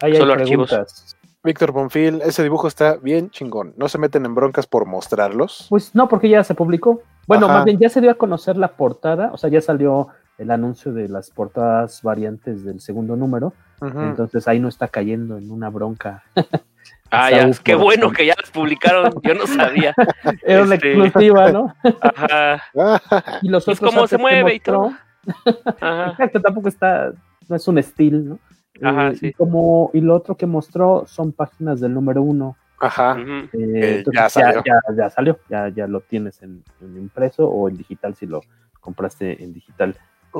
Ahí 0.00 0.12
hay 0.12 0.18
Solo 0.18 0.34
archivos. 0.34 0.68
preguntas. 0.70 1.16
Víctor 1.42 1.72
Bonfil, 1.72 2.22
ese 2.22 2.42
dibujo 2.42 2.68
está 2.68 2.96
bien 2.96 3.30
chingón. 3.30 3.74
¿No 3.76 3.88
se 3.88 3.98
meten 3.98 4.24
en 4.24 4.34
broncas 4.34 4.66
por 4.66 4.86
mostrarlos? 4.86 5.66
Pues 5.68 5.94
no, 5.94 6.08
porque 6.08 6.28
ya 6.28 6.42
se 6.44 6.54
publicó. 6.54 7.02
Bueno, 7.26 7.46
Ajá. 7.46 7.56
más 7.56 7.64
bien 7.64 7.78
ya 7.78 7.88
se 7.88 8.00
dio 8.00 8.10
a 8.10 8.14
conocer 8.14 8.56
la 8.56 8.76
portada, 8.76 9.30
o 9.32 9.36
sea, 9.36 9.50
ya 9.50 9.60
salió 9.60 10.08
el 10.38 10.50
anuncio 10.50 10.92
de 10.92 11.08
las 11.08 11.30
portadas 11.30 12.02
variantes 12.02 12.64
del 12.64 12.80
segundo 12.80 13.14
número. 13.16 13.52
Entonces 13.88 14.46
ahí 14.48 14.60
no 14.60 14.68
está 14.68 14.88
cayendo 14.88 15.36
en 15.38 15.50
una 15.50 15.68
bronca. 15.70 16.22
Ah, 17.10 17.30
ya, 17.30 17.48
qué 17.62 17.76
bueno 17.76 18.10
que 18.10 18.26
ya 18.26 18.34
las 18.40 18.50
publicaron, 18.50 19.14
yo 19.22 19.34
no 19.34 19.46
sabía. 19.46 19.94
Era 20.42 20.64
una 20.64 20.74
Este, 20.74 20.94
exclusiva, 20.98 21.52
¿no? 21.52 21.72
Ajá. 22.02 22.62
Y 23.40 23.48
los 23.48 23.64
Pues 23.64 23.78
otros 23.78 23.94
cómo 23.94 24.06
se 24.08 24.18
mueve 24.18 24.54
y 24.54 24.58
todo. 24.60 24.92
Ajá. 25.80 26.10
Exacto, 26.10 26.40
tampoco 26.40 26.68
está, 26.68 27.12
no 27.48 27.54
es 27.54 27.68
un 27.68 27.78
estilo, 27.78 28.18
¿no? 28.18 28.38
Ajá, 28.82 29.10
Eh, 29.10 29.16
sí. 29.16 29.26
y, 29.28 29.32
como, 29.32 29.90
y 29.94 30.00
lo 30.00 30.16
otro 30.16 30.36
que 30.36 30.46
mostró 30.46 31.04
son 31.06 31.30
páginas 31.32 31.78
del 31.80 31.94
número 31.94 32.20
uno. 32.20 32.56
Ajá. 32.80 33.16
Eh, 33.52 33.98
entonces 33.98 34.12
ya 34.20 34.28
salió. 34.28 34.62
Ya, 34.66 34.80
ya 34.96 35.10
salió, 35.10 35.38
ya, 35.48 35.68
ya 35.68 35.86
lo 35.86 36.00
tienes 36.00 36.42
en, 36.42 36.64
en 36.80 36.96
impreso 36.96 37.48
o 37.48 37.68
en 37.68 37.76
digital 37.76 38.16
si 38.16 38.26
lo 38.26 38.40
compraste 38.80 39.40
en 39.44 39.52
digital. 39.52 39.96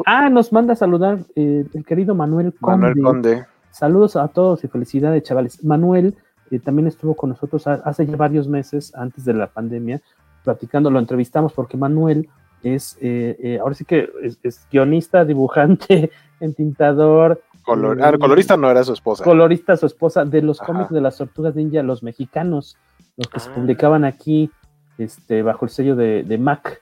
Ah, 0.07 0.29
nos 0.31 0.53
manda 0.53 0.73
a 0.73 0.77
saludar 0.77 1.19
eh, 1.37 1.65
el 1.73 1.85
querido 1.85 2.15
Manuel 2.15 2.53
Conde. 2.61 2.89
Manuel 2.89 3.03
Conde. 3.05 3.47
Saludos 3.71 4.17
a 4.17 4.29
todos 4.29 4.63
y 4.65 4.69
felicidades, 4.69 5.23
chavales. 5.23 5.65
Manuel 5.65 6.15
eh, 6.51 6.59
también 6.59 6.87
estuvo 6.89 7.15
con 7.15 7.31
nosotros 7.31 7.67
ha- 7.67 7.83
hace 7.85 8.07
ya 8.07 8.17
varios 8.17 8.47
meses, 8.49 8.95
antes 8.95 9.25
de 9.25 9.35
la 9.35 9.47
pandemia, 9.49 10.01
platicando, 10.45 10.91
lo 10.91 10.99
entrevistamos 10.99 11.53
porque 11.53 11.77
Manuel 11.77 12.29
es, 12.63 12.97
eh, 13.01 13.59
ahora 13.61 13.75
sí 13.75 13.85
que 13.85 14.09
es, 14.23 14.39
es 14.43 14.67
guionista, 14.71 15.25
dibujante, 15.25 16.11
entintador, 16.41 17.43
Color- 17.65 17.99
ah, 18.03 18.13
colorista 18.19 18.57
no 18.59 18.71
era 18.71 18.85
su 18.85 18.93
esposa. 18.93 19.25
colorista, 19.25 19.77
su 19.77 19.87
esposa, 19.87 20.25
de 20.27 20.43
los 20.43 20.61
Ajá. 20.61 20.67
cómics 20.73 20.91
de 20.91 21.01
las 21.01 21.17
tortugas 21.17 21.55
ninja, 21.55 21.83
los 21.83 22.03
mexicanos, 22.03 22.77
los 23.17 23.27
que 23.29 23.41
se 23.41 23.49
Ah. 23.51 23.55
publicaban 23.55 24.05
aquí 24.05 24.51
este, 24.99 25.43
bajo 25.43 25.65
el 25.65 25.71
sello 25.71 25.97
de, 25.97 26.23
de 26.25 26.39
Mac, 26.39 26.79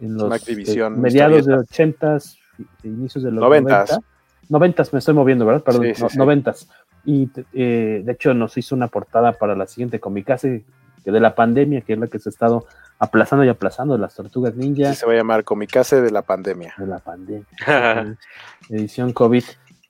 en 0.00 0.14
los 0.16 0.28
Mac 0.28 0.44
División, 0.44 0.94
eh, 0.94 0.98
mediados 0.98 1.46
de 1.46 1.54
historietas. 1.62 2.36
80s, 2.36 2.38
inicios 2.82 3.24
de 3.24 3.30
los 3.30 3.40
Noventas. 3.40 3.90
90. 3.90 4.06
90 4.48 4.82
me 4.92 4.98
estoy 4.98 5.14
moviendo, 5.14 5.46
¿verdad? 5.46 5.62
Perdón, 5.62 5.84
Sí, 5.86 5.94
sí, 5.94 6.02
no- 6.02 6.08
sí. 6.10 6.18
90s. 6.18 6.68
Y 7.06 7.30
eh, 7.52 8.02
de 8.04 8.12
hecho 8.12 8.32
nos 8.34 8.56
hizo 8.56 8.74
una 8.74 8.88
portada 8.88 9.32
para 9.32 9.54
la 9.54 9.66
siguiente 9.66 10.00
Comicase 10.00 10.64
que 11.04 11.10
de 11.10 11.20
la 11.20 11.34
pandemia, 11.34 11.82
que 11.82 11.92
es 11.94 11.98
la 11.98 12.06
que 12.06 12.18
se 12.18 12.28
ha 12.28 12.32
estado 12.32 12.66
aplazando 12.98 13.44
y 13.44 13.48
aplazando, 13.48 13.98
las 13.98 14.14
tortugas 14.14 14.54
ninja 14.54 14.90
Sí, 14.94 15.00
se 15.00 15.06
va 15.06 15.12
a 15.12 15.16
llamar 15.16 15.44
Comicase 15.44 16.00
de 16.00 16.10
la 16.10 16.22
pandemia. 16.22 16.72
de 16.78 16.86
la 16.86 16.98
pandemia, 16.98 17.46
edición 18.70 19.12
COVID. 19.12 19.44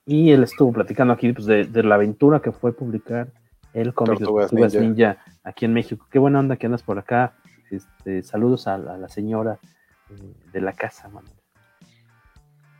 Y 0.05 0.31
él 0.31 0.43
estuvo 0.43 0.71
platicando 0.71 1.13
aquí 1.13 1.31
pues, 1.33 1.45
de, 1.47 1.63
de 1.65 1.83
la 1.83 1.95
aventura 1.95 2.39
que 2.41 2.51
fue 2.51 2.73
publicar 2.73 3.27
el 3.73 3.93
cómic 3.93 4.19
de 4.19 4.25
Tortugas 4.25 4.49
Tortugas 4.49 4.73
Ninja. 4.75 4.85
Ninja. 4.85 5.17
aquí 5.43 5.65
en 5.65 5.73
México. 5.73 6.05
Qué 6.11 6.19
buena 6.19 6.39
onda 6.39 6.57
que 6.57 6.65
andas 6.67 6.83
por 6.83 6.99
acá. 6.99 7.33
Este, 7.71 8.21
saludos 8.23 8.67
a, 8.67 8.77
la- 8.77 8.93
a 8.93 8.97
la 8.97 9.09
señora 9.09 9.57
eh, 10.11 10.13
de 10.53 10.61
la 10.61 10.73
casa, 10.73 11.07
Manuel. 11.09 11.33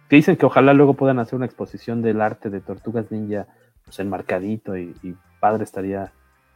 Que 0.09 0.17
dicen 0.17 0.35
que 0.35 0.45
ojalá 0.45 0.73
luego 0.73 0.93
puedan 0.93 1.19
hacer 1.19 1.35
una 1.35 1.45
exposición 1.45 2.01
del 2.01 2.21
arte 2.21 2.49
de 2.49 2.61
Tortugas 2.61 3.11
Ninja 3.11 3.47
pues 3.83 3.99
enmarcadito 3.99 4.77
y, 4.77 4.95
y 5.03 5.15
padre 5.39 5.63
estaría 5.63 6.11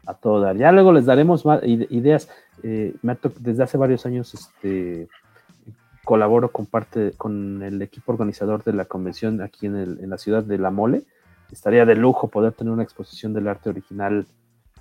a 0.06 0.14
todo 0.14 0.40
dar. 0.40 0.56
Ya 0.58 0.72
luego 0.72 0.94
les 0.94 1.06
daremos 1.06 1.46
más 1.46 1.62
ide- 1.64 1.88
ideas. 1.90 2.30
Eh, 2.64 2.96
me 3.02 3.18
desde 3.40 3.64
hace 3.64 3.78
varios 3.78 4.06
años 4.06 4.34
este, 4.34 5.08
colaboro 6.06 6.52
con 6.52 6.66
parte 6.66 7.12
con 7.18 7.62
el 7.64 7.82
equipo 7.82 8.12
organizador 8.12 8.64
de 8.64 8.74
la 8.74 8.86
convención 8.86 9.42
aquí 9.42 9.68
en, 9.68 9.76
el- 9.76 10.00
en 10.04 10.10
la 10.10 10.18
ciudad 10.18 10.44
de 10.44 10.58
La 10.58 10.72
Mole. 10.72 11.04
Estaría 11.52 11.86
de 11.86 11.96
lujo 11.96 12.28
poder 12.28 12.54
tener 12.54 12.72
una 12.74 12.84
exposición 12.84 13.34
del 13.34 13.48
arte 13.48 13.70
original 13.70 14.26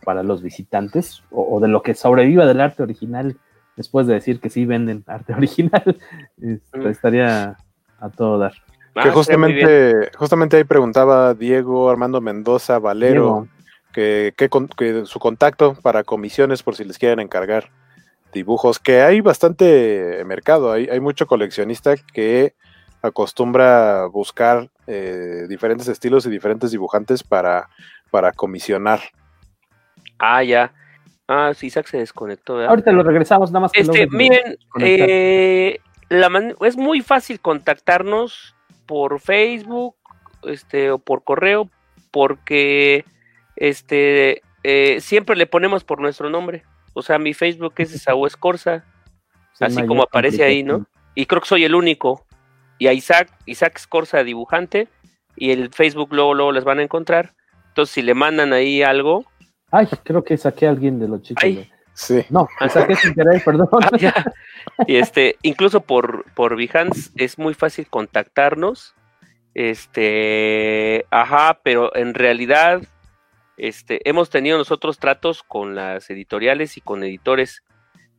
para 0.05 0.23
los 0.23 0.43
visitantes 0.43 1.23
o, 1.31 1.57
o 1.57 1.61
de 1.61 1.69
lo 1.69 1.83
que 1.83 1.95
sobreviva 1.95 2.47
del 2.47 2.61
arte 2.61 2.83
original 2.83 3.37
después 3.77 4.07
de 4.07 4.15
decir 4.15 4.41
que 4.41 4.51
sí 4.51 4.65
venden 4.67 5.05
arte 5.07 5.33
original. 5.35 5.99
Este, 6.41 6.79
Mm. 6.79 6.87
Estaría 6.87 7.57
a 7.99 8.09
todo 8.11 8.39
dar. 8.39 8.53
Ah, 8.95 9.03
que 9.05 9.11
justamente, 9.11 10.11
justamente 10.17 10.57
ahí 10.57 10.65
preguntaba 10.65 11.35
Diego 11.35 11.89
Armando 11.89 12.21
Mendoza 12.21 12.79
Valero 12.79 13.23
Diego. 13.23 13.49
que, 13.93 14.35
que 14.37 14.49
con- 14.49 14.69
que 14.69 15.05
su 15.07 15.19
contacto 15.21 15.75
para 15.83 16.03
comisiones 16.05 16.63
por 16.63 16.75
si 16.75 16.85
les 16.85 16.99
quieren 16.99 17.21
encargar 17.21 17.71
dibujos, 18.33 18.79
que 18.79 19.01
hay 19.03 19.21
bastante 19.21 20.23
mercado, 20.27 20.73
hay, 20.73 20.89
hay 20.89 21.01
mucho 21.01 21.27
coleccionista 21.27 21.95
que 22.13 22.55
acostumbra 23.01 24.07
buscar 24.07 24.69
eh, 24.87 25.47
diferentes 25.49 25.87
estilos 25.89 26.27
y 26.27 26.31
diferentes 26.31 26.71
dibujantes 26.73 27.23
para, 27.23 27.69
para 28.11 28.33
comisionar. 28.33 29.01
Ah, 30.19 30.43
ya. 30.43 30.73
Ah, 31.29 31.53
sí, 31.55 31.67
Isaac 31.67 31.87
se 31.87 31.99
desconectó. 31.99 32.55
¿verdad? 32.55 32.71
Ahorita 32.71 32.91
lo 32.91 33.03
regresamos, 33.03 33.51
nada 33.53 33.61
más 33.61 33.73
que 33.73 33.81
Este, 33.83 34.09
miren, 34.09 34.57
eh, 34.81 35.79
la 36.09 36.29
man- 36.29 36.55
es 36.61 36.77
muy 36.77 37.01
fácil 37.01 37.41
contactarnos 37.41 38.55
por 38.87 39.21
Facebook, 39.21 39.95
este, 40.45 40.91
o 40.91 40.99
por 40.99 41.25
correo, 41.25 41.69
porque 42.11 43.05
este 43.57 44.43
eh, 44.65 45.01
siempre 45.01 45.37
le 45.37 45.47
ponemos 45.47 45.85
por 45.85 46.01
nuestro 46.01 46.31
nombre. 46.31 46.65
O 46.95 47.03
sea, 47.03 47.19
mi 47.19 47.35
Facebook 47.35 47.75
es 47.77 47.93
Esaú 47.95 48.27
Escorza, 48.27 48.85
así 49.61 49.87
como 49.87 50.03
aparece 50.03 50.43
ahí, 50.45 50.63
¿no? 50.63 50.87
Y 51.15 51.27
creo 51.27 51.41
que 51.43 51.49
soy 51.49 51.65
el 51.65 51.75
único. 51.75 52.25
Y 52.79 52.87
a 52.87 52.93
Isaac, 52.93 53.31
Isaac 53.47 53.75
Escorza 53.77 54.23
dibujante, 54.25 54.89
y 55.37 55.51
el 55.51 55.71
Facebook 55.73 56.09
luego, 56.13 56.35
luego 56.35 56.53
les 56.53 56.65
van 56.65 56.79
a 56.79 56.83
encontrar. 56.83 57.35
Entonces, 57.69 57.95
si 57.95 58.03
le 58.03 58.15
mandan 58.15 58.53
ahí 58.53 58.83
algo, 58.83 59.25
Ay, 59.71 59.87
creo 60.03 60.25
que 60.25 60.37
saqué 60.37 60.67
a 60.67 60.71
alguien 60.71 60.99
de 60.99 61.09
los 61.09 61.23
chicos. 61.23 61.45
Ay. 61.45 61.71
Sí. 61.99 62.25
No, 62.31 62.49
sin 63.03 63.13
querer, 63.13 63.43
perdón. 63.45 63.69
Ah, 63.73 63.91
ya. 63.99 64.33
Y 64.87 64.97
este, 64.97 65.37
incluso 65.43 65.81
por, 65.81 66.25
por 66.35 66.57
Behance 66.57 67.11
es 67.17 67.39
muy 67.39 67.55
fácil 67.55 67.89
contactarnos. 67.89 68.95
Este, 69.53 71.07
ajá, 71.11 71.59
pero 71.65 71.95
en 71.97 72.15
realidad, 72.15 72.83
este, 73.57 74.09
hemos 74.09 74.31
tenido 74.31 74.57
nosotros 74.59 75.01
tratos 75.01 75.43
con 75.43 75.75
las 75.75 76.09
editoriales 76.09 76.77
y 76.77 76.83
con 76.83 77.03
editores, 77.03 77.65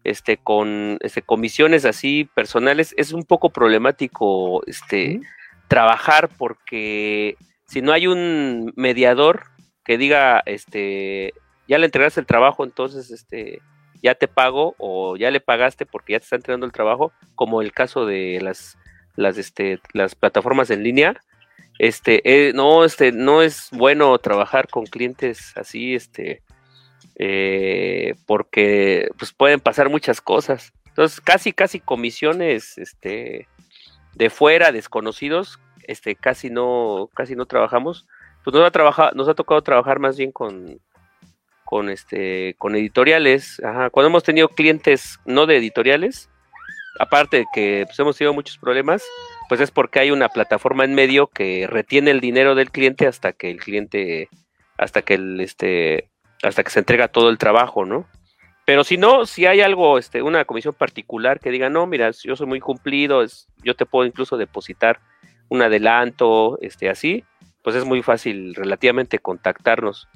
este, 0.03 0.35
con 0.35 0.97
este, 0.99 1.21
comisiones 1.21 1.85
así 1.85 2.29
personales. 2.35 2.93
Es 2.97 3.13
un 3.13 3.23
poco 3.23 3.49
problemático, 3.49 4.61
este, 4.67 5.21
trabajar 5.69 6.27
porque 6.37 7.37
si 7.63 7.81
no 7.81 7.93
hay 7.93 8.07
un 8.07 8.73
mediador 8.75 9.43
que 9.85 9.97
diga, 9.97 10.43
este, 10.45 11.33
ya 11.69 11.77
le 11.77 11.85
entregaste 11.85 12.19
el 12.19 12.25
trabajo, 12.25 12.65
entonces, 12.65 13.11
este, 13.11 13.61
ya 14.01 14.15
te 14.15 14.27
pago 14.27 14.75
o 14.77 15.17
ya 15.17 15.31
le 15.31 15.39
pagaste 15.39 15.85
porque 15.85 16.13
ya 16.13 16.19
te 16.19 16.23
está 16.23 16.35
entregando 16.35 16.65
el 16.65 16.71
trabajo, 16.71 17.11
como 17.35 17.61
el 17.61 17.71
caso 17.71 18.05
de 18.05 18.39
las, 18.41 18.77
las, 19.15 19.37
este, 19.37 19.79
las 19.93 20.15
plataformas 20.15 20.69
en 20.69 20.83
línea. 20.83 21.19
Este, 21.77 22.21
eh, 22.25 22.53
no, 22.53 22.83
este, 22.83 23.11
no 23.11 23.41
es 23.41 23.69
bueno 23.71 24.17
trabajar 24.19 24.67
con 24.67 24.85
clientes 24.85 25.53
así, 25.55 25.95
este, 25.95 26.41
eh, 27.15 28.15
porque 28.25 29.09
pues 29.17 29.31
pueden 29.33 29.59
pasar 29.59 29.89
muchas 29.89 30.21
cosas. 30.21 30.73
Entonces, 30.87 31.21
casi, 31.21 31.53
casi 31.53 31.79
comisiones, 31.79 32.77
este, 32.77 33.47
de 34.15 34.29
fuera, 34.29 34.71
desconocidos, 34.71 35.59
este, 35.83 36.15
casi 36.15 36.49
no, 36.49 37.09
casi 37.13 37.35
no 37.35 37.45
trabajamos. 37.45 38.05
Pues 38.43 38.53
nos 38.53 38.65
ha 38.65 38.71
trabajado, 38.71 39.11
nos 39.15 39.27
ha 39.27 39.33
tocado 39.33 39.61
trabajar 39.61 39.99
más 39.99 40.17
bien 40.17 40.31
con, 40.31 40.79
con 41.69 41.91
este, 41.91 42.55
con 42.57 42.75
editoriales. 42.75 43.61
Ajá. 43.63 43.91
Cuando 43.91 44.07
hemos 44.07 44.23
tenido 44.23 44.49
clientes 44.49 45.19
no 45.25 45.45
de 45.45 45.57
editoriales, 45.57 46.27
aparte 46.99 47.37
de 47.37 47.45
que 47.53 47.83
pues, 47.85 47.99
hemos 47.99 48.17
tenido 48.17 48.33
muchos 48.33 48.57
problemas, 48.57 49.03
pues 49.49 49.61
es 49.61 49.69
porque 49.69 49.99
hay 49.99 50.09
una 50.09 50.29
plataforma 50.29 50.83
en 50.83 50.95
medio 50.95 51.27
que 51.27 51.67
retiene 51.67 52.09
el 52.09 52.21
dinero 52.21 52.55
del 52.55 52.71
cliente 52.71 53.05
hasta 53.05 53.33
que 53.33 53.51
el 53.51 53.59
cliente, 53.59 54.29
hasta 54.79 55.03
que 55.03 55.13
el, 55.13 55.39
este, 55.41 56.09
hasta 56.41 56.63
que 56.63 56.71
se 56.71 56.79
entrega 56.79 57.07
todo 57.07 57.29
el 57.29 57.37
trabajo, 57.37 57.85
¿no? 57.85 58.07
Pero 58.65 58.83
si 58.83 58.97
no, 58.97 59.27
si 59.27 59.45
hay 59.45 59.61
algo, 59.61 59.99
este, 59.99 60.23
una 60.23 60.45
comisión 60.45 60.73
particular 60.73 61.39
que 61.39 61.51
diga, 61.51 61.69
no, 61.69 61.85
mira, 61.85 62.09
yo 62.09 62.35
soy 62.35 62.47
muy 62.47 62.61
cumplido, 62.61 63.21
es, 63.21 63.47
yo 63.63 63.75
te 63.75 63.85
puedo 63.85 64.07
incluso 64.07 64.37
depositar 64.37 65.01
un 65.49 65.61
adelanto, 65.61 66.57
este, 66.61 66.89
así, 66.89 67.23
pues 67.63 67.75
es 67.75 67.85
muy 67.85 68.01
fácil 68.01 68.55
relativamente 68.55 69.19
contactarnos. 69.19 70.07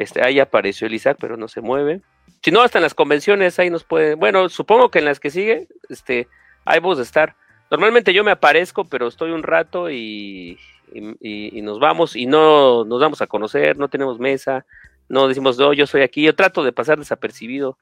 Este, 0.00 0.24
ahí 0.24 0.40
apareció 0.40 0.86
el 0.86 0.94
Isaac, 0.94 1.18
pero 1.20 1.36
no 1.36 1.46
se 1.48 1.60
mueve. 1.60 2.00
Si 2.42 2.50
no, 2.50 2.62
hasta 2.62 2.78
en 2.78 2.82
las 2.84 2.94
convenciones 2.94 3.58
ahí 3.58 3.68
nos 3.68 3.84
pueden, 3.84 4.18
bueno, 4.18 4.48
supongo 4.48 4.90
que 4.90 4.98
en 5.00 5.04
las 5.04 5.20
que 5.20 5.30
sigue, 5.30 5.68
este, 5.88 6.26
ahí 6.64 6.80
vamos 6.80 6.98
a 6.98 7.02
estar. 7.02 7.34
Normalmente 7.70 8.14
yo 8.14 8.24
me 8.24 8.30
aparezco, 8.30 8.84
pero 8.84 9.06
estoy 9.08 9.30
un 9.30 9.42
rato 9.42 9.90
y- 9.90 10.58
y 10.92 11.62
nos 11.62 11.78
vamos 11.78 12.16
y 12.16 12.26
no 12.26 12.84
nos 12.84 13.00
damos 13.00 13.20
a 13.22 13.26
conocer, 13.26 13.76
no 13.78 13.88
tenemos 13.88 14.18
mesa, 14.18 14.64
no 15.08 15.28
decimos, 15.28 15.58
no, 15.58 15.72
yo 15.72 15.86
soy 15.86 16.02
aquí, 16.02 16.22
yo 16.22 16.34
trato 16.34 16.64
de 16.64 16.72
pasar 16.72 16.98
desapercibido. 16.98 17.76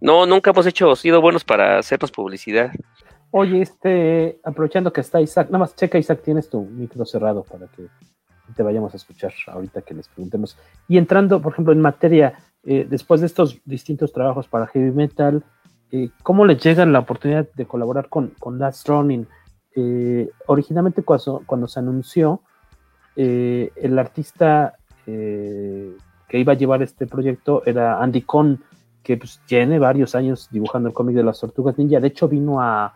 No, 0.00 0.26
nunca 0.26 0.50
hemos 0.50 0.66
hecho, 0.66 0.94
sido 0.94 1.20
buenos 1.20 1.42
para 1.44 1.78
hacernos 1.78 2.12
publicidad. 2.12 2.70
Oye, 3.30 3.62
este, 3.62 4.38
aprovechando 4.44 4.92
que 4.92 5.00
está 5.00 5.20
Isaac, 5.20 5.46
nada 5.46 5.60
más 5.60 5.74
checa 5.74 5.98
Isaac, 5.98 6.20
tienes 6.22 6.50
tu 6.50 6.60
micro 6.60 7.04
cerrado 7.06 7.42
para 7.44 7.66
que 7.68 7.86
te 8.54 8.62
vayamos 8.62 8.92
a 8.94 8.96
escuchar 8.96 9.32
ahorita 9.46 9.82
que 9.82 9.94
les 9.94 10.08
preguntemos. 10.08 10.56
Y 10.88 10.98
entrando, 10.98 11.40
por 11.40 11.52
ejemplo, 11.52 11.72
en 11.72 11.80
materia, 11.80 12.34
eh, 12.64 12.86
después 12.88 13.20
de 13.20 13.26
estos 13.26 13.60
distintos 13.64 14.12
trabajos 14.12 14.48
para 14.48 14.66
heavy 14.66 14.90
metal, 14.90 15.42
eh, 15.90 16.10
¿cómo 16.22 16.44
les 16.44 16.62
llega 16.62 16.84
la 16.86 17.00
oportunidad 17.00 17.48
de 17.54 17.66
colaborar 17.66 18.08
con, 18.08 18.28
con 18.38 18.58
Last 18.58 18.88
Running? 18.88 19.26
Eh, 19.74 20.30
originalmente 20.46 21.02
cuando, 21.02 21.42
cuando 21.46 21.66
se 21.66 21.80
anunció, 21.80 22.42
eh, 23.16 23.70
el 23.76 23.98
artista 23.98 24.74
eh, 25.06 25.96
que 26.28 26.38
iba 26.38 26.52
a 26.52 26.56
llevar 26.56 26.82
este 26.82 27.06
proyecto 27.06 27.62
era 27.66 28.02
Andy 28.02 28.22
Cohn, 28.22 28.62
que 29.02 29.16
pues, 29.16 29.40
tiene 29.46 29.78
varios 29.78 30.14
años 30.14 30.48
dibujando 30.50 30.88
el 30.88 30.94
cómic 30.94 31.16
de 31.16 31.24
las 31.24 31.40
tortugas 31.40 31.76
ninja. 31.78 32.00
De 32.00 32.08
hecho, 32.08 32.28
vino 32.28 32.60
a 32.60 32.94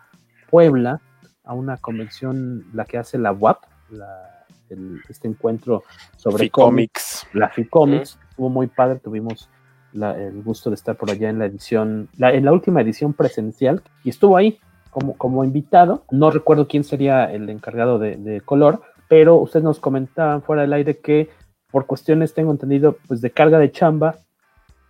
Puebla 0.49 1.01
a 1.43 1.53
una 1.53 1.77
convención, 1.77 2.65
la 2.73 2.85
que 2.85 2.97
hace 2.97 3.17
la 3.17 3.31
WAP, 3.31 3.63
la, 3.89 4.36
el, 4.69 5.01
este 5.09 5.27
encuentro 5.27 5.83
sobre 6.15 6.45
Ficomics. 6.45 7.21
cómics, 7.23 7.27
la 7.33 7.49
Ficomics. 7.49 8.17
Estuvo 8.29 8.49
muy 8.49 8.67
padre, 8.67 8.99
tuvimos 8.99 9.49
la, 9.93 10.17
el 10.17 10.41
gusto 10.43 10.69
de 10.69 10.75
estar 10.75 10.95
por 10.95 11.09
allá 11.09 11.29
en 11.29 11.39
la 11.39 11.45
edición, 11.45 12.09
la, 12.17 12.33
en 12.33 12.45
la 12.45 12.53
última 12.53 12.81
edición 12.81 13.13
presencial, 13.13 13.81
y 14.03 14.09
estuvo 14.09 14.37
ahí 14.37 14.59
como, 14.91 15.17
como 15.17 15.43
invitado. 15.43 16.03
No 16.11 16.31
recuerdo 16.31 16.67
quién 16.67 16.83
sería 16.83 17.31
el 17.31 17.49
encargado 17.49 17.99
de, 17.99 18.17
de 18.17 18.41
color, 18.41 18.81
pero 19.07 19.35
ustedes 19.37 19.63
nos 19.63 19.79
comentaban 19.79 20.41
fuera 20.41 20.63
del 20.63 20.73
aire 20.73 20.97
que 20.97 21.29
por 21.71 21.85
cuestiones, 21.85 22.33
tengo 22.33 22.51
entendido, 22.51 22.97
pues 23.07 23.21
de 23.21 23.31
carga 23.31 23.59
de 23.59 23.71
chamba, 23.71 24.15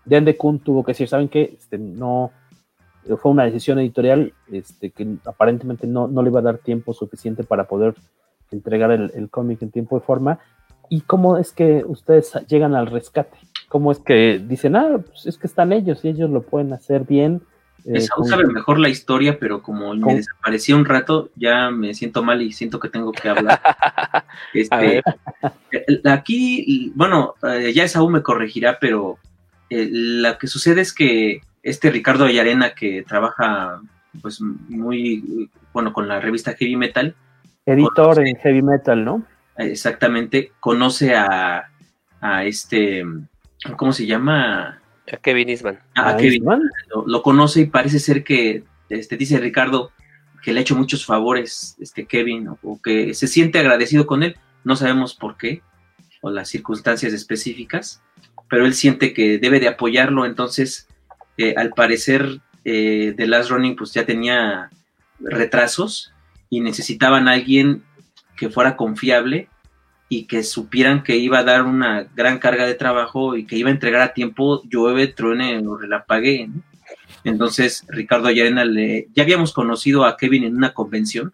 de 0.06 0.16
Ande 0.16 0.38
Kun 0.38 0.60
tuvo 0.60 0.84
que 0.84 0.91
decir, 0.91 1.08
¿saben 1.08 1.28
qué? 1.28 1.56
Este, 1.58 1.78
no, 1.78 2.32
fue 3.18 3.32
una 3.32 3.45
decisión 3.45 3.80
editorial 3.80 4.34
este, 4.52 4.91
que 4.91 5.18
aparentemente 5.26 5.88
no, 5.88 6.08
no 6.08 6.22
le 6.22 6.30
iba 6.30 6.40
a 6.40 6.44
dar 6.44 6.60
tiempo 6.60 6.94
suficiente 6.94 7.44
para 7.44 7.66
poder 7.66 7.95
entregar 8.52 8.91
el, 8.91 9.11
el 9.15 9.30
cómic 9.30 9.61
en 9.61 9.72
tiempo 9.72 9.98
y 9.98 10.02
forma. 10.02 10.40
¿Y 10.90 11.02
cómo 11.02 11.38
es 11.38 11.52
que 11.52 11.84
ustedes 11.86 12.32
llegan 12.48 12.74
al 12.76 12.88
rescate? 12.88 13.38
¿Cómo 13.69 13.91
es 13.91 13.99
que 13.99 14.40
dicen, 14.40 14.76
ah, 14.76 14.99
pues 15.06 15.26
es 15.26 15.38
que 15.38 15.48
están 15.48 15.74
ellos 15.74 16.03
y 16.03 16.10
ellos 16.10 16.30
lo 16.30 16.41
pueden 16.41 16.72
hacer 16.74 17.03
bien? 17.03 17.41
Eh, 17.86 18.06
con- 18.14 18.26
sabe 18.26 18.45
mejor 18.48 18.80
la 18.80 18.90
historia, 18.90 19.38
pero 19.40 19.61
como 19.61 19.90
¿Cómo? 19.90 20.07
me 20.07 20.15
desaparecí 20.15 20.74
un 20.74 20.86
rato, 20.86 21.30
ya 21.36 21.69
me 21.69 21.94
siento 21.94 22.24
mal 22.24 22.41
y 22.41 22.52
siento 22.52 22.80
que 22.80 22.90
tengo 22.90 23.11
que 23.11 23.30
hablar. 23.30 23.61
Este, 24.53 25.02
Aquí, 26.06 26.91
bueno, 26.95 27.36
eh, 27.44 27.74
ya 27.74 27.88
Saúl 27.88 28.11
me 28.11 28.22
corregirá, 28.24 28.78
pero 28.80 29.18
eh, 29.69 29.88
lo 29.91 30.38
que 30.38 30.48
sucede 30.48 30.82
es 30.82 30.94
que 30.94 31.41
este 31.64 31.90
Ricardo 31.90 32.26
Ayarena, 32.26 32.74
que 32.74 33.03
trabaja 33.03 33.82
pues 34.22 34.41
muy, 34.41 35.49
bueno, 35.74 35.94
con 35.94 36.07
la 36.07 36.19
revista 36.19 36.53
Heavy 36.53 36.76
Metal, 36.76 37.15
editor 37.68 38.26
en 38.26 38.35
heavy 38.38 38.61
metal, 38.61 39.03
¿no? 39.06 39.23
exactamente, 39.60 40.52
conoce 40.60 41.15
a, 41.15 41.69
a 42.22 42.44
este, 42.45 43.03
¿cómo 43.76 43.91
se 43.91 44.06
llama? 44.06 44.80
A 45.11 45.18
Kevin 45.18 45.49
Eastman. 45.49 45.80
a 45.95 46.10
Ah, 46.10 46.18
Kevin. 46.18 46.34
Eastman. 46.34 46.61
Lo, 46.89 47.07
lo 47.07 47.22
conoce 47.23 47.61
y 47.61 47.65
parece 47.65 47.99
ser 47.99 48.23
que, 48.23 48.64
este, 48.89 49.18
dice 49.18 49.39
Ricardo, 49.39 49.91
que 50.44 50.53
le 50.53 50.60
ha 50.60 50.61
hecho 50.61 50.76
muchos 50.76 51.06
favores 51.06 51.76
este 51.80 52.06
Kevin, 52.06 52.48
o, 52.49 52.60
o 52.61 52.81
que 52.81 53.14
se 53.15 53.27
siente 53.27 53.57
agradecido 53.60 54.06
con 54.06 54.22
él. 54.23 54.38
No 54.64 54.76
sabemos 54.76 55.15
por 55.15 55.38
qué, 55.38 55.61
o 56.22 56.30
las 56.30 56.49
circunstancias 56.49 57.14
específicas, 57.14 58.02
pero 58.49 58.65
él 58.65 58.73
siente 58.76 59.14
que 59.14 59.39
debe 59.39 59.60
de 59.60 59.69
apoyarlo. 59.69 60.26
Entonces, 60.26 60.88
eh, 61.38 61.56
al 61.57 61.72
parecer, 61.72 62.41
eh, 62.64 63.14
The 63.18 63.27
Last 63.27 63.49
Running 63.49 63.76
pues 63.76 63.94
ya 63.94 64.06
tenía 64.06 64.69
retrasos 65.19 66.14
y 66.49 66.61
necesitaban 66.61 67.28
alguien 67.28 67.84
que 68.36 68.49
fuera 68.49 68.76
confiable 68.76 69.49
y 70.10 70.26
que 70.26 70.44
supieran 70.44 71.03
que 71.03 71.18
iba 71.18 71.40
a 71.40 71.44
dar 71.44 71.64
una 71.64 72.07
gran 72.15 72.40
carga 72.40 72.65
de 72.65 72.76
trabajo 72.76 73.36
y 73.36 73.45
que 73.45 73.57
iba 73.57 73.69
a 73.69 73.74
entregar 73.74 74.02
a 74.02 74.14
tiempo, 74.14 74.61
llueve, 74.69 75.07
truene 75.07 75.60
o 75.68 75.76
relampague. 75.76 76.48
¿no? 76.48 76.61
Entonces, 77.24 77.86
Ricardo 77.90 78.28
Ayarena 78.28 78.64
le, 78.64 79.07
ya 79.14 79.24
habíamos 79.24 79.52
conocido 79.52 80.06
a 80.06 80.15
Kevin 80.15 80.45
en 80.45 80.56
una 80.56 80.74
convención. 80.74 81.34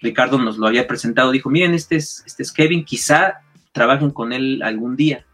Ricardo 0.00 0.38
nos 0.38 0.56
lo 0.56 0.66
había 0.66 0.86
presentado, 0.86 1.30
dijo, 1.30 1.50
miren, 1.50 1.74
este 1.74 1.96
es, 1.96 2.22
este 2.26 2.42
es 2.42 2.52
Kevin, 2.52 2.84
quizá 2.84 3.40
trabajen 3.72 4.10
con 4.10 4.32
él 4.32 4.62
algún 4.62 4.96
día. 4.96 5.26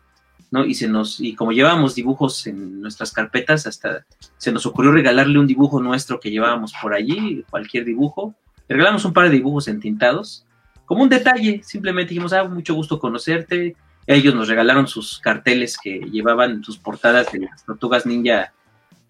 ¿no? 0.51 0.65
Y 0.65 0.75
se 0.75 0.89
nos, 0.89 1.21
y 1.21 1.35
como 1.35 1.53
llevábamos 1.53 1.95
dibujos 1.95 2.47
en 2.47 2.81
nuestras 2.81 3.13
carpetas, 3.13 3.67
hasta 3.67 4.05
se 4.37 4.53
nos 4.53 4.67
ocurrió 4.67 4.93
regalarle 4.93 5.39
un 5.39 5.47
dibujo 5.47 5.81
nuestro 5.81 6.21
que 6.21 6.31
llevábamos 6.31 6.75
por 6.81 6.95
allí, 6.95 7.45
cualquier 7.49 7.85
dibujo. 7.85 8.35
Le 8.73 8.79
regalamos 8.79 9.05
un 9.05 9.13
par 9.13 9.25
de 9.25 9.37
dibujos 9.37 9.69
entintados, 9.69 10.47
como 10.87 11.03
un 11.03 11.11
detalle, 11.11 11.61
simplemente 11.63 12.09
dijimos, 12.09 12.33
ah, 12.33 12.45
mucho 12.45 12.73
gusto 12.73 12.99
conocerte. 12.99 13.77
Ellos 14.07 14.35
nos 14.35 14.49
regalaron 14.49 14.89
sus 14.89 15.19
carteles 15.19 15.77
que 15.77 15.99
llevaban 16.11 16.65
sus 16.65 16.79
portadas 16.79 17.31
de 17.33 17.41
las 17.41 17.67
tortugas 17.67 18.07
ninja 18.07 18.55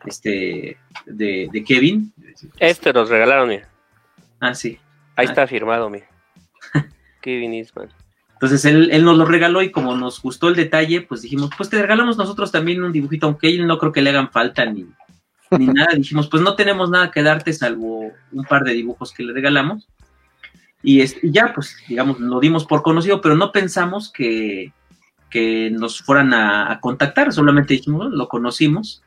este, 0.05 0.79
de, 1.07 1.49
de 1.53 1.65
Kevin. 1.65 2.13
Este 2.59 2.93
nos 2.93 3.09
regalaron, 3.09 3.51
mira. 3.51 3.69
Ah, 4.41 4.53
sí. 4.53 4.81
Ahí 5.15 5.27
Ah. 5.27 5.31
está 5.31 5.47
firmado, 5.47 5.89
mira. 5.89 6.07
Kevin 7.21 7.55
Eastman. 7.55 7.89
Entonces 8.33 8.65
él, 8.65 8.89
él 8.91 9.05
nos 9.05 9.17
lo 9.17 9.27
regaló 9.27 9.63
y 9.63 9.71
como 9.71 9.95
nos 9.95 10.21
gustó 10.21 10.49
el 10.49 10.57
detalle, 10.57 11.03
pues 11.03 11.23
dijimos, 11.23 11.51
pues 11.57 11.71
te 11.71 11.81
regalamos 11.81 12.17
nosotros 12.17 12.51
también 12.51 12.83
un 12.83 12.91
dibujito, 12.91 13.27
aunque 13.27 13.49
él 13.49 13.65
no 13.69 13.79
creo 13.79 13.93
que 13.93 14.03
le 14.03 14.11
hagan 14.11 14.33
falta 14.33 14.65
ni, 14.65 14.89
ni 15.59 15.67
nada. 15.67 15.95
Dijimos, 15.95 16.29
pues 16.29 16.43
no 16.43 16.55
tenemos 16.57 16.91
nada 16.91 17.11
que 17.11 17.23
darte 17.23 17.53
salvo 17.53 18.13
un 18.33 18.45
par 18.45 18.65
de 18.65 18.73
dibujos 18.73 19.13
que 19.13 19.23
le 19.23 19.33
regalamos. 19.33 19.89
Y, 20.83 21.01
es- 21.01 21.17
y 21.23 21.31
ya, 21.31 21.53
pues, 21.55 21.77
digamos, 21.89 22.19
lo 22.21 22.41
dimos 22.41 22.65
por 22.65 22.83
conocido, 22.83 23.21
pero 23.21 23.35
no 23.37 23.53
pensamos 23.53 24.11
que, 24.11 24.73
que 25.31 25.71
nos 25.71 26.01
fueran 26.03 26.35
a, 26.35 26.79
contactar, 26.81 27.33
solamente 27.33 27.75
dijimos, 27.75 27.99
"Bueno, 28.03 28.17
lo 28.17 28.29
conocimos, 28.29 29.03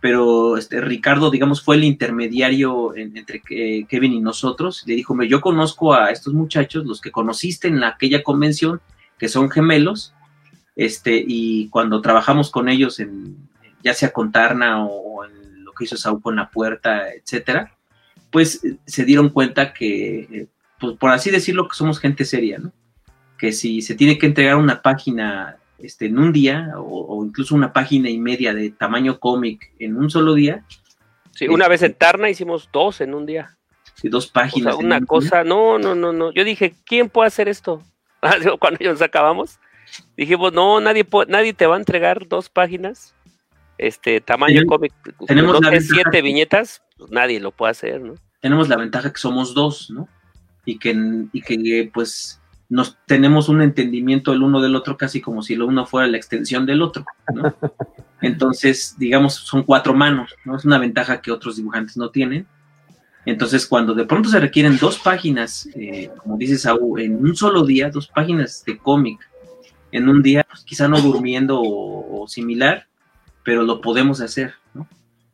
pero 0.00 0.56
este, 0.58 0.80
Ricardo, 0.80 1.30
digamos, 1.30 1.62
fue 1.62 1.76
el 1.76 1.84
intermediario 1.84 2.94
en- 2.94 3.16
entre 3.16 3.40
Kevin 3.40 4.12
y 4.12 4.20
nosotros. 4.20 4.84
Le 4.86 4.94
dijo, 4.94 5.14
"Hombre, 5.14 5.28
yo 5.28 5.40
conozco 5.40 5.94
a 5.94 6.10
estos 6.10 6.34
muchachos, 6.34 6.84
los 6.84 7.00
que 7.00 7.10
conociste 7.10 7.68
en 7.68 7.82
aquella 7.82 8.22
convención, 8.22 8.80
que 9.18 9.28
son 9.28 9.50
gemelos, 9.50 10.12
este, 10.76 11.24
y 11.26 11.68
cuando 11.70 12.02
trabajamos 12.02 12.50
con 12.50 12.68
ellos, 12.68 13.00
en, 13.00 13.36
ya 13.82 13.94
sea 13.94 14.12
con 14.12 14.30
Tarna 14.30 14.84
o, 14.84 15.24
en 15.24 15.32
que 15.76 15.84
hizo 15.84 15.96
Saúl 15.96 16.20
con 16.22 16.36
la 16.36 16.50
puerta, 16.50 17.12
etcétera, 17.12 17.72
pues 18.30 18.64
eh, 18.64 18.76
se 18.86 19.04
dieron 19.04 19.28
cuenta 19.28 19.72
que, 19.72 20.18
eh, 20.20 20.46
pues, 20.80 20.96
por 20.98 21.10
así 21.10 21.30
decirlo, 21.30 21.68
que 21.68 21.76
somos 21.76 22.00
gente 22.00 22.24
seria, 22.24 22.58
¿no? 22.58 22.72
Que 23.38 23.52
si 23.52 23.82
se 23.82 23.94
tiene 23.94 24.18
que 24.18 24.26
entregar 24.26 24.56
una 24.56 24.82
página 24.82 25.56
este, 25.78 26.06
en 26.06 26.18
un 26.18 26.32
día, 26.32 26.72
o, 26.76 27.06
o 27.18 27.24
incluso 27.24 27.54
una 27.54 27.72
página 27.72 28.08
y 28.10 28.18
media 28.18 28.54
de 28.54 28.70
tamaño 28.70 29.18
cómic 29.20 29.72
en 29.78 29.96
un 29.96 30.10
solo 30.10 30.34
día, 30.34 30.64
Sí, 31.34 31.48
una 31.48 31.68
vez 31.68 31.82
en 31.82 31.92
Tarna 31.92 32.30
hicimos 32.30 32.70
dos 32.72 33.00
en 33.02 33.12
un 33.14 33.26
día. 33.26 33.58
si 33.94 34.08
dos 34.08 34.28
O 34.28 34.32
páginas. 34.32 34.74
sea, 34.76 34.84
una 34.84 35.00
día, 35.00 35.06
cosa, 35.06 35.44
no, 35.44 35.78
no, 35.78 35.94
no, 35.94 36.12
no. 36.12 36.32
Yo 36.32 36.44
dije, 36.44 36.74
¿quién 36.86 37.10
puede 37.10 37.28
hacer 37.28 37.48
esto? 37.48 37.82
Ah, 38.22 38.36
Cuando 38.58 38.78
nos 38.82 39.02
acabamos, 39.02 39.60
dijimos, 40.16 40.52
no, 40.52 40.80
nadie, 40.80 41.06
nadie 41.28 41.52
te 41.52 41.66
va 41.66 41.76
a 41.76 41.78
entregar 41.78 42.26
dos 42.28 42.48
páginas, 42.48 43.14
este 43.78 44.20
tamaño 44.20 44.64
cómic, 44.66 44.92
tenemos 45.26 45.60
la 45.60 45.70
ventaja 45.70 45.94
siete 45.94 46.10
que- 46.10 46.22
viñetas, 46.22 46.82
pues 46.96 47.10
nadie 47.10 47.40
lo 47.40 47.50
puede 47.52 47.72
hacer, 47.72 48.00
¿no? 48.00 48.14
tenemos 48.40 48.68
la 48.68 48.76
ventaja 48.76 49.12
que 49.12 49.18
somos 49.18 49.54
dos, 49.54 49.90
¿no? 49.90 50.08
Y 50.64 50.78
que, 50.78 50.94
y 51.32 51.42
que 51.42 51.90
pues 51.92 52.40
nos 52.68 52.96
tenemos 53.06 53.48
un 53.48 53.60
entendimiento 53.60 54.32
el 54.32 54.42
uno 54.42 54.60
del 54.60 54.76
otro 54.76 54.96
casi 54.96 55.20
como 55.20 55.42
si 55.42 55.56
lo 55.56 55.66
uno 55.66 55.84
fuera 55.86 56.06
la 56.06 56.16
extensión 56.16 56.64
del 56.64 56.82
otro, 56.82 57.04
¿no? 57.34 57.54
Entonces, 58.20 58.94
digamos, 58.98 59.34
son 59.34 59.62
cuatro 59.64 59.94
manos, 59.94 60.34
¿no? 60.44 60.56
Es 60.56 60.64
una 60.64 60.78
ventaja 60.78 61.20
que 61.20 61.32
otros 61.32 61.56
dibujantes 61.56 61.96
no 61.96 62.10
tienen. 62.10 62.46
Entonces, 63.24 63.66
cuando 63.66 63.94
de 63.94 64.04
pronto 64.04 64.28
se 64.28 64.38
requieren 64.38 64.78
dos 64.78 64.98
páginas, 65.00 65.68
eh, 65.74 66.10
como 66.18 66.36
dice 66.36 66.56
Saúl, 66.56 67.00
en 67.00 67.16
un 67.16 67.34
solo 67.34 67.64
día, 67.64 67.90
dos 67.90 68.06
páginas 68.06 68.62
de 68.64 68.78
cómic 68.78 69.18
en 69.90 70.08
un 70.08 70.22
día, 70.22 70.46
pues, 70.48 70.62
quizá 70.62 70.86
no 70.88 71.00
durmiendo 71.00 71.60
o, 71.60 72.22
o 72.22 72.28
similar, 72.28 72.86
pero 73.46 73.62
lo 73.62 73.80
podemos 73.80 74.20
hacer, 74.20 74.54
¿no? 74.74 74.88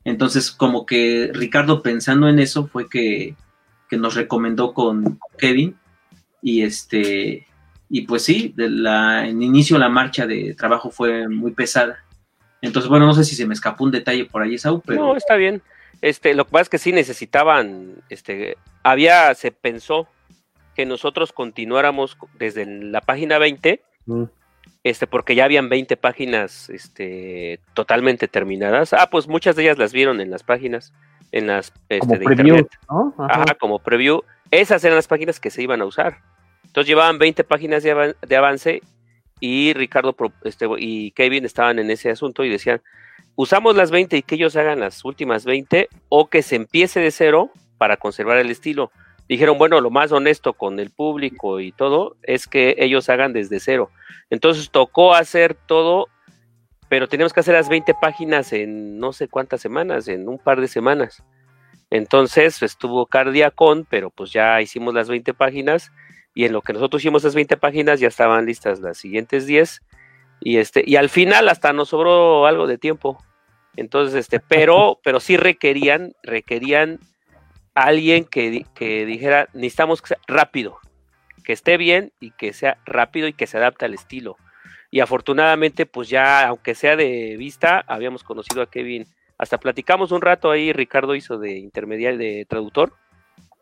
Entonces, 0.04 0.50
como 0.50 0.84
que 0.84 1.30
Ricardo 1.32 1.82
pensando 1.82 2.28
en 2.28 2.38
eso 2.40 2.66
fue 2.66 2.86
que, 2.86 3.34
que 3.88 3.96
nos 3.96 4.14
recomendó 4.14 4.74
con 4.74 5.18
Kevin 5.38 5.76
y 6.42 6.62
este 6.62 7.46
y 7.88 8.02
pues 8.02 8.22
sí, 8.24 8.52
de 8.54 8.68
la, 8.68 9.26
en 9.26 9.42
inicio 9.42 9.78
la 9.78 9.88
marcha 9.88 10.26
de 10.26 10.54
trabajo 10.54 10.90
fue 10.90 11.26
muy 11.26 11.52
pesada. 11.52 12.04
Entonces, 12.60 12.90
bueno, 12.90 13.06
no 13.06 13.14
sé 13.14 13.24
si 13.24 13.34
se 13.34 13.46
me 13.46 13.54
escapó 13.54 13.84
un 13.84 13.90
detalle 13.90 14.26
por 14.26 14.42
ahí, 14.42 14.58
Saúl, 14.58 14.82
pero 14.84 15.00
No, 15.02 15.16
está 15.16 15.36
bien. 15.36 15.62
Este, 16.02 16.34
lo 16.34 16.44
que 16.44 16.50
pasa 16.50 16.62
es 16.62 16.68
que 16.68 16.78
sí 16.78 16.92
necesitaban, 16.92 17.94
este, 18.10 18.58
había, 18.82 19.34
se 19.34 19.52
pensó 19.52 20.06
que 20.74 20.84
nosotros 20.84 21.32
continuáramos 21.32 22.18
desde 22.38 22.66
la 22.66 23.00
página 23.00 23.38
20, 23.38 23.80
Mm. 24.06 24.24
Este, 24.84 25.06
porque 25.06 25.34
ya 25.34 25.44
habían 25.44 25.68
20 25.68 25.96
páginas, 25.96 26.68
este, 26.70 27.60
totalmente 27.74 28.28
terminadas. 28.28 28.92
Ah, 28.92 29.08
pues 29.10 29.28
muchas 29.28 29.56
de 29.56 29.62
ellas 29.62 29.78
las 29.78 29.92
vieron 29.92 30.20
en 30.20 30.30
las 30.30 30.42
páginas. 30.42 30.92
en 31.30 31.46
las 31.46 31.72
este, 31.88 32.00
Como 32.00 32.18
de 32.18 32.24
preview, 32.24 32.56
internet. 32.56 32.78
¿no? 32.90 33.14
Ajá. 33.18 33.42
Ajá, 33.42 33.54
como 33.54 33.78
preview. 33.78 34.22
Esas 34.50 34.84
eran 34.84 34.96
las 34.96 35.08
páginas 35.08 35.40
que 35.40 35.50
se 35.50 35.62
iban 35.62 35.80
a 35.80 35.86
usar. 35.86 36.18
Entonces 36.64 36.88
llevaban 36.88 37.18
20 37.18 37.44
páginas 37.44 37.82
de, 37.82 38.14
de 38.20 38.36
avance 38.36 38.82
y 39.40 39.72
Ricardo 39.74 40.14
este, 40.44 40.66
y 40.78 41.10
Kevin 41.10 41.44
estaban 41.44 41.78
en 41.78 41.90
ese 41.90 42.10
asunto 42.10 42.44
y 42.44 42.48
decían, 42.48 42.80
usamos 43.34 43.74
las 43.76 43.90
20 43.90 44.16
y 44.16 44.22
que 44.22 44.36
ellos 44.36 44.56
hagan 44.56 44.80
las 44.80 45.04
últimas 45.04 45.44
20 45.44 45.88
o 46.08 46.28
que 46.28 46.42
se 46.42 46.56
empiece 46.56 47.00
de 47.00 47.10
cero 47.10 47.50
para 47.76 47.96
conservar 47.96 48.38
el 48.38 48.50
estilo. 48.50 48.92
Dijeron, 49.32 49.56
bueno, 49.56 49.80
lo 49.80 49.88
más 49.88 50.12
honesto 50.12 50.52
con 50.52 50.78
el 50.78 50.90
público 50.90 51.58
y 51.58 51.72
todo 51.72 52.16
es 52.22 52.46
que 52.46 52.74
ellos 52.76 53.08
hagan 53.08 53.32
desde 53.32 53.60
cero. 53.60 53.90
Entonces 54.28 54.70
tocó 54.70 55.14
hacer 55.14 55.54
todo, 55.54 56.08
pero 56.90 57.08
teníamos 57.08 57.32
que 57.32 57.40
hacer 57.40 57.54
las 57.54 57.70
20 57.70 57.94
páginas 57.94 58.52
en 58.52 58.98
no 58.98 59.14
sé 59.14 59.28
cuántas 59.28 59.62
semanas, 59.62 60.06
en 60.08 60.28
un 60.28 60.38
par 60.38 60.60
de 60.60 60.68
semanas. 60.68 61.24
Entonces 61.88 62.62
estuvo 62.62 63.06
Cardiacon, 63.06 63.86
pero 63.88 64.10
pues 64.10 64.34
ya 64.34 64.60
hicimos 64.60 64.92
las 64.92 65.08
20 65.08 65.32
páginas 65.32 65.90
y 66.34 66.44
en 66.44 66.52
lo 66.52 66.60
que 66.60 66.74
nosotros 66.74 67.00
hicimos 67.00 67.24
las 67.24 67.34
20 67.34 67.56
páginas 67.56 68.00
ya 68.00 68.08
estaban 68.08 68.44
listas 68.44 68.80
las 68.80 68.98
siguientes 68.98 69.46
10 69.46 69.80
y 70.42 70.58
este 70.58 70.84
y 70.86 70.96
al 70.96 71.08
final 71.08 71.48
hasta 71.48 71.72
nos 71.72 71.88
sobró 71.88 72.44
algo 72.44 72.66
de 72.66 72.76
tiempo. 72.76 73.16
Entonces 73.76 74.14
este, 74.14 74.40
pero 74.40 75.00
pero 75.02 75.20
sí 75.20 75.38
requerían 75.38 76.12
requerían 76.22 77.00
alguien 77.74 78.24
que, 78.24 78.66
que 78.74 79.06
dijera, 79.06 79.48
necesitamos 79.54 80.02
que 80.02 80.08
sea 80.08 80.18
rápido, 80.26 80.78
que 81.44 81.52
esté 81.52 81.76
bien 81.76 82.12
y 82.20 82.30
que 82.32 82.52
sea 82.52 82.78
rápido 82.84 83.26
y 83.28 83.32
que 83.32 83.46
se 83.46 83.56
adapte 83.58 83.84
al 83.84 83.94
estilo. 83.94 84.36
Y 84.90 85.00
afortunadamente, 85.00 85.86
pues 85.86 86.08
ya, 86.08 86.46
aunque 86.48 86.74
sea 86.74 86.96
de 86.96 87.36
vista, 87.38 87.82
habíamos 87.86 88.24
conocido 88.24 88.62
a 88.62 88.70
Kevin. 88.70 89.06
Hasta 89.38 89.58
platicamos 89.58 90.12
un 90.12 90.20
rato 90.20 90.50
ahí, 90.50 90.72
Ricardo 90.72 91.14
hizo 91.14 91.38
de 91.38 91.58
intermediario, 91.58 92.18
de 92.18 92.46
traductor. 92.48 92.92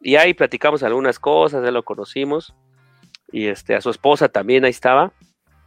Y 0.01 0.17
ahí 0.17 0.35
platicamos 0.35 0.83
algunas 0.83 1.19
cosas, 1.19 1.63
ya 1.65 1.71
lo 1.71 1.85
conocimos. 1.85 2.55
Y 3.31 3.47
este, 3.47 3.77
a 3.77 3.81
su 3.81 3.91
esposa 3.91 4.29
también 4.29 4.65
ahí 4.65 4.71
estaba. 4.71 5.13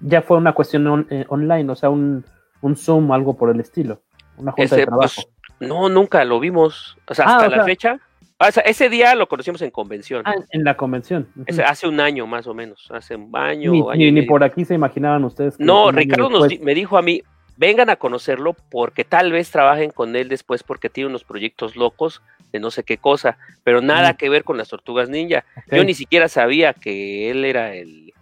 Ya 0.02 0.22
fue 0.22 0.38
una 0.38 0.52
cuestión 0.54 0.86
on- 0.88 1.08
eh, 1.10 1.26
online, 1.30 1.72
o 1.72 1.76
sea, 1.76 1.90
un, 1.90 2.26
un 2.60 2.76
Zoom 2.76 3.10
o 3.10 3.14
algo 3.14 3.38
por 3.38 3.50
el 3.50 3.60
estilo. 3.62 4.02
Una 4.36 4.52
junta 4.52 4.76
de 4.76 4.82
Ese, 4.82 4.86
trabajo. 4.86 5.14
pues, 5.16 5.28
no, 5.70 5.88
nunca 5.88 6.26
lo 6.26 6.42
vimos. 6.42 6.98
O 7.08 7.14
sea, 7.14 7.26
Ah, 7.26 7.36
hasta 7.38 7.48
o 7.48 7.50
la 7.52 7.56
sea- 7.58 7.64
fecha. 7.66 8.00
Ah, 8.44 8.50
o 8.50 8.52
sea, 8.52 8.64
ese 8.64 8.90
día 8.90 9.16
lo 9.16 9.28
conocimos 9.28 9.62
en 9.62 9.72
convención. 9.72 10.22
Ah, 10.26 10.36
en 10.52 10.64
la 10.64 10.76
convención. 10.76 11.28
Hace 11.66 11.88
un 11.88 12.00
año 12.00 12.28
más 12.28 12.46
o 12.48 12.54
menos. 12.54 12.88
Hace 12.92 13.16
un 13.16 13.30
año. 13.36 13.72
ni, 13.72 13.80
año 13.80 13.94
ni- 13.96 14.12
ni 14.12 14.22
por 14.24 14.44
aquí 14.44 14.66
se 14.66 14.74
imaginaban 14.74 15.24
ustedes. 15.24 15.58
que 15.58 15.64
No, 15.64 15.92
Ricardo 15.92 16.30
nos 16.30 16.44
después- 16.44 16.60
di- 16.60 16.66
me 16.66 16.76
dijo 16.76 16.98
a 16.98 17.02
mí, 17.02 17.22
vengan 17.58 17.90
a 17.90 17.96
conocerlo 17.96 18.56
porque 18.70 19.04
tal 19.06 19.32
vez 19.32 19.50
trabajen 19.52 19.92
con 19.92 20.16
él 20.16 20.28
después 20.30 20.64
porque 20.64 20.90
tiene 20.90 21.10
unos 21.10 21.24
proyectos 21.24 21.76
locos 21.76 22.22
de 22.52 22.60
no 22.60 22.70
sé 22.72 22.84
qué 22.84 22.98
cosa, 22.98 23.38
pero 23.64 23.82
nada 23.82 24.16
que 24.16 24.30
ver 24.30 24.44
con 24.44 24.58
las 24.58 24.70
tortugas 24.70 25.10
ninja. 25.10 25.44
Yo 25.72 25.84
ni 25.84 25.94
siquiera 25.94 26.28
sabía 26.28 26.74
que 26.74 27.32
él 27.32 27.46
era 27.46 27.74
el, 27.76 28.14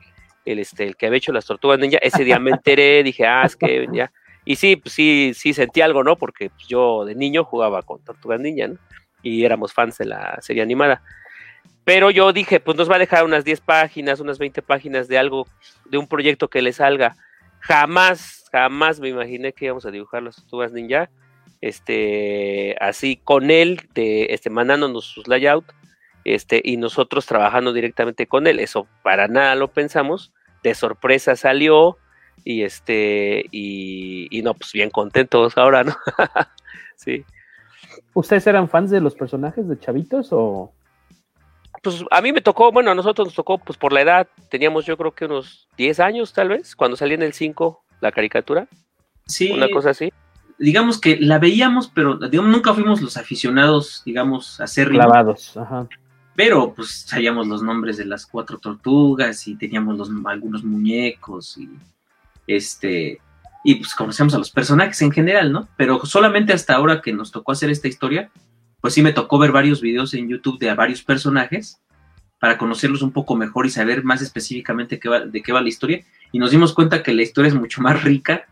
el, 0.46 0.60
este, 0.60 0.86
el 0.86 0.96
que 0.96 1.08
había 1.08 1.18
hecho 1.18 1.34
las 1.34 1.46
tortugas 1.46 1.80
ninja. 1.80 1.98
Ese 2.02 2.24
día 2.24 2.40
me 2.40 2.52
enteré, 2.52 3.04
dije, 3.04 3.26
ah, 3.26 3.44
es 3.46 3.56
que 3.56 3.88
ya. 3.92 4.12
Y 4.46 4.56
sí, 4.56 4.76
pues 4.76 4.94
sí, 4.94 5.34
sí 5.36 5.54
sentí 5.54 5.82
algo, 5.82 6.04
¿no? 6.04 6.16
Porque 6.16 6.50
pues, 6.50 6.68
yo 6.68 7.06
de 7.06 7.14
niño 7.16 7.44
jugaba 7.44 7.82
con 7.84 8.04
tortugas 8.04 8.40
ninja, 8.40 8.68
¿no? 8.70 8.76
Y 9.22 9.46
éramos 9.46 9.74
fans 9.74 9.98
de 9.98 10.06
la 10.06 10.38
serie 10.42 10.64
animada. 10.64 11.02
Pero 11.84 12.12
yo 12.12 12.32
dije, 12.32 12.60
pues 12.60 12.78
nos 12.78 12.90
va 12.90 12.96
a 12.96 13.00
dejar 13.00 13.26
unas 13.26 13.44
10 13.44 13.62
páginas, 13.62 14.20
unas 14.20 14.38
20 14.38 14.62
páginas 14.62 15.08
de 15.08 15.18
algo, 15.18 15.48
de 15.86 15.98
un 15.98 16.08
proyecto 16.08 16.48
que 16.48 16.62
le 16.62 16.74
salga. 16.74 17.16
Jamás, 17.60 18.46
jamás 18.52 19.00
me 19.00 19.10
imaginé 19.10 19.54
que 19.54 19.66
íbamos 19.66 19.86
a 19.86 19.92
dibujar 19.92 20.24
las 20.24 20.36
tortugas 20.36 20.72
ninja. 20.72 21.10
Este, 21.60 22.76
así 22.80 23.18
con 23.18 23.52
él, 23.52 23.88
este, 23.96 24.50
mandándonos 24.50 25.06
sus 25.06 25.28
layout, 25.28 25.66
este, 26.24 26.60
y 26.64 26.78
nosotros 26.78 27.26
trabajando 27.26 27.74
directamente 27.74 28.28
con 28.28 28.48
él. 28.48 28.60
Eso 28.60 28.88
para 29.04 29.28
nada 29.28 29.56
lo 29.56 29.68
pensamos. 29.68 30.34
De 30.64 30.76
sorpresa 30.76 31.36
salió, 31.36 31.98
y 32.44 32.64
este, 32.64 33.46
y, 33.52 34.28
y 34.30 34.42
no, 34.44 34.54
pues 34.54 34.72
bien 34.72 34.90
contentos 34.90 35.58
ahora, 35.58 35.84
¿no? 35.84 35.96
sí. 36.96 37.26
¿Ustedes 38.14 38.46
eran 38.48 38.70
fans 38.70 38.92
de 38.92 39.02
los 39.02 39.16
personajes 39.16 39.68
de 39.68 39.80
Chavitos 39.80 40.30
o...? 40.32 40.72
Pues 41.84 42.04
a 42.12 42.22
mí 42.22 42.32
me 42.32 42.42
tocó, 42.42 42.72
bueno, 42.72 42.92
a 42.92 42.96
nosotros 42.96 43.28
nos 43.28 43.36
tocó, 43.36 43.58
pues 43.58 43.78
por 43.78 43.92
la 43.92 44.02
edad, 44.02 44.28
teníamos 44.50 44.86
yo 44.86 44.98
creo 44.98 45.14
que 45.14 45.26
unos 45.26 45.68
10 45.78 46.00
años 46.00 46.32
tal 46.32 46.50
vez, 46.50 46.76
cuando 46.76 46.96
salía 46.96 47.16
en 47.16 47.24
el 47.24 47.34
5 47.34 47.84
la 48.02 48.12
caricatura, 48.12 48.68
Sí, 49.26 49.52
una 49.52 49.70
cosa 49.70 49.92
así. 49.92 50.12
digamos 50.60 51.00
que 51.00 51.18
la 51.18 51.40
veíamos, 51.40 51.88
pero 51.88 52.18
digamos, 52.18 52.52
nunca 52.52 52.74
fuimos 52.74 53.02
los 53.02 53.18
aficionados, 53.18 54.04
digamos, 54.06 54.60
a 54.60 54.68
ser 54.68 54.90
Clavados, 54.90 55.56
ajá. 55.58 55.88
Pero 56.36 56.74
pues 56.74 57.06
sabíamos 57.08 57.48
los 57.48 57.62
nombres 57.64 57.98
de 57.98 58.06
las 58.06 58.26
cuatro 58.26 58.58
tortugas 58.58 59.48
y 59.48 59.56
teníamos 59.56 59.98
los, 59.98 60.10
algunos 60.26 60.64
muñecos 60.64 61.58
y 61.58 61.70
este 62.48 63.20
y 63.64 63.76
pues 63.76 63.94
conocemos 63.96 64.34
a 64.34 64.38
los 64.38 64.52
personajes 64.52 65.02
en 65.02 65.12
general, 65.12 65.52
¿no? 65.52 65.68
Pero 65.78 66.04
solamente 66.06 66.54
hasta 66.54 66.76
ahora 66.76 67.02
que 67.02 67.14
nos 67.14 67.32
tocó 67.32 67.52
hacer 67.52 67.70
esta 67.70 67.88
historia, 67.88 68.32
pues 68.82 68.94
sí 68.94 69.02
me 69.04 69.14
tocó 69.14 69.38
ver 69.38 69.52
varios 69.52 69.82
videos 69.82 70.14
en 70.14 70.28
YouTube 70.28 70.58
de 70.60 70.74
varios 70.74 71.04
personajes 71.04 71.80
para 72.40 72.58
conocerlos 72.58 73.04
un 73.04 73.12
poco 73.12 73.36
mejor 73.36 73.68
y 73.68 73.70
saber 73.70 74.04
más 74.04 74.22
específicamente 74.24 75.00
qué 75.00 75.10
va- 75.10 75.20
de 75.20 75.42
qué 75.44 75.52
va 75.54 75.62
la 75.62 75.70
historia. 75.70 76.04
Y 76.32 76.40
nos 76.40 76.50
dimos 76.50 76.74
cuenta 76.74 77.04
que 77.04 77.14
la 77.14 77.22
historia 77.22 77.50
es 77.50 77.56
mucho 77.56 77.82
más 77.82 78.02
rica 78.04 78.46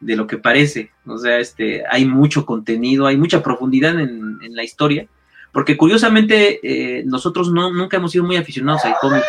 de 0.00 0.16
lo 0.16 0.26
que 0.26 0.38
parece. 0.38 0.90
O 1.06 1.16
sea, 1.18 1.38
este, 1.38 1.84
hay 1.88 2.04
mucho 2.04 2.44
contenido, 2.44 3.06
hay 3.06 3.16
mucha 3.16 3.40
profundidad 3.40 4.00
en, 4.00 4.38
en 4.42 4.56
la 4.56 4.64
historia. 4.64 5.06
Porque 5.52 5.76
curiosamente, 5.76 6.58
eh, 6.64 7.04
nosotros 7.06 7.52
no, 7.52 7.70
nunca 7.72 7.98
hemos 7.98 8.10
sido 8.10 8.24
muy 8.24 8.36
aficionados 8.36 8.84
al 8.84 8.96
cómic. 9.00 9.22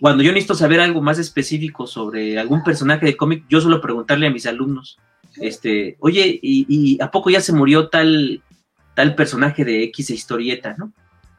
Cuando 0.00 0.22
yo 0.22 0.32
necesito 0.32 0.54
saber 0.54 0.80
algo 0.80 1.02
más 1.02 1.18
específico 1.18 1.86
sobre 1.86 2.38
algún 2.38 2.64
personaje 2.64 3.04
de 3.06 3.16
cómic, 3.16 3.44
yo 3.48 3.60
suelo 3.60 3.80
preguntarle 3.80 4.26
a 4.26 4.30
mis 4.30 4.46
alumnos, 4.46 4.98
este, 5.36 5.96
oye, 6.00 6.38
¿y, 6.42 6.98
a 7.02 7.10
poco 7.10 7.30
ya 7.30 7.40
se 7.40 7.52
murió 7.52 7.88
tal, 7.88 8.42
tal 8.94 9.14
personaje 9.14 9.64
de 9.64 9.84
X 9.84 10.10
historieta, 10.10 10.74
no? 10.78 10.92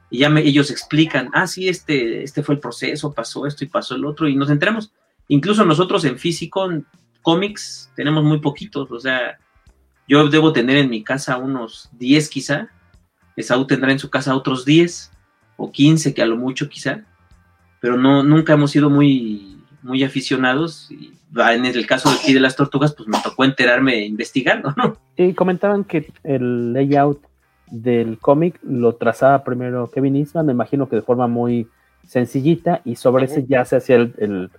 Y 0.09 0.19
ya 0.19 0.29
me- 0.29 0.41
ellos 0.41 0.69
explican, 0.71 1.29
ah, 1.33 1.47
sí, 1.47 1.67
este, 1.69 2.23
este 2.23 2.43
fue 2.43 2.55
el 2.55 2.61
proceso, 2.61 3.13
pasó 3.13 3.47
esto 3.47 3.63
y 3.63 3.67
pasó 3.67 3.95
el 3.95 4.05
otro, 4.05 4.27
y 4.27 4.35
nos 4.35 4.49
enteramos. 4.49 4.91
Incluso 5.27 5.65
nosotros 5.65 6.05
en 6.05 6.19
físico, 6.19 6.69
en 6.69 6.85
cómics, 7.21 7.91
tenemos 7.95 8.23
muy 8.23 8.39
poquitos, 8.39 8.91
o 8.91 8.99
sea, 8.99 9.39
yo 10.07 10.27
debo 10.27 10.53
tener 10.53 10.77
en 10.77 10.89
mi 10.89 11.03
casa 11.03 11.37
unos 11.37 11.89
10 11.93 12.29
quizá, 12.29 12.69
Esaú 13.35 13.65
tendrá 13.65 13.91
en 13.91 13.99
su 13.99 14.09
casa 14.09 14.35
otros 14.35 14.65
10 14.65 15.11
o 15.57 15.71
15 15.71 16.13
que 16.13 16.21
a 16.21 16.25
lo 16.25 16.35
mucho 16.35 16.67
quizá, 16.67 17.05
pero 17.81 17.97
no, 17.97 18.23
nunca 18.23 18.53
hemos 18.53 18.71
sido 18.71 18.89
muy, 18.89 19.59
muy 19.81 20.03
aficionados. 20.03 20.89
Y 20.91 21.11
va, 21.37 21.53
en 21.53 21.65
el 21.65 21.85
caso 21.85 22.09
de 22.09 22.15
aquí 22.15 22.33
de 22.33 22.39
las 22.39 22.55
tortugas, 22.55 22.93
pues 22.93 23.09
me 23.09 23.17
tocó 23.21 23.43
enterarme 23.43 24.05
investigando, 24.05 24.73
¿no? 24.77 24.95
Y 25.17 25.33
comentaban 25.33 25.83
que 25.83 26.13
el 26.23 26.71
layout 26.71 27.19
del 27.71 28.19
cómic 28.19 28.59
lo 28.63 28.95
trazaba 28.95 29.43
primero 29.43 29.89
Kevin 29.89 30.15
Eastman, 30.15 30.45
me 30.45 30.51
imagino 30.53 30.87
que 30.87 30.97
de 30.97 31.01
forma 31.01 31.27
muy 31.27 31.67
sencillita, 32.07 32.81
y 32.85 32.95
sobre 32.95 33.25
ese 33.25 33.45
ya 33.47 33.65
se 33.65 33.77
hacía 33.77 33.95
el, 33.95 34.13
el, 34.17 34.49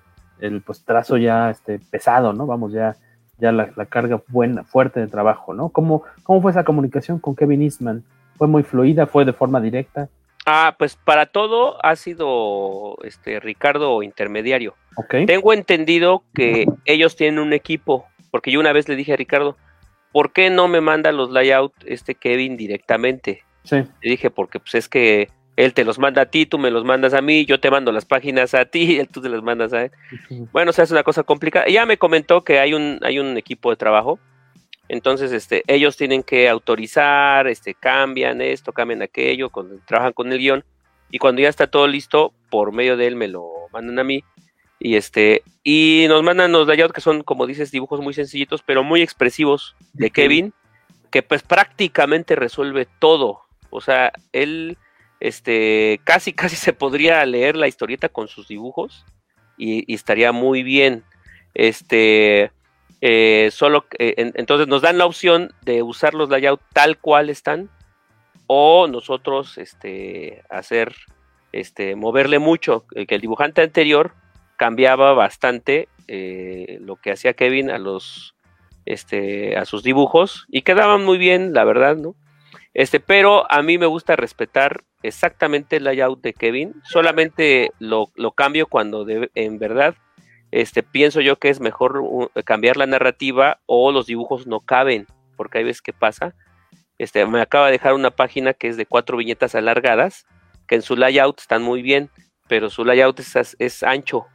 el, 0.40 0.60
pues, 0.62 0.82
trazo 0.84 1.16
ya 1.16 1.50
este, 1.50 1.78
pesado, 1.78 2.32
¿no? 2.32 2.46
Vamos, 2.46 2.72
ya, 2.72 2.96
ya 3.38 3.52
la, 3.52 3.70
la 3.76 3.86
carga 3.86 4.20
buena, 4.28 4.64
fuerte 4.64 4.98
de 4.98 5.06
trabajo, 5.06 5.54
¿no? 5.54 5.68
¿Cómo, 5.68 6.02
¿Cómo 6.24 6.42
fue 6.42 6.50
esa 6.50 6.64
comunicación 6.64 7.18
con 7.18 7.36
Kevin 7.36 7.62
Eastman? 7.62 8.02
¿Fue 8.36 8.48
muy 8.48 8.62
fluida? 8.62 9.06
¿Fue 9.06 9.24
de 9.24 9.32
forma 9.32 9.60
directa? 9.60 10.08
Ah, 10.44 10.74
pues 10.78 10.96
para 10.96 11.26
todo 11.26 11.84
ha 11.84 11.94
sido 11.96 12.96
este 13.04 13.38
Ricardo 13.40 14.02
intermediario. 14.02 14.74
Tengo 15.26 15.52
entendido 15.52 16.24
que 16.34 16.66
ellos 16.84 17.16
tienen 17.16 17.38
un 17.38 17.52
equipo, 17.52 18.06
porque 18.30 18.50
yo 18.50 18.60
una 18.60 18.72
vez 18.72 18.88
le 18.88 18.96
dije 18.96 19.12
a 19.12 19.16
Ricardo, 19.16 19.56
¿por 20.12 20.32
qué 20.32 20.50
no 20.50 20.68
me 20.68 20.80
manda 20.80 21.12
los 21.12 21.30
layout 21.30 21.72
este 21.86 22.14
Kevin 22.14 22.56
directamente? 22.56 23.42
Sí. 23.64 23.76
Le 23.76 24.10
dije, 24.10 24.30
porque 24.30 24.58
pues 24.58 24.74
es 24.74 24.88
que 24.88 25.28
él 25.56 25.74
te 25.74 25.84
los 25.84 25.98
manda 25.98 26.22
a 26.22 26.26
ti, 26.26 26.46
tú 26.46 26.58
me 26.58 26.70
los 26.70 26.84
mandas 26.84 27.14
a 27.14 27.20
mí, 27.20 27.44
yo 27.44 27.60
te 27.60 27.70
mando 27.70 27.92
las 27.92 28.04
páginas 28.04 28.54
a 28.54 28.64
ti, 28.64 28.96
él 29.00 29.08
tú 29.08 29.20
te 29.20 29.28
las 29.28 29.42
mandas 29.42 29.72
a 29.72 29.84
él. 29.84 29.90
Bueno, 30.52 30.70
o 30.70 30.72
sea, 30.72 30.84
es 30.84 30.90
una 30.90 31.02
cosa 31.02 31.22
complicada. 31.22 31.66
Ya 31.68 31.86
me 31.86 31.98
comentó 31.98 32.42
que 32.42 32.58
hay 32.58 32.74
un, 32.74 32.98
hay 33.02 33.18
un 33.18 33.36
equipo 33.36 33.70
de 33.70 33.76
trabajo. 33.76 34.18
Entonces, 34.92 35.32
este, 35.32 35.62
ellos 35.68 35.96
tienen 35.96 36.22
que 36.22 36.50
autorizar, 36.50 37.46
este, 37.46 37.72
cambian 37.72 38.42
esto, 38.42 38.74
cambian 38.74 39.00
aquello, 39.00 39.48
con- 39.48 39.80
trabajan 39.86 40.12
con 40.12 40.30
el 40.30 40.38
guion, 40.38 40.64
y 41.10 41.16
cuando 41.16 41.40
ya 41.40 41.48
está 41.48 41.66
todo 41.66 41.86
listo, 41.86 42.34
por 42.50 42.72
medio 42.72 42.98
de 42.98 43.06
él 43.06 43.16
me 43.16 43.26
lo 43.26 43.48
mandan 43.72 43.98
a 43.98 44.04
mí, 44.04 44.22
y 44.78 44.96
este, 44.96 45.44
y 45.64 46.04
nos 46.08 46.22
mandan 46.22 46.52
los 46.52 46.66
layouts 46.68 46.92
que 46.92 47.00
son, 47.00 47.22
como 47.22 47.46
dices, 47.46 47.70
dibujos 47.70 48.02
muy 48.02 48.12
sencillitos, 48.12 48.62
pero 48.62 48.84
muy 48.84 49.00
expresivos 49.00 49.74
de 49.94 50.10
Kevin, 50.10 50.52
que 51.10 51.22
pues 51.22 51.42
prácticamente 51.42 52.36
resuelve 52.36 52.86
todo. 52.98 53.40
O 53.70 53.80
sea, 53.80 54.12
él, 54.32 54.76
este, 55.20 56.02
casi, 56.04 56.32
casi 56.34 56.56
se 56.56 56.74
podría 56.74 57.24
leer 57.24 57.56
la 57.56 57.66
historieta 57.66 58.10
con 58.10 58.28
sus 58.28 58.46
dibujos, 58.46 59.06
y, 59.56 59.90
y 59.90 59.94
estaría 59.94 60.32
muy 60.32 60.62
bien. 60.62 61.02
Este, 61.54 62.52
eh, 63.04 63.50
solo, 63.52 63.84
eh, 63.98 64.14
en- 64.16 64.32
entonces 64.36 64.68
nos 64.68 64.80
dan 64.80 64.96
la 64.96 65.06
opción 65.06 65.52
de 65.62 65.82
usar 65.82 66.14
los 66.14 66.30
layouts 66.30 66.62
tal 66.72 66.96
cual 66.98 67.28
están, 67.30 67.68
o 68.46 68.86
nosotros 68.86 69.58
este, 69.58 70.42
hacer, 70.48 70.94
este, 71.52 71.96
moverle 71.96 72.38
mucho, 72.38 72.84
eh, 72.94 73.06
que 73.06 73.16
el 73.16 73.20
dibujante 73.20 73.60
anterior 73.60 74.12
cambiaba 74.56 75.12
bastante 75.14 75.88
eh, 76.08 76.78
lo 76.80 76.96
que 76.96 77.10
hacía 77.12 77.32
Kevin 77.34 77.70
a 77.70 77.78
los, 77.78 78.34
este, 78.86 79.56
a 79.56 79.64
sus 79.64 79.82
dibujos 79.82 80.46
y 80.48 80.62
quedaban 80.62 81.04
muy 81.04 81.18
bien, 81.18 81.52
la 81.52 81.64
verdad, 81.64 81.96
¿no? 81.96 82.14
Este, 82.74 83.00
pero 83.00 83.50
a 83.50 83.62
mí 83.62 83.78
me 83.78 83.86
gusta 83.86 84.16
respetar 84.16 84.82
exactamente 85.02 85.76
el 85.76 85.84
layout 85.84 86.22
de 86.22 86.32
Kevin, 86.34 86.74
solamente 86.84 87.70
lo, 87.78 88.10
lo 88.14 88.30
cambio 88.32 88.66
cuando 88.66 89.04
en 89.08 89.58
verdad 89.58 89.94
este, 90.52 90.82
pienso 90.82 91.20
yo 91.20 91.36
que 91.36 91.48
es 91.48 91.60
mejor 91.60 91.98
uh, 91.98 92.30
cambiar 92.44 92.76
la 92.76 92.86
narrativa 92.86 93.60
o 93.66 93.90
los 93.90 94.06
dibujos 94.06 94.46
no 94.46 94.60
caben, 94.60 95.06
porque 95.36 95.58
hay 95.58 95.64
veces 95.64 95.82
que 95.82 95.92
pasa. 95.92 96.34
Este, 96.98 97.26
me 97.26 97.40
acaba 97.40 97.66
de 97.66 97.72
dejar 97.72 97.94
una 97.94 98.10
página 98.10 98.52
que 98.52 98.68
es 98.68 98.76
de 98.76 98.86
cuatro 98.86 99.16
viñetas 99.16 99.54
alargadas, 99.54 100.26
que 100.68 100.76
en 100.76 100.82
su 100.82 100.94
layout 100.94 101.40
están 101.40 101.62
muy 101.62 101.82
bien, 101.82 102.10
pero 102.48 102.70
su 102.70 102.84
layout 102.84 103.18
es, 103.18 103.56
es 103.58 103.82
ancho. 103.82 104.26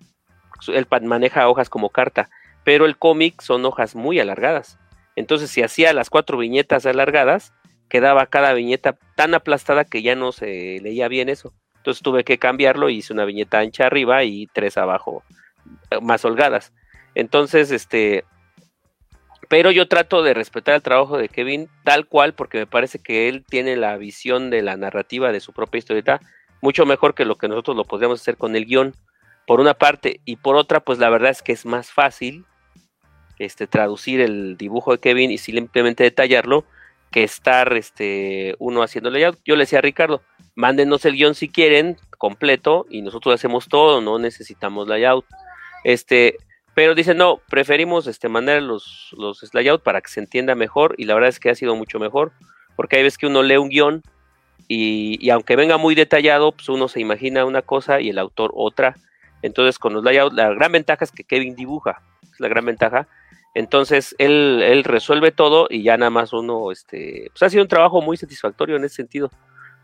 Él 0.67 0.87
maneja 1.03 1.47
hojas 1.47 1.69
como 1.69 1.91
carta, 1.91 2.29
pero 2.63 2.85
el 2.85 2.97
cómic 2.97 3.41
son 3.41 3.63
hojas 3.63 3.95
muy 3.95 4.19
alargadas. 4.19 4.79
Entonces, 5.15 5.51
si 5.51 5.61
hacía 5.61 5.93
las 5.93 6.09
cuatro 6.09 6.37
viñetas 6.37 6.85
alargadas, 6.85 7.53
quedaba 7.89 8.25
cada 8.25 8.53
viñeta 8.53 8.97
tan 9.15 9.33
aplastada 9.35 9.85
que 9.85 10.01
ya 10.01 10.15
no 10.15 10.31
se 10.31 10.79
leía 10.81 11.07
bien 11.07 11.29
eso. 11.29 11.53
Entonces 11.77 12.03
tuve 12.03 12.23
que 12.23 12.37
cambiarlo 12.37 12.89
hice 12.89 13.13
una 13.13 13.23
viñeta 13.23 13.59
ancha 13.59 13.85
arriba 13.85 14.23
y 14.23 14.47
tres 14.47 14.77
abajo, 14.77 15.23
más 16.01 16.25
holgadas. 16.25 16.73
Entonces, 17.15 17.71
este, 17.71 18.25
pero 19.49 19.71
yo 19.71 19.87
trato 19.87 20.23
de 20.23 20.33
respetar 20.33 20.75
el 20.75 20.81
trabajo 20.81 21.17
de 21.17 21.29
Kevin 21.29 21.69
tal 21.83 22.07
cual 22.07 22.33
porque 22.33 22.59
me 22.59 22.67
parece 22.67 22.99
que 22.99 23.29
él 23.29 23.45
tiene 23.47 23.75
la 23.77 23.97
visión 23.97 24.49
de 24.49 24.61
la 24.61 24.77
narrativa 24.77 25.31
de 25.31 25.39
su 25.39 25.53
propia 25.53 25.79
historieta 25.79 26.21
mucho 26.61 26.85
mejor 26.85 27.13
que 27.13 27.25
lo 27.25 27.35
que 27.35 27.47
nosotros 27.47 27.75
lo 27.77 27.85
podríamos 27.85 28.21
hacer 28.21 28.37
con 28.37 28.55
el 28.55 28.65
guion, 28.65 28.95
por 29.45 29.59
una 29.59 29.73
parte, 29.73 30.19
y 30.25 30.37
por 30.37 30.55
otra, 30.55 30.81
pues 30.81 30.99
la 30.99 31.09
verdad 31.09 31.31
es 31.31 31.41
que 31.41 31.53
es 31.53 31.65
más 31.65 31.91
fácil 31.91 32.45
este, 33.39 33.67
traducir 33.67 34.19
el 34.19 34.57
dibujo 34.57 34.91
de 34.91 34.99
Kevin 34.99 35.31
y 35.31 35.37
simplemente 35.37 36.03
detallarlo 36.03 36.65
que 37.11 37.23
estar 37.23 37.71
este, 37.73 38.55
uno 38.59 38.83
haciendo 38.83 39.09
layout. 39.09 39.39
Yo 39.45 39.55
le 39.55 39.63
decía 39.63 39.79
a 39.79 39.83
Ricardo, 39.83 40.21
mándenos 40.55 41.05
el 41.05 41.13
guion 41.13 41.35
si 41.35 41.47
quieren, 41.47 41.97
completo, 42.17 42.85
y 42.89 43.01
nosotros 43.01 43.35
hacemos 43.35 43.69
todo, 43.69 44.01
no 44.01 44.19
necesitamos 44.19 44.87
layout. 44.87 45.25
Este, 45.83 46.37
pero 46.73 46.95
dice, 46.95 47.13
no, 47.13 47.39
preferimos 47.49 48.07
este, 48.07 48.29
mandar 48.29 48.61
los, 48.61 49.09
los 49.17 49.53
layout 49.53 49.81
para 49.83 50.01
que 50.01 50.09
se 50.09 50.19
entienda 50.19 50.55
mejor, 50.55 50.95
y 50.97 51.05
la 51.05 51.13
verdad 51.13 51.29
es 51.29 51.39
que 51.39 51.49
ha 51.49 51.55
sido 51.55 51.75
mucho 51.75 51.99
mejor, 51.99 52.31
porque 52.75 52.97
hay 52.97 53.03
veces 53.03 53.17
que 53.17 53.27
uno 53.27 53.41
lee 53.43 53.57
un 53.57 53.69
guion 53.69 54.03
y, 54.67 55.17
y 55.25 55.29
aunque 55.29 55.55
venga 55.55 55.77
muy 55.77 55.95
detallado, 55.95 56.51
pues 56.51 56.69
uno 56.69 56.87
se 56.87 56.99
imagina 56.99 57.45
una 57.45 57.61
cosa 57.61 58.01
y 58.01 58.09
el 58.09 58.19
autor 58.19 58.51
otra. 58.53 58.95
Entonces, 59.41 59.79
con 59.79 59.93
los 59.93 60.03
layouts, 60.03 60.35
la 60.35 60.49
gran 60.53 60.71
ventaja 60.71 61.05
es 61.05 61.11
que 61.11 61.23
Kevin 61.23 61.55
dibuja, 61.55 62.01
es 62.31 62.39
la 62.39 62.47
gran 62.47 62.65
ventaja. 62.65 63.07
Entonces, 63.53 64.13
él, 64.19 64.61
él 64.61 64.83
resuelve 64.83 65.31
todo 65.31 65.67
y 65.69 65.81
ya 65.83 65.97
nada 65.97 66.09
más 66.11 66.33
uno, 66.33 66.71
este, 66.71 67.29
pues 67.31 67.41
ha 67.43 67.49
sido 67.49 67.63
un 67.63 67.69
trabajo 67.69 68.01
muy 68.01 68.17
satisfactorio 68.17 68.75
en 68.75 68.83
ese 68.83 68.95
sentido. 68.97 69.31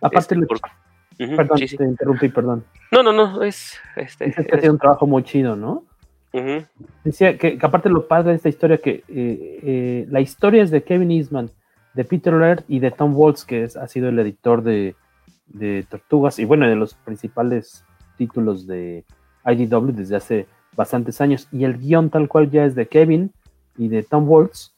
Aparte, 0.02 0.20
Este, 0.20 0.36
lo- 0.36 0.48
perdón, 1.36 1.58
sí, 1.58 1.68
sí. 1.68 1.78
te 1.78 1.84
interrumpí, 1.86 2.30
perdón. 2.30 2.64
No, 2.92 3.04
no, 3.04 3.12
no, 3.14 3.42
es, 3.44 3.78
este, 3.96 4.26
Dices 4.26 4.46
que 4.48 4.56
ha 4.56 4.62
sido 4.62 4.74
un 4.74 4.80
trabajo 4.80 5.08
muy 5.08 5.24
chido, 5.24 5.56
¿no? 5.56 5.84
Decía 7.04 7.38
que, 7.38 7.58
que 7.58 7.66
aparte 7.66 7.90
lo 7.90 8.08
padre 8.08 8.32
de 8.32 8.36
esta 8.38 8.50
historia, 8.50 8.78
que 8.78 9.04
eh, 9.08 9.60
eh, 9.64 10.08
la 10.10 10.20
historia 10.20 10.64
es 10.64 10.72
de 10.72 10.84
Kevin 10.84 11.12
Eastman, 11.12 11.50
de 11.94 12.04
Peter 12.06 12.34
Laird 12.34 12.64
y 12.68 12.80
de 12.80 12.90
Tom 12.92 13.16
Waltz, 13.16 13.46
que 13.46 13.64
es- 13.64 13.78
ha 13.78 13.88
sido 13.88 14.10
el 14.10 14.18
editor 14.18 14.64
de, 14.64 14.96
de 15.48 15.86
Tortugas 15.88 16.40
y 16.40 16.46
bueno, 16.46 16.68
de 16.68 16.76
los 16.76 16.96
principales 16.96 17.86
títulos 18.18 18.66
de 18.66 19.06
IDW 19.46 19.92
desde 19.92 20.16
hace 20.16 20.48
bastantes 20.76 21.22
años. 21.22 21.48
Y 21.52 21.66
el 21.66 21.78
guion 21.78 22.10
tal 22.10 22.28
cual 22.28 22.50
ya 22.50 22.66
es 22.66 22.74
de 22.74 22.88
Kevin 22.88 23.32
y 23.78 23.90
de 23.90 24.02
Tom 24.02 24.28
Waltz. 24.28 24.74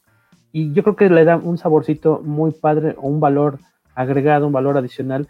Y 0.52 0.72
yo 0.74 0.82
creo 0.82 0.96
que 0.96 1.08
le 1.08 1.24
da 1.24 1.36
un 1.36 1.56
saborcito 1.56 2.20
muy 2.22 2.50
padre 2.50 2.94
o 2.98 3.08
un 3.08 3.20
valor 3.20 3.58
agregado, 3.94 4.46
un 4.46 4.52
valor 4.52 4.76
adicional, 4.76 5.26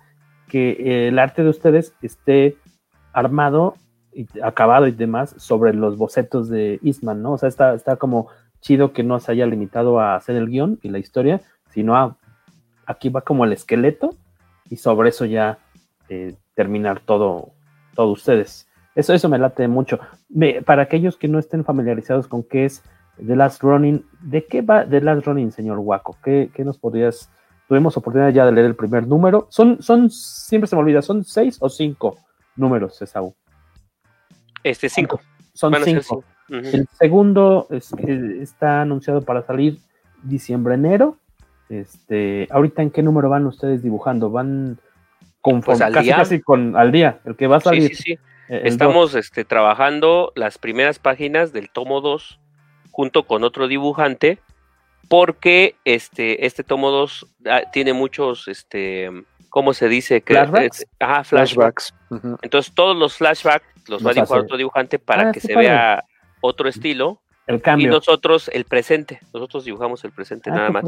que 0.48 0.70
eh, 0.70 1.08
el 1.08 1.18
arte 1.18 1.42
de 1.42 1.50
ustedes 1.50 1.94
esté 2.02 2.56
armado 3.12 3.74
y 4.12 4.26
acabado 4.42 4.86
y 4.86 4.92
demás 4.92 5.34
sobre 5.38 5.74
los 5.74 5.96
bocetos 5.96 6.48
de 6.48 6.80
Eastman, 6.82 7.22
¿no? 7.22 7.32
O 7.32 7.38
sea, 7.38 7.48
está, 7.48 7.74
está 7.74 7.96
como 7.96 8.28
chido 8.60 8.92
que 8.92 9.02
no 9.02 9.20
se 9.20 9.32
haya 9.32 9.46
limitado 9.46 10.00
a 10.00 10.16
hacer 10.16 10.36
el 10.36 10.48
guion 10.48 10.78
y 10.82 10.88
la 10.88 10.98
historia, 10.98 11.40
sino 11.70 11.96
a 11.96 12.16
aquí 12.86 13.08
va 13.08 13.20
como 13.20 13.44
el 13.44 13.52
esqueleto 13.52 14.14
y 14.70 14.76
sobre 14.76 15.10
eso 15.10 15.24
ya 15.24 15.58
eh, 16.08 16.34
terminar 16.54 17.00
todo, 17.00 17.50
todo 17.94 18.12
ustedes. 18.12 18.68
Eso, 18.94 19.12
eso 19.12 19.28
me 19.28 19.38
late 19.38 19.68
mucho. 19.68 19.98
Para 20.64 20.82
aquellos 20.82 21.16
que 21.16 21.28
no 21.28 21.38
estén 21.38 21.64
familiarizados 21.64 22.28
con 22.28 22.42
qué 22.42 22.64
es 22.64 22.82
The 23.24 23.36
Last 23.36 23.62
Running, 23.62 24.04
¿de 24.20 24.46
qué 24.46 24.62
va 24.62 24.86
The 24.86 25.00
Last 25.00 25.26
Running, 25.26 25.52
señor 25.52 25.78
Waco? 25.78 26.16
¿Qué, 26.24 26.50
qué 26.54 26.64
nos 26.64 26.78
podrías? 26.78 27.30
Tuvimos 27.68 27.96
oportunidad 27.96 28.30
ya 28.32 28.46
de 28.46 28.52
leer 28.52 28.66
el 28.66 28.76
primer 28.76 29.06
número. 29.06 29.46
Son, 29.50 29.82
son, 29.82 30.08
siempre 30.10 30.68
se 30.68 30.76
me 30.76 30.82
olvida, 30.82 31.02
¿son 31.02 31.24
seis 31.24 31.56
o 31.60 31.68
cinco 31.68 32.16
números, 32.54 33.00
Esaú? 33.02 33.34
Este, 34.62 34.88
cinco. 34.88 35.20
Son 35.52 35.74
cinco. 35.84 36.24
El 36.48 36.86
segundo 36.92 37.66
es- 37.70 37.92
está 38.40 38.82
anunciado 38.82 39.22
para 39.22 39.42
salir 39.42 39.78
diciembre-enero. 40.22 41.16
Este, 41.68 42.46
ahorita 42.50 42.82
en 42.82 42.90
qué 42.90 43.02
número 43.02 43.28
van 43.28 43.46
ustedes 43.46 43.82
dibujando? 43.82 44.30
Van 44.30 44.78
con 45.40 45.60
Pues 45.60 45.80
al 45.80 45.92
casi, 45.92 46.04
día. 46.06 46.16
casi 46.16 46.40
con 46.40 46.76
al 46.76 46.92
día, 46.92 47.20
el 47.24 47.34
que 47.36 47.46
va 47.48 47.56
a 47.56 47.60
Sí, 47.60 47.64
salir. 47.64 47.88
sí, 47.88 47.94
sí. 48.02 48.12
eh, 48.12 48.60
el 48.62 48.66
Estamos 48.68 49.14
este, 49.16 49.44
trabajando 49.44 50.32
las 50.36 50.58
primeras 50.58 50.98
páginas 51.00 51.52
del 51.52 51.68
tomo 51.70 52.00
2 52.00 52.38
junto 52.92 53.24
con 53.24 53.42
otro 53.42 53.66
dibujante 53.66 54.38
porque 55.08 55.76
este, 55.84 56.46
este 56.46 56.64
tomo 56.64 56.90
2 56.90 57.26
ah, 57.46 57.62
tiene 57.72 57.92
muchos, 57.92 58.48
este, 58.48 59.10
¿cómo 59.48 59.72
se 59.74 59.88
dice? 59.88 60.22
¿Flashbacks? 60.24 60.86
ajá, 61.00 61.24
flashbacks. 61.24 61.94
Entonces 62.42 62.74
todos 62.74 62.96
los 62.96 63.16
flashbacks 63.16 63.66
los 63.88 64.04
va 64.04 64.10
a 64.10 64.14
dibujar 64.14 64.40
otro 64.40 64.56
dibujante 64.56 64.98
para 64.98 65.28
Ah, 65.28 65.32
que 65.32 65.40
se 65.40 65.54
padre. 65.54 65.68
vea 65.68 66.04
otro 66.40 66.68
estilo 66.68 67.20
El 67.46 67.56
y 67.56 67.60
cambio. 67.60 67.90
nosotros 67.90 68.50
el 68.52 68.64
presente. 68.64 69.20
Nosotros 69.32 69.64
dibujamos 69.64 70.04
el 70.04 70.12
presente 70.12 70.50
Ah, 70.50 70.54
nada 70.54 70.70
más. 70.70 70.84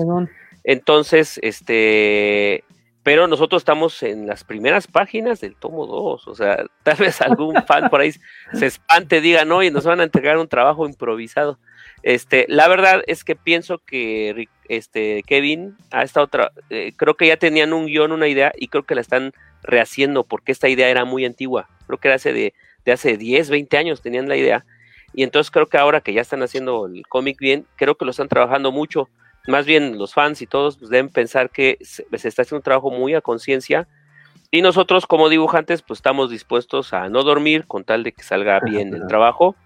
Entonces, 0.65 1.39
este, 1.43 2.65
pero 3.05 3.27
nosotros 3.27 3.61
estamos 3.63 4.03
en 4.03 4.27
las 4.27 4.45
primeras 4.45 4.87
páginas 4.87 5.41
del 5.41 5.55
tomo 5.57 5.87
2, 5.87 6.29
o 6.29 6.35
sea, 6.35 6.65
tal 6.83 6.97
vez 6.97 7.21
algún 7.23 7.55
fan 7.67 7.89
por 7.89 8.01
ahí 8.01 8.13
se 8.53 8.67
espante, 8.67 9.21
diga, 9.21 9.45
no, 9.45 9.63
y 9.63 9.71
nos 9.71 9.85
van 9.85 10.01
a 10.01 10.05
entregar 10.05 10.37
un 10.39 10.49
trabajo 10.49 10.87
improvisado. 10.87 11.59
Este, 12.03 12.47
la 12.49 12.69
verdad 12.69 13.03
es 13.07 13.25
que 13.25 13.35
pienso 13.37 13.79
que 13.79 14.49
este, 14.69 15.23
Kevin 15.27 15.77
ha 15.91 16.03
estado, 16.03 16.29
tra- 16.29 16.53
eh, 16.71 16.93
creo 16.97 17.15
que 17.15 17.27
ya 17.27 17.37
tenían 17.37 17.73
un 17.73 17.87
guion, 17.87 18.13
una 18.13 18.29
idea, 18.29 18.53
y 18.57 18.69
creo 18.69 18.85
que 18.85 18.95
la 18.95 19.01
están 19.01 19.33
rehaciendo, 19.63 20.25
porque 20.25 20.53
esta 20.53 20.69
idea 20.69 20.89
era 20.89 21.05
muy 21.05 21.25
antigua, 21.25 21.69
creo 21.87 21.99
que 21.99 22.09
era 22.09 22.15
hace 22.17 22.33
de, 22.33 22.55
de 22.85 22.93
hace 22.93 23.17
10, 23.17 23.51
20 23.51 23.77
años 23.77 24.01
tenían 24.01 24.29
la 24.29 24.37
idea, 24.37 24.65
y 25.13 25.23
entonces 25.25 25.51
creo 25.51 25.67
que 25.67 25.79
ahora 25.79 26.01
que 26.01 26.13
ya 26.13 26.21
están 26.21 26.43
haciendo 26.43 26.87
el 26.87 27.07
cómic 27.09 27.39
bien, 27.39 27.67
creo 27.77 27.97
que 27.97 28.05
lo 28.05 28.13
están 28.13 28.29
trabajando 28.29 28.71
mucho, 28.73 29.09
más 29.47 29.67
bien 29.67 29.99
los 29.99 30.15
fans 30.15 30.43
y 30.43 30.47
todos 30.47 30.77
pues, 30.77 30.91
deben 30.91 31.09
pensar 31.09 31.51
que 31.51 31.79
se, 31.81 32.05
se 32.17 32.29
está 32.29 32.43
haciendo 32.43 32.59
un 32.59 32.63
trabajo 32.65 32.91
muy 32.91 33.15
a 33.15 33.23
conciencia. 33.23 33.89
Y 34.51 34.61
nosotros 34.63 35.07
como 35.07 35.31
dibujantes 35.31 35.81
pues 35.83 35.99
estamos 35.99 36.31
dispuestos 36.31 36.93
a 36.93 37.09
no 37.09 37.23
dormir 37.23 37.65
con 37.67 37.85
tal 37.85 38.03
de 38.03 38.13
que 38.13 38.23
salga 38.23 38.61
bien 38.61 38.89
el 38.95 39.07
trabajo. 39.07 39.57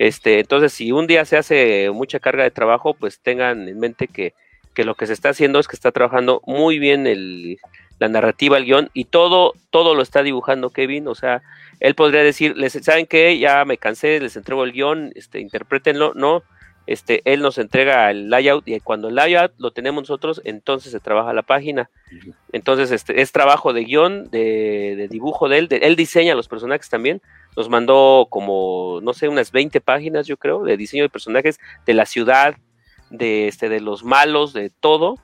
Este, 0.00 0.40
entonces 0.40 0.72
si 0.72 0.92
un 0.92 1.06
día 1.06 1.26
se 1.26 1.36
hace 1.36 1.90
mucha 1.90 2.20
carga 2.20 2.42
de 2.42 2.50
trabajo 2.50 2.94
pues 2.94 3.20
tengan 3.20 3.68
en 3.68 3.78
mente 3.78 4.08
que, 4.08 4.32
lo 4.76 4.94
que 4.94 5.06
se 5.06 5.12
está 5.12 5.28
haciendo 5.28 5.60
es 5.60 5.68
que 5.68 5.76
está 5.76 5.92
trabajando 5.92 6.40
muy 6.46 6.78
bien 6.78 7.06
el, 7.06 7.58
la 7.98 8.08
narrativa, 8.08 8.56
el 8.56 8.64
guion 8.64 8.88
y 8.94 9.04
todo, 9.04 9.52
todo 9.68 9.94
lo 9.94 10.00
está 10.00 10.22
dibujando 10.22 10.70
Kevin, 10.70 11.06
o 11.06 11.14
sea, 11.14 11.42
él 11.80 11.94
podría 11.94 12.22
decir, 12.22 12.54
¿saben 12.80 13.04
qué? 13.04 13.38
Ya 13.38 13.62
me 13.66 13.76
cansé, 13.76 14.20
les 14.20 14.36
entrego 14.36 14.64
el 14.64 14.72
guion, 14.72 15.12
este, 15.16 15.38
interprétenlo, 15.38 16.14
no, 16.14 16.44
este, 16.92 17.22
él 17.24 17.40
nos 17.40 17.56
entrega 17.58 18.10
el 18.10 18.28
layout 18.30 18.66
y 18.66 18.80
cuando 18.80 19.08
el 19.08 19.14
layout 19.14 19.52
lo 19.58 19.70
tenemos 19.70 20.02
nosotros, 20.02 20.40
entonces 20.44 20.90
se 20.92 20.98
trabaja 21.00 21.32
la 21.32 21.42
página. 21.42 21.88
Entonces, 22.52 22.90
este, 22.90 23.20
es 23.22 23.30
trabajo 23.32 23.72
de 23.72 23.84
guion, 23.84 24.28
de, 24.30 24.94
de 24.96 25.08
dibujo 25.08 25.48
de 25.48 25.58
él, 25.58 25.68
de- 25.68 25.76
él 25.78 25.94
diseña 25.94 26.34
los 26.34 26.48
personajes 26.48 26.88
también. 26.88 27.22
Nos 27.56 27.68
mandó 27.68 28.26
como, 28.28 28.98
no 29.02 29.12
sé, 29.12 29.28
unas 29.28 29.52
20 29.52 29.80
páginas, 29.80 30.26
yo 30.26 30.36
creo, 30.36 30.64
de 30.64 30.76
diseño 30.76 31.04
de 31.04 31.08
personajes 31.08 31.58
de 31.86 31.94
la 31.94 32.06
ciudad, 32.06 32.56
de, 33.10 33.46
este, 33.48 33.68
de 33.68 33.80
los 33.80 34.02
malos, 34.04 34.52
de 34.52 34.70
todo. 34.70 35.14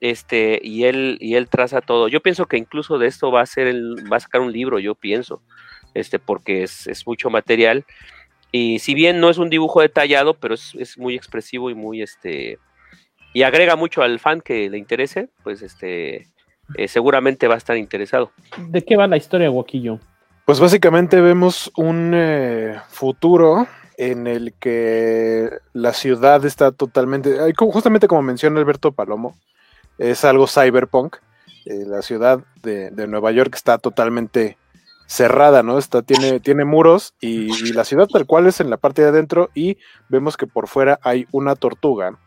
Este, 0.00 0.60
y 0.62 0.84
él, 0.84 1.16
y 1.20 1.34
él 1.36 1.48
traza 1.48 1.80
todo. 1.80 2.08
Yo 2.08 2.20
pienso 2.20 2.46
que 2.46 2.56
incluso 2.58 2.98
de 2.98 3.06
esto 3.06 3.30
va 3.30 3.40
a 3.40 3.46
ser 3.46 3.66
el, 3.68 3.94
va 4.12 4.16
a 4.16 4.20
sacar 4.20 4.40
un 4.40 4.52
libro, 4.52 4.78
yo 4.80 4.94
pienso, 4.96 5.42
este, 5.94 6.18
porque 6.18 6.62
es, 6.64 6.86
es 6.88 7.06
mucho 7.06 7.30
material. 7.30 7.84
Y 8.52 8.78
si 8.78 8.94
bien 8.94 9.18
no 9.18 9.30
es 9.30 9.38
un 9.38 9.48
dibujo 9.48 9.80
detallado, 9.80 10.34
pero 10.34 10.54
es, 10.54 10.74
es 10.78 10.98
muy 10.98 11.14
expresivo 11.14 11.70
y 11.70 11.74
muy 11.74 12.02
este 12.02 12.58
y 13.32 13.42
agrega 13.42 13.76
mucho 13.76 14.02
al 14.02 14.18
fan 14.18 14.42
que 14.42 14.68
le 14.68 14.78
interese, 14.78 15.30
pues 15.42 15.62
este 15.62 16.28
eh, 16.76 16.88
seguramente 16.88 17.48
va 17.48 17.54
a 17.54 17.58
estar 17.58 17.76
interesado. 17.76 18.30
¿De 18.68 18.82
qué 18.82 18.96
va 18.96 19.06
la 19.06 19.16
historia, 19.16 19.48
Guaquillo? 19.48 19.98
Pues 20.44 20.60
básicamente 20.60 21.20
vemos 21.20 21.70
un 21.76 22.12
eh, 22.14 22.78
futuro 22.88 23.66
en 23.96 24.26
el 24.26 24.52
que 24.54 25.50
la 25.72 25.92
ciudad 25.92 26.44
está 26.44 26.72
totalmente, 26.72 27.36
justamente 27.56 28.08
como 28.08 28.22
menciona 28.22 28.58
Alberto 28.58 28.92
Palomo, 28.92 29.36
es 29.98 30.24
algo 30.24 30.46
cyberpunk. 30.46 31.16
Eh, 31.64 31.84
la 31.86 32.02
ciudad 32.02 32.40
de, 32.62 32.90
de 32.90 33.06
Nueva 33.06 33.30
York 33.30 33.54
está 33.54 33.78
totalmente 33.78 34.56
cerrada, 35.12 35.62
¿no? 35.62 35.78
Está, 35.78 36.02
tiene, 36.02 36.40
tiene 36.40 36.64
muros 36.64 37.14
y, 37.20 37.72
la 37.72 37.84
ciudad 37.84 38.06
tal 38.06 38.26
cual 38.26 38.46
es 38.46 38.60
en 38.60 38.70
la 38.70 38.76
parte 38.76 39.02
de 39.02 39.08
adentro 39.08 39.50
y 39.54 39.76
vemos 40.08 40.36
que 40.36 40.46
por 40.46 40.68
fuera 40.68 40.98
hay 41.02 41.26
una 41.32 41.54
tortuga 41.54 42.18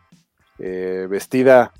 eh, 0.58 1.06
vestida, 1.10 1.72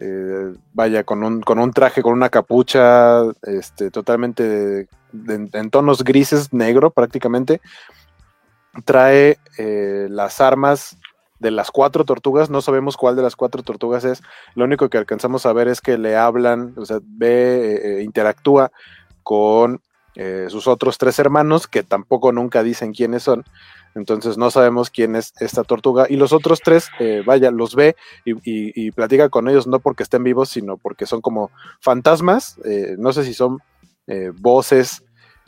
eh, 0.00 0.54
vaya, 0.72 1.04
con 1.04 1.22
un, 1.22 1.42
con 1.42 1.58
un 1.58 1.72
traje, 1.72 2.02
con 2.02 2.12
una 2.14 2.30
capucha, 2.30 3.22
este, 3.42 3.90
totalmente 3.90 4.88
en 5.28 5.70
tonos 5.70 6.04
grises, 6.04 6.52
negro 6.52 6.90
prácticamente. 6.90 7.60
Trae 8.84 9.38
eh, 9.58 10.06
las 10.10 10.40
armas 10.40 10.96
de 11.38 11.50
las 11.50 11.70
cuatro 11.70 12.04
tortugas, 12.04 12.50
no 12.50 12.62
sabemos 12.62 12.96
cuál 12.96 13.16
de 13.16 13.22
las 13.22 13.36
cuatro 13.36 13.62
tortugas 13.62 14.04
es, 14.04 14.22
lo 14.54 14.64
único 14.64 14.88
que 14.88 14.98
alcanzamos 14.98 15.44
a 15.44 15.52
ver 15.52 15.68
es 15.68 15.80
que 15.80 15.98
le 15.98 16.16
hablan, 16.16 16.74
o 16.76 16.86
sea, 16.86 16.98
ve, 17.02 17.74
eh, 17.74 17.98
eh, 17.98 18.02
interactúa 18.02 18.72
con 19.22 19.80
eh, 20.16 20.46
sus 20.48 20.66
otros 20.66 20.98
tres 20.98 21.18
hermanos, 21.18 21.66
que 21.66 21.82
tampoco 21.82 22.32
nunca 22.32 22.62
dicen 22.62 22.92
quiénes 22.92 23.22
son, 23.22 23.44
entonces 23.94 24.36
no 24.36 24.50
sabemos 24.50 24.90
quién 24.90 25.14
es 25.16 25.32
esta 25.40 25.62
tortuga, 25.62 26.06
y 26.08 26.16
los 26.16 26.32
otros 26.32 26.60
tres, 26.62 26.88
eh, 27.00 27.22
vaya, 27.24 27.50
los 27.50 27.74
ve 27.74 27.96
y, 28.24 28.90
platica 28.92 29.28
con 29.28 29.48
ellos, 29.48 29.66
no 29.66 29.78
porque 29.78 30.02
estén 30.02 30.24
vivos, 30.24 30.48
sino 30.48 30.76
porque 30.76 31.06
son 31.06 31.20
como 31.20 31.50
fantasmas, 31.80 32.58
eh, 32.64 32.96
no 32.98 33.12
sé 33.12 33.24
si 33.24 33.34
son 33.34 33.58
eh, 34.06 34.32
voces, 34.34 35.02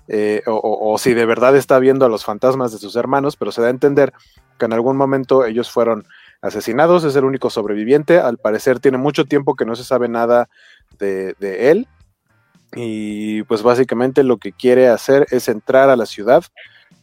eh, 0.07 0.43
o, 0.47 0.93
o- 0.93 0.99
si 0.99 1.13
de 1.15 1.27
verdad 1.27 1.55
está 1.57 1.79
viendo 1.79 2.07
a 2.07 2.09
los 2.09 2.25
fantasmas 2.25 2.73
de 2.73 2.79
sus 2.79 2.97
hermanos, 2.97 3.37
pero 3.37 3.53
se 3.53 3.61
da 3.61 3.67
a 3.69 3.71
entender 3.71 4.13
que 4.59 4.65
en 4.67 4.73
algún 4.73 4.97
momento 4.97 5.45
ellos 5.45 5.71
fueron 5.71 6.05
asesinados, 6.41 7.05
es 7.05 7.15
el 7.17 7.25
único 7.25 7.51
sobreviviente, 7.51 8.19
al 8.19 8.39
parecer 8.39 8.81
tiene 8.81 8.97
mucho 8.99 9.25
tiempo 9.27 9.55
que 9.55 9.67
no 9.67 9.77
se 9.77 9.85
sabe 9.85 10.09
nada 10.09 10.49
de 10.99 11.35
él, 11.71 11.87
y 12.75 13.43
pues 13.45 13.63
básicamente 13.63 14.23
lo 14.23 14.37
que 14.37 14.53
quiere 14.53 14.89
hacer 14.89 15.27
es 15.31 15.49
entrar 15.49 15.91
a 15.91 15.97
la 15.97 16.07
ciudad, 16.07 16.45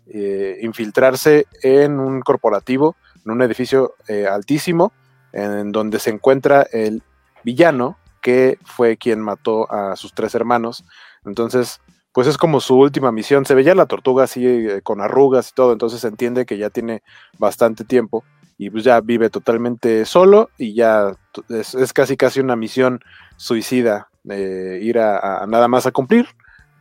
eh, 0.07 0.59
infiltrarse 0.61 1.47
en 1.63 1.99
un 1.99 2.21
corporativo, 2.21 2.95
en 3.25 3.31
un 3.31 3.41
edificio 3.41 3.95
eh, 4.07 4.27
altísimo, 4.27 4.93
en 5.33 5.71
donde 5.71 5.99
se 5.99 6.11
encuentra 6.11 6.65
el 6.71 7.03
villano 7.43 7.97
que 8.21 8.57
fue 8.63 8.97
quien 8.97 9.19
mató 9.19 9.71
a 9.71 9.95
sus 9.95 10.13
tres 10.13 10.33
hermanos. 10.35 10.83
Entonces, 11.25 11.81
pues 12.11 12.27
es 12.27 12.37
como 12.37 12.59
su 12.59 12.77
última 12.77 13.11
misión. 13.11 13.45
Se 13.45 13.55
veía 13.55 13.75
la 13.75 13.87
tortuga 13.87 14.23
así 14.23 14.45
eh, 14.45 14.81
con 14.83 15.01
arrugas 15.01 15.49
y 15.49 15.53
todo, 15.53 15.73
entonces 15.73 16.01
se 16.01 16.07
entiende 16.07 16.45
que 16.45 16.57
ya 16.57 16.69
tiene 16.69 17.03
bastante 17.37 17.83
tiempo 17.83 18.23
y 18.57 18.69
pues 18.69 18.83
ya 18.83 19.01
vive 19.01 19.29
totalmente 19.29 20.05
solo 20.05 20.49
y 20.57 20.73
ya 20.73 21.11
es, 21.49 21.75
es 21.75 21.91
casi 21.91 22.15
casi 22.15 22.39
una 22.39 22.55
misión 22.55 23.01
suicida 23.35 24.07
eh, 24.29 24.79
ir 24.81 24.99
a, 24.99 25.45
nada 25.47 25.67
más 25.67 25.85
a 25.85 25.91
cumplir 25.91 26.27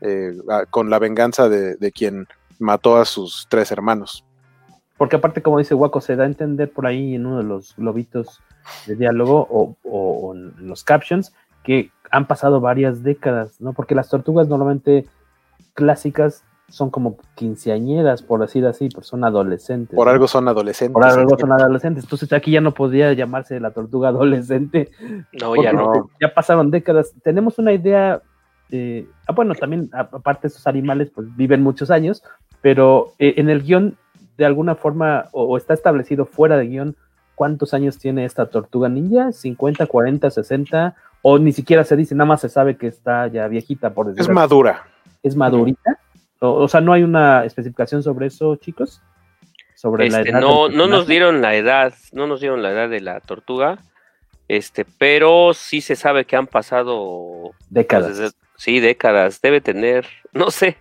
eh, 0.00 0.32
con 0.70 0.90
la 0.90 0.98
venganza 0.98 1.48
de, 1.48 1.92
quien 1.92 2.26
mató 2.58 2.96
a 2.96 3.04
sus 3.04 3.46
tres 3.48 3.70
hermanos. 3.70 4.24
Porque 4.96 5.16
aparte, 5.16 5.42
como 5.42 5.58
dice 5.58 5.74
Waco, 5.74 6.00
se 6.00 6.16
da 6.16 6.24
a 6.24 6.26
entender 6.26 6.70
por 6.70 6.86
ahí 6.86 7.16
en 7.16 7.26
uno 7.26 7.38
de 7.38 7.44
los 7.44 7.74
globitos 7.76 8.40
de 8.86 8.96
diálogo 8.96 9.76
o 9.82 10.34
en 10.34 10.68
los 10.68 10.84
captions 10.84 11.32
que 11.64 11.90
han 12.10 12.26
pasado 12.26 12.60
varias 12.60 13.02
décadas, 13.02 13.60
¿no? 13.60 13.72
Porque 13.72 13.96
las 13.96 14.08
tortugas 14.08 14.46
normalmente 14.46 15.06
clásicas 15.72 16.44
son 16.68 16.90
como 16.90 17.18
quinceañeras, 17.34 18.22
por 18.22 18.40
decir 18.40 18.66
así, 18.66 18.88
pues 18.88 19.06
son 19.06 19.24
adolescentes. 19.24 19.94
Por 19.94 20.06
¿no? 20.06 20.12
algo 20.12 20.26
son 20.26 20.48
adolescentes. 20.48 20.92
Por 20.92 21.04
algo 21.04 21.38
son 21.38 21.52
adolescentes. 21.52 22.04
Entonces 22.04 22.32
aquí 22.32 22.50
ya 22.52 22.60
no 22.60 22.72
podía 22.72 23.12
llamarse 23.12 23.60
la 23.60 23.70
tortuga 23.70 24.08
adolescente. 24.08 24.90
No, 25.32 25.54
ya 25.62 25.72
no. 25.72 26.10
Ya 26.20 26.32
pasaron 26.34 26.70
décadas. 26.70 27.12
Tenemos 27.22 27.58
una 27.58 27.72
idea. 27.72 28.22
eh, 28.70 29.06
ah, 29.26 29.32
bueno, 29.32 29.54
también, 29.54 29.90
aparte, 29.92 30.48
estos 30.48 30.66
animales 30.66 31.10
pues 31.14 31.28
viven 31.36 31.62
muchos 31.62 31.90
años, 31.90 32.22
pero 32.60 33.12
eh, 33.18 33.34
en 33.36 33.50
el 33.50 33.62
guion, 33.62 33.96
de 34.36 34.46
alguna 34.46 34.74
forma, 34.74 35.26
o, 35.32 35.44
o 35.44 35.56
está 35.56 35.74
establecido 35.74 36.24
fuera 36.24 36.56
de 36.56 36.66
guion, 36.66 36.96
¿cuántos 37.34 37.74
años 37.74 37.98
tiene 37.98 38.24
esta 38.24 38.46
tortuga 38.46 38.88
ninja? 38.88 39.28
¿50, 39.28 39.86
40, 39.86 40.30
60? 40.30 40.94
O 41.22 41.38
ni 41.38 41.52
siquiera 41.52 41.84
se 41.84 41.96
dice, 41.96 42.14
nada 42.14 42.28
más 42.28 42.40
se 42.40 42.48
sabe 42.48 42.76
que 42.76 42.86
está 42.86 43.26
ya 43.28 43.46
viejita, 43.48 43.90
por 43.90 44.06
decirlo 44.06 44.30
Es 44.30 44.34
madura. 44.34 44.82
¿Es 45.22 45.36
madurita? 45.36 45.98
O, 46.52 46.62
o 46.64 46.68
sea, 46.68 46.80
no 46.80 46.92
hay 46.92 47.02
una 47.02 47.44
especificación 47.44 48.02
sobre 48.02 48.26
eso, 48.26 48.56
chicos. 48.56 49.00
Sobre 49.74 50.08
la 50.10 50.18
Este, 50.18 50.30
edad. 50.30 50.40
no, 50.40 50.68
no 50.68 50.86
nos 50.86 51.06
dieron 51.06 51.42
la 51.42 51.54
edad, 51.54 51.92
no 52.12 52.26
nos 52.26 52.40
dieron 52.40 52.62
la 52.62 52.70
edad 52.70 52.88
de 52.88 53.00
la 53.00 53.20
tortuga, 53.20 53.78
este, 54.48 54.84
pero 54.98 55.52
sí 55.54 55.80
se 55.80 55.96
sabe 55.96 56.24
que 56.24 56.36
han 56.36 56.46
pasado 56.46 57.50
Décadas. 57.70 58.18
pues, 58.18 58.36
sí, 58.56 58.80
décadas, 58.80 59.40
debe 59.42 59.60
tener, 59.60 60.06
no 60.32 60.50
sé, 60.50 60.78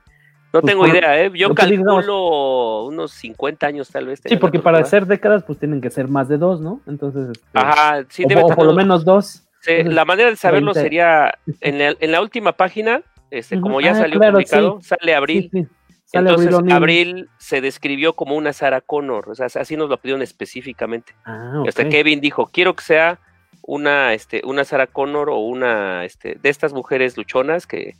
no 0.53 0.61
Pues 0.61 0.72
tengo 0.72 0.84
por- 0.85 0.95
idea, 0.95 1.19
¿eh? 1.22 1.31
yo 1.34 1.49
lo 1.49 1.56
que 1.56 1.65
digamos- 1.65 1.95
calculo 2.06 2.84
unos 2.85 3.11
50 3.11 3.68
años 3.68 3.90
tal 3.90 4.06
vez. 4.06 4.22
Sí, 4.23 4.38
porque 4.38 4.60
para 4.60 4.84
ser 4.85 5.06
décadas, 5.07 5.44
pues 5.44 5.57
tienen 5.60 5.81
que 5.81 5.90
ser 5.90 6.07
más 6.07 6.30
de 6.30 6.38
dos, 6.38 6.61
¿no? 6.61 6.80
Entonces, 6.88 7.30
este, 7.31 7.45
Ajá, 7.53 8.03
sí, 8.10 8.23
o, 8.23 8.27
debe 8.27 8.41
o 8.41 8.45
tener 8.45 8.56
por 8.57 8.65
lo 8.68 8.73
menos 8.73 9.03
dos. 9.03 9.44
Sí, 9.61 9.72
Entonces, 9.72 9.94
la 9.95 10.06
manera 10.06 10.30
de 10.30 10.35
saberlo 10.35 10.72
30. 10.73 10.81
sería 10.81 11.34
en 11.61 11.80
la, 11.80 11.95
en 11.99 12.11
la 12.11 12.22
última 12.22 12.52
página, 12.53 13.02
este, 13.38 13.60
como 13.60 13.82
ya. 13.82 13.92
Ah, 13.92 13.96
salió 13.96 14.20
claro, 14.20 14.34
publicado, 14.34 14.80
sí. 14.82 14.88
sale 14.88 15.16
abril. 15.16 15.50
Sí, 15.52 15.62
sí. 15.62 15.68
Sale 16.06 16.30
Entonces, 16.30 16.54
Abril 16.72 17.30
se 17.40 17.60
describió 17.60 18.14
como 18.14 18.36
una 18.36 18.54
Sarah 18.54 18.82
Connor, 18.82 19.30
o 19.30 19.36
sea, 19.36 19.48
así 19.48 19.76
nos 19.76 19.90
lo 19.90 19.98
pidieron 19.98 20.22
específicamente. 20.22 21.16
Ah, 21.26 21.62
ok. 21.62 21.70
Hasta 21.70 21.90
Kevin 21.90 22.22
dijo, 22.22 22.52
quiero 22.54 22.76
que 22.76 22.84
sea 22.84 23.20
una, 23.64 24.14
este, 24.14 24.42
una 24.46 24.64
Sarah 24.64 24.86
Connor 24.86 25.30
o 25.30 25.40
una, 25.40 26.06
este, 26.06 26.36
de 26.36 26.50
estas 26.50 26.72
mujeres 26.74 27.18
luchonas 27.18 27.66
que, 27.66 27.96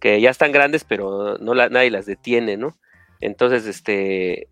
que 0.00 0.20
ya 0.20 0.30
están 0.30 0.50
grandes, 0.50 0.82
pero 0.82 1.38
no 1.38 1.54
la, 1.54 1.68
nadie 1.68 1.90
las 1.90 2.06
detiene, 2.06 2.56
¿no? 2.56 2.76
Entonces, 3.20 3.66
este, 3.66 4.48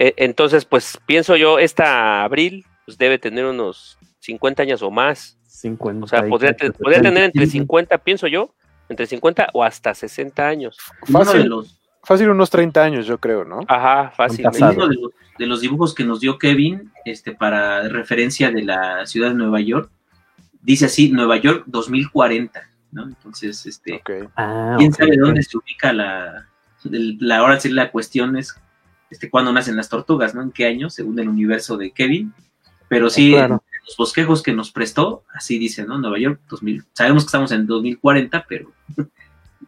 e- 0.00 0.14
entonces, 0.16 0.64
pues 0.64 0.98
pienso 1.06 1.36
yo, 1.36 1.60
esta 1.60 2.24
Abril, 2.24 2.64
pues 2.86 2.98
debe 2.98 3.18
tener 3.18 3.44
unos 3.44 3.98
50 4.18 4.62
años 4.64 4.82
o 4.82 4.90
más. 4.90 5.38
50 5.46 6.04
O 6.04 6.08
sea, 6.08 6.26
podría, 6.26 6.56
tener 6.56 6.74
70. 6.76 7.24
entre 7.24 7.46
50, 7.46 7.98
pienso 7.98 8.26
yo, 8.26 8.52
entre 8.92 9.06
50 9.06 9.48
o 9.52 9.64
hasta 9.64 9.94
60 9.94 10.46
años. 10.46 10.76
Uno 11.08 11.18
de 11.18 11.24
Fácil, 11.24 11.48
los, 11.48 11.80
fácil 12.02 12.30
unos 12.30 12.50
30 12.50 12.82
años, 12.82 13.06
yo 13.06 13.18
creo, 13.18 13.44
¿no? 13.44 13.60
Ajá, 13.68 14.12
fácilmente. 14.16 14.62
uno 14.62 14.88
de 14.88 14.94
los, 14.94 15.10
de 15.38 15.46
los 15.46 15.60
dibujos 15.60 15.94
que 15.94 16.04
nos 16.04 16.20
dio 16.20 16.38
Kevin, 16.38 16.92
este, 17.04 17.32
para 17.32 17.88
referencia 17.88 18.50
de 18.50 18.62
la 18.62 19.04
ciudad 19.06 19.30
de 19.30 19.34
Nueva 19.34 19.60
York, 19.60 19.90
dice 20.62 20.86
así, 20.86 21.10
Nueva 21.10 21.36
York 21.36 21.64
2040, 21.66 22.70
¿no? 22.92 23.04
Entonces, 23.04 23.66
este, 23.66 23.94
Ok. 23.96 24.30
Ah, 24.36 24.76
quién 24.78 24.92
sabe 24.92 25.16
dónde 25.16 25.42
se 25.42 25.56
ubica 25.56 25.92
la, 25.92 26.48
la 26.84 27.38
ahora 27.38 27.58
sí 27.60 27.68
la 27.68 27.90
cuestión 27.90 28.36
es 28.36 28.54
este 29.10 29.28
cuándo 29.28 29.52
nacen 29.52 29.76
las 29.76 29.88
tortugas, 29.88 30.34
¿no? 30.34 30.42
En 30.42 30.52
qué 30.52 30.66
año, 30.66 30.88
según 30.88 31.18
el 31.18 31.28
universo 31.28 31.76
de 31.76 31.90
Kevin. 31.90 32.32
Pero 32.88 33.10
sí, 33.10 33.32
Claro. 33.32 33.62
Los 33.86 33.96
bosquejos 33.96 34.42
que 34.42 34.52
nos 34.52 34.70
prestó, 34.70 35.24
así 35.34 35.58
dice, 35.58 35.84
¿no? 35.84 35.98
Nueva 35.98 36.18
York 36.18 36.40
2000. 36.48 36.84
Sabemos 36.92 37.24
que 37.24 37.26
estamos 37.26 37.52
en 37.52 37.66
2040, 37.66 38.46
pero 38.48 38.70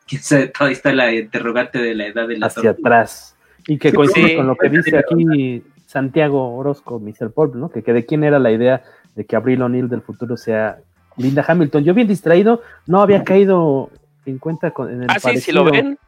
quién 0.06 0.22
sabe, 0.22 0.48
todavía 0.48 0.76
está 0.76 0.92
la 0.92 1.12
interrogante 1.12 1.78
de 1.78 1.94
la 1.94 2.06
edad 2.06 2.28
de 2.28 2.38
la 2.38 2.46
Hacia 2.46 2.70
atrás. 2.70 3.36
Y 3.66 3.78
que 3.78 3.90
Sí, 3.90 3.96
coincide 3.96 4.28
sí. 4.28 4.36
con 4.36 4.46
lo 4.46 4.56
que 4.56 4.68
dice 4.68 4.98
aquí 4.98 5.62
Santiago 5.86 6.54
Orozco, 6.56 7.00
Mr. 7.00 7.32
Pulp, 7.32 7.54
¿no? 7.54 7.70
Que, 7.70 7.82
que 7.82 7.92
de 7.92 8.04
quién 8.04 8.24
era 8.24 8.38
la 8.38 8.50
idea 8.52 8.82
de 9.14 9.24
que 9.24 9.36
Abril 9.36 9.62
O'Neill 9.62 9.88
del 9.88 10.02
futuro 10.02 10.36
sea 10.36 10.78
Linda 11.16 11.44
Hamilton. 11.46 11.84
Yo 11.84 11.94
bien 11.94 12.08
distraído, 12.08 12.62
no 12.86 13.00
había 13.00 13.22
caído 13.24 13.90
en 14.26 14.38
cuenta 14.38 14.72
con, 14.72 14.90
en 14.90 15.02
el 15.04 15.10
Ah, 15.10 15.18
sí, 15.20 15.38
si 15.38 15.52
lo 15.52 15.64
parecido. 15.64 15.88
ven, 15.90 15.98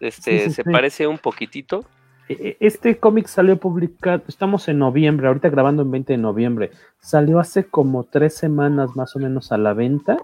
este, 0.00 0.38
Sí, 0.40 0.44
sí, 0.48 0.50
se 0.54 0.62
sí. 0.64 0.70
parece 0.70 1.06
un 1.06 1.18
poquitito. 1.18 1.84
E- 2.28 2.32
e- 2.32 2.56
Este 2.60 2.98
cómic 2.98 3.26
salió 3.26 3.56
publicado, 3.58 4.22
estamos 4.28 4.68
en 4.68 4.78
noviembre, 4.78 5.26
ahorita 5.28 5.50
grabando 5.50 5.82
en 5.82 5.90
20 5.90 6.12
de 6.14 6.18
noviembre. 6.18 6.70
Salió 7.00 7.38
hace 7.38 7.64
como 7.64 8.04
tres 8.04 8.34
semanas 8.34 8.96
más 8.96 9.14
o 9.16 9.18
menos 9.18 9.52
a 9.52 9.58
la 9.58 9.74
venta, 9.74 10.18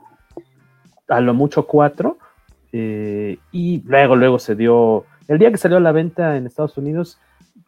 a 1.09 1.21
lo 1.21 1.35
mucho 1.35 1.67
cuatro, 1.67 2.19
eh, 2.73 3.39
y 3.53 3.83
luego, 3.83 4.17
luego 4.17 4.39
se 4.39 4.55
dio, 4.55 5.05
el 5.29 5.39
día 5.39 5.51
que 5.51 5.57
salió 5.59 5.77
a 5.77 5.81
la 5.81 5.93
venta 5.93 6.37
en 6.37 6.47
Estados 6.47 6.79
Unidos, 6.79 7.19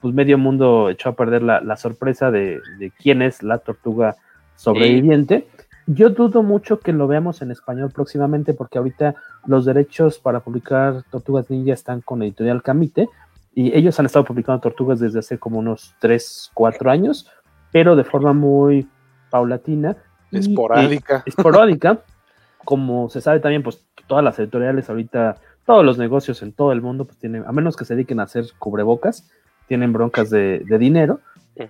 pues 0.01 0.15
medio 0.15 0.39
mundo 0.39 0.89
echó 0.91 1.11
a 1.11 1.15
perder 1.17 1.43
la, 1.43 1.61
la 1.61 1.77
sorpresa 1.77 2.31
de, 2.31 2.61
de 2.79 2.91
quién 2.91 3.23
es 3.23 3.43
la 3.43 3.59
tortuga 3.59 4.17
sobreviviente. 4.57 5.47
Yo 5.87 6.11
dudo 6.11 6.43
mucho 6.43 6.79
que 6.81 6.93
lo 6.93 7.09
veamos 7.09 7.43
en 7.43 7.51
español 7.51 7.91
próximamente 7.93 8.55
porque 8.55 8.79
ahorita 8.79 9.17
los 9.47 9.65
derechos 9.65 10.19
para 10.19 10.41
publicar 10.41 11.03
Tortugas 11.11 11.51
Ninja 11.51 11.73
están 11.73 12.01
con 12.01 12.23
Editorial 12.23 12.63
Camite 12.63 13.09
y 13.55 13.77
ellos 13.77 13.99
han 13.99 14.07
estado 14.07 14.25
publicando 14.25 14.61
Tortugas 14.61 15.01
desde 15.01 15.19
hace 15.19 15.39
como 15.39 15.59
unos 15.59 15.95
3, 16.01 16.51
4 16.55 16.91
años, 16.91 17.31
pero 17.71 17.97
de 17.97 18.05
forma 18.05 18.33
muy 18.33 18.89
paulatina. 19.31 19.97
y, 20.31 20.39
Esporádica. 20.39 21.19
eh, 21.19 21.23
esporádica. 21.27 22.01
Como 22.65 23.11
se 23.11 23.21
sabe 23.21 23.41
también, 23.41 23.65
pues 23.65 23.85
todas 24.07 24.23
las 24.23 24.39
editoriales 24.39 24.89
ahorita, 24.89 25.37
todos 25.67 25.85
los 25.85 25.99
negocios 25.99 26.43
en 26.43 26.53
todo 26.53 26.71
el 26.71 26.81
mundo, 26.81 27.07
pues 27.07 27.19
tienen, 27.19 27.45
a 27.45 27.51
menos 27.51 27.77
que 27.77 27.85
se 27.85 27.97
dediquen 27.97 28.21
a 28.21 28.23
hacer 28.23 28.45
cubrebocas, 28.59 29.29
tienen 29.67 29.93
broncas 29.93 30.31
de, 30.31 30.61
de 30.61 30.79
dinero 30.79 31.19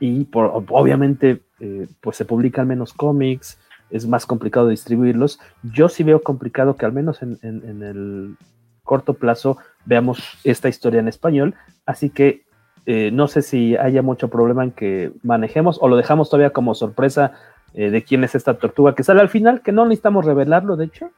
y 0.01 0.25
por, 0.25 0.65
obviamente 0.69 1.41
eh, 1.61 1.89
pues 2.03 2.19
se 2.19 2.27
publican 2.27 2.69
menos 2.69 2.93
cómics, 2.93 3.59
es 3.91 4.07
más 4.07 4.27
complicado 4.27 4.69
distribuirlos. 4.69 5.41
Yo 5.63 5.89
sí 5.89 6.05
veo 6.05 6.23
complicado 6.23 6.77
que 6.77 6.85
al 6.85 6.93
menos 6.93 7.23
en, 7.23 7.39
en, 7.43 7.67
en 7.67 7.83
el 7.83 8.37
corto 8.85 9.15
plazo 9.15 9.57
veamos 9.85 10.39
esta 10.45 10.69
historia 10.69 11.01
en 11.01 11.09
español, 11.09 11.55
así 11.87 12.11
que 12.11 12.45
eh, 12.87 13.11
no 13.13 13.29
sé 13.29 13.43
si 13.43 13.77
haya 13.77 14.03
mucho 14.03 14.29
problema 14.29 14.65
en 14.65 14.73
que 14.73 15.13
manejemos 15.23 15.79
o 15.81 15.89
lo 15.89 15.97
dejamos 15.97 16.29
todavía 16.29 16.51
como 16.51 16.75
sorpresa 16.75 17.33
eh, 17.75 17.91
de 17.91 18.03
quién 18.03 18.25
es 18.25 18.35
esta 18.35 18.55
tortuga 18.55 18.95
que 18.95 19.05
sale 19.05 19.21
al 19.21 19.29
final, 19.29 19.63
que 19.63 19.73
no 19.73 19.85
necesitamos 19.85 20.25
revelarlo, 20.25 20.77
de 20.77 20.87
hecho. 20.87 21.11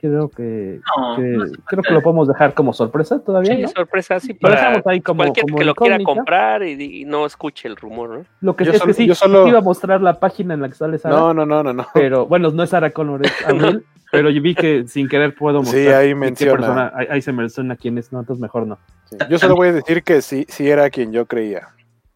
Creo 0.00 0.30
que, 0.30 0.80
No, 0.96 1.16
que- 1.16 1.22
no 1.22 1.46
se 1.46 1.56
creo 1.66 1.82
que 1.82 1.92
lo 1.92 2.00
podemos 2.00 2.26
dejar 2.26 2.54
como 2.54 2.72
sorpresa 2.72 3.18
todavía. 3.22 3.54
Sí, 3.56 3.62
¿no? 3.62 3.68
sorpresa, 3.68 4.18
sí, 4.18 4.32
Lo 4.32 4.38
para 4.38 4.54
dejamos 4.56 4.86
ahí 4.86 5.00
como, 5.02 5.18
cualquiera 5.18 5.46
como 5.46 5.58
que 5.58 5.64
lo 5.66 5.74
quiera 5.74 5.98
comprar 6.02 6.62
y, 6.62 7.00
y 7.02 7.04
no 7.04 7.26
escuche 7.26 7.68
el 7.68 7.76
rumor, 7.76 8.10
¿no? 8.10 8.24
Lo 8.40 8.56
que 8.56 8.64
Yo 8.64 8.72
es 8.72 8.78
solo- 8.78 8.86
que 8.88 8.94
sí, 8.94 9.06
yo 9.06 9.14
solo- 9.14 9.46
iba 9.46 9.58
a 9.58 9.62
mostrar 9.62 10.00
la 10.00 10.18
página 10.18 10.54
en 10.54 10.62
la 10.62 10.68
que 10.70 10.74
sale 10.74 10.96
Sara, 10.98 11.14
No, 11.14 11.34
no, 11.34 11.44
no, 11.44 11.62
no, 11.62 11.72
no. 11.74 11.86
pero 11.92 12.24
bueno, 12.26 12.50
no 12.50 12.62
es 12.62 12.70
Sara 12.70 12.90
Connor, 12.90 13.26
es 13.26 13.32
Abril, 13.78 13.84
pero 14.10 14.30
yo 14.30 14.40
vi 14.40 14.54
que 14.54 14.88
sin 14.88 15.06
querer 15.06 15.34
puedo 15.34 15.62
Sí, 15.64 15.72
mostrar. 15.76 15.94
ahí 16.00 16.08
qué 16.08 16.14
menciona. 16.14 16.52
persona- 16.58 16.92
ahí, 16.94 17.06
ahí 17.10 17.22
se 17.22 17.32
menciona 17.32 17.76
quién 17.76 17.98
es, 17.98 18.10
no, 18.10 18.20
entonces 18.20 18.40
mejor 18.40 18.66
no. 18.66 18.78
Sí, 19.04 19.16
Yo 19.28 19.38
solo 19.38 19.54
voy 19.54 19.68
a 19.68 19.72
decir 19.72 20.02
que 20.02 20.22
sí, 20.22 20.46
sí 20.48 20.66
era 20.68 20.88
quien 20.88 21.12
yo 21.12 21.26
creía. 21.26 21.68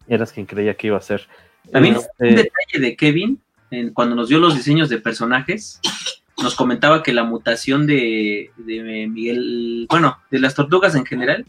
Eras 0.07 0.31
quien 0.33 0.47
creía 0.47 0.73
que 0.73 0.87
iba 0.87 0.97
a 0.97 1.01
ser. 1.01 1.21
También 1.71 1.95
Este, 1.95 2.29
un 2.29 2.35
detalle 2.35 2.79
de 2.79 2.95
Kevin, 2.95 3.39
en- 3.69 3.93
cuando 3.93 4.15
nos 4.15 4.29
dio 4.29 4.39
los 4.39 4.55
diseños 4.55 4.89
de 4.89 4.97
personajes, 4.99 5.79
nos 6.41 6.55
comentaba 6.55 7.03
que 7.03 7.13
la 7.13 7.23
mutación 7.23 7.87
de, 7.87 8.51
de 8.57 9.07
Miguel, 9.07 9.87
bueno, 9.89 10.19
de 10.31 10.39
las 10.39 10.53
tortugas 10.53 10.95
en 10.95 11.05
general, 11.05 11.45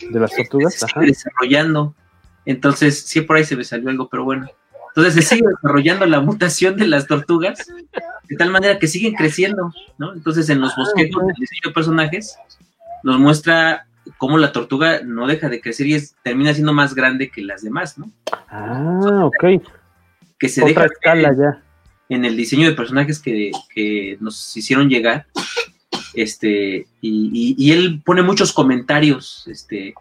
de 0.00 0.20
las 0.20 0.34
tortugas, 0.34 0.74
se 0.74 0.84
ajá. 0.84 1.00
sigue 1.00 1.12
desarrollando. 1.12 1.94
Entonces, 2.46 3.02
sí, 3.02 3.20
por 3.20 3.36
ahí 3.36 3.44
se 3.44 3.56
me 3.56 3.64
salió 3.64 3.90
algo, 3.90 4.08
pero 4.08 4.24
bueno. 4.24 4.48
Entonces 4.88 5.14
se 5.14 5.22
sigue 5.22 5.46
desarrollando 5.46 6.06
la 6.06 6.20
mutación 6.20 6.76
de 6.76 6.86
las 6.86 7.06
tortugas, 7.06 7.66
de 8.28 8.36
tal 8.36 8.50
manera 8.50 8.78
que 8.78 8.88
siguen 8.88 9.14
creciendo, 9.14 9.72
¿no? 9.98 10.14
Entonces, 10.14 10.48
en 10.48 10.60
los 10.60 10.74
bosquejos 10.74 11.26
del 11.26 11.36
diseño 11.36 11.60
de 11.66 11.72
personajes, 11.72 12.36
nos 13.04 13.18
muestra 13.18 13.86
cómo 14.18 14.38
la 14.38 14.52
tortuga 14.52 15.00
no 15.04 15.26
deja 15.26 15.48
de 15.48 15.60
crecer 15.60 15.86
y 15.86 15.94
es, 15.94 16.16
termina 16.22 16.52
siendo 16.54 16.72
más 16.72 16.94
grande 16.94 17.30
que 17.30 17.42
las 17.42 17.62
demás, 17.62 17.98
¿no? 17.98 18.10
Ah, 18.48 19.24
ok. 19.24 19.62
Que 20.38 20.48
se 20.48 20.62
Otra 20.62 20.84
deja 20.84 20.84
escala 20.86 21.32
ya. 21.36 21.62
En 22.10 22.24
el 22.26 22.36
diseño 22.36 22.68
de 22.68 22.74
personajes 22.76 23.18
que, 23.18 23.50
que 23.74 24.18
nos 24.20 24.54
hicieron 24.56 24.90
llegar. 24.90 25.26
Este, 26.14 26.86
y, 27.00 27.30
y- 27.32 27.54
y 27.56 27.72
él 27.72 28.02
pone 28.04 28.22
muchos 28.22 28.52
comentarios 28.52 29.46
este, 29.46 29.94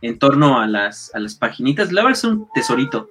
en 0.00 0.18
torno 0.18 0.58
a 0.60 0.66
las, 0.66 1.14
a 1.14 1.18
las 1.18 1.34
paginitas. 1.34 1.92
La 1.92 2.02
verdad 2.02 2.16
es 2.18 2.24
un 2.24 2.48
tesorito. 2.54 3.10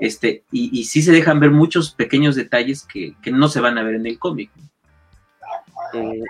Este, 0.00 0.42
y, 0.50 0.76
y 0.76 0.84
sí 0.84 1.00
se 1.02 1.12
dejan 1.12 1.38
ver 1.38 1.50
muchos 1.52 1.92
pequeños 1.92 2.34
detalles 2.34 2.82
que, 2.84 3.14
que 3.22 3.30
no 3.30 3.46
se 3.46 3.60
van 3.60 3.78
a 3.78 3.82
ver 3.84 3.94
en 3.94 4.06
el 4.06 4.18
cómic. 4.18 4.50
Mm, 5.92 6.22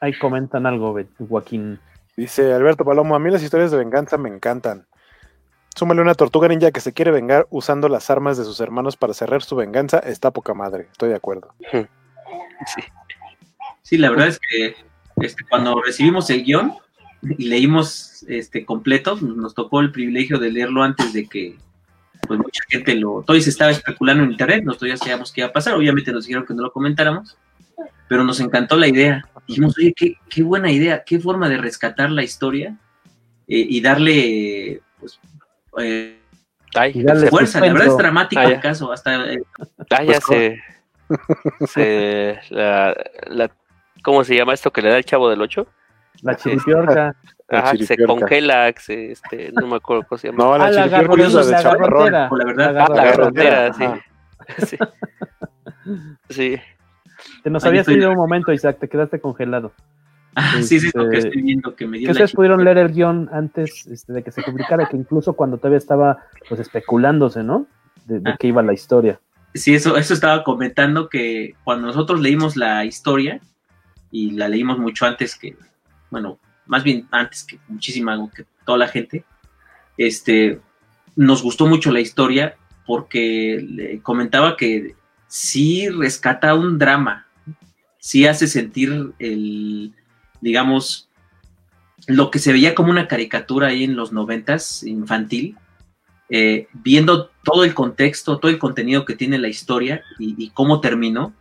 Ahí 0.00 0.16
comentan 0.18 0.64
algo, 0.64 0.96
Joaquín. 1.28 1.80
Dice 2.16 2.52
Alberto 2.52 2.84
Palomo, 2.84 3.16
a 3.16 3.18
mí 3.18 3.30
las 3.30 3.42
historias 3.42 3.70
de 3.72 3.76
venganza 3.78 4.16
me 4.16 4.28
encantan. 4.28 4.86
Súmale 5.78 6.02
una 6.02 6.14
tortuga 6.14 6.48
ninja 6.48 6.72
que 6.72 6.80
se 6.80 6.92
quiere 6.92 7.12
vengar 7.12 7.46
usando 7.50 7.88
las 7.88 8.10
armas 8.10 8.36
de 8.36 8.42
sus 8.42 8.58
hermanos 8.58 8.96
para 8.96 9.14
cerrar 9.14 9.44
su 9.44 9.54
venganza, 9.54 10.00
está 10.00 10.32
poca 10.32 10.52
madre, 10.52 10.88
estoy 10.90 11.10
de 11.10 11.14
acuerdo. 11.14 11.54
sí. 11.70 12.80
Sí, 13.82 13.96
la 13.96 14.10
verdad 14.10 14.26
es 14.26 14.40
que 14.40 14.74
este, 15.22 15.44
cuando 15.48 15.80
recibimos 15.80 16.28
el 16.30 16.42
guion 16.42 16.74
y 17.22 17.44
leímos 17.44 18.24
este 18.26 18.64
completo, 18.64 19.20
nos 19.20 19.54
tocó 19.54 19.78
el 19.78 19.92
privilegio 19.92 20.40
de 20.40 20.50
leerlo 20.50 20.82
antes 20.82 21.12
de 21.12 21.28
que 21.28 21.56
pues 22.26 22.40
mucha 22.40 22.64
gente 22.68 22.96
lo, 22.96 23.22
todavía 23.22 23.44
se 23.44 23.50
estaba 23.50 23.70
especulando 23.70 24.24
en 24.24 24.32
internet, 24.32 24.64
nosotros 24.64 24.90
ya 24.90 24.96
sabíamos 24.96 25.30
qué 25.30 25.42
iba 25.42 25.48
a 25.50 25.52
pasar, 25.52 25.74
obviamente 25.74 26.10
nos 26.10 26.24
dijeron 26.24 26.44
que 26.44 26.54
no 26.54 26.64
lo 26.64 26.72
comentáramos, 26.72 27.38
pero 28.08 28.24
nos 28.24 28.40
encantó 28.40 28.76
la 28.76 28.88
idea. 28.88 29.24
Dijimos, 29.46 29.78
oye, 29.78 29.94
qué, 29.96 30.16
qué 30.28 30.42
buena 30.42 30.72
idea, 30.72 31.04
qué 31.04 31.20
forma 31.20 31.48
de 31.48 31.58
rescatar 31.58 32.10
la 32.10 32.24
historia 32.24 32.76
eh, 33.46 33.64
y 33.68 33.80
darle 33.80 34.82
pues, 34.98 35.20
eh, 35.80 36.18
Ay, 36.74 36.92
fuerza. 37.30 37.60
La 37.60 37.72
verdad 37.72 37.88
es 37.88 37.96
dramático 37.96 38.42
Ah, 38.42 38.46
el 38.46 38.60
caso, 38.60 38.92
hasta 38.92 39.32
eh, 39.32 39.38
Ah, 39.90 40.02
ya 40.04 40.20
Pues, 40.20 40.24
se, 40.24 40.60
se 41.66 42.40
la, 42.50 42.94
la- 43.28 43.50
¿cómo 44.02 44.22
se 44.24 44.36
llama 44.36 44.54
esto 44.54 44.70
que 44.70 44.82
le 44.82 44.90
da 44.90 44.98
el 44.98 45.04
chavo 45.04 45.28
del 45.30 45.40
8? 45.40 45.66
La 46.22 46.36
chiripiorca. 46.36 47.14
La 47.50 47.60
Ajá, 47.60 47.70
se 47.70 47.78
chiripiorca. 47.78 48.06
congela, 48.14 48.74
se, 48.76 49.12
este, 49.12 49.50
no 49.52 49.66
me 49.68 49.76
acuerlo 49.76 50.04
cómo 50.06 50.18
se 50.18 50.28
llama. 50.28 50.44
No, 50.44 50.58
la 50.58 50.64
Ah, 50.66 50.70
la 50.70 50.84
chiripiorca 50.90 51.26
es 51.26 51.32
la 51.32 51.44
de 51.44 51.50
la 51.52 51.62
garrotera. 51.62 52.30
La 52.30 52.44
verdad. 52.44 52.74
La 52.74 52.84
Ah, 52.84 52.88
la 52.94 53.04
garrotera. 53.04 53.50
garrotera, 53.70 54.00
sí. 54.58 54.66
sí. 54.66 54.78
Sí. 56.28 56.60
Te 57.42 57.48
nos 57.50 57.64
Ahí 57.64 57.70
habías 57.70 57.88
ido 57.88 58.10
un 58.10 58.16
momento, 58.16 58.52
Isaac, 58.52 58.76
te 58.78 58.88
quedaste 58.88 59.18
congelado. 59.20 59.72
Ah, 60.34 60.62
sí, 60.62 60.80
sí, 60.80 60.90
lo 60.94 61.08
que 61.08 61.16
Este, 61.16 61.28
estoy 61.28 61.42
viendo 61.42 61.74
que 61.74 61.86
me 61.86 61.98
dio 61.98 62.06
Que 62.06 62.12
ustedes 62.12 62.32
pudieron 62.32 62.64
leer 62.64 62.78
el 62.78 62.92
guion 62.92 63.28
antes 63.32 63.86
este, 63.86 64.12
de 64.12 64.22
que 64.22 64.30
se 64.30 64.42
publicara, 64.42 64.88
que 64.88 64.96
incluso 64.96 65.32
cuando 65.34 65.58
todavía 65.58 65.78
estaba 65.78 66.18
pues 66.48 66.60
especulándose, 66.60 67.42
¿no? 67.42 67.66
De, 68.06 68.20
de 68.20 68.30
Ah. 68.30 68.36
qué 68.38 68.48
iba 68.48 68.62
la 68.62 68.72
historia. 68.72 69.20
Sí, 69.54 69.74
eso, 69.74 69.96
eso 69.96 70.14
estaba 70.14 70.44
comentando 70.44 71.08
que 71.08 71.54
cuando 71.64 71.86
nosotros 71.86 72.20
leímos 72.20 72.56
la 72.56 72.84
historia, 72.84 73.40
y 74.10 74.30
la 74.32 74.48
leímos 74.48 74.78
mucho 74.78 75.06
antes 75.06 75.36
que, 75.36 75.56
bueno, 76.10 76.38
más 76.66 76.84
bien 76.84 77.06
antes 77.10 77.44
que 77.44 77.58
muchísima, 77.68 78.18
que 78.34 78.44
toda 78.64 78.78
la 78.78 78.88
gente, 78.88 79.24
este, 79.96 80.60
nos 81.16 81.42
gustó 81.42 81.66
mucho 81.66 81.90
la 81.90 82.00
historia 82.00 82.56
porque 82.86 83.64
le 83.68 84.00
comentaba 84.00 84.56
que 84.56 84.94
sí 85.26 85.88
rescata 85.88 86.54
un 86.54 86.78
drama, 86.78 87.26
sí 87.98 88.26
hace 88.26 88.46
sentir 88.46 89.12
el, 89.18 89.92
digamos, 90.40 91.08
lo 92.06 92.30
que 92.30 92.38
se 92.38 92.52
veía 92.52 92.74
como 92.74 92.90
una 92.90 93.08
caricatura 93.08 93.68
ahí 93.68 93.84
en 93.84 93.96
los 93.96 94.12
noventas, 94.12 94.82
infantil, 94.82 95.56
eh, 96.30 96.68
viendo 96.72 97.30
todo 97.42 97.64
el 97.64 97.74
contexto, 97.74 98.38
todo 98.38 98.50
el 98.50 98.58
contenido 98.58 99.04
que 99.04 99.16
tiene 99.16 99.38
la 99.38 99.48
historia 99.48 100.02
y, 100.18 100.50
cómo 100.50 100.80
terminó, 100.80 101.32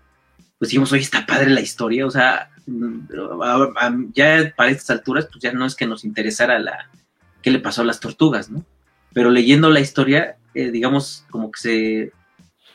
pues 0.57 0.69
dijimos, 0.69 0.91
oye, 0.94 1.02
está 1.02 1.26
padre 1.26 1.49
la 1.49 1.61
historia, 1.61 2.06
o 2.06 2.11
sea, 2.11 2.52
mm, 2.65 4.11
ya 4.14 4.53
para 4.56 4.72
estas 4.72 4.91
alturas, 4.91 5.28
pues 5.32 5.41
ya 5.41 5.52
no 5.52 5.65
es 5.65 5.76
que 5.76 5.86
nos 5.86 6.06
interesara 6.06 6.57
la 6.60 6.90
qué 7.41 7.52
le 7.52 7.60
pasó 7.60 7.82
a 7.82 7.86
las 7.86 7.99
tortugas, 7.99 8.49
¿no? 8.49 8.65
Pero 9.14 9.30
leyendo 9.30 9.69
la 9.69 9.80
historia, 9.80 10.38
eh, 10.53 10.72
digamos, 10.72 11.26
como 11.30 11.52
que 11.52 11.60
se 11.60 12.11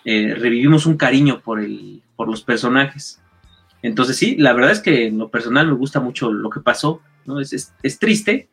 eh, 0.05 0.35
revivimos 0.35 0.87
un 0.87 0.97
cariño 0.97 1.41
por 1.41 1.61
el, 1.61 2.03
por 2.17 2.29
los 2.29 2.43
personajes. 2.43 3.22
Entonces 3.83 4.17
sí, 4.17 4.37
la 4.37 4.53
verdad 4.53 4.71
es 4.71 4.81
que 4.81 5.07
en 5.09 5.19
lo 5.19 5.29
personal 5.29 5.67
me 5.67 5.75
gusta 5.75 6.01
mucho 6.01 6.33
lo 6.33 6.49
que 6.51 6.61
pasó, 6.61 7.01
¿no? 7.27 7.41
Es, 7.41 7.53
es, 7.53 7.75
es 7.83 7.99
triste, 7.99 8.49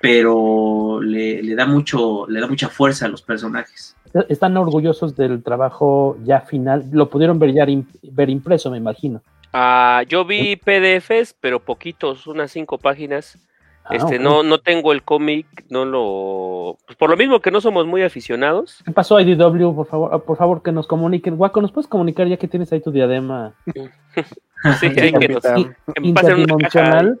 pero 0.00 1.00
le, 1.00 1.42
le 1.42 1.54
da 1.54 1.66
mucho, 1.66 2.26
le 2.28 2.40
da 2.40 2.46
mucha 2.46 2.68
fuerza 2.68 3.06
a 3.06 3.08
los 3.08 3.22
personajes. 3.22 3.96
Están 4.28 4.56
orgullosos 4.56 5.16
del 5.16 5.42
trabajo 5.42 6.16
ya 6.24 6.40
final. 6.42 6.84
Lo 6.92 7.08
pudieron 7.10 7.38
ver 7.38 7.52
ya 7.52 7.66
ver 8.02 8.30
impreso, 8.30 8.70
me 8.70 8.76
imagino. 8.78 9.22
Ah, 9.52 10.02
yo 10.08 10.24
vi 10.24 10.56
PDFs, 10.56 11.36
pero 11.40 11.60
poquitos, 11.60 12.26
unas 12.26 12.50
cinco 12.50 12.78
páginas. 12.78 13.38
Ah, 13.84 13.96
Este, 13.96 14.18
no, 14.18 14.42
no 14.42 14.58
tengo 14.58 14.92
el 14.92 15.02
cómic, 15.02 15.46
no 15.68 15.84
lo, 15.84 16.78
pues 16.86 16.96
por 16.96 17.10
lo 17.10 17.16
mismo 17.16 17.40
que 17.40 17.50
no 17.50 17.60
somos 17.60 17.86
muy 17.86 18.02
aficionados. 18.02 18.82
¿Qué 18.84 18.92
pasó, 18.92 19.20
IDW? 19.20 19.74
Por 19.74 19.86
favor, 19.86 20.24
por 20.24 20.36
favor, 20.36 20.62
que 20.62 20.72
nos 20.72 20.86
comuniquen. 20.86 21.36
Guaco, 21.36 21.60
¿nos 21.60 21.70
puedes 21.70 21.88
comunicar 21.88 22.26
ya 22.26 22.36
que 22.36 22.48
tienes 22.48 22.72
ahí 22.72 22.80
tu 22.80 22.90
diadema 22.90 23.54
Sí, 24.80 24.86
hay 24.86 25.12
que 25.12 25.28
nos, 25.28 25.42
capitán. 25.42 25.58
I- 25.58 25.92
que 25.94 26.00
me 26.00 26.12
pasen 26.14 26.32
una 26.34 26.42
interdimensional? 26.42 27.06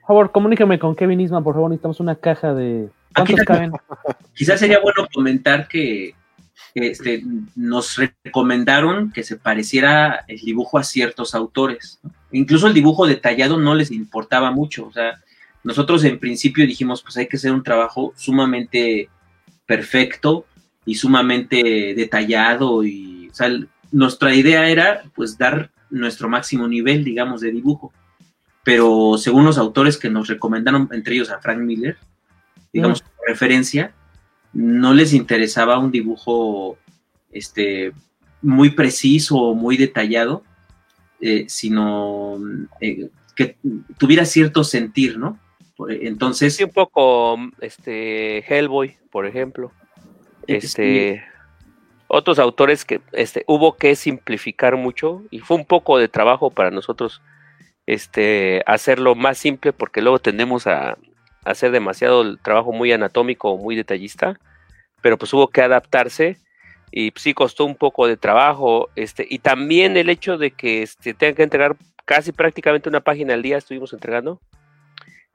Por 0.00 0.06
favor, 0.08 0.32
comuníqueme 0.32 0.78
con 0.78 0.94
Kevin 0.94 1.20
Isman, 1.20 1.42
por 1.42 1.54
favor. 1.54 1.70
Necesitamos 1.70 2.00
una 2.00 2.14
caja 2.14 2.54
de. 2.54 2.88
¿Cuántos 3.14 3.36
Aquí- 3.40 3.44
caben? 3.46 3.72
Quizás 4.34 4.60
sería 4.60 4.80
bueno 4.80 5.06
comentar 5.12 5.66
que 5.68 6.14
este, 6.74 7.22
nos 7.56 7.96
recomendaron 7.96 9.12
que 9.12 9.22
se 9.22 9.36
pareciera 9.36 10.24
el 10.28 10.38
dibujo 10.40 10.78
a 10.78 10.82
ciertos 10.84 11.34
autores. 11.34 12.00
Incluso 12.32 12.66
el 12.66 12.74
dibujo 12.74 13.06
detallado 13.06 13.58
no 13.58 13.74
les 13.74 13.90
importaba 13.92 14.50
mucho. 14.50 14.86
O 14.86 14.92
sea, 14.92 15.14
nosotros 15.62 16.04
en 16.04 16.18
principio 16.18 16.66
dijimos, 16.66 17.02
pues 17.02 17.16
hay 17.16 17.26
que 17.28 17.36
hacer 17.36 17.52
un 17.52 17.62
trabajo 17.62 18.12
sumamente 18.16 19.08
perfecto 19.66 20.44
y 20.84 20.96
sumamente 20.96 21.94
detallado. 21.96 22.84
Y, 22.84 23.28
o 23.30 23.34
sea, 23.34 23.46
el- 23.46 23.68
nuestra 23.92 24.34
idea 24.34 24.68
era 24.68 25.02
pues 25.14 25.38
dar 25.38 25.70
nuestro 25.94 26.28
máximo 26.28 26.66
nivel, 26.68 27.04
digamos, 27.04 27.40
de 27.40 27.50
dibujo. 27.52 27.92
Pero 28.64 29.16
según 29.18 29.44
los 29.44 29.58
autores 29.58 29.96
que 29.98 30.08
nos 30.10 30.28
recomendaron, 30.28 30.88
entre 30.92 31.14
ellos 31.14 31.30
a 31.30 31.38
Frank 31.40 31.58
Miller, 31.58 31.96
digamos, 32.72 33.02
como 33.02 33.14
referencia, 33.26 33.92
no 34.52 34.94
les 34.94 35.12
interesaba 35.12 35.78
un 35.78 35.90
dibujo 35.90 36.78
este, 37.32 37.92
muy 38.40 38.70
preciso 38.70 39.36
o 39.36 39.54
muy 39.54 39.76
detallado, 39.76 40.42
eh, 41.20 41.44
sino 41.48 42.38
eh, 42.80 43.08
que 43.36 43.56
tuviera 43.98 44.24
cierto 44.24 44.64
sentir, 44.64 45.18
¿no? 45.18 45.38
Por- 45.76 45.92
Entonces, 45.92 46.56
Sí, 46.56 46.64
un 46.64 46.70
poco 46.70 47.36
este 47.60 48.38
Hellboy, 48.46 48.96
por 49.10 49.26
ejemplo. 49.26 49.72
Este 50.46 51.22
otros 52.14 52.38
autores 52.38 52.84
que 52.84 53.00
este 53.12 53.44
hubo 53.46 53.76
que 53.76 53.96
simplificar 53.96 54.76
mucho 54.76 55.22
y 55.30 55.40
fue 55.40 55.56
un 55.56 55.64
poco 55.64 55.98
de 55.98 56.08
trabajo 56.08 56.50
para 56.50 56.70
nosotros 56.70 57.22
este 57.86 58.62
hacerlo 58.66 59.14
más 59.14 59.38
simple 59.38 59.72
porque 59.72 60.00
luego 60.00 60.18
tendemos 60.18 60.66
a, 60.66 60.96
hacer 61.44 61.72
demasiado 61.72 62.22
el 62.22 62.38
trabajo 62.38 62.72
muy 62.72 62.90
anatómico 62.92 63.50
o 63.50 63.58
muy 63.58 63.76
detallista, 63.76 64.40
pero 65.02 65.18
pues 65.18 65.34
hubo 65.34 65.48
que 65.48 65.60
adaptarse 65.60 66.38
y 66.90 67.10
pues, 67.10 67.22
sí 67.22 67.34
costó 67.34 67.66
un 67.66 67.74
poco 67.74 68.06
de 68.06 68.16
trabajo, 68.16 68.88
este 68.96 69.26
y 69.28 69.40
también 69.40 69.96
el 69.96 70.08
hecho 70.08 70.38
de 70.38 70.52
que 70.52 70.82
este 70.82 71.12
tengan 71.12 71.34
que 71.34 71.42
entregar 71.42 71.76
casi 72.06 72.32
prácticamente 72.32 72.88
una 72.88 73.00
página 73.00 73.34
al 73.34 73.42
día 73.42 73.58
estuvimos 73.58 73.92
entregando 73.92 74.40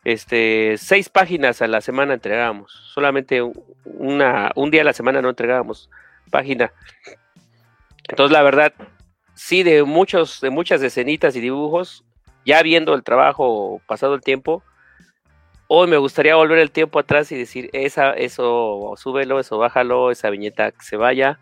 este, 0.04 0.78
seis 0.78 1.10
páginas 1.10 1.62
a 1.62 1.68
la 1.68 1.82
semana 1.82 2.14
entregábamos. 2.14 2.72
Solamente 2.94 3.42
un 3.42 4.72
día 4.72 4.82
a 4.82 4.86
la 4.86 4.94
semana 4.94 5.22
no 5.22 5.30
entregábamos 5.30 5.90
página. 6.30 6.72
Entonces, 8.08 8.32
la 8.32 8.42
verdad, 8.42 8.74
sí, 9.36 9.64
de 9.64 9.84
muchos, 9.84 10.42
de 10.42 10.50
muchas 10.50 10.82
escenitas 10.82 11.36
y 11.36 11.42
dibujos, 11.42 12.04
ya 12.46 12.62
viendo 12.64 12.94
el 12.94 13.04
trabajo, 13.04 13.82
pasado 13.88 14.16
el 14.16 14.22
tiempo, 14.22 14.64
hoy 15.68 15.88
me 15.88 15.98
gustaría 15.98 16.36
volver 16.36 16.60
el 16.60 16.72
tiempo 16.72 17.00
atrás 17.00 17.32
y 17.32 17.38
decir, 17.38 17.70
esa, 17.74 18.12
eso, 18.14 18.94
súbelo, 18.98 19.40
eso, 19.40 19.58
bájalo, 19.58 20.12
esa 20.12 20.30
viñeta 20.30 20.72
que 20.72 20.84
se 20.84 20.98
vaya. 20.98 21.40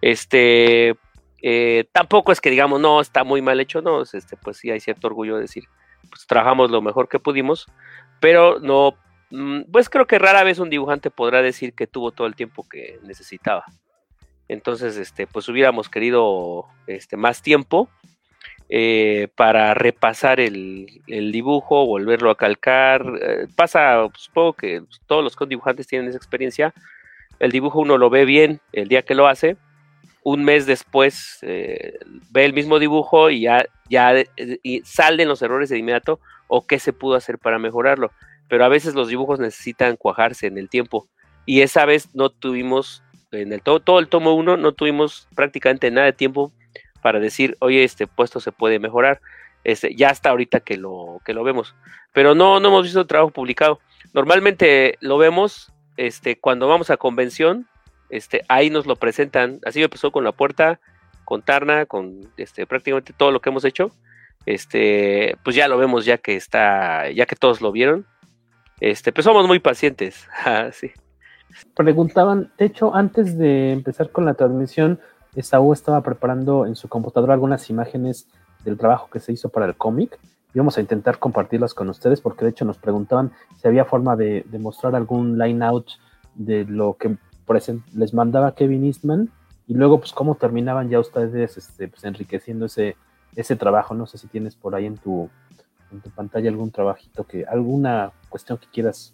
Este, 0.00 0.94
eh, 1.42 1.84
tampoco 1.92 2.32
es 2.32 2.40
que 2.40 2.50
digamos, 2.50 2.80
no, 2.80 3.00
está 3.00 3.24
muy 3.24 3.42
mal 3.42 3.58
hecho, 3.60 3.82
no, 3.82 4.02
es, 4.02 4.14
este, 4.14 4.36
pues 4.36 4.58
sí 4.58 4.70
hay 4.70 4.80
cierto 4.80 5.08
orgullo 5.08 5.34
de 5.34 5.42
decir, 5.42 5.64
pues 6.08 6.26
trabajamos 6.26 6.70
lo 6.70 6.80
mejor 6.80 7.08
que 7.08 7.18
pudimos, 7.18 7.66
pero 8.20 8.60
no, 8.60 8.96
mm, 9.30 9.62
pues 9.72 9.88
creo 9.88 10.06
que 10.06 10.18
rara 10.18 10.44
vez 10.44 10.58
un 10.60 10.70
dibujante 10.70 11.10
podrá 11.10 11.42
decir 11.42 11.74
que 11.74 11.86
tuvo 11.86 12.12
todo 12.12 12.26
el 12.28 12.36
tiempo 12.36 12.66
que 12.68 13.00
necesitaba. 13.02 13.64
Entonces, 14.48 14.96
este, 14.96 15.26
pues 15.26 15.48
hubiéramos 15.48 15.88
querido 15.88 16.66
este, 16.86 17.16
más 17.16 17.42
tiempo 17.42 17.88
eh, 18.68 19.28
para 19.36 19.74
repasar 19.74 20.40
el, 20.40 21.02
dibujo, 21.06 21.86
volverlo 21.86 22.30
a 22.30 22.36
calcar. 22.36 23.04
eh, 23.20 23.46
pasa, 23.54 24.06
supongo 24.14 24.54
que 24.54 24.82
todos 25.06 25.24
los 25.24 25.48
dibujantes 25.48 25.86
tienen 25.86 26.08
esa 26.08 26.18
experiencia. 26.18 26.74
El 27.38 27.52
dibujo 27.52 27.80
uno 27.80 27.98
lo 27.98 28.10
ve 28.10 28.24
bien 28.24 28.60
el 28.72 28.88
día 28.88 29.02
que 29.02 29.14
lo 29.14 29.26
hace, 29.26 29.56
un 30.26 30.42
mes 30.42 30.66
después 30.66 31.38
eh, 31.42 32.00
ve 32.30 32.44
el 32.44 32.52
mismo 32.52 32.80
dibujo 32.80 33.30
y 33.30 33.42
ya, 33.42 33.64
ya 33.88 34.12
y 34.64 34.80
salen 34.80 35.28
los 35.28 35.40
errores 35.40 35.68
de 35.68 35.78
inmediato 35.78 36.18
o 36.48 36.66
qué 36.66 36.80
se 36.80 36.92
pudo 36.92 37.14
hacer 37.14 37.38
para 37.38 37.60
mejorarlo. 37.60 38.10
Pero 38.48 38.64
a 38.64 38.68
veces 38.68 38.96
los 38.96 39.06
dibujos 39.06 39.38
necesitan 39.38 39.94
cuajarse 39.94 40.48
en 40.48 40.58
el 40.58 40.68
tiempo. 40.68 41.06
Y 41.44 41.60
esa 41.60 41.84
vez 41.84 42.12
no 42.12 42.30
tuvimos, 42.30 43.04
en 43.32 43.52
el 43.52 43.62
todo, 43.62 43.80
todo 43.80 43.98
el 43.98 44.08
tomo 44.08 44.34
1, 44.34 44.56
no 44.56 44.72
tuvimos 44.72 45.28
prácticamente 45.34 45.90
nada 45.90 46.06
de 46.06 46.12
tiempo 46.12 46.52
para 47.02 47.20
decir, 47.20 47.56
oye, 47.60 47.84
este 47.84 48.06
puesto 48.06 48.40
se 48.40 48.52
puede 48.52 48.78
mejorar. 48.78 49.20
Este, 49.64 49.94
ya 49.96 50.10
hasta 50.10 50.30
ahorita 50.30 50.60
que 50.60 50.76
lo, 50.76 51.20
que 51.24 51.34
lo 51.34 51.42
vemos. 51.42 51.74
Pero 52.12 52.34
no, 52.34 52.60
no 52.60 52.68
hemos 52.68 52.84
visto 52.84 53.06
trabajo 53.06 53.32
publicado. 53.32 53.80
Normalmente 54.12 54.96
lo 55.00 55.18
vemos 55.18 55.72
este, 55.96 56.38
cuando 56.38 56.68
vamos 56.68 56.90
a 56.90 56.96
convención, 56.96 57.66
este, 58.08 58.42
ahí 58.48 58.70
nos 58.70 58.86
lo 58.86 58.96
presentan. 58.96 59.60
Así 59.64 59.82
empezó 59.82 60.12
con 60.12 60.24
la 60.24 60.32
puerta, 60.32 60.80
con 61.24 61.42
Tarna, 61.42 61.86
con 61.86 62.32
este, 62.36 62.66
prácticamente 62.66 63.12
todo 63.12 63.32
lo 63.32 63.40
que 63.40 63.50
hemos 63.50 63.64
hecho. 63.64 63.90
Este, 64.46 65.36
pues 65.42 65.56
ya 65.56 65.66
lo 65.66 65.78
vemos 65.78 66.04
ya 66.04 66.18
que 66.18 66.36
está, 66.36 67.10
ya 67.10 67.26
que 67.26 67.36
todos 67.36 67.60
lo 67.60 67.72
vieron. 67.72 68.06
Este, 68.80 69.12
pues 69.12 69.24
somos 69.24 69.46
muy 69.46 69.58
pacientes. 69.58 70.28
Ah, 70.44 70.70
sí. 70.72 70.92
Preguntaban, 71.74 72.52
de 72.58 72.66
hecho, 72.66 72.94
antes 72.94 73.38
de 73.38 73.72
empezar 73.72 74.10
con 74.10 74.24
la 74.24 74.34
transmisión, 74.34 75.00
Esaú 75.34 75.72
estaba 75.72 76.02
preparando 76.02 76.66
en 76.66 76.76
su 76.76 76.88
computadora 76.88 77.34
algunas 77.34 77.68
imágenes 77.70 78.28
del 78.64 78.76
trabajo 78.78 79.08
que 79.10 79.20
se 79.20 79.32
hizo 79.32 79.48
para 79.48 79.66
el 79.66 79.76
cómic. 79.76 80.18
Y 80.54 80.58
vamos 80.58 80.78
a 80.78 80.80
intentar 80.80 81.18
compartirlas 81.18 81.74
con 81.74 81.88
ustedes 81.90 82.20
porque 82.20 82.44
de 82.44 82.50
hecho 82.50 82.64
nos 82.64 82.78
preguntaban 82.78 83.32
si 83.60 83.68
había 83.68 83.84
forma 83.84 84.16
de, 84.16 84.44
mostrar 84.58 84.94
algún 84.96 85.38
line 85.38 85.62
out 85.64 85.86
de 86.34 86.64
lo 86.64 86.94
que 86.94 87.16
les 87.94 88.14
mandaba 88.14 88.54
Kevin 88.54 88.84
Eastman 88.86 89.30
y 89.68 89.74
luego 89.74 90.00
pues 90.00 90.12
cómo 90.12 90.34
terminaban 90.34 90.88
ya 90.88 90.98
ustedes 90.98 91.56
este, 91.56 91.88
pues, 91.88 92.02
enriqueciendo 92.04 92.66
ese, 92.66 92.96
ese 93.34 93.56
trabajo. 93.56 93.94
No 93.94 94.06
sé 94.06 94.18
si 94.18 94.28
tienes 94.28 94.56
por 94.56 94.74
ahí 94.74 94.86
en 94.86 94.96
tu, 94.96 95.28
en 95.92 96.00
tu 96.00 96.10
pantalla 96.10 96.48
algún 96.48 96.70
trabajito 96.70 97.24
que, 97.24 97.44
alguna 97.44 98.12
cuestión 98.30 98.58
que 98.58 98.66
quieras 98.72 99.12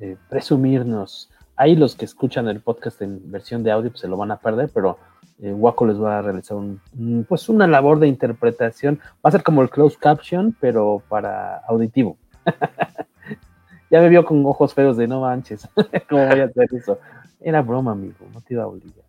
eh, 0.00 0.16
presumirnos. 0.28 1.30
Ahí 1.56 1.74
los 1.74 1.94
que 1.96 2.04
escuchan 2.04 2.48
el 2.48 2.60
podcast 2.60 3.00
en 3.02 3.30
versión 3.30 3.62
de 3.62 3.70
audio 3.70 3.90
pues, 3.90 4.00
se 4.00 4.08
lo 4.08 4.16
van 4.16 4.30
a 4.30 4.36
perder, 4.36 4.70
pero 4.72 4.98
eh, 5.40 5.52
Waco 5.52 5.86
les 5.86 6.00
va 6.00 6.18
a 6.18 6.22
realizar 6.22 6.56
un, 6.56 6.80
pues 7.28 7.48
una 7.48 7.66
labor 7.66 7.98
de 7.98 8.08
interpretación. 8.08 9.00
Va 9.24 9.28
a 9.28 9.30
ser 9.30 9.42
como 9.42 9.62
el 9.62 9.70
closed 9.70 9.98
caption, 9.98 10.54
pero 10.60 11.02
para 11.08 11.58
auditivo. 11.68 12.16
ya 13.90 14.00
me 14.00 14.08
vio 14.08 14.24
con 14.24 14.44
ojos 14.46 14.74
feos 14.74 14.96
de 14.96 15.06
no 15.06 15.22
manches. 15.22 15.68
¿Cómo 16.08 16.26
voy 16.26 16.40
a 16.40 16.44
hacer 16.44 16.68
eso? 16.72 16.98
Era 17.40 17.62
broma, 17.62 17.92
amigo, 17.92 18.26
no 18.32 18.40
te 18.40 18.54
iba 18.54 18.64
a 18.64 18.66
obligar. 18.66 19.04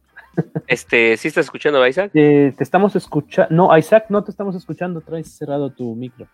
Este, 0.68 1.18
¿sí 1.18 1.30
estás 1.30 1.45
escuchando, 1.45 1.85
Isaac? 1.85 2.11
Eh, 2.14 2.53
te 2.55 2.64
estamos 2.64 2.95
escuchando. 2.95 3.53
No, 3.53 3.77
Isaac, 3.77 4.05
no 4.09 4.23
te 4.23 4.31
estamos 4.31 4.55
escuchando. 4.55 5.01
Traes 5.01 5.35
cerrado 5.35 5.72
tu 5.72 5.95
micro. 5.95 6.27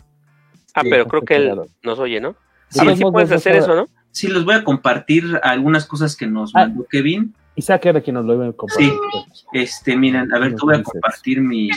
Ah, 0.73 0.81
Sí, 0.81 0.89
pero 0.89 1.07
creo 1.07 1.21
que 1.21 1.35
él 1.35 1.61
nos 1.83 1.99
oye, 1.99 2.19
¿no? 2.19 2.35
Sí, 2.69 2.79
a 2.81 2.83
ver 2.83 2.97
si 2.97 3.03
puedes 3.03 3.31
hacer 3.31 3.55
eso, 3.55 3.75
¿no? 3.75 3.87
Sí, 4.13 4.27
les 4.27 4.45
voy 4.45 4.53
a 4.53 4.63
compartir 4.63 5.39
algunas 5.43 5.85
cosas 5.87 6.15
que 6.15 6.27
nos 6.27 6.55
Ah. 6.55 6.59
mandó 6.67 6.85
Kevin. 6.85 7.33
Isaac 7.55 7.85
era 7.87 7.99
quien 8.01 8.13
nos 8.13 8.25
lo 8.25 8.35
iba 8.35 8.47
a 8.47 8.51
compartir. 8.53 8.91
Sí. 9.33 9.45
Este, 9.53 9.97
miren, 9.97 10.31
a 10.33 10.39
ver, 10.39 10.55
te 10.55 10.61
voy 10.61 10.75
a 10.75 10.83
compartir 10.83 11.41
mi, 11.41 11.69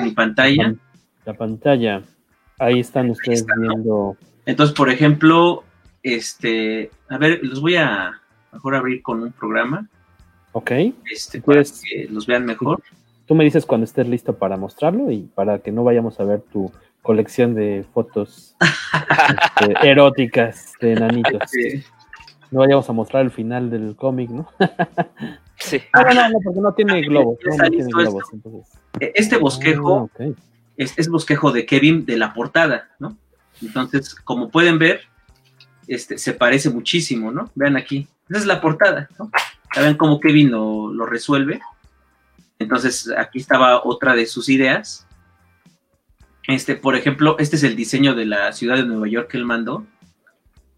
mi 0.00 0.10
pantalla. 0.12 0.74
La 1.26 1.34
pantalla. 1.34 2.02
Ahí 2.58 2.80
están 2.80 3.10
ustedes 3.10 3.40
está, 3.40 3.54
¿no? 3.56 3.60
viendo. 3.74 4.16
Entonces, 4.46 4.74
por 4.74 4.88
ejemplo, 4.90 5.64
este, 6.02 6.90
a 7.08 7.18
ver, 7.18 7.40
los 7.42 7.60
voy 7.60 7.76
a 7.76 8.20
mejor 8.52 8.74
abrir 8.74 9.02
con 9.02 9.22
un 9.22 9.32
programa, 9.32 9.86
Ok. 10.52 10.70
este, 11.10 11.40
para 11.40 11.62
quieres- 11.62 11.82
que 11.82 12.06
los 12.10 12.26
vean 12.26 12.44
mejor. 12.46 12.82
Tú 13.26 13.34
me 13.34 13.44
dices 13.44 13.66
cuando 13.66 13.84
estés 13.84 14.06
listo 14.08 14.34
para 14.36 14.56
mostrarlo 14.56 15.10
y 15.10 15.22
para 15.34 15.58
que 15.58 15.72
no 15.72 15.82
vayamos 15.84 16.20
a 16.20 16.24
ver 16.24 16.40
tu 16.52 16.70
colección 17.04 17.54
de 17.54 17.84
fotos 17.92 18.56
este, 19.60 19.88
eróticas 19.88 20.72
de 20.80 20.94
enanitos. 20.94 21.50
Sí. 21.50 21.84
No 22.50 22.60
vayamos 22.60 22.88
a 22.88 22.92
mostrar 22.92 23.24
el 23.24 23.30
final 23.30 23.70
del 23.70 23.94
cómic, 23.94 24.30
¿no? 24.30 24.48
Sí. 25.56 25.80
Ah, 25.92 26.02
no, 26.02 26.14
no, 26.14 26.28
no, 26.30 26.38
porque 26.42 26.60
no 26.60 26.74
tiene 26.74 27.00
globos. 27.02 27.38
No, 27.46 27.56
no 27.56 27.70
tiene. 27.70 27.84
Entonces. 27.84 28.80
Este 28.98 29.36
bosquejo 29.36 30.10
Ah, 30.18 30.24
es, 30.76 30.98
es 30.98 31.08
bosquejo 31.08 31.52
de 31.52 31.64
Kevin 31.64 32.04
de 32.04 32.16
la 32.16 32.34
portada, 32.34 32.90
¿no? 32.98 33.16
Entonces, 33.62 34.16
como 34.16 34.50
pueden 34.50 34.80
ver, 34.80 35.02
este, 35.86 36.18
se 36.18 36.32
parece 36.32 36.70
muchísimo, 36.70 37.30
¿no? 37.30 37.52
Vean 37.54 37.76
aquí, 37.76 38.08
esa 38.28 38.40
es 38.40 38.46
la 38.46 38.60
portada, 38.60 39.08
¿no? 39.16 39.30
Ya 39.76 39.82
ven 39.82 39.96
cómo 39.96 40.18
Kevin 40.18 40.50
lo, 40.50 40.92
lo 40.92 41.06
resuelve. 41.06 41.60
Entonces, 42.58 43.08
aquí 43.16 43.38
estaba 43.38 43.84
otra 43.84 44.16
de 44.16 44.26
sus 44.26 44.48
ideas. 44.48 45.06
Este, 46.46 46.76
por 46.76 46.94
ejemplo, 46.96 47.36
este 47.38 47.56
es 47.56 47.62
el 47.62 47.76
diseño 47.76 48.14
de 48.14 48.26
la 48.26 48.52
ciudad 48.52 48.76
de 48.76 48.84
Nueva 48.84 49.08
York 49.08 49.30
que 49.30 49.38
él 49.38 49.44
mandó. 49.44 49.86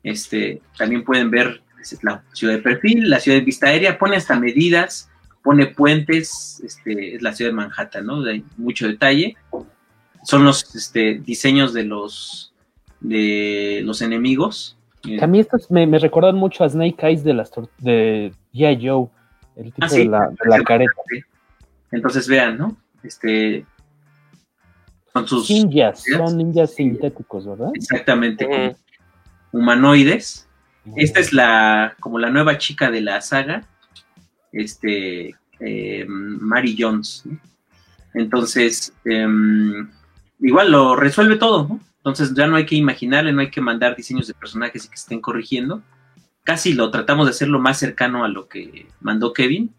Este, 0.02 0.62
también 0.78 1.05
pueden 1.05 1.30
ver 1.30 1.62
la 2.02 2.22
ciudad 2.32 2.55
de 2.55 2.60
perfil, 2.60 3.10
la 3.10 3.20
ciudad 3.20 3.38
de 3.38 3.44
vista 3.44 3.66
aérea, 3.66 3.98
pone 3.98 4.16
hasta 4.16 4.38
medidas, 4.38 5.10
pone 5.43 5.66
puentes, 5.66 6.60
este, 6.64 7.16
es 7.16 7.22
la 7.22 7.32
ciudad 7.32 7.51
de 7.51 7.56
Manhattan, 7.56 8.06
¿no? 8.06 8.24
Hay 8.24 8.44
mucho 8.56 8.86
detalle. 8.88 9.36
Son 10.24 10.44
los 10.44 10.74
este, 10.74 11.20
diseños 11.20 11.72
de 11.72 11.84
los 11.84 12.52
de 13.01 13.82
los 13.84 14.02
enemigos. 14.02 14.76
A 15.20 15.26
mí 15.26 15.38
estos 15.38 15.70
me, 15.70 15.86
me 15.86 15.98
recuerdan 16.01 16.34
mucho 16.36 16.64
a 16.64 16.68
Snake 16.68 16.97
Eyes 17.06 17.22
de 17.22 17.34
las 17.34 17.52
de 17.78 18.32
G.I. 18.52 18.88
Joe, 18.88 19.09
el 19.56 19.72
tipo 19.72 19.86
Ah, 19.86 19.88
sí. 19.88 19.98
de, 19.98 20.05
la, 20.06 20.28
de 20.30 20.48
la 20.48 20.64
careta. 20.64 20.93
Entonces 21.93 22.26
vean, 22.26 22.59
¿no? 22.59 22.76
Este 23.05 23.64
son 25.16 25.28
sus 25.28 25.51
Ninjas, 25.51 26.05
son 26.05 26.36
ninjas 26.36 26.74
sintéticos, 26.74 27.47
¿verdad? 27.47 27.70
exactamente 27.74 28.76
humanoides. 29.52 30.48
Esta 30.94 31.20
es 31.20 31.32
la 31.32 31.97
como 31.98 32.18
la 32.18 32.30
nueva 32.30 32.59
chica 32.59 32.90
de 32.90 33.01
la 33.01 33.20
saga, 33.20 33.66
este 34.52 35.34
eh, 35.60 36.05
Mary 36.06 36.76
Jones. 36.78 37.22
¿no? 37.24 37.40
Entonces 38.14 38.93
em, 39.05 39.90
igual 40.40 40.70
lo 40.70 40.97
resuelve 40.97 41.36
todo, 41.36 41.68
¿no? 41.68 41.80
Entonces 41.98 42.34
ya 42.34 42.47
no 42.47 42.56
hay 42.56 42.66
que 42.66 42.76
imaginarle, 42.76 43.32
no 43.32 43.40
hay 43.40 43.51
que 43.51 43.60
mandar 43.60 43.97
diseños 43.97 44.28
de 44.28 44.34
personajes 44.34 44.84
y 44.84 44.88
que 44.88 44.94
estén 44.94 45.20
corrigiendo. 45.20 45.82
Casi 46.44 46.72
lo 46.72 46.93
tratamos 46.93 47.26
de 47.26 47.30
hacer 47.30 47.48
lo 47.48 47.59
más 47.59 47.78
cercano 47.78 48.24
a 48.24 48.28
lo 48.28 48.47
que 48.47 48.86
mandó 49.01 49.32
Kevin. 49.32 49.74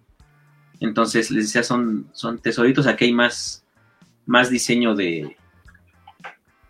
Entonces 0.82 1.32
les 1.32 1.46
decía, 1.46 1.64
son, 1.64 2.10
son 2.12 2.40
tesoritos. 2.40 2.86
Aquí 2.86 3.06
hay 3.06 3.14
más, 3.14 3.64
más 4.28 4.50
diseño 4.52 4.94
de, 4.96 5.36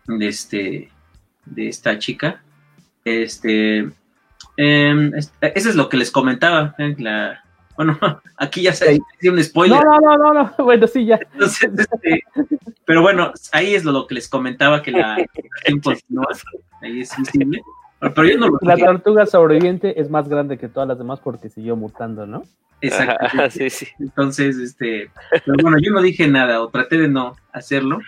de 0.06 0.28
este 0.28 0.90
de 1.44 1.68
esta 1.68 1.98
chica. 1.98 2.42
Este, 3.04 3.88
em, 4.56 5.14
es- 5.14 5.32
eso 5.40 5.68
es 5.68 5.74
lo 5.76 5.88
que 5.88 5.96
les 5.98 6.10
comentaba. 6.10 6.74
eh, 6.78 6.94
la- 6.98 7.42
bueno, 7.76 7.98
aquí 8.36 8.62
ya 8.62 8.72
se 8.72 8.98
hice 9.20 9.30
un 9.30 9.42
spoiler. 9.42 9.82
No, 9.84 10.00
no, 10.00 10.16
no, 10.16 10.32
no, 10.34 10.34
no. 10.58 10.64
Bueno, 10.64 10.86
sí, 10.86 11.04
ya. 11.06 11.18
Entonces, 11.32 11.70
este, 11.76 12.24
pero 12.84 13.02
bueno, 13.02 13.32
ahí 13.52 13.74
es 13.74 13.84
lo, 13.84 13.92
lo 13.92 14.06
que 14.06 14.14
les 14.16 14.28
comentaba 14.28 14.82
que 14.82 14.90
la 14.92 15.16
relación 15.16 15.80
continúa. 15.82 16.26
Ahí 16.82 17.00
es 17.00 17.16
visible. 17.16 17.60
Pero 18.00 18.24
yo 18.24 18.38
no 18.38 18.48
lo 18.48 18.58
La 18.62 18.76
tortuga 18.76 19.26
sobreviviente 19.26 20.00
es 20.00 20.08
más 20.08 20.28
grande 20.28 20.58
que 20.58 20.68
todas 20.68 20.88
las 20.88 20.98
demás 20.98 21.20
porque 21.20 21.48
siguió 21.48 21.76
mutando, 21.76 22.26
¿no? 22.26 22.44
Exactamente. 22.80 23.26
Ajá, 23.38 23.50
sí, 23.50 23.70
sí. 23.70 23.86
Entonces, 23.98 24.56
este, 24.56 25.10
pero 25.30 25.56
bueno, 25.62 25.78
yo 25.82 25.92
no 25.92 26.00
dije 26.00 26.28
nada 26.28 26.62
o 26.62 26.68
traté 26.68 26.98
de 26.98 27.08
no 27.08 27.36
hacerlo. 27.52 28.00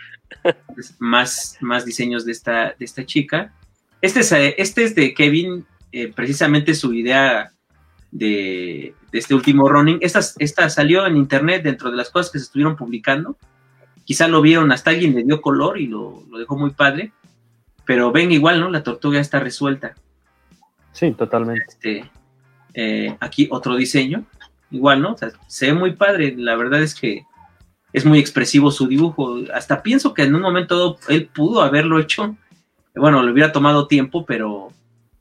Pues, 0.74 0.96
más, 0.98 1.58
más 1.60 1.84
diseños 1.84 2.24
de 2.24 2.32
esta, 2.32 2.74
de 2.78 2.84
esta 2.84 3.04
chica. 3.04 3.52
Este 4.00 4.20
es, 4.20 4.32
eh, 4.32 4.54
este 4.58 4.84
es 4.84 4.94
de 4.94 5.12
Kevin, 5.12 5.66
eh, 5.92 6.12
precisamente 6.14 6.74
su 6.74 6.94
idea 6.94 7.52
de, 8.10 8.94
de 9.12 9.18
este 9.18 9.34
último 9.34 9.68
running. 9.68 9.98
Esta, 10.00 10.20
esta 10.38 10.70
salió 10.70 11.06
en 11.06 11.16
internet 11.16 11.62
dentro 11.62 11.90
de 11.90 11.96
las 11.96 12.10
cosas 12.10 12.32
que 12.32 12.38
se 12.38 12.44
estuvieron 12.44 12.76
publicando. 12.76 13.36
Quizá 14.04 14.28
lo 14.28 14.40
vieron, 14.40 14.72
hasta 14.72 14.90
alguien 14.90 15.14
le 15.14 15.24
dio 15.24 15.40
color 15.40 15.78
y 15.78 15.86
lo, 15.86 16.24
lo 16.30 16.38
dejó 16.38 16.56
muy 16.56 16.70
padre. 16.70 17.12
Pero 17.90 18.12
ven 18.12 18.30
igual, 18.30 18.60
¿no? 18.60 18.70
La 18.70 18.84
tortuga 18.84 19.18
está 19.18 19.40
resuelta. 19.40 19.96
Sí, 20.92 21.10
totalmente. 21.10 21.64
Este, 21.66 22.08
eh, 22.72 23.16
aquí 23.18 23.48
otro 23.50 23.74
diseño, 23.74 24.26
igual, 24.70 25.02
¿no? 25.02 25.14
O 25.14 25.16
sea, 25.16 25.30
se 25.48 25.66
ve 25.66 25.72
muy 25.72 25.96
padre, 25.96 26.36
la 26.36 26.54
verdad 26.54 26.80
es 26.82 26.94
que 26.94 27.24
es 27.92 28.06
muy 28.06 28.20
expresivo 28.20 28.70
su 28.70 28.86
dibujo, 28.86 29.40
hasta 29.52 29.82
pienso 29.82 30.14
que 30.14 30.22
en 30.22 30.36
un 30.36 30.40
momento 30.40 30.98
él 31.08 31.26
pudo 31.34 31.62
haberlo 31.62 31.98
hecho, 31.98 32.36
bueno, 32.94 33.24
le 33.24 33.32
hubiera 33.32 33.50
tomado 33.50 33.88
tiempo, 33.88 34.24
pero 34.24 34.68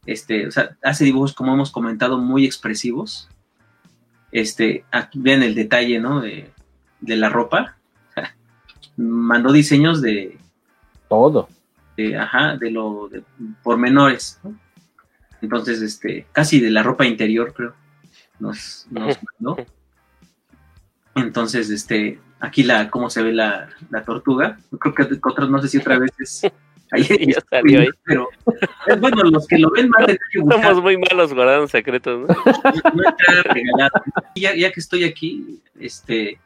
este, 0.05 0.45
o 0.45 0.51
sea, 0.51 0.77
hace 0.83 1.05
dibujos 1.05 1.33
como 1.33 1.55
hemos 1.55 1.71
comentado 1.71 2.19
muy 2.19 2.45
expresivos. 2.45 3.29
Este, 4.31 4.85
aquí 4.91 5.17
ven 5.19 5.41
el 5.41 5.55
detalle, 5.55 5.99
¿no? 5.99 6.21
De, 6.21 6.51
de 7.01 7.15
la 7.15 7.29
ropa. 7.29 7.77
Mandó 8.95 9.51
diseños 9.51 10.03
de, 10.03 10.37
Todo. 11.07 11.49
De, 11.99 12.17
ajá, 12.17 12.55
de 12.55 12.71
lo 12.71 13.09
de 13.09 13.23
pormenores, 13.61 14.39
¿no? 14.43 14.57
Entonces, 15.41 15.81
este, 15.81 16.27
casi 16.31 16.59
de 16.61 16.69
la 16.69 16.81
ropa 16.81 17.05
interior, 17.05 17.53
creo, 17.53 17.73
nos, 18.39 18.88
nos 18.89 19.17
mandó. 19.39 19.65
Entonces, 21.15 21.69
este, 21.69 22.19
aquí 22.39 22.63
la, 22.63 22.89
cómo 22.89 23.09
se 23.09 23.21
ve 23.21 23.34
la, 23.34 23.69
la 23.89 24.03
tortuga. 24.03 24.57
Creo 24.80 24.93
que 24.93 25.19
otros, 25.21 25.49
no 25.49 25.61
sé 25.61 25.67
si 25.67 25.77
otra 25.77 25.99
vez 25.99 26.11
es. 26.19 26.41
Ahí, 26.91 27.03
Ya 27.03 27.39
salió 27.47 27.81
ahí. 27.81 27.89
Pero, 28.03 28.27
bueno, 28.99 29.21
los 29.26 29.45
que 29.45 29.59
lo 29.59 29.69
ven 29.69 29.91
van 29.91 30.01
a 30.01 30.05
tener 30.07 30.19
que 30.31 30.39
buscar. 30.39 30.69
Somos 30.69 30.81
muy 30.81 30.97
malos 30.97 31.31
guardando 31.35 31.67
secretos, 31.67 32.21
¿no? 32.21 32.26
no 32.95 33.09
está 33.09 33.43
regalado. 33.43 33.91
Y 34.34 34.41
Ya, 34.41 34.55
ya 34.55 34.71
que 34.71 34.80
estoy 34.80 35.03
aquí, 35.03 35.61
este, 35.80 36.39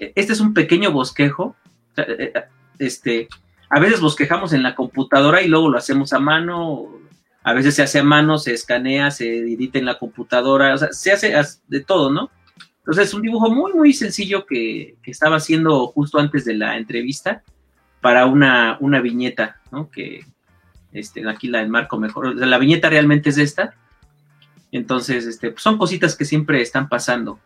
este 0.00 0.32
es 0.32 0.40
un 0.40 0.52
pequeño 0.52 0.90
bosquejo. 0.90 1.54
Eh, 1.96 2.32
eh, 2.34 2.44
Este, 2.80 3.28
a 3.70 3.80
veces 3.80 4.00
bosquejamos 4.00 4.52
en 4.52 4.62
la 4.62 4.74
computadora 4.74 5.42
y 5.42 5.48
luego 5.48 5.68
lo 5.68 5.78
hacemos 5.78 6.12
a 6.12 6.18
mano. 6.18 6.86
A 7.42 7.52
veces 7.52 7.74
se 7.74 7.82
hace 7.82 8.00
a 8.00 8.04
mano, 8.04 8.38
se 8.38 8.52
escanea, 8.52 9.10
se 9.10 9.38
edita 9.38 9.78
en 9.78 9.86
la 9.86 9.98
computadora. 9.98 10.74
O 10.74 10.78
sea, 10.78 10.92
se 10.92 11.12
hace 11.12 11.34
de 11.68 11.80
todo, 11.80 12.10
¿no? 12.10 12.30
Entonces 12.78 13.08
es 13.08 13.14
un 13.14 13.22
dibujo 13.22 13.50
muy, 13.50 13.74
muy 13.74 13.92
sencillo 13.92 14.46
que, 14.46 14.96
estaba 15.04 15.36
haciendo 15.36 15.86
justo 15.88 16.18
antes 16.18 16.46
de 16.46 16.54
la 16.54 16.78
entrevista 16.78 17.42
para 18.00 18.26
una, 18.26 18.78
una 18.80 19.00
viñeta, 19.00 19.60
¿no? 19.70 19.90
Que 19.90 20.24
este, 20.92 21.28
aquí 21.28 21.48
la 21.48 21.60
enmarco 21.60 21.98
mejor. 21.98 22.28
O 22.28 22.38
sea, 22.38 22.46
la 22.46 22.58
viñeta 22.58 22.88
realmente 22.88 23.28
es 23.28 23.36
esta. 23.36 23.74
Entonces, 24.72 25.26
este, 25.26 25.50
pues, 25.50 25.62
son 25.62 25.76
cositas 25.76 26.16
que 26.16 26.24
siempre 26.24 26.62
están 26.62 26.88
pasando 26.88 27.38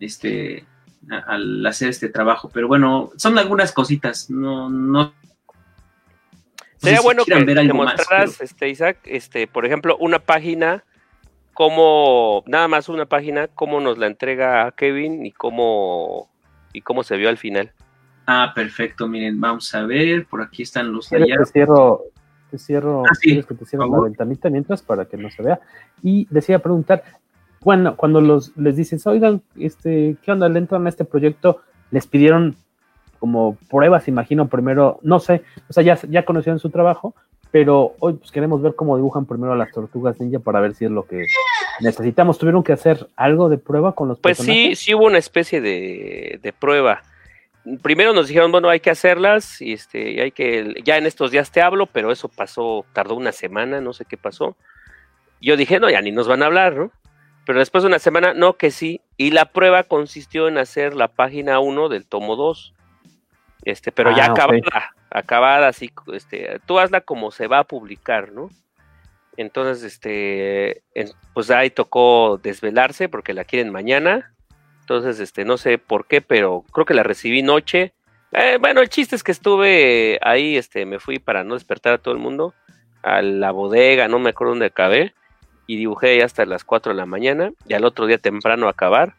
este, 0.00 0.64
al 1.08 1.64
hacer 1.64 1.88
este 1.88 2.08
trabajo. 2.08 2.50
Pero 2.52 2.66
bueno, 2.66 3.12
son 3.16 3.38
algunas 3.38 3.70
cositas. 3.70 4.30
No, 4.30 4.68
no. 4.68 5.14
Sería 6.82 6.98
si 6.98 7.04
bueno 7.04 7.24
que 7.24 7.44
ver 7.44 7.56
te 7.56 7.72
más, 7.72 7.94
mostraras, 7.96 8.40
este, 8.40 8.68
Isaac, 8.68 8.98
este, 9.04 9.46
por 9.46 9.64
ejemplo, 9.64 9.96
una 9.98 10.18
página, 10.18 10.84
cómo, 11.54 12.42
nada 12.46 12.66
más 12.66 12.88
una 12.88 13.06
página, 13.06 13.48
cómo 13.48 13.80
nos 13.80 13.98
la 13.98 14.08
entrega 14.08 14.70
Kevin 14.72 15.24
y 15.24 15.30
cómo, 15.30 16.28
y 16.72 16.80
cómo 16.80 17.04
se 17.04 17.16
vio 17.16 17.28
al 17.28 17.38
final. 17.38 17.72
Ah, 18.26 18.52
perfecto. 18.54 19.08
Miren, 19.08 19.40
vamos 19.40 19.74
a 19.74 19.84
ver. 19.84 20.26
Por 20.26 20.42
aquí 20.42 20.62
están 20.62 20.92
los 20.92 21.08
¿Quieres 21.08 21.28
allá. 21.28 21.36
te 21.38 21.46
cierro, 21.46 22.02
te 22.50 22.58
cierro, 22.58 23.02
Ah, 23.06 23.14
sí, 23.14 23.42
que 23.42 23.54
te 23.54 23.64
cierro 23.64 23.86
la 23.86 24.00
ventanita 24.00 24.48
mientras 24.50 24.82
para 24.82 25.04
que 25.04 25.16
no 25.16 25.30
se 25.30 25.42
vea? 25.42 25.60
Y 26.02 26.26
decía 26.30 26.60
preguntar, 26.60 27.04
bueno, 27.60 27.96
cuando 27.96 28.20
los 28.20 28.56
les 28.56 28.76
dices, 28.76 29.06
oigan, 29.06 29.42
este, 29.56 30.16
¿qué 30.22 30.32
onda? 30.32 30.48
Le 30.48 30.58
entran 30.58 30.86
a 30.86 30.88
este 30.88 31.04
proyecto, 31.04 31.62
les 31.90 32.06
pidieron 32.06 32.56
como 33.22 33.56
pruebas, 33.70 34.08
imagino, 34.08 34.48
primero, 34.48 34.98
no 35.02 35.20
sé, 35.20 35.44
o 35.68 35.72
sea, 35.72 35.84
ya, 35.84 35.96
ya 36.08 36.24
conocían 36.24 36.58
su 36.58 36.70
trabajo, 36.70 37.14
pero 37.52 37.94
hoy 38.00 38.14
pues 38.14 38.32
queremos 38.32 38.60
ver 38.60 38.74
cómo 38.74 38.96
dibujan 38.96 39.26
primero 39.26 39.52
a 39.52 39.56
las 39.56 39.70
tortugas 39.70 40.18
ninja 40.18 40.40
para 40.40 40.58
ver 40.58 40.74
si 40.74 40.86
es 40.86 40.90
lo 40.90 41.06
que 41.06 41.26
necesitamos. 41.78 42.36
¿Tuvieron 42.36 42.64
que 42.64 42.72
hacer 42.72 43.06
algo 43.14 43.48
de 43.48 43.58
prueba 43.58 43.94
con 43.94 44.08
los 44.08 44.18
Pues 44.18 44.38
sí, 44.38 44.46
personajes? 44.46 44.78
sí 44.80 44.92
hubo 44.92 45.04
una 45.04 45.18
especie 45.18 45.60
de, 45.60 46.40
de 46.42 46.52
prueba. 46.52 47.04
Primero 47.80 48.12
nos 48.12 48.26
dijeron, 48.26 48.50
bueno, 48.50 48.68
hay 48.68 48.80
que 48.80 48.90
hacerlas, 48.90 49.62
y 49.62 49.74
este, 49.74 50.10
y 50.10 50.18
hay 50.18 50.32
que, 50.32 50.82
ya 50.84 50.98
en 50.98 51.06
estos 51.06 51.30
días 51.30 51.52
te 51.52 51.62
hablo, 51.62 51.86
pero 51.86 52.10
eso 52.10 52.26
pasó, 52.26 52.84
tardó 52.92 53.14
una 53.14 53.30
semana, 53.30 53.80
no 53.80 53.92
sé 53.92 54.04
qué 54.04 54.16
pasó. 54.16 54.56
Yo 55.40 55.56
dije, 55.56 55.78
no, 55.78 55.88
ya 55.88 56.00
ni 56.00 56.10
nos 56.10 56.26
van 56.26 56.42
a 56.42 56.46
hablar, 56.46 56.74
¿no? 56.74 56.90
Pero 57.46 57.60
después 57.60 57.84
de 57.84 57.88
una 57.88 58.00
semana, 58.00 58.34
no, 58.34 58.54
que 58.54 58.72
sí. 58.72 59.00
Y 59.16 59.30
la 59.30 59.44
prueba 59.44 59.84
consistió 59.84 60.48
en 60.48 60.58
hacer 60.58 60.94
la 60.96 61.06
página 61.06 61.60
1 61.60 61.88
del 61.88 62.04
tomo 62.04 62.34
2. 62.34 62.74
Este, 63.64 63.92
pero 63.92 64.10
ya 64.16 64.24
Ah, 64.26 64.32
acabada, 64.32 64.90
acabada, 65.10 65.68
así, 65.68 65.90
este, 66.12 66.58
tú 66.66 66.78
hazla 66.78 67.00
como 67.00 67.30
se 67.30 67.46
va 67.46 67.60
a 67.60 67.64
publicar, 67.64 68.32
¿no? 68.32 68.50
Entonces, 69.36 69.82
este, 69.84 70.82
en- 70.94 71.10
pues 71.32 71.50
ahí 71.50 71.70
tocó 71.70 72.38
desvelarse 72.42 73.08
porque 73.08 73.32
la 73.34 73.44
quieren 73.44 73.72
mañana. 73.72 74.34
Entonces, 74.80 75.20
este, 75.20 75.44
no 75.44 75.56
sé 75.56 75.78
por 75.78 76.06
qué, 76.06 76.20
pero 76.20 76.64
creo 76.72 76.84
que 76.84 76.94
la 76.94 77.02
recibí 77.02 77.42
noche. 77.42 77.92
Eh, 78.32 78.58
bueno, 78.60 78.80
el 78.80 78.88
chiste 78.88 79.14
es 79.16 79.22
que 79.22 79.32
estuve 79.32 80.18
ahí, 80.22 80.56
este, 80.56 80.84
me 80.84 80.98
fui 80.98 81.18
para 81.18 81.44
no 81.44 81.54
despertar 81.54 81.94
a 81.94 81.98
todo 81.98 82.12
el 82.14 82.20
mundo 82.20 82.54
a 83.02 83.20
la 83.22 83.50
bodega, 83.52 84.06
no 84.08 84.18
me 84.18 84.30
acuerdo 84.30 84.52
dónde 84.52 84.66
acabé, 84.66 85.12
y 85.66 85.76
dibujé 85.76 86.10
ahí 86.10 86.20
hasta 86.20 86.44
las 86.46 86.64
4 86.64 86.92
de 86.92 86.96
la 86.96 87.06
mañana, 87.06 87.52
y 87.66 87.74
al 87.74 87.84
otro 87.84 88.06
día 88.06 88.18
temprano 88.18 88.66
a 88.66 88.70
acabar. 88.70 89.14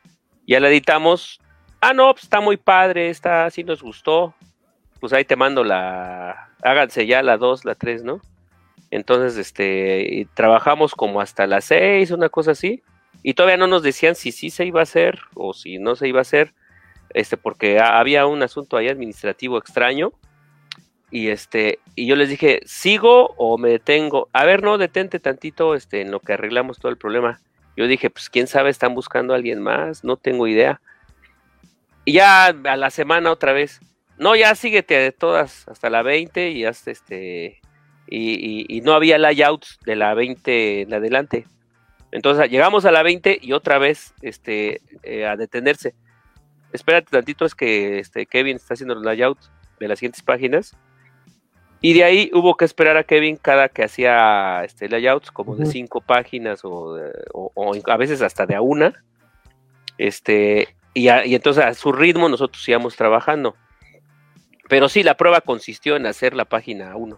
Ya 0.48 0.60
la 0.60 0.70
editamos. 0.70 1.40
Ah, 1.86 1.94
no, 1.94 2.12
pues 2.14 2.24
está 2.24 2.40
muy 2.40 2.56
padre, 2.56 3.10
está, 3.10 3.50
sí 3.50 3.64
nos 3.64 3.82
gustó. 3.84 4.34
Pues 5.02 5.12
ahí 5.12 5.26
te 5.26 5.36
mando 5.36 5.66
la, 5.66 6.50
háganse 6.62 7.06
ya 7.06 7.22
la 7.22 7.36
2, 7.38 7.66
la 7.66 7.76
3, 7.76 8.04
¿no? 8.04 8.22
Entonces, 8.90 9.38
este, 9.38 10.08
y 10.10 10.26
trabajamos 10.26 10.96
como 10.96 11.20
hasta 11.20 11.46
las 11.46 11.66
6, 11.66 12.12
una 12.12 12.30
cosa 12.30 12.52
así, 12.52 12.82
y 13.22 13.34
todavía 13.34 13.58
no 13.58 13.68
nos 13.68 13.84
decían 13.84 14.16
si 14.16 14.32
sí 14.32 14.50
se 14.50 14.66
iba 14.66 14.80
a 14.80 14.84
hacer 14.84 15.20
o 15.34 15.54
si 15.54 15.78
no 15.78 15.96
se 15.98 16.08
iba 16.08 16.20
a 16.20 16.22
hacer, 16.22 16.54
este, 17.14 17.36
porque 17.36 17.80
ha- 17.80 18.00
había 18.00 18.28
un 18.28 18.44
asunto 18.44 18.78
ahí 18.78 18.88
administrativo 18.88 19.58
extraño, 19.58 20.14
y 21.12 21.28
este, 21.30 21.80
y 21.96 22.06
yo 22.08 22.16
les 22.16 22.30
dije, 22.30 22.62
¿sigo 22.66 23.34
o 23.38 23.58
me 23.58 23.70
detengo? 23.70 24.30
A 24.32 24.46
ver, 24.46 24.64
no, 24.64 24.78
detente 24.78 25.20
tantito, 25.20 25.76
este, 25.76 26.02
en 26.02 26.12
lo 26.12 26.20
que 26.22 26.34
arreglamos 26.34 26.80
todo 26.80 26.92
el 26.92 26.98
problema. 26.98 27.40
Yo 27.76 27.88
dije, 27.88 28.10
pues 28.10 28.30
quién 28.30 28.48
sabe, 28.48 28.70
están 28.70 28.96
buscando 28.96 29.34
a 29.34 29.36
alguien 29.36 29.62
más, 29.62 30.04
no 30.06 30.16
tengo 30.18 30.48
idea. 30.48 30.80
Y 32.06 32.14
ya 32.14 32.48
a 32.48 32.76
la 32.78 32.90
semana 32.90 33.32
otra 33.32 33.54
vez, 33.54 33.80
no, 34.18 34.36
ya 34.36 34.54
síguete 34.56 34.96
de 34.96 35.12
todas 35.12 35.68
hasta 35.68 35.90
la 35.90 36.02
20 36.04 36.50
y 36.52 36.66
hasta 36.66 36.92
este, 36.92 37.62
y, 38.08 38.34
y- 38.34 38.66
y 38.68 38.82
no 38.82 38.94
había 38.94 39.18
layouts 39.18 39.80
de 39.86 39.96
la 39.96 40.14
20 40.14 40.82
en 40.82 40.94
adelante. 40.94 41.46
Entonces 42.12 42.50
llegamos 42.52 42.86
a 42.86 42.92
la 42.92 43.02
20 43.04 43.40
y 43.42 43.54
otra 43.54 43.78
vez 43.80 44.14
este, 44.22 44.82
eh, 45.04 45.26
a 45.26 45.36
detenerse. 45.36 45.96
Espérate 46.72 47.08
tantito, 47.10 47.46
es 47.46 47.56
que 47.56 48.00
este, 48.00 48.26
Kevin 48.26 48.58
está 48.58 48.74
haciendo 48.76 48.96
los 48.96 49.04
layouts 49.04 49.52
de 49.80 49.88
las 49.88 50.00
siguientes 50.00 50.22
páginas. 50.24 50.76
Y 51.82 51.94
de 51.94 52.04
ahí 52.04 52.32
hubo 52.34 52.56
que 52.56 52.66
esperar 52.66 52.98
a 52.98 53.04
Kevin 53.04 53.36
cada 53.36 53.68
que 53.68 53.84
hacía 53.84 54.64
este, 54.64 54.88
layouts, 54.90 55.32
como 55.32 55.56
de 55.56 55.66
cinco 55.72 56.02
páginas 56.02 56.62
o, 56.64 56.96
de- 56.96 57.12
o- 57.34 57.52
o 57.56 57.74
a 57.92 57.98
veces 57.98 58.22
hasta 58.22 58.46
de 58.46 58.56
a 58.56 58.62
una. 58.62 59.04
Este, 59.98 60.76
y, 60.94 61.08
a- 61.10 61.26
y 61.26 61.36
entonces 61.36 61.64
a 61.64 61.74
su 61.74 61.92
ritmo 61.92 62.30
nosotros 62.30 62.68
íbamos 62.68 62.96
trabajando. 62.96 63.56
Pero 64.70 64.90
sí, 64.90 65.04
la 65.04 65.18
prueba 65.18 65.42
consistió 65.42 65.96
en 65.96 66.06
hacer 66.06 66.34
la 66.36 66.46
página 66.46 66.96
1. 66.96 67.18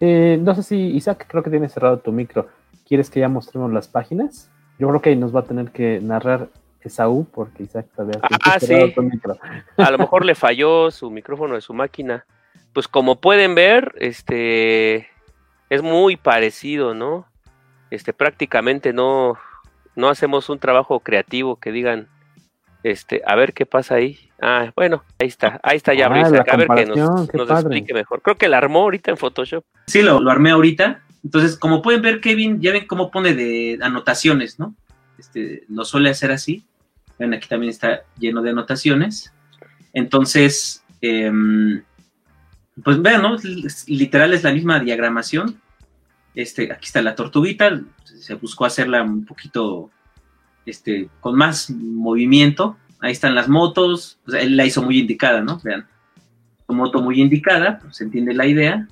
Eh, 0.00 0.38
no 0.40 0.54
sé 0.54 0.62
si 0.62 0.76
Isaac, 0.76 1.26
creo 1.28 1.42
que 1.42 1.50
tienes 1.50 1.72
cerrado 1.72 1.98
tu 1.98 2.12
micro. 2.12 2.48
¿Quieres 2.86 3.08
que 3.10 3.20
ya 3.20 3.28
mostremos 3.28 3.72
las 3.72 3.88
páginas? 3.88 4.50
Yo 4.78 4.88
creo 4.88 5.00
que 5.00 5.16
nos 5.16 5.34
va 5.34 5.40
a 5.40 5.44
tener 5.44 5.70
que 5.70 6.00
narrar 6.02 6.48
Esaú 6.82 7.26
porque 7.32 7.62
Isaac 7.62 7.86
todavía 7.96 8.20
Ah, 8.44 8.58
sí. 8.60 8.92
tu 8.94 9.02
micro. 9.02 9.36
A 9.78 9.90
lo 9.90 9.98
mejor 9.98 10.24
le 10.24 10.34
falló 10.34 10.90
su 10.90 11.10
micrófono 11.10 11.54
de 11.54 11.60
su 11.60 11.72
máquina. 11.72 12.24
pues 12.74 12.88
como 12.88 13.20
pueden 13.20 13.54
ver, 13.54 13.94
este 13.98 15.08
es 15.70 15.80
muy 15.82 16.16
parecido, 16.16 16.92
¿no? 16.92 17.26
Este 17.90 18.12
prácticamente 18.12 18.92
no 18.92 19.38
no 19.96 20.08
hacemos 20.08 20.48
un 20.50 20.58
trabajo 20.58 20.98
creativo 21.00 21.54
que 21.56 21.70
digan 21.70 22.08
este, 22.84 23.22
a 23.26 23.34
ver 23.34 23.54
qué 23.54 23.64
pasa 23.64 23.96
ahí. 23.96 24.18
Ah, 24.40 24.70
bueno, 24.76 25.02
ahí 25.18 25.26
está, 25.26 25.58
ahí 25.62 25.78
está 25.78 25.94
ya 25.94 26.06
Ah, 26.06 26.26
a 26.26 26.56
ver 26.56 26.68
que 26.68 26.86
nos, 26.86 27.50
explique 27.50 27.94
mejor. 27.94 28.20
Creo 28.20 28.36
que 28.36 28.46
la 28.46 28.58
armó 28.58 28.82
ahorita 28.82 29.10
en 29.10 29.16
Photoshop. 29.16 29.64
Sí, 29.86 30.02
lo, 30.02 30.20
lo 30.20 30.30
armé 30.30 30.50
ahorita. 30.50 31.02
Entonces, 31.24 31.56
como 31.56 31.80
pueden 31.80 32.02
ver, 32.02 32.20
Kevin, 32.20 32.60
ya 32.60 32.72
ven 32.72 32.86
cómo 32.86 33.10
pone 33.10 33.34
de 33.34 33.78
anotaciones, 33.80 34.58
¿no? 34.58 34.76
Este, 35.18 35.64
lo 35.70 35.86
suele 35.86 36.10
hacer 36.10 36.30
así. 36.30 36.66
Ven, 37.18 37.32
aquí 37.32 37.48
también 37.48 37.70
está 37.70 38.02
lleno 38.18 38.42
de 38.42 38.50
anotaciones. 38.50 39.32
Entonces, 39.94 40.84
em, 41.00 41.82
pues 42.84 43.00
vean, 43.00 43.22
¿no? 43.22 43.38
Literal 43.86 44.34
es 44.34 44.42
la 44.42 44.52
misma 44.52 44.78
diagramación. 44.78 45.58
Este, 46.34 46.70
aquí 46.70 46.84
está 46.84 47.00
la 47.00 47.14
tortuguita. 47.14 47.80
Se 48.04 48.34
buscó 48.34 48.66
hacerla 48.66 49.02
un 49.02 49.24
poquito 49.24 49.90
este, 50.66 51.08
con 51.20 51.36
más 51.36 51.70
movimiento. 51.70 52.76
Ahí 53.00 53.12
están 53.12 53.34
las 53.34 53.48
motos. 53.48 54.18
O 54.26 54.30
sea, 54.30 54.40
él 54.40 54.56
la 54.56 54.64
hizo 54.64 54.82
muy 54.82 54.98
indicada, 54.98 55.40
¿no? 55.40 55.60
Vean. 55.62 55.86
Moto 56.66 57.02
muy 57.02 57.20
indicada, 57.20 57.78
pues, 57.78 57.96
se 57.96 58.04
entiende 58.04 58.34
la 58.34 58.46
idea. 58.46 58.88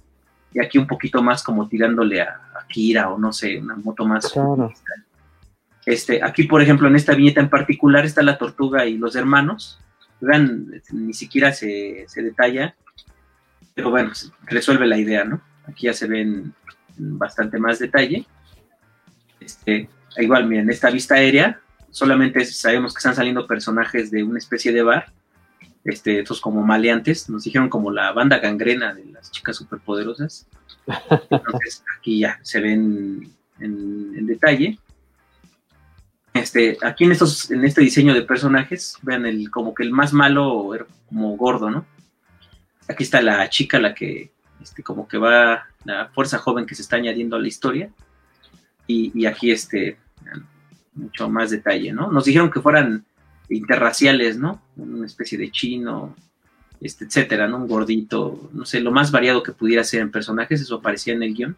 Y 0.52 0.60
aquí 0.60 0.78
un 0.78 0.86
poquito 0.86 1.22
más 1.22 1.42
como 1.42 1.68
tirándole 1.68 2.20
a, 2.20 2.28
a 2.28 2.66
Kira 2.68 3.10
o 3.10 3.18
no 3.18 3.32
sé, 3.32 3.58
una 3.58 3.74
moto 3.76 4.04
más. 4.04 4.30
Claro. 4.30 4.72
Este, 5.84 6.22
aquí, 6.22 6.44
por 6.44 6.62
ejemplo, 6.62 6.86
en 6.86 6.96
esta 6.96 7.14
viñeta 7.14 7.40
en 7.40 7.48
particular 7.48 8.04
está 8.04 8.22
la 8.22 8.38
tortuga 8.38 8.86
y 8.86 8.98
los 8.98 9.16
hermanos. 9.16 9.80
Vean, 10.20 10.70
ni 10.92 11.14
siquiera 11.14 11.52
se, 11.52 12.04
se 12.06 12.22
detalla, 12.22 12.76
pero 13.74 13.90
bueno, 13.90 14.14
se 14.14 14.30
resuelve 14.44 14.86
la 14.86 14.98
idea, 14.98 15.24
¿no? 15.24 15.40
Aquí 15.66 15.86
ya 15.86 15.94
se 15.94 16.06
ven 16.06 16.54
en 16.98 17.18
bastante 17.18 17.58
más 17.58 17.80
detalle. 17.80 18.24
Este, 19.40 19.88
igual, 20.18 20.46
miren, 20.46 20.70
esta 20.70 20.90
vista 20.90 21.16
aérea, 21.16 21.60
solamente 21.92 22.44
sabemos 22.46 22.92
que 22.92 22.98
están 22.98 23.14
saliendo 23.14 23.46
personajes 23.46 24.10
de 24.10 24.24
una 24.24 24.38
especie 24.38 24.72
de 24.72 24.82
bar, 24.82 25.12
este, 25.84 26.20
estos 26.20 26.40
como 26.40 26.62
maleantes, 26.62 27.28
nos 27.28 27.44
dijeron 27.44 27.68
como 27.68 27.90
la 27.90 28.12
banda 28.12 28.38
gangrena 28.38 28.94
de 28.94 29.04
las 29.06 29.30
chicas 29.30 29.56
superpoderosas. 29.56 30.46
Entonces, 31.30 31.84
aquí 31.98 32.20
ya 32.20 32.40
se 32.42 32.60
ven 32.60 33.30
en, 33.60 34.14
en 34.16 34.26
detalle. 34.26 34.78
Este, 36.32 36.78
aquí 36.82 37.04
en 37.04 37.12
estos, 37.12 37.50
en 37.50 37.64
este 37.64 37.82
diseño 37.82 38.14
de 38.14 38.22
personajes, 38.22 38.96
vean 39.02 39.26
el, 39.26 39.50
como 39.50 39.74
que 39.74 39.82
el 39.82 39.90
más 39.90 40.12
malo 40.12 40.74
era 40.74 40.86
como 41.08 41.36
gordo, 41.36 41.70
¿no? 41.70 41.84
Aquí 42.88 43.04
está 43.04 43.20
la 43.20 43.48
chica, 43.50 43.78
la 43.78 43.92
que, 43.92 44.32
este, 44.62 44.82
como 44.82 45.06
que 45.06 45.18
va, 45.18 45.66
la 45.84 46.08
fuerza 46.08 46.38
joven 46.38 46.64
que 46.64 46.74
se 46.74 46.82
está 46.82 46.96
añadiendo 46.96 47.36
a 47.36 47.40
la 47.40 47.48
historia. 47.48 47.90
Y, 48.86 49.12
y 49.14 49.26
aquí, 49.26 49.50
este, 49.50 49.98
mucho 50.94 51.28
más 51.28 51.50
detalle, 51.50 51.92
¿no? 51.92 52.10
Nos 52.10 52.24
dijeron 52.24 52.50
que 52.50 52.60
fueran 52.60 53.04
interraciales, 53.48 54.38
¿no? 54.38 54.62
Una 54.76 55.06
especie 55.06 55.38
de 55.38 55.50
chino, 55.50 56.14
este, 56.80 57.04
etcétera, 57.04 57.48
¿no? 57.48 57.58
Un 57.58 57.68
gordito, 57.68 58.50
no 58.52 58.64
sé, 58.64 58.80
lo 58.80 58.90
más 58.90 59.10
variado 59.10 59.42
que 59.42 59.52
pudiera 59.52 59.84
ser 59.84 60.00
en 60.00 60.10
personajes, 60.10 60.60
eso 60.60 60.76
aparecía 60.76 61.14
en 61.14 61.22
el 61.22 61.34
guion. 61.34 61.56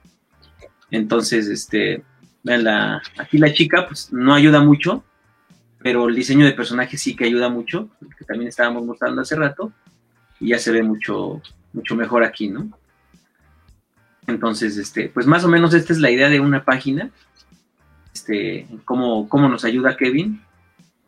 Entonces, 0.90 1.48
este, 1.48 2.05
la, 2.43 3.02
aquí 3.19 3.39
la 3.39 3.52
chica, 3.52 3.86
pues 3.86 4.12
no 4.12 4.35
ayuda 4.35 4.61
mucho, 4.61 5.05
pero 5.78 6.09
el 6.09 6.15
diseño 6.15 6.47
de 6.47 6.52
personaje 6.52 6.97
sí 6.97 7.16
que 7.16 7.24
ayuda 7.24 7.48
mucho, 7.48 7.89
que 8.19 8.24
también 8.24 8.48
estábamos 8.48 8.85
mostrando 8.85 9.23
hace 9.23 9.36
rato, 9.36 9.73
y 10.40 10.48
ya 10.48 10.59
se 10.59 10.73
ve 10.73 10.82
mucho, 10.82 11.43
mucho 11.73 11.94
mejor 11.97 12.24
aquí, 12.24 12.48
¿no? 12.48 12.70
Entonces, 14.27 14.77
este, 14.77 15.09
pues 15.09 15.27
más 15.27 15.44
o 15.44 15.48
menos 15.48 15.74
esta 15.74 15.93
es 15.93 15.98
la 15.98 16.11
idea 16.11 16.28
de 16.28 16.40
una 16.40 16.65
página, 16.65 17.11
este, 18.15 18.66
cómo, 18.85 19.28
cómo 19.28 19.49
nos 19.49 19.65
ayuda 19.65 19.97
Kevin, 19.97 20.41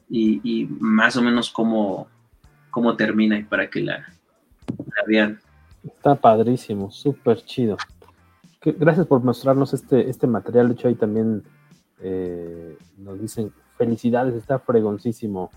y, 0.09 0.69
más 0.79 1.17
o 1.17 1.23
menos 1.23 1.51
cómo, 1.51 2.09
cómo 2.71 2.97
termina 2.97 3.39
y 3.39 3.45
para 3.45 3.69
que 3.71 3.81
la, 3.81 3.99
la 4.69 5.03
vean. 5.07 5.41
Está 5.85 6.15
padrísimo, 6.15 6.91
súper 6.91 7.45
chido. 7.45 7.77
Gracias 8.63 9.07
por 9.07 9.23
mostrarnos 9.23 9.73
este, 9.73 10.11
este 10.11 10.27
material. 10.27 10.69
De 10.69 10.75
hecho, 10.75 10.89
ahí 10.89 10.95
también 10.97 11.45
eh, 12.01 12.77
nos 12.99 13.21
dicen 13.21 13.53
felicidades, 13.79 14.35
está 14.35 14.59
fregoncísimo 14.59 15.51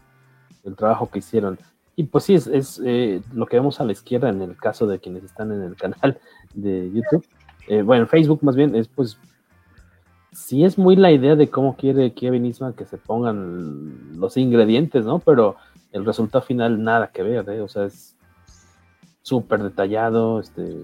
el 0.63 0.75
trabajo 0.75 1.09
que 1.09 1.19
hicieron. 1.19 1.57
Y 1.95 2.03
pues 2.03 2.25
sí, 2.25 2.35
es, 2.35 2.47
es, 2.47 2.81
eh, 2.85 3.21
lo 3.33 3.45
que 3.47 3.57
vemos 3.57 3.81
a 3.81 3.85
la 3.85 3.91
izquierda 3.91 4.29
en 4.29 4.41
el 4.41 4.55
caso 4.55 4.87
de 4.87 4.99
quienes 4.99 5.23
están 5.23 5.51
en 5.51 5.63
el 5.63 5.75
canal 5.75 6.19
de 6.53 6.91
YouTube. 6.91 7.25
Eh, 7.67 7.81
bueno, 7.81 8.03
en 8.03 8.07
Facebook 8.07 8.43
más 8.43 8.55
bien, 8.55 8.75
es 8.75 8.87
pues 8.87 9.17
sí 10.39 10.63
es 10.63 10.77
muy 10.77 10.95
la 10.95 11.11
idea 11.11 11.35
de 11.35 11.49
cómo 11.49 11.75
quiere 11.75 12.13
Kevin 12.13 12.45
Eastman 12.45 12.73
que 12.73 12.85
se 12.85 12.97
pongan 12.97 14.19
los 14.19 14.37
ingredientes, 14.37 15.05
¿no? 15.05 15.19
Pero 15.19 15.57
el 15.91 16.05
resultado 16.05 16.43
final 16.43 16.83
nada 16.83 17.11
que 17.11 17.23
ver, 17.23 17.47
¿eh? 17.49 17.61
O 17.61 17.67
sea, 17.67 17.85
es 17.85 18.15
súper 19.21 19.61
detallado, 19.61 20.39
este... 20.39 20.77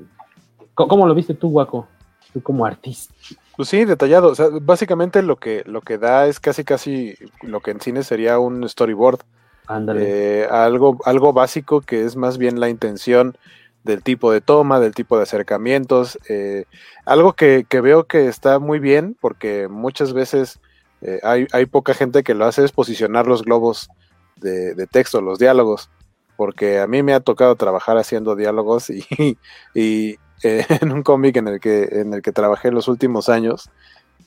¿Cómo, 0.73 0.90
cómo 0.90 1.07
lo 1.07 1.15
viste 1.15 1.34
tú, 1.34 1.49
Guaco? 1.49 1.88
Tú 2.34 2.44
como 2.44 2.65
artista. 2.65 3.14
Pues 3.56 3.69
sí, 3.69 3.86
detallado. 3.86 4.30
O 4.30 4.36
sea, 4.36 4.48
básicamente 4.61 5.22
lo 5.22 5.38
que, 5.38 5.64
lo 5.65 5.82
que 5.82 5.98
da 5.98 6.27
es 6.27 6.40
casi 6.40 6.64
casi 6.64 7.15
lo 7.41 7.61
que 7.61 7.72
en 7.72 7.80
cine 7.80 8.03
sería 8.03 8.40
un 8.40 8.68
storyboard. 8.68 9.19
Ándale. 9.68 10.41
Eh, 10.41 10.48
algo, 10.48 10.99
algo 11.06 11.34
básico 11.34 11.82
que 11.82 12.03
es 12.03 12.15
más 12.15 12.38
bien 12.38 12.60
la 12.60 12.69
intención 12.69 13.38
del 13.85 14.01
tipo 14.01 14.31
de 14.31 14.41
toma, 14.41 14.79
del 14.79 14.95
tipo 14.95 15.15
de 15.15 15.23
acercamientos. 15.23 16.17
eh, 16.27 16.65
algo 17.05 17.33
que, 17.33 17.65
que 17.69 17.81
veo 17.81 18.05
que 18.05 18.27
está 18.27 18.59
muy 18.59 18.79
bien, 18.79 19.15
porque 19.21 19.67
muchas 19.67 20.11
veces 20.11 20.59
eh, 21.01 21.19
hay, 21.23 21.47
hay 21.51 21.67
poca 21.67 21.93
gente 21.93 22.23
que 22.23 22.33
lo 22.33 22.45
hace, 22.45 22.65
es 22.65 22.71
posicionar 22.71 23.27
los 23.27 23.43
globos 23.43 23.89
de, 24.37 24.73
de 24.73 24.87
texto, 24.87 25.21
los 25.21 25.37
diálogos. 25.37 25.89
Porque 26.35 26.79
a 26.79 26.87
mí 26.87 27.03
me 27.03 27.13
ha 27.13 27.19
tocado 27.19 27.55
trabajar 27.55 27.97
haciendo 27.97 28.35
diálogos 28.35 28.89
y, 28.89 29.05
y 29.75 30.17
eh, 30.43 30.65
en 30.81 30.91
un 30.91 31.03
cómic 31.03 31.37
en 31.37 31.47
el 31.47 31.59
que 31.59 31.83
en 31.91 32.13
el 32.13 32.21
que 32.23 32.31
trabajé 32.31 32.71
los 32.71 32.87
últimos 32.87 33.29
años, 33.29 33.69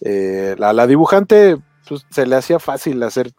la, 0.01 0.73
la 0.73 0.87
dibujante 0.87 1.59
pues, 1.89 2.07
se 2.11 2.27
le 2.27 2.37
hacía 2.37 2.61
fácil 2.61 3.03
hacer 3.03 3.33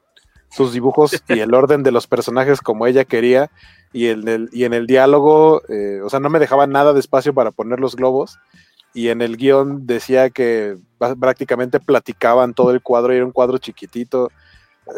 sus 0.51 0.73
dibujos 0.73 1.23
y 1.29 1.39
el 1.39 1.53
orden 1.53 1.83
de 1.83 1.91
los 1.91 2.07
personajes 2.07 2.59
como 2.59 2.85
ella 2.85 3.05
quería 3.05 3.49
y, 3.93 4.07
el, 4.07 4.23
del- 4.23 4.49
y 4.51 4.63
en 4.65 4.73
el 4.73 4.87
diálogo, 4.87 5.61
eh, 5.69 6.01
o 6.03 6.09
sea, 6.09 6.19
no 6.19 6.29
me 6.29 6.39
dejaba 6.39 6.67
nada 6.67 6.93
de 6.93 6.99
espacio 6.99 7.33
para 7.33 7.51
poner 7.51 7.79
los 7.79 7.95
globos 7.95 8.37
y 8.93 9.09
en 9.09 9.21
el 9.21 9.37
guion 9.37 9.85
decía 9.85 10.29
que 10.29 10.77
prácticamente 11.19 11.79
platicaban 11.79 12.53
todo 12.53 12.71
el 12.71 12.81
cuadro 12.81 13.13
y 13.13 13.17
era 13.17 13.25
un 13.25 13.31
cuadro 13.31 13.57
chiquitito. 13.57 14.31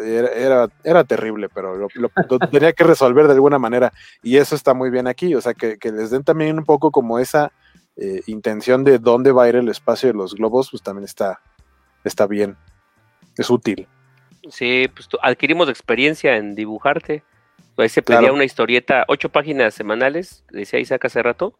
Era, 0.02 0.28
era, 0.32 0.68
era 0.84 1.04
terrible, 1.04 1.48
pero 1.54 1.76
lo, 1.76 1.88
lo- 1.94 2.10
lo 2.30 2.38
tenía 2.50 2.72
que 2.72 2.84
resolver 2.84 3.26
de 3.26 3.34
alguna 3.34 3.58
manera 3.58 3.92
y 4.22 4.38
eso 4.38 4.54
está 4.54 4.72
muy 4.72 4.88
bien 4.90 5.06
aquí, 5.06 5.34
o 5.34 5.40
sea, 5.42 5.52
que, 5.52 5.76
que 5.76 5.92
les 5.92 6.10
den 6.10 6.24
también 6.24 6.58
un 6.58 6.64
poco 6.64 6.90
como 6.90 7.18
esa 7.18 7.52
eh, 7.96 8.22
intención 8.26 8.84
de 8.84 8.98
dónde 8.98 9.32
va 9.32 9.44
a 9.44 9.48
ir 9.50 9.56
el 9.56 9.68
espacio 9.68 10.08
de 10.08 10.14
los 10.14 10.34
globos, 10.34 10.68
pues 10.70 10.82
también 10.82 11.04
está, 11.04 11.40
está 12.04 12.26
bien, 12.26 12.56
es 13.36 13.50
útil. 13.50 13.86
Sí, 14.50 14.88
pues 14.94 15.08
adquirimos 15.20 15.68
experiencia 15.68 16.36
en 16.36 16.54
dibujarte. 16.54 17.22
Ahí 17.82 17.88
se 17.88 18.02
pedía 18.02 18.20
Claro. 18.20 18.34
una 18.34 18.44
historieta, 18.44 19.04
ocho 19.08 19.28
páginas 19.30 19.74
semanales, 19.74 20.44
decía 20.50 20.78
Isaac 20.78 21.04
hace 21.04 21.22
rato. 21.22 21.58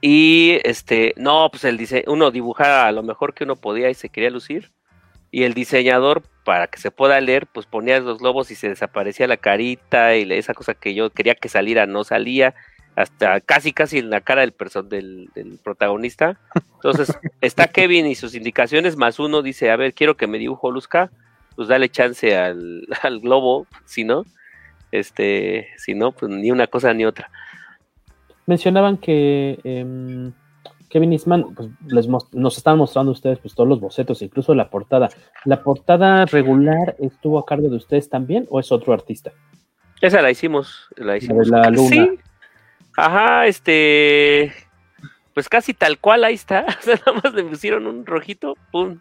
Y 0.00 0.58
este, 0.64 1.14
no, 1.16 1.48
pues 1.50 1.64
el 1.64 1.76
dice, 1.76 2.04
uno 2.08 2.30
dibujaba 2.30 2.86
a 2.86 2.92
lo 2.92 3.02
mejor 3.02 3.34
que 3.34 3.44
uno 3.44 3.56
podía 3.56 3.88
y 3.88 3.94
se 3.94 4.08
quería 4.08 4.30
lucir. 4.30 4.72
Y 5.30 5.44
el 5.44 5.54
diseñador, 5.54 6.22
para 6.44 6.66
que 6.66 6.78
se 6.78 6.90
pueda 6.90 7.20
leer, 7.20 7.46
pues 7.46 7.66
ponía 7.66 8.00
los 8.00 8.18
globos 8.18 8.50
y 8.50 8.54
se 8.54 8.68
desaparecía 8.68 9.26
la 9.28 9.36
carita 9.36 10.16
y 10.16 10.30
esa 10.32 10.54
cosa 10.54 10.74
que 10.74 10.94
yo 10.94 11.10
quería 11.10 11.34
que 11.36 11.48
saliera 11.48 11.86
no 11.86 12.04
salía, 12.04 12.54
hasta 12.96 13.40
casi 13.40 13.72
casi 13.72 13.98
en 13.98 14.10
la 14.10 14.20
cara 14.20 14.42
del, 14.42 14.54
del, 14.88 15.30
del 15.34 15.58
protagonista. 15.62 16.38
Entonces, 16.74 17.16
está 17.40 17.68
Kevin 17.68 18.06
y 18.06 18.14
sus 18.14 18.34
indicaciones, 18.34 18.96
más 18.96 19.18
uno 19.18 19.40
dice, 19.40 19.70
a 19.70 19.76
ver, 19.76 19.94
quiero 19.94 20.16
que 20.16 20.26
me 20.26 20.38
dibujo 20.38 20.70
luzca, 20.70 21.10
pues 21.56 21.68
dale 21.68 21.88
chance 21.88 22.36
al, 22.36 22.86
al 23.02 23.20
globo, 23.20 23.66
si 23.86 24.04
no, 24.04 24.24
este, 24.92 25.68
si 25.76 25.94
no, 25.94 26.12
pues 26.12 26.30
ni 26.30 26.50
una 26.50 26.68
cosa 26.68 26.94
ni 26.94 27.04
otra. 27.04 27.30
Mencionaban 28.46 28.98
que 28.98 29.58
em, 29.64 30.32
Kevin 30.88 31.12
Eastman 31.12 31.54
pues, 31.54 31.70
les 31.86 32.06
nos 32.06 32.56
están 32.56 32.76
mostrando 32.76 33.12
ustedes 33.12 33.38
pues, 33.38 33.54
todos 33.54 33.68
los 33.68 33.80
bocetos, 33.80 34.20
incluso 34.20 34.54
la 34.54 34.68
portada. 34.68 35.08
¿La 35.44 35.62
portada 35.62 36.26
regular 36.26 36.94
estuvo 36.98 37.38
a 37.38 37.46
cargo 37.46 37.68
de 37.70 37.76
ustedes 37.76 38.10
también 38.10 38.46
o 38.50 38.60
es 38.60 38.70
otro 38.70 38.92
artista? 38.92 39.32
Esa 40.02 40.20
la 40.20 40.30
hicimos, 40.30 40.88
la 40.96 41.16
hicimos. 41.16 41.48
la 41.48 41.70
luna. 41.70 41.88
Sí. 41.88 42.18
Ajá, 42.96 43.46
este, 43.46 44.52
pues 45.32 45.48
casi 45.48 45.72
tal 45.72 45.98
cual 45.98 46.24
ahí 46.24 46.34
está. 46.34 46.66
O 46.78 46.82
sea, 46.82 46.96
nada 47.06 47.20
más 47.24 47.32
le 47.32 47.44
pusieron 47.44 47.86
un 47.86 48.04
rojito, 48.04 48.56
pum. 48.70 49.00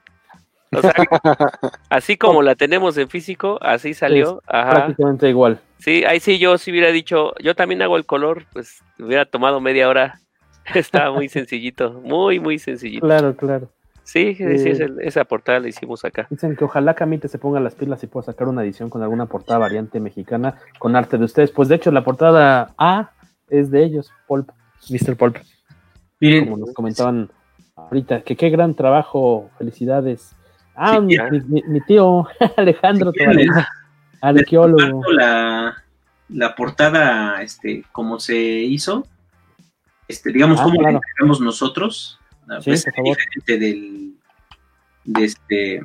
O 0.73 0.81
sea, 0.81 0.93
así 1.89 2.17
como 2.17 2.41
la 2.41 2.55
tenemos 2.55 2.97
en 2.97 3.09
físico, 3.09 3.57
así 3.61 3.93
salió. 3.93 4.41
Ajá. 4.47 4.71
Prácticamente 4.71 5.29
igual. 5.29 5.59
Sí, 5.79 6.03
ahí 6.05 6.19
sí 6.19 6.37
yo 6.37 6.57
sí 6.57 6.71
hubiera 6.71 6.91
dicho, 6.91 7.33
yo 7.41 7.55
también 7.55 7.81
hago 7.81 7.97
el 7.97 8.05
color, 8.05 8.45
pues 8.53 8.81
hubiera 8.99 9.25
tomado 9.25 9.59
media 9.59 9.89
hora. 9.89 10.19
Estaba 10.75 11.11
muy 11.11 11.27
sencillito, 11.27 12.01
muy, 12.03 12.39
muy 12.39 12.59
sencillito. 12.59 13.05
Claro, 13.05 13.35
claro. 13.35 13.69
Sí, 14.03 14.35
sí, 14.35 14.43
Eh, 14.43 14.71
esa, 14.71 14.85
esa 15.01 15.25
portada 15.25 15.59
la 15.59 15.67
hicimos 15.67 16.03
acá. 16.03 16.27
Dicen 16.29 16.55
que 16.55 16.65
ojalá 16.65 16.95
Camite 16.95 17.27
se 17.27 17.37
ponga 17.37 17.59
las 17.59 17.75
pilas 17.75 18.03
y 18.03 18.07
pueda 18.07 18.25
sacar 18.25 18.47
una 18.47 18.63
edición 18.63 18.89
con 18.89 19.01
alguna 19.03 19.25
portada 19.27 19.59
variante 19.59 19.99
mexicana 19.99 20.55
con 20.79 20.95
arte 20.95 21.17
de 21.17 21.25
ustedes. 21.25 21.51
Pues 21.51 21.69
de 21.69 21.75
hecho 21.75 21.91
la 21.91 22.03
portada 22.03 22.73
A 22.77 23.11
es 23.49 23.69
de 23.69 23.83
ellos, 23.83 24.11
Pulp, 24.27 24.49
Mr. 24.89 25.15
Pulp. 25.15 25.37
Miren, 26.19 26.45
Como 26.45 26.57
nos 26.57 26.73
comentaban 26.73 27.29
ahorita, 27.75 28.21
que 28.21 28.35
qué 28.35 28.49
gran 28.49 28.75
trabajo, 28.75 29.49
felicidades. 29.57 30.35
Ah, 30.83 30.95
Sí, 30.95 31.01
mi, 31.01 31.15
ya. 31.15 31.29
mi- 31.29 31.63
mi 31.67 31.81
tío 31.81 32.27
Alejandro 32.57 33.11
les- 33.11 33.47
arqueólogo. 34.19 35.11
la, 35.11 35.75
la 36.29 36.55
portada, 36.55 37.41
este, 37.43 37.83
como 37.91 38.19
se 38.19 38.35
hizo, 38.35 39.05
este, 40.07 40.31
digamos, 40.31 40.59
Ah, 40.59 40.63
cómo 40.63 40.79
claro. 40.79 40.93
la 40.93 40.97
entregamos 40.99 41.39
nosotros, 41.41 42.19
la 42.47 42.61
Sí, 42.61 42.71
pues, 42.71 42.85
diferente 42.85 43.57
del, 43.59 44.13
de 45.03 45.23
este, 45.23 45.81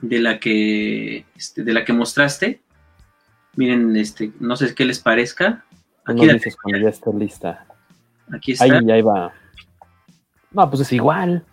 de 0.00 0.18
la 0.20 0.38
que, 0.38 1.26
este, 1.36 1.62
de 1.62 1.72
la 1.74 1.84
que 1.84 1.92
mostraste. 1.92 2.62
Miren, 3.56 3.94
este, 3.96 4.32
no 4.40 4.56
sé 4.56 4.74
qué 4.74 4.84
les 4.86 4.98
parezca. 4.98 5.64
No 6.06 6.14
Aquí, 6.14 6.26
la- 6.26 6.32
dices 6.34 6.56
cuando 6.56 6.78
ya 6.80 6.88
esté 6.88 7.10
lista. 7.12 7.66
aquí 8.32 8.52
está. 8.52 8.64
Ahí, 8.64 8.90
ahí 8.90 9.02
va. 9.02 9.32
No, 10.50 10.68
pues 10.70 10.80
es 10.82 10.92
igual. 10.92 11.44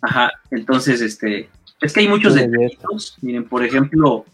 Ajá, 0.00 0.30
entonces, 0.50 1.00
este, 1.00 1.48
es 1.80 1.92
que 1.92 2.00
hay 2.00 2.08
muchos 2.08 2.34
detallitos. 2.34 3.16
Miren, 3.22 3.48
por 3.48 3.64
ejemplo, 3.64 4.24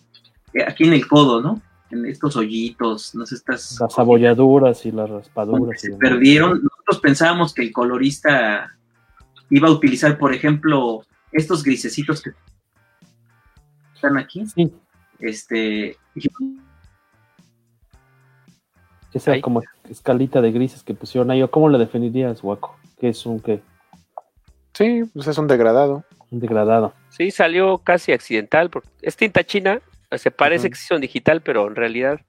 eh, 0.53 0.65
aquí 0.67 0.85
en 0.85 0.93
el 0.93 1.07
codo, 1.09 1.41
¿no? 1.41 1.61
En 1.91 2.07
estos 2.07 2.37
hoyitos, 2.37 3.15
no 3.15 3.25
sé, 3.27 3.37
estas 3.37 3.79
Las 3.81 3.99
abolladuras 3.99 4.85
y 4.87 4.91
las 4.93 5.09
raspaduras. 5.09 5.83
y 5.85 5.89
se 5.91 5.97
perdieron. 5.97 6.63
Nosotros 6.63 7.01
pensábamos 7.01 7.55
que 7.55 7.63
el 7.63 7.73
colorista 7.73 8.77
iba 9.51 9.69
a 9.69 9.73
utilizar, 9.73 10.19
por 10.19 10.35
ejemplo, 10.35 11.05
estos 11.33 11.63
grisecitos 11.63 12.23
que 12.23 12.31
están 13.95 14.17
aquí. 14.19 14.47
Sí, 14.47 14.73
Este, 15.21 15.97
esa 19.13 19.33
Ahí. 19.33 19.41
como 19.41 19.63
escalita 19.89 20.41
de 20.41 20.51
grises 20.53 20.83
que 20.83 20.95
pusieron 20.95 21.31
ahí. 21.31 21.43
¿o 21.43 21.51
¿Cómo 21.51 21.69
le 21.69 21.79
definirías, 21.79 22.43
Guaco? 22.43 22.77
¿Qué 22.99 23.11
es 23.11 23.25
un 23.27 23.39
qué? 23.41 23.63
Sí, 24.75 25.03
pues 25.13 25.27
es 25.27 25.39
un 25.39 25.47
degradado. 25.47 26.05
Un 26.31 26.41
degradado. 26.41 26.95
Sí, 27.11 27.31
salió 27.31 27.79
casi 27.79 28.13
accidental, 28.13 28.71
porque 28.71 28.89
es 29.03 29.17
tinta 29.17 29.45
china, 29.45 29.81
se 30.11 30.31
parece 30.31 30.67
Ujú. 30.67 30.73
que 30.73 30.79
son 30.79 31.01
digital, 31.01 31.43
pero 31.43 31.67
en 31.69 31.77
realidad 31.77 32.21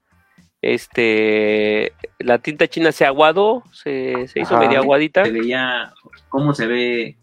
este 0.62 1.92
la 2.18 2.38
tinta 2.38 2.66
china 2.66 2.90
se 2.92 3.04
aguadó, 3.04 3.62
se, 3.72 4.26
se 4.28 4.40
hizo 4.40 4.58
media 4.58 4.78
aguadita. 4.78 5.24
se 5.24 5.30
veía 5.30 5.92
cómo 6.28 6.54
se 6.54 6.66
ve 6.66 7.16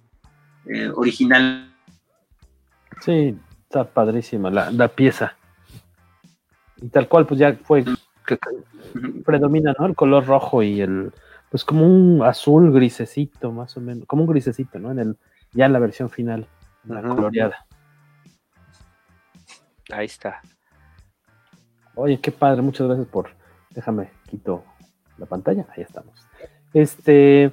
eh, 0.69 0.89
original. 0.93 1.73
Sí, 3.01 3.37
está 3.63 3.83
padrísima 3.85 4.49
la, 4.49 4.71
la 4.71 4.87
pieza. 4.87 5.35
Y 6.77 6.89
tal 6.89 7.07
cual, 7.07 7.25
pues 7.25 7.39
ya 7.39 7.53
fue 7.63 7.83
que 7.83 7.93
que 8.25 8.37
predomina, 9.25 9.73
¿no? 9.77 9.85
El 9.85 9.95
color 9.95 10.25
rojo 10.25 10.63
y 10.63 10.81
el, 10.81 11.11
pues 11.53 11.63
como 11.63 11.85
un 11.85 12.23
azul 12.23 12.73
grisecito, 12.73 13.51
más 13.51 13.77
o 13.77 13.79
menos, 13.79 14.07
como 14.07 14.23
un 14.23 14.27
grisecito, 14.27 14.79
¿no? 14.79 14.89
En 14.89 14.97
el, 14.97 15.17
ya 15.51 15.67
en 15.67 15.73
la 15.73 15.77
versión 15.77 16.09
final, 16.09 16.47
la 16.83 16.99
coloreada. 17.03 17.67
Ahí 19.91 20.07
está. 20.07 20.41
Oye, 21.93 22.19
qué 22.19 22.31
padre, 22.31 22.63
muchas 22.63 22.87
gracias 22.87 23.07
por, 23.07 23.29
déjame, 23.69 24.09
quito 24.27 24.63
la 25.19 25.27
pantalla, 25.27 25.67
ahí 25.77 25.83
estamos. 25.83 26.27
Este, 26.73 27.51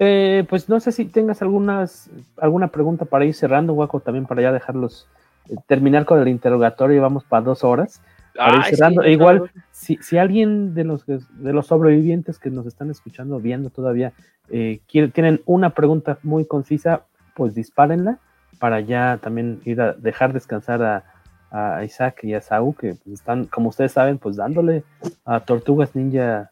eh, 0.00 0.44
pues 0.48 0.68
no 0.68 0.80
sé 0.80 0.90
si 0.90 1.04
tengas 1.04 1.40
algunas, 1.40 2.10
alguna 2.38 2.66
pregunta 2.72 3.04
para 3.04 3.26
ir 3.26 3.34
cerrando, 3.34 3.74
Guaco, 3.74 4.00
también 4.00 4.26
para 4.26 4.42
ya 4.42 4.50
dejarlos 4.50 5.06
eh, 5.48 5.54
terminar 5.68 6.04
con 6.04 6.20
el 6.20 6.26
interrogatorio, 6.26 7.00
vamos 7.00 7.22
para 7.22 7.44
dos 7.44 7.62
horas. 7.62 8.02
Para 8.36 8.56
ir 8.56 8.62
Ay, 8.64 8.74
cerrando. 8.74 9.02
sí, 9.02 9.08
E 9.08 9.12
igual, 9.12 9.50
si, 9.72 9.96
si 10.02 10.18
alguien 10.18 10.74
de 10.74 10.84
los, 10.84 11.04
de 11.06 11.52
los 11.52 11.66
sobrevivientes 11.66 12.38
que 12.38 12.50
nos 12.50 12.66
están 12.66 12.90
escuchando, 12.90 13.40
viendo 13.40 13.70
todavía, 13.70 14.12
eh, 14.50 14.80
quiere- 14.88 15.08
tienen 15.08 15.40
una 15.46 15.70
pregunta 15.70 16.18
muy 16.22 16.44
concisa, 16.46 17.02
pues 17.34 17.54
dispárenla 17.54 18.18
para 18.58 18.80
ya 18.80 19.18
también 19.22 19.60
ir 19.64 19.80
a 19.80 19.92
dejar 19.92 20.32
descansar 20.32 20.82
a, 20.82 21.04
a 21.50 21.84
Isaac 21.84 22.20
y 22.24 22.34
a 22.34 22.40
Saúl, 22.40 22.74
que 22.76 22.94
pues, 22.94 23.20
están, 23.20 23.44
como 23.46 23.68
ustedes 23.70 23.92
saben, 23.92 24.18
pues 24.18 24.36
dándole 24.36 24.82
a 25.24 25.40
Tortugas 25.40 25.94
Ninja 25.94 26.50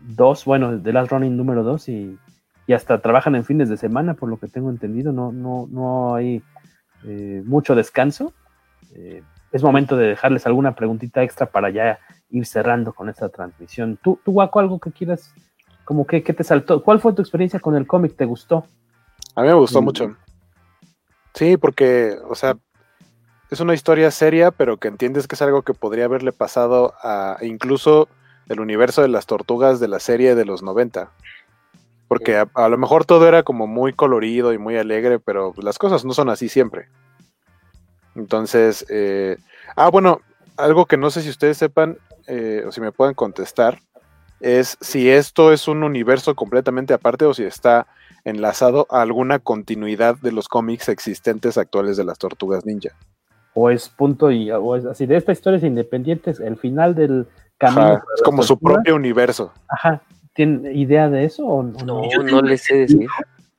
2, 0.00 0.44
bueno, 0.44 0.76
de 0.78 0.92
Last 0.92 1.10
Running 1.12 1.36
número 1.36 1.62
2 1.62 1.88
y, 1.88 2.18
y 2.66 2.72
hasta 2.72 3.00
trabajan 3.00 3.34
en 3.34 3.44
fines 3.44 3.68
de 3.68 3.76
semana, 3.76 4.14
por 4.14 4.28
lo 4.28 4.38
que 4.38 4.48
tengo 4.48 4.70
entendido, 4.70 5.12
no, 5.12 5.32
no, 5.32 5.66
no 5.70 6.14
hay 6.14 6.42
eh, 7.04 7.42
mucho 7.44 7.74
descanso. 7.74 8.32
Eh, 8.94 9.22
es 9.52 9.62
momento 9.62 9.96
de 9.96 10.06
dejarles 10.08 10.46
alguna 10.46 10.74
preguntita 10.74 11.22
extra 11.22 11.46
para 11.46 11.70
ya 11.70 11.98
ir 12.30 12.46
cerrando 12.46 12.92
con 12.92 13.08
esta 13.08 13.28
transmisión. 13.28 13.98
¿Tú, 14.02 14.18
tú 14.24 14.32
Guaco, 14.32 14.60
algo 14.60 14.78
que 14.78 14.92
quieras, 14.92 15.34
como 15.84 16.06
que, 16.06 16.22
que 16.22 16.32
te 16.32 16.44
saltó? 16.44 16.82
¿Cuál 16.82 17.00
fue 17.00 17.12
tu 17.12 17.22
experiencia 17.22 17.58
con 17.60 17.74
el 17.76 17.86
cómic? 17.86 18.16
¿Te 18.16 18.24
gustó? 18.24 18.64
A 19.34 19.42
mí 19.42 19.48
me 19.48 19.54
gustó 19.54 19.80
Mm. 19.80 19.84
mucho. 19.84 20.16
Sí, 21.34 21.56
porque, 21.56 22.16
o 22.28 22.34
sea, 22.34 22.56
es 23.50 23.60
una 23.60 23.74
historia 23.74 24.10
seria, 24.10 24.50
pero 24.50 24.76
que 24.76 24.88
entiendes 24.88 25.26
que 25.26 25.34
es 25.34 25.42
algo 25.42 25.62
que 25.62 25.74
podría 25.74 26.04
haberle 26.04 26.32
pasado 26.32 26.94
a 27.02 27.36
incluso 27.42 28.08
el 28.48 28.60
universo 28.60 29.02
de 29.02 29.08
las 29.08 29.26
tortugas 29.26 29.80
de 29.80 29.88
la 29.88 30.00
serie 30.00 30.34
de 30.34 30.44
los 30.44 30.62
90. 30.62 31.10
Porque 32.08 32.36
a, 32.36 32.48
a 32.54 32.68
lo 32.68 32.78
mejor 32.78 33.04
todo 33.04 33.28
era 33.28 33.44
como 33.44 33.66
muy 33.68 33.92
colorido 33.92 34.52
y 34.52 34.58
muy 34.58 34.76
alegre, 34.76 35.20
pero 35.20 35.54
las 35.62 35.78
cosas 35.78 36.04
no 36.04 36.12
son 36.12 36.28
así 36.28 36.48
siempre. 36.48 36.88
Entonces, 38.14 38.84
eh, 38.88 39.36
ah, 39.76 39.90
bueno, 39.90 40.20
algo 40.56 40.86
que 40.86 40.96
no 40.96 41.10
sé 41.10 41.22
si 41.22 41.30
ustedes 41.30 41.56
sepan, 41.56 41.98
eh, 42.26 42.64
o 42.66 42.72
si 42.72 42.80
me 42.80 42.92
pueden 42.92 43.14
contestar, 43.14 43.78
es 44.40 44.78
si 44.80 45.10
esto 45.10 45.52
es 45.52 45.68
un 45.68 45.82
universo 45.82 46.34
completamente 46.34 46.94
aparte 46.94 47.24
o 47.26 47.34
si 47.34 47.44
está 47.44 47.86
enlazado 48.24 48.86
a 48.90 49.02
alguna 49.02 49.38
continuidad 49.38 50.16
de 50.16 50.32
los 50.32 50.48
cómics 50.48 50.88
existentes 50.88 51.58
actuales 51.58 51.96
de 51.96 52.04
las 52.04 52.18
tortugas 52.18 52.64
ninja. 52.64 52.90
¿O 53.54 53.70
es 53.70 53.88
punto 53.88 54.30
y 54.30 54.50
o 54.50 54.76
es 54.76 54.84
así? 54.84 55.06
De 55.06 55.16
esta 55.16 55.32
historia 55.32 55.58
es 55.58 55.64
independiente, 55.64 56.30
es 56.30 56.40
el 56.40 56.56
final 56.56 56.94
del 56.94 57.26
camino. 57.58 57.82
Ajá, 57.82 58.04
es 58.16 58.22
como 58.22 58.42
su 58.42 58.58
propio 58.58 58.94
universo. 58.94 59.52
Ajá. 59.68 60.02
¿Tienen 60.34 60.76
idea 60.76 61.08
de 61.10 61.24
eso 61.24 61.44
o 61.44 61.62
no? 61.62 61.78
No, 61.84 62.10
Yo 62.10 62.18
no 62.20 62.24
tengo 62.24 62.42
le 62.42 62.56
sé 62.56 62.76
decir. 62.76 63.08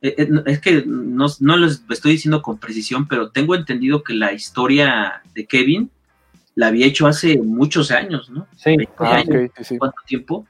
Eh, 0.01 0.15
eh, 0.17 0.29
es 0.47 0.59
que 0.59 0.83
no, 0.85 1.27
no 1.39 1.57
les 1.57 1.83
estoy 1.89 2.13
diciendo 2.13 2.41
con 2.41 2.57
precisión, 2.57 3.07
pero 3.07 3.29
tengo 3.29 3.55
entendido 3.55 4.03
que 4.03 4.13
la 4.13 4.33
historia 4.33 5.21
de 5.35 5.45
Kevin 5.45 5.91
la 6.55 6.67
había 6.67 6.87
hecho 6.87 7.07
hace 7.07 7.37
muchos 7.37 7.91
años, 7.91 8.29
¿no? 8.29 8.47
Sí, 8.57 8.75
Ah, 8.97 9.17
años, 9.17 9.51
sí. 9.61 9.77
¿Cuánto 9.77 9.97
tiempo? 10.05 10.47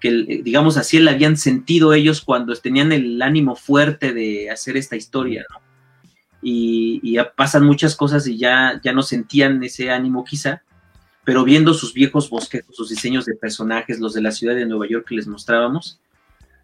Que, 0.00 0.08
eh, 0.08 0.40
digamos, 0.42 0.78
así 0.78 0.98
la 0.98 1.10
habían 1.12 1.36
sentido 1.36 1.92
ellos 1.92 2.22
cuando 2.22 2.54
tenían 2.56 2.90
el 2.92 3.20
ánimo 3.20 3.54
fuerte 3.54 4.14
de 4.14 4.50
hacer 4.50 4.76
esta 4.76 4.96
historia, 4.96 5.44
¿no? 5.50 5.60
Y, 6.42 7.00
y 7.02 7.14
ya 7.16 7.32
pasan 7.32 7.64
muchas 7.64 7.94
cosas 7.94 8.26
y 8.26 8.38
ya, 8.38 8.80
ya 8.82 8.94
no 8.94 9.02
sentían 9.02 9.62
ese 9.62 9.90
ánimo 9.90 10.24
quizá, 10.24 10.62
pero 11.22 11.44
viendo 11.44 11.74
sus 11.74 11.92
viejos 11.92 12.30
bosquejos, 12.30 12.74
sus 12.74 12.88
diseños 12.88 13.26
de 13.26 13.34
personajes, 13.34 14.00
los 14.00 14.14
de 14.14 14.22
la 14.22 14.32
ciudad 14.32 14.54
de 14.54 14.64
Nueva 14.64 14.88
York 14.88 15.06
que 15.06 15.16
les 15.16 15.26
mostrábamos, 15.26 16.00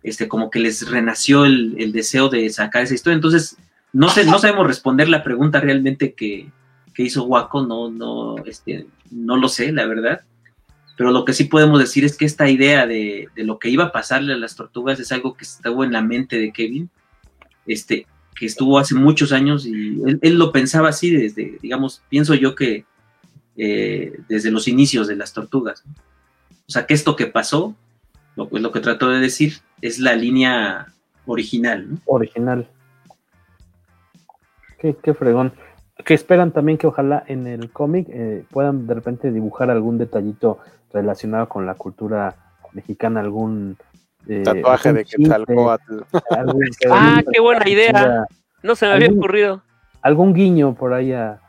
este, 0.06 0.28
como 0.28 0.50
que 0.50 0.60
les 0.60 0.88
renació 0.88 1.44
el, 1.44 1.74
el 1.78 1.92
deseo 1.92 2.28
de 2.28 2.48
sacar 2.50 2.82
esa 2.82 2.94
historia. 2.94 3.16
Entonces, 3.16 3.56
no 3.92 4.08
sé, 4.08 4.24
no 4.24 4.38
sabemos 4.38 4.66
responder 4.66 5.08
la 5.08 5.24
pregunta 5.24 5.60
realmente 5.60 6.14
que, 6.14 6.50
que 6.94 7.02
hizo 7.02 7.24
Waco, 7.24 7.66
no, 7.66 7.90
no, 7.90 8.36
este, 8.44 8.86
no 9.10 9.36
lo 9.36 9.48
sé, 9.48 9.72
la 9.72 9.86
verdad. 9.86 10.20
Pero 10.96 11.10
lo 11.10 11.24
que 11.24 11.32
sí 11.32 11.44
podemos 11.44 11.78
decir 11.78 12.04
es 12.04 12.16
que 12.16 12.24
esta 12.24 12.48
idea 12.48 12.86
de, 12.86 13.28
de 13.34 13.44
lo 13.44 13.58
que 13.58 13.68
iba 13.68 13.84
a 13.84 13.92
pasarle 13.92 14.32
a 14.32 14.38
las 14.38 14.56
tortugas 14.56 15.00
es 15.00 15.12
algo 15.12 15.34
que 15.36 15.44
estuvo 15.44 15.84
en 15.84 15.92
la 15.92 16.02
mente 16.02 16.38
de 16.38 16.52
Kevin, 16.52 16.88
este, 17.66 18.06
que 18.36 18.46
estuvo 18.46 18.78
hace 18.78 18.94
muchos 18.94 19.32
años 19.32 19.66
y 19.66 20.00
él, 20.20 20.34
lo 20.38 20.52
pensaba 20.52 20.90
así 20.90 21.10
desde, 21.10 21.58
digamos, 21.60 22.02
pienso 22.08 22.34
yo 22.34 22.54
que 22.54 22.84
eh, 23.56 24.20
desde 24.28 24.50
los 24.50 24.68
inicios 24.68 25.08
de 25.08 25.16
las 25.16 25.32
tortugas. 25.32 25.82
O 26.68 26.70
sea, 26.70 26.86
que 26.86 26.94
esto 26.94 27.16
que 27.16 27.26
pasó, 27.26 27.74
lo, 28.36 28.48
pues, 28.48 28.62
lo 28.62 28.70
que 28.72 28.80
trató 28.80 29.08
de 29.10 29.18
decir, 29.20 29.54
es 29.80 29.98
la 29.98 30.14
línea 30.14 30.86
original. 31.26 31.90
¿no? 31.90 31.98
Original. 32.06 32.68
Qué, 34.78 34.96
qué 35.02 35.14
fregón. 35.14 35.52
Que 36.04 36.14
esperan 36.14 36.52
también 36.52 36.76
que 36.78 36.86
ojalá 36.86 37.24
en 37.26 37.46
el 37.46 37.70
cómic 37.70 38.06
eh, 38.10 38.44
puedan 38.50 38.86
de 38.86 38.94
repente 38.94 39.32
dibujar 39.32 39.70
algún 39.70 39.98
detallito 39.98 40.58
relacionado 40.92 41.48
con 41.48 41.64
la 41.66 41.74
cultura 41.74 42.34
mexicana, 42.72 43.20
algún 43.20 43.76
eh, 44.28 44.42
Tatuaje 44.44 44.92
de 44.92 45.06
algún- 46.30 46.68
Ah, 46.90 47.22
qué 47.32 47.40
buena 47.40 47.68
idea. 47.68 48.26
No 48.62 48.74
se 48.76 48.86
me 48.86 48.92
había 48.92 49.06
algún- 49.06 49.18
ocurrido. 49.20 49.62
algún 50.02 50.34
guiño 50.34 50.74
por 50.74 50.92
ahí 50.92 51.12
a. 51.12 51.40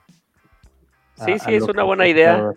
Sí, 1.16 1.34
a- 1.34 1.40
sí, 1.40 1.54
a 1.54 1.58
es 1.58 1.64
una 1.64 1.84
buena 1.84 2.08
idea. 2.08 2.52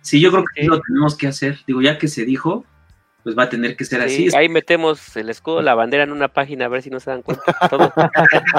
Sí, 0.00 0.20
yo 0.20 0.30
creo 0.30 0.44
que 0.54 0.62
sí 0.62 0.66
lo 0.68 0.80
tenemos 0.80 1.16
que 1.16 1.26
hacer. 1.26 1.58
Digo, 1.66 1.82
ya 1.82 1.98
que 1.98 2.08
se 2.08 2.24
dijo, 2.24 2.64
pues 3.24 3.36
va 3.36 3.42
a 3.44 3.48
tener 3.48 3.76
que 3.76 3.84
ser 3.84 4.08
Sí, 4.08 4.28
así. 4.28 4.36
ahí 4.36 4.48
metemos 4.48 5.16
el 5.16 5.28
escudo, 5.28 5.60
la 5.60 5.74
bandera 5.74 6.04
en 6.04 6.12
una 6.12 6.28
página 6.28 6.64
a 6.64 6.68
ver 6.68 6.82
si 6.82 6.88
no 6.90 7.00
se 7.00 7.10
dan 7.10 7.22
cuenta. 7.22 7.42
Todo. 7.70 7.92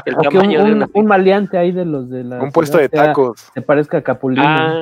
El 0.05 0.15
O 0.15 0.21
que 0.21 0.27
un, 0.27 0.33
tamaño 0.33 0.63
de 0.63 0.71
un- 0.71 0.77
una. 0.77 0.89
un 0.93 1.05
maleante 1.05 1.57
ahí 1.57 1.71
de 1.71 1.85
los 1.85 2.09
de 2.09 2.23
la. 2.23 2.39
Un 2.41 2.51
puesto 2.51 2.77
de 2.77 2.89
sea- 2.89 3.05
tacos. 3.07 3.49
Se 3.53 3.61
parezca 3.61 3.97
a 3.97 4.01
Capulino. 4.01 4.43
Ah, 4.45 4.81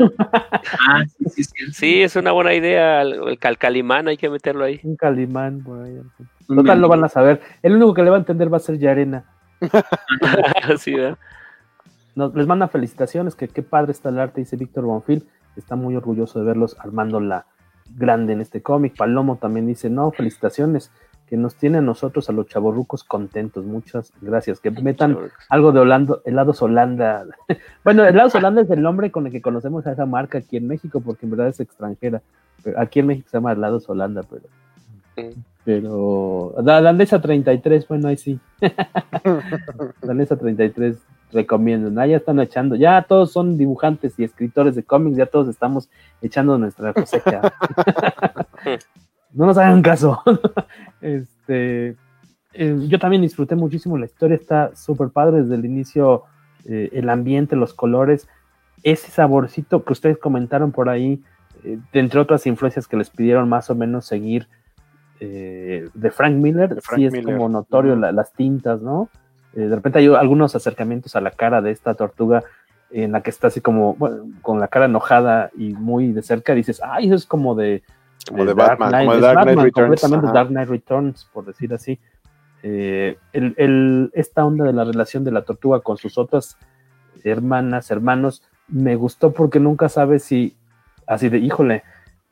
Ah, 0.89 1.03
sí, 1.05 1.29
sí, 1.29 1.43
sí. 1.43 1.71
sí, 1.73 2.01
es 2.01 2.15
una 2.15 2.31
buena 2.31 2.53
idea. 2.53 3.01
El, 3.01 3.13
el 3.29 3.39
calcalimán 3.39 4.07
hay 4.07 4.17
que 4.17 4.29
meterlo 4.29 4.63
ahí. 4.65 4.79
Un 4.83 4.95
calimán 4.95 5.63
por 5.63 5.81
ahí. 5.83 5.95
Total, 5.95 6.55
lo 6.55 6.63
mendigo. 6.63 6.87
van 6.89 7.03
a 7.03 7.09
saber. 7.09 7.41
El 7.61 7.75
único 7.75 7.93
que 7.93 8.03
le 8.03 8.09
va 8.09 8.15
a 8.17 8.19
entender 8.19 8.51
va 8.51 8.57
a 8.57 8.61
ser 8.61 8.77
Yarena. 8.79 9.25
Sí, 10.79 10.93
¿verdad? 10.93 11.17
Nos, 12.15 12.33
les 12.35 12.47
manda 12.47 12.67
felicitaciones, 12.67 13.35
que 13.35 13.47
qué 13.47 13.61
padre 13.61 13.91
está 13.91 14.09
el 14.09 14.19
arte, 14.19 14.41
dice 14.41 14.55
Víctor 14.55 14.85
Bonfil. 14.85 15.27
Está 15.55 15.75
muy 15.75 15.95
orgulloso 15.95 16.39
de 16.39 16.45
verlos 16.45 16.75
armando 16.79 17.19
la 17.19 17.45
grande 17.95 18.33
en 18.33 18.41
este 18.41 18.61
cómic. 18.61 18.95
Palomo 18.97 19.37
también 19.37 19.67
dice, 19.67 19.89
no, 19.89 20.11
felicitaciones, 20.11 20.91
que 21.27 21.37
nos 21.37 21.55
tiene 21.55 21.79
a 21.79 21.81
nosotros, 21.81 22.29
a 22.29 22.33
los 22.33 22.47
chavorrucos, 22.47 23.03
contentos. 23.03 23.65
Muchas 23.65 24.13
gracias. 24.21 24.59
Que 24.59 24.71
metan 24.71 25.17
algo 25.49 25.71
de 25.71 25.79
Holanda, 25.81 26.19
helados 26.25 26.61
Holanda. 26.61 27.25
bueno, 27.83 28.05
helados 28.05 28.33
Holanda 28.35 28.61
es 28.61 28.69
el 28.69 28.81
nombre 28.81 29.11
con 29.11 29.25
el 29.25 29.31
que 29.31 29.41
conocemos 29.41 29.85
a 29.87 29.91
esa 29.91 30.05
marca 30.05 30.37
aquí 30.37 30.57
en 30.57 30.67
México, 30.67 31.01
porque 31.01 31.25
en 31.25 31.31
verdad 31.31 31.49
es 31.49 31.59
extranjera. 31.59 32.21
Pero 32.63 32.79
aquí 32.79 32.99
en 32.99 33.07
México 33.07 33.27
se 33.29 33.37
llama 33.37 33.51
helados 33.51 33.89
Holanda, 33.89 34.23
pero... 34.29 34.43
Pero... 35.65 36.55
La 36.63 36.79
Landesa 36.79 37.19
33, 37.19 37.87
bueno, 37.87 38.07
ahí 38.07 38.17
sí. 38.17 38.39
Danesa 40.01 40.37
33 40.37 40.97
recomiendan. 41.31 41.97
Ah, 41.99 42.07
ya 42.07 42.17
están 42.17 42.39
echando. 42.39 42.75
Ya 42.75 43.01
todos 43.03 43.31
son 43.31 43.57
dibujantes 43.57 44.17
y 44.19 44.23
escritores 44.23 44.75
de 44.75 44.83
cómics. 44.83 45.17
Ya 45.17 45.25
todos 45.25 45.47
estamos 45.49 45.89
echando 46.21 46.57
nuestra 46.57 46.93
cosecha. 46.93 47.41
no 49.33 49.45
nos 49.45 49.57
hagan 49.57 49.81
caso. 49.81 50.21
este, 51.01 51.95
eh, 52.53 52.75
yo 52.87 52.99
también 52.99 53.21
disfruté 53.21 53.55
muchísimo. 53.55 53.97
La 53.97 54.05
historia 54.05 54.35
está 54.35 54.75
súper 54.75 55.09
padre 55.09 55.41
desde 55.41 55.55
el 55.55 55.65
inicio. 55.65 56.23
eh, 56.65 56.89
el 56.93 57.09
ambiente, 57.09 57.55
los 57.55 57.73
colores. 57.73 58.27
Ese 58.83 59.09
saborcito 59.11 59.83
que 59.83 59.93
ustedes 59.93 60.17
comentaron 60.17 60.71
por 60.71 60.89
ahí, 60.89 61.21
eh, 61.63 61.79
entre 61.93 62.19
otras 62.19 62.45
influencias 62.45 62.87
que 62.87 62.97
les 62.97 63.09
pidieron 63.09 63.47
más 63.49 63.69
o 63.69 63.75
menos 63.75 64.05
seguir 64.05 64.47
de 65.19 66.11
Frank 66.13 66.35
Miller, 66.35 66.75
De 66.75 66.81
Frank 66.81 66.99
sí 66.99 67.05
es 67.07 67.11
Miller. 67.11 67.35
como 67.37 67.49
notorio 67.49 67.95
la- 67.95 68.11
las 68.11 68.33
tintas, 68.33 68.81
¿no? 68.83 69.09
Eh, 69.57 69.61
de 69.67 69.75
repente 69.75 69.99
hay 69.99 70.07
algunos 70.07 70.55
acercamientos 70.55 71.15
a 71.15 71.21
la 71.21 71.31
cara 71.31 71.61
de 71.61 71.71
esta 71.71 71.95
tortuga 71.95 72.43
en 72.91 73.11
la 73.11 73.21
que 73.21 73.31
está 73.31 73.47
así 73.47 73.59
como, 73.59 73.95
bueno, 73.95 74.27
con 74.41 74.59
la 74.59 74.67
cara 74.67 74.85
enojada 74.85 75.49
y 75.57 75.73
muy 75.73 76.13
de 76.13 76.21
cerca, 76.21 76.53
dices, 76.53 76.79
ay, 76.81 77.07
eso 77.07 77.15
es 77.15 77.25
como 77.25 77.55
de, 77.55 77.83
Como 78.29 78.45
de 78.45 78.53
Batman, 78.53 78.91
como 79.05 79.15
de 79.15 79.21
Dark 79.21 79.41
Knight 79.43 79.59
Returns, 79.59 79.73
completamente 79.73 80.25
ajá. 80.27 80.33
Dark 80.33 80.49
Knight 80.49 80.69
Returns, 80.69 81.25
por 81.33 81.43
decir 81.45 81.73
así. 81.73 81.99
Eh, 82.63 83.17
el, 83.33 83.53
el- 83.57 84.11
esta 84.13 84.45
onda 84.45 84.63
de 84.65 84.73
la 84.73 84.83
relación 84.85 85.23
de 85.23 85.31
la 85.31 85.41
tortuga 85.41 85.79
con 85.81 85.97
sus 85.97 86.17
otras 86.17 86.57
hermanas, 87.23 87.91
hermanos, 87.91 88.43
me 88.67 88.95
gustó 88.95 89.31
porque 89.33 89.59
nunca 89.59 89.89
sabes 89.89 90.23
si, 90.23 90.55
así 91.07 91.29
de, 91.29 91.39
híjole, 91.39 91.83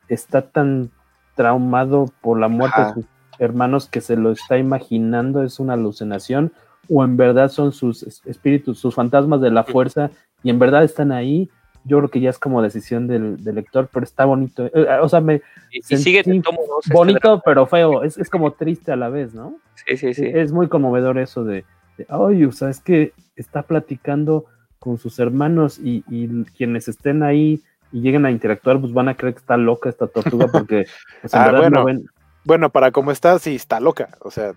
está 0.07 0.41
tan 0.43 0.89
traumado 1.35 2.05
por 2.21 2.39
la 2.39 2.47
muerte 2.47 2.79
Ajá. 2.81 2.87
de 2.89 2.93
sus 3.01 3.05
hermanos 3.39 3.89
que 3.89 3.99
se 4.01 4.15
lo 4.15 4.31
está 4.31 4.57
imaginando, 4.57 5.43
es 5.43 5.59
una 5.59 5.73
alucinación, 5.73 6.53
o 6.89 7.03
en 7.03 7.17
verdad 7.17 7.49
son 7.49 7.71
sus 7.71 8.03
es- 8.03 8.21
espíritus, 8.25 8.79
sus 8.79 8.93
fantasmas 8.95 9.41
de 9.41 9.51
la 9.51 9.63
fuerza, 9.63 10.11
y 10.43 10.49
en 10.49 10.59
verdad 10.59 10.83
están 10.83 11.11
ahí. 11.11 11.49
Yo 11.87 11.97
creo 11.99 12.09
que 12.09 12.19
ya 12.19 12.31
es 12.31 12.39
como 12.39 12.63
decisión 12.63 13.05
del, 13.07 13.43
del 13.43 13.55
lector, 13.55 13.87
pero 13.93 14.03
está 14.03 14.25
bonito. 14.25 14.65
Eh, 14.73 14.87
o 15.01 15.07
sea, 15.07 15.21
me 15.21 15.41
Y, 15.71 15.81
sigue 15.83 16.23
tomo 16.23 16.61
dos, 16.67 16.83
este 16.85 16.93
bonito, 16.93 17.41
pero 17.45 17.67
feo. 17.67 18.03
Es, 18.03 18.17
es 18.17 18.29
como 18.29 18.51
triste 18.53 18.91
a 18.91 18.95
la 18.95 19.09
vez, 19.09 19.35
¿no? 19.35 19.57
Sí, 19.85 19.95
sí, 19.97 20.13
sí. 20.15 20.25
Es 20.25 20.51
muy 20.51 20.67
conmovedor 20.67 21.19
eso 21.19 21.43
de, 21.43 21.63
de, 21.97 22.07
ay, 22.09 22.43
o 22.45 22.51
sea, 22.51 22.69
es 22.71 22.79
que 22.79 23.13
está 23.35 23.61
platicando 23.61 24.45
con 24.79 24.97
sus 24.97 25.19
hermanos 25.19 25.77
y, 25.77 26.03
y 26.09 26.27
quienes 26.57 26.87
estén 26.87 27.21
ahí 27.21 27.61
y 27.91 28.01
lleguen 28.01 28.25
a 28.25 28.31
interactuar, 28.31 28.79
pues 28.81 28.91
van 28.91 29.07
a 29.09 29.15
creer 29.15 29.35
que 29.35 29.41
está 29.41 29.55
loca 29.55 29.87
esta 29.89 30.07
tortuga 30.07 30.47
porque 30.47 30.85
pues, 31.21 31.33
en 31.35 31.39
Ah, 31.39 31.45
verdad 31.45 31.59
bueno. 31.59 31.79
no 31.79 31.85
ven. 31.85 32.05
Bueno, 32.45 32.69
para 32.71 32.91
cómo 32.91 33.11
está, 33.11 33.37
sí 33.37 33.53
está 33.55 33.79
loca. 33.79 34.09
O 34.21 34.31
sea, 34.31 34.53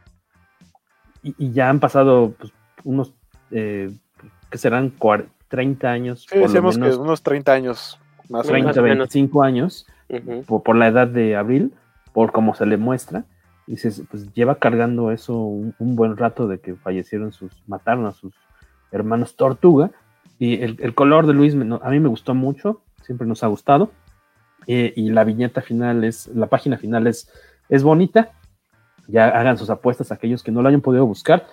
Y, 1.28 1.34
y 1.38 1.52
ya 1.52 1.68
han 1.68 1.80
pasado 1.80 2.34
pues, 2.38 2.52
unos, 2.84 3.12
eh, 3.50 3.90
que 4.50 4.58
serán 4.58 4.92
cuar- 4.98 5.26
30 5.48 5.88
años, 5.90 6.20
sí, 6.22 6.28
por 6.28 6.40
lo 6.40 6.46
decimos 6.48 6.76
que 6.76 6.94
unos 7.00 7.22
30 7.22 7.52
años 7.52 7.98
más 8.28 8.44
o 8.46 8.50
30, 8.50 8.66
menos. 8.68 8.76
o 8.78 8.82
menos. 8.82 8.98
25 9.08 9.42
años, 9.42 9.86
por, 10.46 10.62
por 10.62 10.76
la 10.76 10.88
edad 10.88 11.08
de 11.08 11.36
Abril, 11.36 11.72
por 12.12 12.32
cómo 12.32 12.54
se 12.54 12.66
le 12.66 12.76
muestra. 12.76 13.24
Dices, 13.66 14.02
pues 14.10 14.30
lleva 14.34 14.56
cargando 14.56 15.10
eso 15.10 15.34
un, 15.38 15.74
un 15.78 15.96
buen 15.96 16.16
rato 16.18 16.48
de 16.48 16.60
que 16.60 16.74
fallecieron 16.74 17.32
sus, 17.32 17.50
mataron 17.66 18.04
a 18.04 18.12
sus 18.12 18.34
hermanos 18.92 19.36
Tortuga. 19.36 19.90
Y 20.38 20.62
el, 20.62 20.76
el 20.80 20.94
color 20.94 21.26
de 21.26 21.32
Luis 21.32 21.54
me- 21.54 21.64
no- 21.64 21.80
a 21.82 21.88
mí 21.90 21.98
me 21.98 22.08
gustó 22.10 22.34
mucho, 22.34 22.82
siempre 23.02 23.26
nos 23.26 23.42
ha 23.42 23.46
gustado. 23.46 23.90
Eh, 24.66 24.92
y 24.96 25.08
la 25.10 25.24
viñeta 25.24 25.62
final 25.62 26.04
es, 26.04 26.26
la 26.28 26.46
página 26.48 26.76
final 26.76 27.06
es, 27.06 27.30
es 27.70 27.82
bonita. 27.82 28.32
Ya 29.08 29.28
hagan 29.28 29.58
sus 29.58 29.70
apuestas 29.70 30.12
aquellos 30.12 30.42
que 30.44 30.52
no 30.52 30.62
lo 30.62 30.68
hayan 30.68 30.80
podido 30.82 31.04
buscar. 31.06 31.44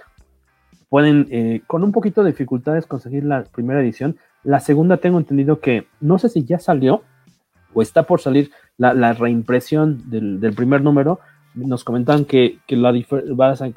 Pueden, 0.90 1.28
eh, 1.32 1.62
con 1.66 1.84
un 1.84 1.92
poquito 1.92 2.24
de 2.24 2.32
dificultades, 2.32 2.86
conseguir 2.86 3.24
la 3.26 3.44
primera 3.44 3.82
edición. 3.82 4.18
La 4.44 4.60
segunda 4.60 4.98
tengo 4.98 5.18
entendido 5.18 5.60
que, 5.60 5.88
no 6.00 6.20
sé 6.20 6.30
si 6.30 6.44
ya 6.46 6.60
salió 6.60 7.02
o 7.74 7.82
está 7.82 8.04
por 8.04 8.22
salir 8.22 8.52
la, 8.78 8.94
la 8.94 9.14
reimpresión 9.14 10.10
del, 10.10 10.40
del 10.40 10.54
primer 10.54 10.82
número. 10.82 11.20
Nos 11.56 11.84
comentan 11.84 12.26
que, 12.26 12.60
que 12.68 12.76
la, 12.76 12.92
difer- 12.92 13.24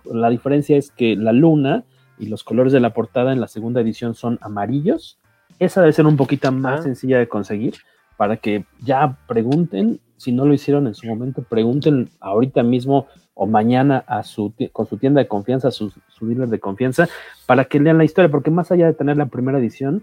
la 0.05 0.29
diferencia 0.31 0.77
es 0.77 0.91
que 0.91 1.17
la 1.17 1.33
luna 1.33 1.85
y 2.19 2.27
los 2.27 2.45
colores 2.45 2.73
de 2.73 2.81
la 2.81 2.93
portada 2.93 3.33
en 3.33 3.41
la 3.41 3.47
segunda 3.49 3.81
edición 3.81 4.15
son 4.15 4.39
amarillos. 4.43 5.19
Esa 5.61 5.81
debe 5.81 5.93
ser 5.93 6.07
un 6.07 6.17
poquito 6.17 6.51
más 6.53 6.81
Ah. 6.81 6.83
sencilla 6.83 7.19
de 7.19 7.29
conseguir 7.29 7.75
para 8.17 8.37
que 8.37 8.65
ya 8.81 9.17
pregunten, 9.29 10.01
si 10.19 10.33
no 10.33 10.45
lo 10.45 10.53
hicieron 10.53 10.87
en 10.87 10.95
su 10.95 11.07
momento, 11.07 11.43
pregunten 11.43 12.11
ahorita 12.21 12.63
mismo 12.63 13.07
o 13.35 13.47
mañana 13.47 14.05
a 14.07 14.23
su, 14.25 14.53
con 14.73 14.87
su 14.87 14.99
tienda 14.99 15.21
de 15.23 15.29
confianza, 15.29 15.71
su, 15.71 15.93
su 16.09 16.27
dealer 16.27 16.49
de 16.49 16.59
confianza, 16.61 17.09
para 17.47 17.65
que 17.65 17.81
lean 17.81 17.97
la 17.99 18.05
historia, 18.05 18.31
porque 18.31 18.51
más 18.51 18.71
allá 18.71 18.87
de 18.87 18.95
tener 18.95 19.17
la 19.17 19.27
primera 19.27 19.59
edición, 19.59 20.03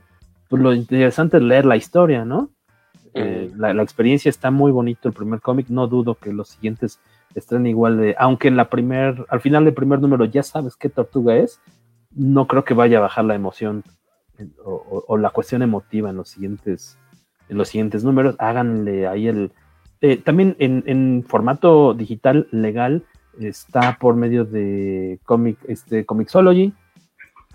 pues 0.49 0.61
lo 0.61 0.73
interesante 0.73 1.37
es 1.37 1.43
leer 1.43 1.65
la 1.65 1.75
historia, 1.77 2.25
¿no? 2.25 2.49
Eh, 3.13 3.51
la, 3.55 3.73
la 3.73 3.83
experiencia 3.83 4.29
está 4.29 4.51
muy 4.51 4.71
bonito, 4.71 5.07
el 5.07 5.13
primer 5.13 5.39
cómic, 5.41 5.67
no 5.69 5.87
dudo 5.87 6.15
que 6.15 6.33
los 6.33 6.49
siguientes 6.49 6.99
estén 7.33 7.65
igual 7.65 7.97
de, 7.97 8.15
aunque 8.17 8.47
en 8.47 8.57
la 8.57 8.69
primer, 8.69 9.25
al 9.29 9.41
final 9.41 9.63
del 9.65 9.73
primer 9.73 9.99
número 10.01 10.25
ya 10.25 10.43
sabes 10.43 10.75
qué 10.75 10.89
tortuga 10.89 11.35
es, 11.37 11.59
no 12.11 12.47
creo 12.47 12.63
que 12.63 12.73
vaya 12.73 12.97
a 12.97 13.01
bajar 13.01 13.25
la 13.25 13.35
emoción 13.35 13.83
eh, 14.37 14.47
o, 14.63 14.71
o- 14.71 15.03
o 15.07 15.17
la 15.17 15.29
cuestión 15.29 15.61
emotiva 15.61 16.09
en 16.09 16.17
los 16.17 16.29
siguientes, 16.29 16.97
en 17.49 17.57
los 17.57 17.67
siguientes 17.69 18.03
números, 18.03 18.35
háganle 18.39 19.07
ahí 19.07 19.27
el, 19.27 19.51
eh, 20.01 20.17
también 20.17 20.55
en, 20.59 21.23
formato 21.23 21.93
digital 21.93 22.47
legal 22.51 23.03
está 23.39 23.97
por 23.99 24.15
medio 24.15 24.45
de 24.45 25.19
comic, 25.25 25.57
este, 25.67 26.05
Comixology, 26.05 26.73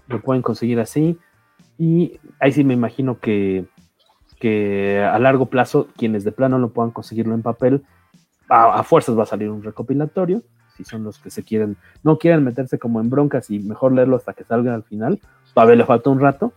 lo 0.08 0.20
pueden 0.20 0.42
conseguir 0.42 0.80
así, 0.80 1.18
y 1.78 2.18
ahí 2.38 2.52
sí 2.52 2.64
me 2.64 2.74
imagino 2.74 3.18
que 3.18 3.64
que 4.40 4.98
a 4.98 5.18
largo 5.18 5.46
plazo, 5.46 5.88
quienes 5.96 6.24
de 6.24 6.32
plano 6.32 6.58
no 6.58 6.70
puedan 6.70 6.90
conseguirlo 6.90 7.34
en 7.34 7.42
papel, 7.42 7.84
a, 8.48 8.80
a 8.80 8.82
fuerzas 8.82 9.16
va 9.16 9.22
a 9.22 9.26
salir 9.26 9.50
un 9.50 9.62
recopilatorio. 9.62 10.42
Si 10.76 10.82
son 10.82 11.04
los 11.04 11.18
que 11.18 11.30
se 11.30 11.44
quieren, 11.44 11.76
no 12.02 12.18
quieren 12.18 12.42
meterse 12.42 12.78
como 12.78 13.00
en 13.00 13.10
broncas 13.10 13.50
y 13.50 13.58
mejor 13.60 13.92
leerlo 13.92 14.16
hasta 14.16 14.32
que 14.32 14.44
salga 14.44 14.74
al 14.74 14.82
final. 14.82 15.20
Todavía 15.52 15.76
le 15.76 15.84
falta 15.84 16.08
un 16.08 16.20
rato, 16.20 16.54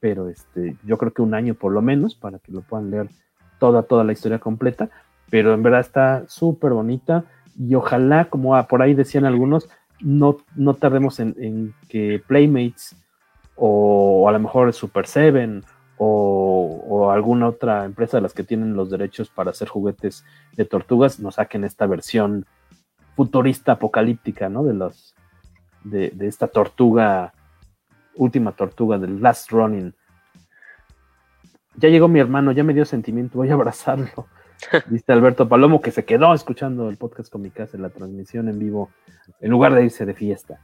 pero 0.00 0.30
este, 0.30 0.76
yo 0.84 0.96
creo 0.96 1.12
que 1.12 1.20
un 1.20 1.34
año 1.34 1.54
por 1.54 1.72
lo 1.72 1.82
menos 1.82 2.14
para 2.14 2.38
que 2.38 2.52
lo 2.52 2.62
puedan 2.62 2.90
leer 2.90 3.10
toda, 3.58 3.82
toda 3.82 4.02
la 4.02 4.12
historia 4.12 4.38
completa. 4.38 4.88
Pero 5.30 5.54
en 5.54 5.62
verdad 5.62 5.80
está 5.80 6.24
súper 6.28 6.72
bonita 6.72 7.24
y 7.58 7.74
ojalá, 7.74 8.26
como 8.26 8.54
a- 8.56 8.66
por 8.68 8.82
ahí 8.82 8.94
decían 8.94 9.24
algunos, 9.24 9.68
no, 10.00 10.36
no 10.54 10.74
tardemos 10.74 11.20
en, 11.20 11.74
que 11.88 12.22
Playmates 12.26 12.96
o 13.56 14.28
a 14.28 14.32
lo 14.32 14.38
mejor 14.38 14.72
Super 14.72 15.06
Seven 15.06 15.64
o, 15.98 17.10
alguna 17.10 17.48
otra 17.48 17.84
empresa 17.84 18.18
de 18.18 18.22
las 18.22 18.34
que 18.34 18.44
tienen 18.44 18.74
los 18.74 18.90
derechos 18.90 19.30
para 19.30 19.52
hacer 19.52 19.68
juguetes 19.68 20.24
de 20.54 20.66
tortugas 20.66 21.18
nos 21.20 21.36
saquen 21.36 21.64
esta 21.64 21.86
versión 21.86 22.44
futurista 23.14 23.72
apocalíptica, 23.72 24.50
¿no? 24.50 24.62
De 24.64 24.74
los 24.74 25.14
de 25.84 26.12
esta 26.26 26.48
tortuga, 26.48 27.32
última 28.16 28.52
tortuga 28.52 28.98
del 28.98 29.22
Last 29.22 29.50
Running. 29.52 29.94
Ya 31.76 31.88
llegó 31.88 32.08
mi 32.08 32.20
hermano, 32.20 32.52
ya 32.52 32.64
me 32.64 32.74
dio 32.74 32.84
sentimiento, 32.84 33.38
voy 33.38 33.50
a 33.50 33.54
abrazarlo. 33.54 34.26
Dice 34.88 35.12
Alberto 35.12 35.48
Palomo 35.48 35.80
que 35.80 35.90
se 35.90 36.04
quedó 36.04 36.32
escuchando 36.34 36.88
el 36.88 36.96
podcast 36.96 37.30
con 37.30 37.42
mi 37.42 37.50
casa, 37.50 37.78
la 37.78 37.90
transmisión 37.90 38.48
en 38.48 38.58
vivo, 38.58 38.90
en 39.40 39.50
lugar 39.50 39.74
de 39.74 39.84
irse 39.84 40.06
de 40.06 40.14
fiesta. 40.14 40.60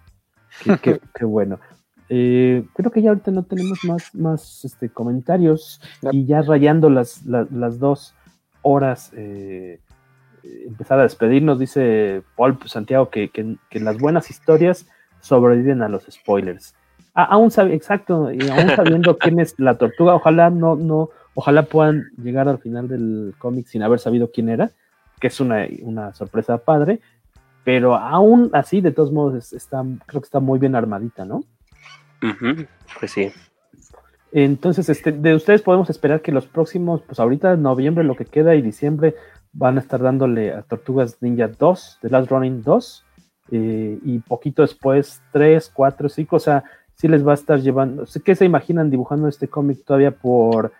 Qué, 0.65 0.77
qué- 0.79 1.01
qué 1.15 1.25
bueno. 1.25 1.59
eh, 2.09 2.65
creo 2.75 2.91
que 2.91 3.03
ya 3.03 3.11
ahorita 3.11 3.31
no 3.31 3.43
tenemos 3.45 3.79
más, 3.85 4.15
más 4.15 4.65
este, 4.65 4.89
comentarios 4.89 5.81
y 6.11 6.27
ya 6.27 6.43
rayando 6.43 6.91
las, 6.91 7.25
las, 7.27 7.51
las 7.53 7.79
dos 7.79 8.15
horas, 8.63 9.13
eh, 9.17 9.81
empezar 10.67 10.99
a 10.99 11.05
despedirnos, 11.05 11.59
dice 11.59 12.23
Paul 12.37 12.59
Santiago 12.67 13.09
que, 13.11 13.29
que, 13.31 13.57
que, 13.71 13.81
las 13.81 13.99
buenas 13.99 14.31
historias 14.31 14.87
sobreviven 15.21 15.83
a 15.83 15.89
los 15.89 16.05
spoilers. 16.11 16.75
Ah, 17.15 17.25
aún 17.25 17.51
sabe, 17.51 17.75
exacto, 17.75 18.33
y 18.33 18.49
aún 18.49 18.71
sabiendo 18.75 19.17
quién 19.19 19.39
es 19.39 19.55
la 19.59 19.77
tortuga, 19.77 20.15
ojalá 20.15 20.51
no, 20.51 20.77
no, 20.77 21.11
ojalá 21.35 21.65
puedan 21.65 22.11
llegar 22.17 22.49
al 22.49 22.59
final 22.59 22.89
del 22.89 23.35
cómic 23.39 23.67
sin 23.67 23.83
haber 23.83 23.99
sabido 23.99 24.31
quién 24.31 24.49
era, 24.49 24.71
que 25.21 25.29
es 25.29 25.41
una, 25.41 25.67
una 25.83 26.13
sorpresa 26.15 26.59
padre, 26.59 27.01
pero 27.65 27.95
aún 27.97 28.51
así, 28.53 28.81
de 28.81 28.93
todos 28.93 29.13
modos, 29.13 29.53
está, 29.53 29.85
creo 30.07 30.21
que 30.21 30.27
está 30.27 30.41
muy 30.41 30.59
bien 30.59 30.75
armadita, 30.75 31.25
¿no? 31.25 31.45
Uh 32.23 32.35
-huh, 32.41 32.69
pues 32.99 33.13
sí. 33.13 33.31
Entonces, 34.33 34.89
este, 34.89 35.13
de 35.13 35.35
ustedes 35.35 35.63
podemos 35.63 35.91
esperar 35.91 36.23
que 36.23 36.33
los 36.33 36.47
próximos, 36.47 37.03
pues 37.03 37.21
ahorita 37.21 37.57
noviembre, 37.57 38.05
lo 38.05 38.17
que 38.17 38.25
queda, 38.25 38.55
y 38.55 38.63
diciembre, 38.63 39.15
van 39.53 39.77
a 39.77 39.81
estar 39.81 40.01
dándole 40.01 40.53
a 40.53 40.63
Tortugas 40.63 41.19
Ninja 41.21 41.49
2, 41.49 41.99
The 42.01 42.09
Last 42.09 42.31
Running 42.31 42.63
2, 42.63 43.05
eh, 43.51 43.99
y 44.03 44.19
poquito 44.21 44.63
después 44.63 45.21
3, 45.33 45.71
4, 45.75 46.09
5, 46.09 46.37
o 46.37 46.41
sea, 46.41 46.65
sí 46.95 47.09
les 47.09 47.27
va 47.27 47.33
a 47.33 47.35
estar 47.35 47.61
llevando, 47.61 48.05
¿qué 48.25 48.35
se 48.35 48.45
imaginan 48.45 48.91
dibujando 48.91 49.29
este 49.29 49.49
cómic 49.49 49.85
todavía 49.85 50.11
por 50.11 50.73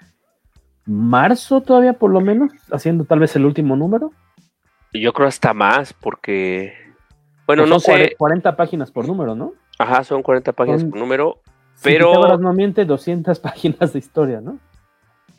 marzo, 0.87 1.61
todavía 1.61 1.95
por 1.95 2.11
lo 2.11 2.21
menos, 2.21 2.53
haciendo 2.71 3.05
tal 3.05 3.21
vez 3.21 3.35
el 3.37 3.45
último 3.45 3.77
número? 3.77 4.13
Yo 4.93 5.13
creo 5.13 5.29
hasta 5.29 5.55
más, 5.55 5.93
porque, 5.93 6.75
bueno, 7.47 7.63
Pues 7.63 7.71
no 7.71 7.81
son 7.81 7.97
sé, 7.97 8.15
40 8.19 8.57
páginas 8.57 8.91
por 8.91 9.07
número, 9.07 9.35
¿no? 9.35 9.55
ajá, 9.79 10.05
son 10.05 10.23
40 10.23 10.53
páginas 10.53 10.81
Son- 10.83 10.91
por 10.91 10.99
número, 11.01 11.41
Si 11.75 11.85
pero... 11.85 12.11
Pitágoras 12.11 12.41
no 12.41 12.53
miente, 12.53 12.85
200 12.85 13.39
páginas 13.41 13.93
de 13.93 13.99
historia, 13.99 14.41
¿no? 14.41 14.59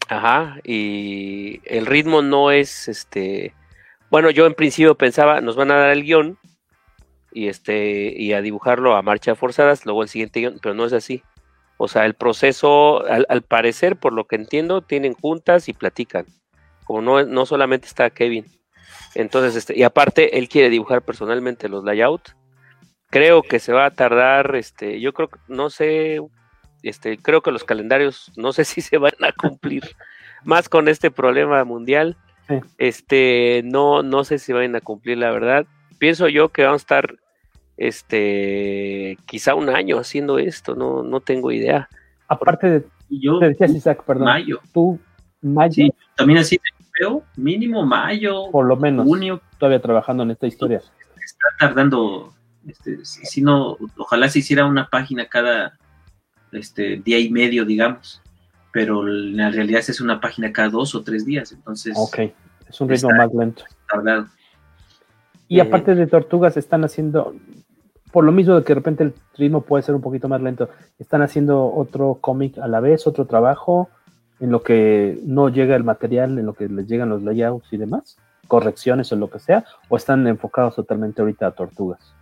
Ajá, 0.10 0.58
y 0.64 1.62
el 1.66 1.86
ritmo 1.86 2.22
no 2.22 2.52
es 2.52 2.88
este. 2.90 3.54
Bueno, 4.12 4.30
yo 4.32 4.46
en 4.46 4.54
principio 4.54 4.96
pensaba, 4.96 5.40
nos 5.40 5.56
van 5.56 5.72
a 5.72 5.76
dar 5.76 5.92
el 5.92 6.04
guion 6.04 6.38
y 7.32 7.48
este 7.48 8.14
y 8.16 8.34
a 8.34 8.42
dibujarlo 8.42 8.96
a 8.96 9.02
marcha 9.02 9.34
forzadas, 9.36 9.86
luego 9.86 10.04
el 10.04 10.10
siguiente 10.10 10.42
guion, 10.42 10.60
pero 10.62 10.76
no 10.76 10.84
es 10.86 10.94
así. 10.94 11.24
O 11.78 11.88
sea, 11.88 12.06
el 12.06 12.14
proceso, 12.14 13.06
al, 13.06 13.26
al 13.30 13.42
parecer, 13.42 13.98
por 13.98 14.14
lo 14.14 14.26
que 14.26 14.36
entiendo, 14.36 14.82
tienen 14.82 15.14
juntas 15.14 15.68
y 15.70 15.74
platican. 15.74 16.26
Como 16.86 17.02
no, 17.02 17.24
no 17.24 17.46
solamente 17.46 17.88
está 17.88 18.10
Kevin. 18.10 18.46
Entonces, 19.16 19.56
este, 19.56 19.78
y 19.78 19.84
aparte, 19.84 20.38
él 20.38 20.50
quiere 20.50 20.70
dibujar 20.70 21.02
personalmente 21.02 21.70
los 21.70 21.84
layouts. 21.84 22.36
Creo 23.10 23.44
que 23.44 23.60
se 23.60 23.74
va 23.74 23.86
a 23.86 23.92
tardar, 23.92 24.56
este, 24.56 25.00
yo 25.00 25.14
creo 25.14 25.28
que, 25.28 25.40
no 25.48 25.70
sé, 25.70 26.20
este, 26.82 27.18
creo 27.18 27.42
que 27.42 27.52
los 27.52 27.64
calendarios, 27.64 28.32
no 28.36 28.54
sé 28.54 28.66
si 28.66 28.82
se 28.82 28.98
van 28.98 29.14
a 29.22 29.32
cumplir 29.32 29.84
más 30.44 30.70
con 30.70 30.88
este 30.88 31.12
problema 31.12 31.64
mundial. 31.64 32.18
Sí. 32.48 32.56
Este, 32.78 33.62
no, 33.64 34.04
no 34.04 34.24
sé 34.24 34.40
si 34.40 34.52
van 34.52 34.76
a 34.76 34.82
cumplir, 34.82 35.18
la 35.18 35.32
verdad. 35.32 35.66
Pienso 36.00 36.28
yo 36.28 36.50
que 36.50 36.64
vamos 36.64 36.82
a 36.82 36.84
estar, 36.84 37.16
este, 37.78 39.18
quizá 39.26 39.56
un 39.56 39.70
año 39.70 39.98
haciendo 40.00 40.38
esto, 40.40 40.76
no, 40.76 41.04
no 41.04 41.20
tengo 41.20 41.52
idea. 41.52 41.90
Aparte 42.28 42.70
de, 42.70 42.86
Y 43.10 43.22
yo, 43.26 43.40
te 43.40 43.50
decías 43.50 43.72
Isaac, 43.72 44.04
perdón, 44.06 44.26
mayo. 44.26 44.60
tú, 44.74 45.00
mayo, 45.42 45.72
Sí, 45.74 45.94
también 46.16 46.40
así 46.40 46.60
veo, 47.00 47.24
mínimo 47.36 47.86
mayo, 47.86 48.52
por 48.52 48.66
lo 48.66 48.76
menos, 48.78 49.06
junio, 49.06 49.42
todavía 49.58 49.82
trabajando 49.82 50.24
en 50.24 50.32
esta 50.32 50.48
historia. 50.48 50.78
está 50.78 51.48
tardando, 51.60 52.34
este, 52.68 53.04
si, 53.04 53.42
no, 53.42 53.78
ojalá 53.98 54.30
se 54.30 54.40
hiciera 54.40 54.66
una 54.66 54.88
página 54.90 55.26
cada 55.28 55.78
este, 56.52 56.98
día 56.98 57.18
y 57.20 57.30
medio, 57.32 57.66
digamos, 57.66 58.22
pero 58.72 59.08
en 59.08 59.38
la 59.38 59.50
realidad 59.50 59.82
es 59.88 60.00
una 60.02 60.20
página 60.22 60.52
cada 60.54 60.70
dos 60.70 60.94
o 60.96 61.04
tres 61.04 61.26
días, 61.26 61.52
entonces 61.52 61.96
Ok, 61.98 62.20
es 62.70 62.82
un 62.82 62.90
ritmo 62.90 63.10
Está- 63.10 63.26
más 63.26 63.34
lento. 63.34 63.64
tardado. 63.90 64.28
Y 65.48 65.60
Eh. 65.60 65.62
aparte 65.62 65.94
de 65.96 66.08
Tortugas, 66.08 66.58
están 66.58 66.84
haciendo, 66.84 67.36
por 68.14 68.24
lo 68.24 68.32
mismo 68.32 68.56
de 68.56 68.62
que 68.64 68.70
de 68.70 68.76
repente 68.76 69.04
el 69.04 69.14
ritmo 69.36 69.62
puede 69.62 69.82
ser 69.82 69.96
un 69.96 70.02
poquito 70.02 70.30
más 70.30 70.40
lento, 70.40 70.70
están 71.00 71.24
haciendo 71.24 71.74
otro 71.74 72.20
cómic 72.22 72.60
a 72.60 72.68
la 72.68 72.80
vez, 72.80 73.08
otro 73.08 73.26
trabajo, 73.26 73.90
en 74.40 74.52
lo 74.52 74.62
que 74.62 75.18
no 75.26 75.50
llega 75.50 75.76
el 75.76 75.84
material, 75.84 76.38
en 76.38 76.46
lo 76.46 76.54
que 76.54 76.70
les 76.70 76.88
llegan 76.88 77.10
los 77.10 77.24
layouts 77.24 77.74
y 77.74 77.78
demás, 77.78 78.18
correcciones 78.48 79.12
o 79.12 79.16
lo 79.16 79.32
que 79.32 79.40
sea, 79.40 79.66
o 79.90 79.98
están 79.98 80.28
enfocados 80.28 80.76
totalmente 80.76 81.22
ahorita 81.22 81.48
a 81.48 81.52
Tortugas. 81.52 82.14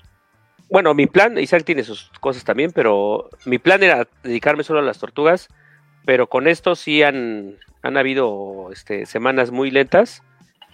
Bueno, 0.69 0.93
mi 0.93 1.07
plan, 1.07 1.37
Isaac 1.37 1.65
tiene 1.65 1.83
sus 1.83 2.09
cosas 2.21 2.45
también, 2.45 2.71
pero 2.71 3.29
mi 3.45 3.57
plan 3.57 3.83
era 3.83 4.07
dedicarme 4.23 4.63
solo 4.63 4.79
a 4.79 4.83
las 4.83 4.99
tortugas, 4.99 5.49
pero 6.05 6.27
con 6.27 6.47
esto 6.47 6.75
sí 6.75 7.03
han, 7.03 7.57
han 7.81 7.97
habido 7.97 8.71
este, 8.71 9.05
semanas 9.05 9.51
muy 9.51 9.71
lentas. 9.71 10.23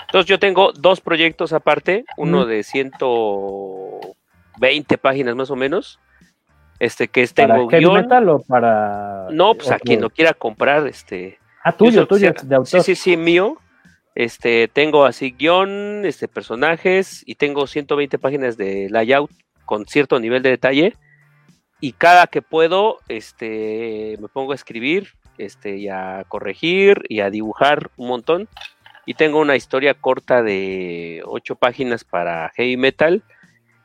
Entonces 0.02 0.30
yo 0.30 0.38
tengo 0.38 0.74
dos 0.74 1.02
proyectos 1.02 1.54
aparte, 1.54 2.06
uno 2.18 2.46
de 2.46 2.62
120 4.60 4.98
páginas 4.98 5.36
más 5.36 5.50
o 5.52 5.56
menos, 5.56 6.00
este 6.80 7.08
que 7.08 7.24
es 7.24 7.34
¿Para 7.34 7.56
tengo 7.56 7.70
heavy 7.70 7.84
guion. 7.84 8.02
metal 8.02 8.30
o 8.30 8.40
para...? 8.40 9.28
No, 9.32 9.56
pues 9.56 9.72
a 9.72 9.80
quien 9.80 10.02
lo 10.02 10.10
quiera 10.10 10.34
comprar, 10.34 10.88
este, 10.88 11.40
Ah, 11.64 11.74
tuyo, 11.74 12.02
yo 12.02 12.08
tuyo, 12.08 12.34
de 12.44 12.56
autor. 12.56 12.82
Sí, 12.82 12.96
sí, 12.96 12.96
sí, 12.96 13.18
mío. 13.18 13.58
Este, 14.16 14.70
tengo 14.70 15.04
así 15.06 15.36
guion, 15.38 16.06
este, 16.06 16.30
personajes 16.30 17.24
y 17.26 17.36
tengo 17.36 17.68
120 17.68 18.18
páginas 18.18 18.56
de 18.56 18.88
layout 18.90 19.30
con 19.66 19.86
cierto 19.86 20.18
nivel 20.20 20.42
de 20.42 20.52
detalle. 20.52 20.96
Y 21.82 21.92
cada 21.92 22.28
que 22.28 22.42
puedo, 22.42 23.00
este, 23.10 24.18
me 24.22 24.30
pongo 24.30 24.54
a 24.54 24.56
escribir, 24.56 25.10
este, 25.38 25.76
y 25.76 25.90
a 25.90 26.24
corregir 26.30 27.04
y 27.10 27.20
a 27.20 27.30
dibujar 27.30 27.92
un 27.98 28.08
montón. 28.08 28.48
Y 29.06 29.16
tengo 29.16 29.40
una 29.40 29.58
historia 29.58 29.94
corta 29.94 30.42
de 30.42 31.22
8 31.26 31.56
páginas 31.58 32.06
para 32.06 32.50
heavy 32.56 32.78
metal, 32.78 33.24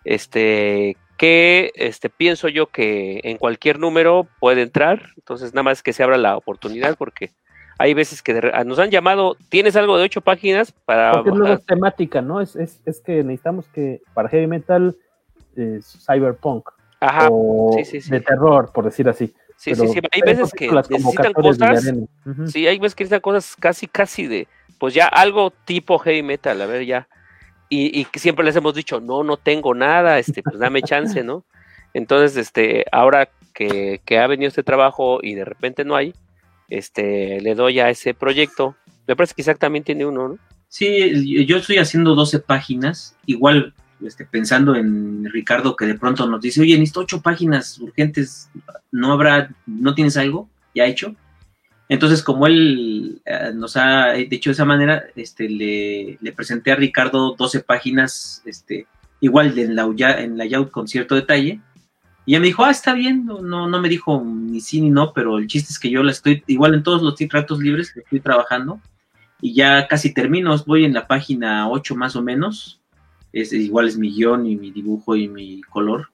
este, 0.04 0.96
que, 1.16 1.72
este, 1.74 2.10
pienso 2.10 2.48
yo 2.48 2.66
que 2.66 3.20
en 3.24 3.38
cualquier 3.38 3.78
número 3.78 4.26
puede 4.40 4.62
entrar. 4.62 5.10
Entonces, 5.16 5.54
nada 5.54 5.62
más 5.64 5.82
que 5.82 5.92
se 5.92 6.02
abra 6.02 6.16
la 6.16 6.36
oportunidad 6.36 6.96
porque 6.96 7.30
hay 7.78 7.94
veces 7.94 8.22
que 8.22 8.40
re- 8.40 8.64
nos 8.64 8.78
han 8.78 8.90
llamado, 8.90 9.36
¿tienes 9.48 9.76
algo 9.76 9.98
de 9.98 10.04
ocho 10.04 10.20
páginas 10.20 10.72
para 10.72 11.12
Porque 11.12 11.30
luego 11.30 11.54
es 11.54 11.64
temática, 11.66 12.20
¿no? 12.22 12.40
Es, 12.40 12.54
es, 12.56 12.80
es 12.86 13.00
que 13.00 13.22
necesitamos 13.24 13.66
que 13.68 14.02
para 14.14 14.28
heavy 14.28 14.46
metal, 14.46 14.96
cyberpunk, 16.06 16.68
Ajá, 17.00 17.28
o 17.30 17.72
sí, 17.76 17.84
sí, 17.84 18.00
sí. 18.00 18.10
de 18.10 18.20
terror, 18.20 18.70
por 18.72 18.84
decir 18.84 19.08
así. 19.08 19.34
Sí, 19.56 19.70
Pero 19.70 19.86
sí, 19.88 19.92
sí. 19.94 20.00
Hay 20.12 20.20
veces 20.22 20.52
que 20.52 20.70
necesitan 20.70 21.32
cosas. 21.32 21.84
Sí, 22.46 22.66
hay 22.66 22.78
veces 22.78 22.94
que 22.94 23.04
necesitan 23.04 23.20
cosas 23.20 23.56
casi, 23.58 23.86
casi 23.86 24.26
de, 24.26 24.48
pues 24.78 24.94
ya 24.94 25.06
algo 25.06 25.50
tipo 25.50 25.98
heavy 25.98 26.22
metal, 26.22 26.60
a 26.60 26.66
ver, 26.66 26.84
ya. 26.84 27.08
Y, 27.74 28.03
y 28.03 28.19
siempre 28.19 28.44
les 28.44 28.55
hemos 28.55 28.74
dicho, 28.74 29.01
no, 29.01 29.24
no 29.24 29.39
tengo 29.39 29.74
nada, 29.74 30.19
este, 30.19 30.43
pues 30.43 30.59
dame 30.59 30.82
chance, 30.82 31.24
¿no? 31.24 31.47
Entonces, 31.94 32.36
este, 32.36 32.85
ahora 32.93 33.31
que, 33.55 34.03
que 34.05 34.19
ha 34.19 34.27
venido 34.27 34.49
este 34.49 34.62
trabajo 34.62 35.20
y 35.23 35.32
de 35.32 35.47
repente 35.47 35.82
no 35.82 35.97
hay, 35.97 36.12
este, 36.69 37.40
le 37.40 37.55
doy 37.55 37.81
a 37.81 37.89
ese 37.89 38.12
proyecto. 38.12 38.77
Me 39.09 39.16
parece 39.16 39.35
que 39.35 39.55
también 39.55 39.85
tiene 39.85 40.05
uno, 40.05 40.28
¿no? 40.28 40.39
Sí, 40.69 41.47
yo 41.47 41.57
estoy 41.57 41.78
haciendo 41.78 42.15
12 42.15 42.40
páginas, 42.40 43.16
igual 43.24 43.73
este, 44.05 44.27
pensando 44.27 44.77
en 44.77 45.24
Ricardo 45.32 45.74
que 45.74 45.86
de 45.86 45.94
pronto 45.94 46.27
nos 46.27 46.43
dice, 46.43 46.61
oye, 46.61 46.74
necesito 46.74 47.01
ocho 47.01 47.23
páginas 47.23 47.78
urgentes, 47.78 48.51
¿no 48.90 49.15
habrá, 49.15 49.49
no 49.65 49.94
tienes 49.94 50.19
algo 50.19 50.47
ya 50.74 50.85
hecho? 50.85 51.16
Entonces, 51.93 52.23
como 52.23 52.47
él 52.47 53.20
eh, 53.27 53.52
nos 53.55 53.77
ha 53.77 54.12
dicho 54.12 54.48
de 54.48 54.55
esa 54.55 54.64
manera, 54.64 55.05
este, 55.14 55.47
le, 55.47 56.32
presenté 56.32 56.73
a 56.73 56.77
Ricardo 56.77 57.35
12 57.36 57.60
páginas, 57.60 58.40
este, 58.47 58.86
igual 59.20 59.55
de 59.55 59.64
en, 59.64 59.77
la, 59.77 59.85
en 60.19 60.39
layout 60.39 60.70
con 60.70 60.89
cierto 60.89 61.14
detalle, 61.14 61.60
y 62.24 62.32
ella 62.32 62.40
me 62.40 62.47
dijo, 62.47 62.64
ah, 62.64 62.70
está 62.70 62.94
bien, 62.94 63.27
no, 63.27 63.43
no, 63.43 63.69
no 63.69 63.78
me 63.78 63.90
dijo 63.90 64.24
ni 64.24 64.62
sí 64.62 64.81
ni 64.81 64.89
no, 64.89 65.12
pero 65.12 65.36
el 65.36 65.47
chiste 65.47 65.70
es 65.70 65.78
que 65.78 65.90
yo 65.90 66.02
la 66.02 66.12
estoy, 66.12 66.43
igual 66.47 66.73
en 66.73 66.82
todos 66.82 67.02
los 67.02 67.14
ratos 67.31 67.59
libres, 67.59 67.94
estoy 67.94 68.20
trabajando, 68.20 68.81
y 69.43 69.52
ya 69.52 69.86
casi 69.86 70.14
termino, 70.14 70.56
voy 70.66 70.86
en 70.86 70.94
la 70.94 71.06
página 71.06 71.69
8 71.69 71.94
más 71.94 72.16
o 72.16 72.23
menos, 72.23 72.81
es, 73.35 73.52
igual 73.52 73.86
es 73.86 73.98
mi 73.98 74.14
guion 74.14 74.47
y 74.47 74.56
mi 74.56 74.70
dibujo 74.70 75.14
y 75.14 75.28
mi 75.28 75.60
color, 75.60 76.09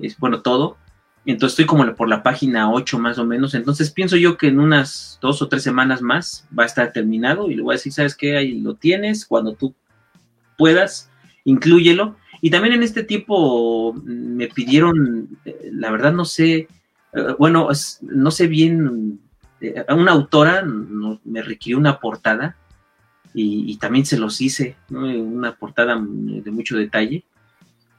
es 0.00 0.18
bueno 0.18 0.42
todo, 0.42 0.78
entonces 1.24 1.52
estoy 1.52 1.66
como 1.66 1.94
por 1.94 2.08
la 2.08 2.22
página 2.22 2.72
8 2.72 2.98
más 2.98 3.18
o 3.18 3.24
menos, 3.24 3.54
entonces 3.54 3.90
pienso 3.90 4.16
yo 4.16 4.36
que 4.36 4.48
en 4.48 4.58
unas 4.58 5.18
dos 5.20 5.40
o 5.40 5.48
tres 5.48 5.62
semanas 5.62 6.02
más 6.02 6.48
va 6.56 6.64
a 6.64 6.66
estar 6.66 6.92
terminado 6.92 7.50
y 7.50 7.54
le 7.54 7.62
voy 7.62 7.74
a 7.74 7.78
decir, 7.78 7.92
¿sabes 7.92 8.16
qué? 8.16 8.36
Ahí 8.36 8.60
lo 8.60 8.74
tienes, 8.74 9.24
cuando 9.24 9.54
tú 9.54 9.74
puedas, 10.58 11.10
inclúyelo. 11.44 12.16
Y 12.40 12.50
también 12.50 12.74
en 12.74 12.82
este 12.82 13.04
tiempo 13.04 13.94
me 14.04 14.48
pidieron, 14.48 15.28
eh, 15.44 15.70
la 15.72 15.92
verdad 15.92 16.12
no 16.12 16.24
sé, 16.24 16.66
eh, 17.12 17.34
bueno, 17.38 17.68
no 18.00 18.30
sé 18.32 18.48
bien, 18.48 19.20
eh, 19.60 19.84
una 19.90 20.10
autora 20.10 20.64
me 20.64 21.42
requirió 21.42 21.78
una 21.78 22.00
portada 22.00 22.56
y, 23.32 23.70
y 23.70 23.76
también 23.76 24.06
se 24.06 24.18
los 24.18 24.40
hice, 24.40 24.74
¿no? 24.88 25.06
una 25.06 25.54
portada 25.54 25.94
de 25.96 26.50
mucho 26.50 26.76
detalle. 26.76 27.22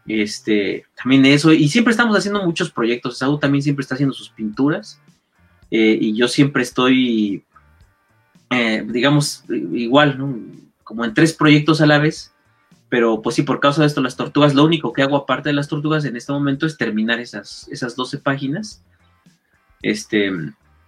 Este, 0.06 0.86
también 1.02 1.26
eso, 1.26 1.54
y 1.54 1.70
siempre 1.70 1.92
estamos 1.92 2.18
haciendo 2.18 2.44
muchos 2.44 2.72
proyectos. 2.72 3.20
Saúl 3.20 3.40
también 3.40 3.62
siempre 3.62 3.84
está 3.84 3.96
haciendo 3.96 4.14
sus 4.14 4.30
pinturas. 4.30 5.00
eh, 5.72 5.98
y 6.00 6.16
yo 6.16 6.28
siempre 6.28 6.62
estoy, 6.64 7.44
eh, 8.50 8.86
digamos, 8.88 9.44
igual. 9.50 10.18
Como 10.84 11.06
en 11.06 11.14
tres 11.14 11.34
proyectos 11.34 11.82
a 11.82 11.86
la 11.86 11.98
vez. 11.98 12.34
Pero 12.90 13.24
pues 13.24 13.36
sí, 13.36 13.42
por 13.42 13.60
causa 13.60 13.82
de 13.82 13.88
esto, 13.88 14.02
las 14.02 14.16
tortugas, 14.16 14.54
lo 14.54 14.64
único 14.64 14.94
que 14.94 15.02
hago 15.02 15.18
aparte 15.18 15.50
de 15.50 15.54
las 15.54 15.68
tortugas 15.68 16.06
en 16.06 16.16
este 16.16 16.32
momento 16.32 16.68
es 16.68 16.78
terminar 16.78 17.20
esas, 17.20 17.68
esas 17.70 17.96
12 17.96 18.20
páginas. 18.20 18.84
Este, 19.82 20.32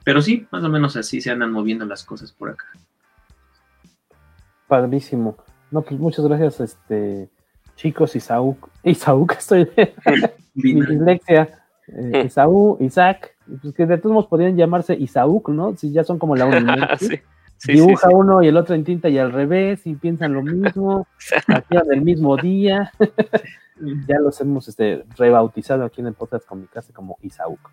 pero 0.04 0.22
sí, 0.22 0.46
más 0.52 0.64
o 0.64 0.70
menos 0.70 0.96
así 0.98 1.20
se 1.20 1.32
andan 1.32 1.52
moviendo 1.52 1.84
las 1.86 2.04
cosas 2.04 2.32
por 2.32 2.52
acá. 2.52 2.66
Padrísimo. 4.68 5.36
No, 5.72 5.82
pues 5.82 6.00
muchas 6.00 6.26
gracias, 6.26 6.60
este, 6.60 7.28
chicos, 7.76 8.16
Isaú, 8.16 8.58
Isaú, 8.84 9.28
que 9.28 9.36
estoy 9.40 9.70
mi 10.56 10.74
dislexia, 10.82 11.50
eh, 11.88 12.24
Isaú, 12.26 12.78
Isaac, 12.80 13.36
pues 13.62 13.74
que 13.74 13.86
de 13.86 13.98
todos 13.98 14.14
modos 14.14 14.28
podrían 14.28 14.56
llamarse 14.56 14.96
Isaúk, 14.96 15.50
¿no? 15.50 15.76
Si 15.76 15.92
ya 15.92 16.04
son 16.04 16.18
como 16.18 16.36
la 16.36 16.46
una. 16.46 16.98
Sí, 16.98 17.20
sí, 17.58 17.72
Dibuja 17.74 18.08
sí, 18.08 18.12
sí. 18.12 18.16
uno 18.16 18.44
y 18.44 18.48
el 18.48 18.58
otro 18.58 18.76
en 18.76 18.84
tinta 18.84 19.10
y 19.10 19.18
al 19.18 19.32
revés, 19.32 19.86
y 19.86 19.96
piensan 19.96 20.34
lo 20.34 20.42
mismo, 20.42 21.08
hacían 21.48 21.86
el 21.92 22.02
mismo 22.02 22.38
día. 22.38 22.92
ya 24.08 24.20
los 24.20 24.40
hemos 24.42 24.68
este, 24.68 25.04
rebautizado 25.18 25.84
aquí 25.86 26.02
en 26.02 26.08
el 26.08 26.14
podcast 26.14 26.46
con 26.46 26.62
mi 26.62 26.68
casa 26.68 26.94
como 26.94 27.18
Isaúk. 27.22 27.72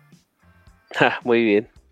Ah, 0.99 1.19
Muy 1.23 1.43
bien. 1.43 1.82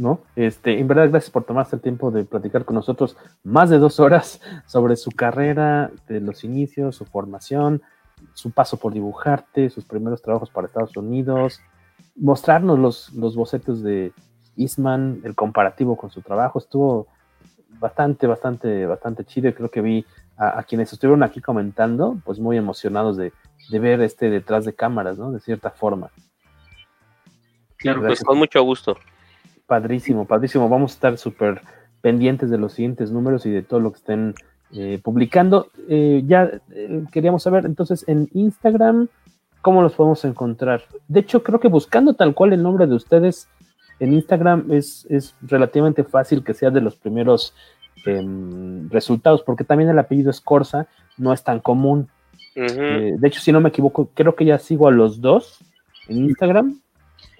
¿No? 0.00 0.20
Este, 0.34 0.78
en 0.80 0.88
verdad, 0.88 1.10
gracias 1.10 1.30
por 1.30 1.44
tomarse 1.44 1.76
el 1.76 1.82
tiempo 1.82 2.10
de 2.10 2.24
platicar 2.24 2.64
con 2.64 2.74
nosotros 2.74 3.18
más 3.44 3.68
de 3.68 3.78
dos 3.78 4.00
horas 4.00 4.40
sobre 4.66 4.96
su 4.96 5.10
carrera, 5.10 5.90
de 6.08 6.20
los 6.20 6.42
inicios, 6.42 6.96
su 6.96 7.04
formación, 7.04 7.82
su 8.32 8.50
paso 8.50 8.78
por 8.78 8.94
dibujarte, 8.94 9.68
sus 9.68 9.84
primeros 9.84 10.22
trabajos 10.22 10.48
para 10.48 10.66
Estados 10.66 10.96
Unidos, 10.96 11.60
mostrarnos 12.16 12.78
los, 12.78 13.12
los 13.12 13.36
bocetos 13.36 13.82
de 13.82 14.12
Eastman, 14.56 15.20
el 15.22 15.34
comparativo 15.34 15.98
con 15.98 16.10
su 16.10 16.22
trabajo, 16.22 16.58
estuvo 16.58 17.06
bastante, 17.78 18.26
bastante, 18.26 18.86
bastante 18.86 19.24
chido 19.26 19.50
y 19.50 19.52
creo 19.52 19.70
que 19.70 19.82
vi 19.82 20.06
a, 20.38 20.60
a 20.60 20.62
quienes 20.62 20.90
estuvieron 20.94 21.22
aquí 21.22 21.42
comentando, 21.42 22.18
pues 22.24 22.38
muy 22.38 22.56
emocionados 22.56 23.18
de, 23.18 23.34
de 23.68 23.78
ver 23.78 24.00
este 24.00 24.30
detrás 24.30 24.64
de 24.64 24.74
cámaras, 24.74 25.18
¿no? 25.18 25.30
De 25.30 25.40
cierta 25.40 25.70
forma. 25.70 26.10
Claro, 27.76 28.02
Pues 28.06 28.22
con 28.22 28.38
mucho 28.38 28.62
gusto. 28.62 28.96
Padrísimo, 29.70 30.24
padrísimo. 30.24 30.68
Vamos 30.68 30.90
a 30.90 30.94
estar 30.94 31.16
súper 31.16 31.62
pendientes 32.00 32.50
de 32.50 32.58
los 32.58 32.72
siguientes 32.72 33.12
números 33.12 33.46
y 33.46 33.50
de 33.50 33.62
todo 33.62 33.78
lo 33.78 33.92
que 33.92 33.98
estén 33.98 34.34
eh, 34.72 34.98
publicando. 35.00 35.68
Eh, 35.88 36.24
ya 36.26 36.50
eh, 36.72 37.04
queríamos 37.12 37.44
saber, 37.44 37.66
entonces, 37.66 38.04
en 38.08 38.28
Instagram, 38.32 39.06
¿cómo 39.62 39.80
los 39.80 39.92
podemos 39.92 40.24
encontrar? 40.24 40.82
De 41.06 41.20
hecho, 41.20 41.44
creo 41.44 41.60
que 41.60 41.68
buscando 41.68 42.14
tal 42.14 42.34
cual 42.34 42.52
el 42.52 42.64
nombre 42.64 42.88
de 42.88 42.96
ustedes 42.96 43.46
en 44.00 44.12
Instagram 44.12 44.72
es, 44.72 45.06
es 45.08 45.36
relativamente 45.40 46.02
fácil 46.02 46.42
que 46.42 46.54
sea 46.54 46.70
de 46.72 46.80
los 46.80 46.96
primeros 46.96 47.54
em, 48.06 48.90
resultados, 48.90 49.44
porque 49.44 49.62
también 49.62 49.88
el 49.88 50.00
apellido 50.00 50.32
Escorza 50.32 50.88
no 51.16 51.32
es 51.32 51.44
tan 51.44 51.60
común. 51.60 52.08
De 52.56 53.20
hecho, 53.22 53.40
si 53.40 53.52
no 53.52 53.60
me 53.60 53.68
equivoco, 53.68 54.10
creo 54.14 54.34
que 54.34 54.46
ya 54.46 54.58
sigo 54.58 54.88
a 54.88 54.90
los 54.90 55.20
dos 55.20 55.60
en 56.08 56.24
Instagram 56.24 56.80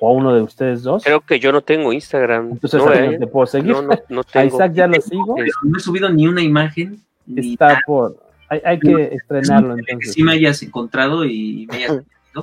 o 0.00 0.08
a 0.08 0.12
uno 0.12 0.34
de 0.34 0.42
ustedes 0.42 0.82
dos. 0.82 1.04
Creo 1.04 1.20
que 1.20 1.38
yo 1.38 1.52
no 1.52 1.60
tengo 1.60 1.92
Instagram. 1.92 2.50
Entonces, 2.52 2.82
no, 2.82 2.90
¿a 2.90 2.96
eh. 2.96 3.10
no 3.12 3.18
te 3.18 3.26
puedo 3.26 3.46
seguir? 3.46 3.72
No, 3.72 3.82
no, 3.82 3.90
no 4.08 4.20
A 4.20 4.24
tengo. 4.32 4.56
Isaac 4.56 4.72
ya 4.72 4.86
lo 4.86 5.00
sigo. 5.00 5.34
Pero 5.36 5.52
no 5.62 5.78
he 5.78 5.80
subido 5.80 6.08
ni 6.08 6.26
una 6.26 6.42
imagen. 6.42 7.00
Está 7.36 7.78
por. 7.86 8.16
Hay, 8.48 8.60
hay 8.64 8.78
que 8.80 9.14
estrenarlo 9.14 9.76
entonces. 9.78 10.12
sí 10.14 10.24
me 10.24 10.32
hayas 10.32 10.60
encontrado 10.62 11.24
y 11.24 11.68
me 11.70 11.76
hayas. 11.84 12.02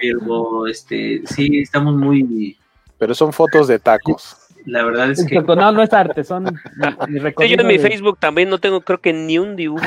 Pero 0.00 0.66
este, 0.66 1.22
sí, 1.26 1.60
estamos 1.60 1.94
muy. 1.94 2.56
Pero 2.98 3.14
son 3.14 3.32
fotos 3.32 3.68
de 3.68 3.78
tacos. 3.78 4.36
La 4.64 4.82
verdad 4.84 5.10
es 5.10 5.24
que. 5.24 5.40
No, 5.40 5.72
no 5.72 5.82
es 5.82 5.92
arte, 5.92 6.24
son 6.24 6.44
mi, 6.44 7.20
mi 7.20 7.20
yo 7.48 7.56
en 7.60 7.66
mi 7.66 7.74
de- 7.74 7.78
Facebook 7.78 8.18
también 8.18 8.50
no 8.50 8.58
tengo, 8.58 8.80
creo 8.80 9.00
que 9.00 9.12
ni 9.12 9.38
un 9.38 9.54
dibujo. 9.54 9.84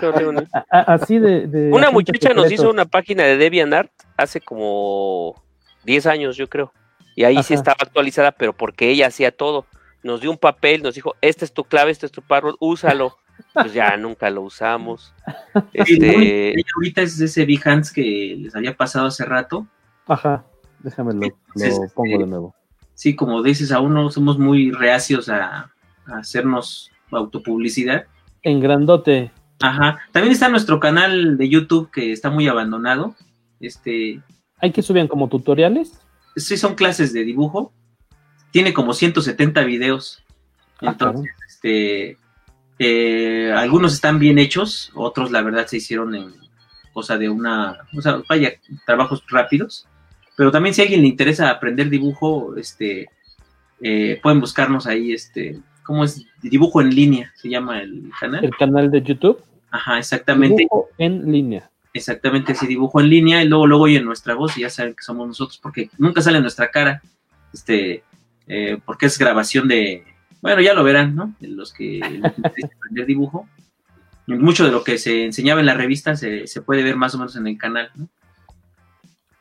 No 0.00 0.12
tengo 0.12 0.32
ni- 0.32 0.46
a- 0.52 0.64
a- 0.70 0.94
así 0.94 1.18
de, 1.18 1.48
de 1.48 1.72
Una 1.72 1.90
muchacha 1.90 2.32
nos 2.32 2.50
hizo 2.52 2.70
una 2.70 2.84
página 2.84 3.24
de 3.24 3.36
DeviantArt 3.36 3.90
hace 4.16 4.40
como 4.40 5.42
10 5.86 6.06
años, 6.06 6.36
yo 6.36 6.48
creo. 6.48 6.72
Y 7.14 7.24
ahí 7.24 7.42
sí 7.42 7.54
estaba 7.54 7.76
actualizada, 7.80 8.32
pero 8.32 8.52
porque 8.52 8.90
ella 8.90 9.06
hacía 9.06 9.30
todo. 9.30 9.64
Nos 10.02 10.20
dio 10.20 10.30
un 10.30 10.36
papel, 10.36 10.82
nos 10.82 10.94
dijo, 10.94 11.14
este 11.22 11.46
es 11.46 11.52
tu 11.52 11.64
clave, 11.64 11.90
este 11.90 12.04
es 12.04 12.12
tu 12.12 12.20
password, 12.20 12.56
úsalo. 12.60 13.16
Pues 13.54 13.72
ya 13.72 13.96
nunca 13.96 14.28
lo 14.30 14.42
usamos. 14.42 15.14
Este, 15.72 16.54
ahorita 16.74 17.02
es 17.02 17.18
ese 17.20 17.46
Behance 17.46 17.92
que 17.94 18.36
les 18.38 18.54
había 18.54 18.76
pasado 18.76 19.06
hace 19.06 19.24
rato. 19.24 19.66
Ajá, 20.06 20.44
déjame 20.80 21.14
lo, 21.14 21.20
pongo 21.94 22.16
eh, 22.16 22.18
de 22.18 22.26
nuevo. 22.26 22.54
Sí, 22.94 23.16
como 23.16 23.42
dices, 23.42 23.72
aún 23.72 23.94
no 23.94 24.10
somos 24.10 24.38
muy 24.38 24.70
reacios 24.70 25.28
a, 25.28 25.70
a 26.06 26.18
hacernos 26.18 26.90
autopublicidad. 27.10 28.06
En 28.42 28.60
grandote. 28.60 29.32
Ajá. 29.60 29.98
También 30.12 30.32
está 30.32 30.48
nuestro 30.48 30.80
canal 30.80 31.36
de 31.36 31.48
YouTube 31.48 31.90
que 31.90 32.12
está 32.12 32.30
muy 32.30 32.48
abandonado. 32.48 33.14
Este, 33.60 34.20
¿Hay 34.58 34.72
que 34.72 34.82
subir 34.82 35.08
como 35.08 35.28
tutoriales? 35.28 36.00
sí 36.36 36.56
son 36.56 36.74
clases 36.74 37.12
de 37.12 37.24
dibujo. 37.24 37.72
Tiene 38.50 38.72
como 38.72 38.92
170 38.92 39.64
videos. 39.64 40.22
Ah, 40.80 40.90
Entonces, 40.90 41.30
este, 41.48 42.18
eh, 42.78 43.52
algunos 43.52 43.94
están 43.94 44.18
bien 44.18 44.38
hechos, 44.38 44.92
otros 44.94 45.30
la 45.30 45.42
verdad 45.42 45.66
se 45.66 45.78
hicieron 45.78 46.14
en 46.14 46.34
cosa 46.92 47.18
de 47.18 47.28
una, 47.28 47.78
o 47.96 48.00
sea, 48.00 48.22
vaya, 48.28 48.52
trabajos 48.86 49.24
rápidos. 49.28 49.86
Pero 50.36 50.50
también 50.50 50.74
si 50.74 50.82
a 50.82 50.84
alguien 50.84 51.02
le 51.02 51.08
interesa 51.08 51.50
aprender 51.50 51.88
dibujo, 51.88 52.56
este, 52.56 53.08
eh, 53.80 54.20
pueden 54.22 54.40
buscarnos 54.40 54.86
ahí, 54.86 55.12
este, 55.12 55.58
¿cómo 55.82 56.04
es? 56.04 56.26
Dibujo 56.42 56.80
en 56.82 56.94
línea, 56.94 57.32
se 57.36 57.48
llama 57.48 57.80
el 57.80 58.10
canal. 58.18 58.44
El 58.44 58.56
canal 58.56 58.90
de 58.90 59.02
YouTube. 59.02 59.42
Ajá, 59.70 59.98
exactamente. 59.98 60.62
Dibujo 60.62 60.88
en 60.98 61.30
línea. 61.32 61.70
Exactamente, 61.96 62.52
ese 62.52 62.66
dibujo 62.66 63.00
en 63.00 63.08
línea 63.08 63.42
y 63.42 63.48
luego 63.48 63.66
luego 63.66 63.84
oyen 63.84 64.04
nuestra 64.04 64.34
voz 64.34 64.56
y 64.58 64.60
ya 64.60 64.70
saben 64.70 64.94
que 64.94 65.02
somos 65.02 65.26
nosotros 65.26 65.58
porque 65.58 65.90
nunca 65.96 66.20
sale 66.20 66.40
nuestra 66.40 66.70
cara, 66.70 67.00
este, 67.54 68.04
eh, 68.46 68.78
porque 68.84 69.06
es 69.06 69.18
grabación 69.18 69.66
de, 69.66 70.04
bueno, 70.42 70.60
ya 70.60 70.74
lo 70.74 70.84
verán, 70.84 71.14
¿no? 71.14 71.34
Los 71.40 71.72
que 71.72 72.00
aprender 72.74 73.06
dibujo. 73.06 73.48
Mucho 74.26 74.64
de 74.64 74.72
lo 74.72 74.82
que 74.82 74.98
se 74.98 75.24
enseñaba 75.24 75.60
en 75.60 75.66
la 75.66 75.74
revista 75.74 76.16
se, 76.16 76.48
se 76.48 76.60
puede 76.60 76.82
ver 76.82 76.96
más 76.96 77.14
o 77.14 77.18
menos 77.18 77.36
en 77.36 77.46
el 77.46 77.56
canal, 77.56 77.90
¿no? 77.94 78.08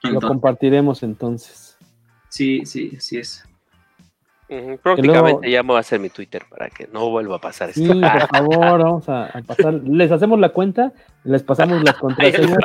Lo 0.03 0.22
compartiremos 0.22 1.03
entonces. 1.03 1.77
sí, 2.30 2.65
sí, 2.65 2.94
así 2.95 3.18
es. 3.18 3.44
Prácticamente 4.81 5.49
ya 5.49 5.63
me 5.63 5.72
va 5.73 5.77
a 5.77 5.81
hacer 5.81 5.99
mi 5.99 6.09
Twitter 6.09 6.43
para 6.49 6.69
que 6.69 6.88
no 6.93 7.09
vuelva 7.09 7.38
a 7.38 7.39
pasar 7.39 7.69
esto. 7.69 7.81
Sí, 7.81 7.88
por 8.01 8.27
favor, 8.27 8.84
vamos 8.84 9.09
a, 9.09 9.26
a 9.26 9.41
pasar. 9.41 9.73
Les 9.73 10.11
hacemos 10.11 10.39
la 10.39 10.49
cuenta, 10.49 10.93
les 11.23 11.41
pasamos 11.43 11.84
las 11.84 11.95
contraseñas, 11.99 12.57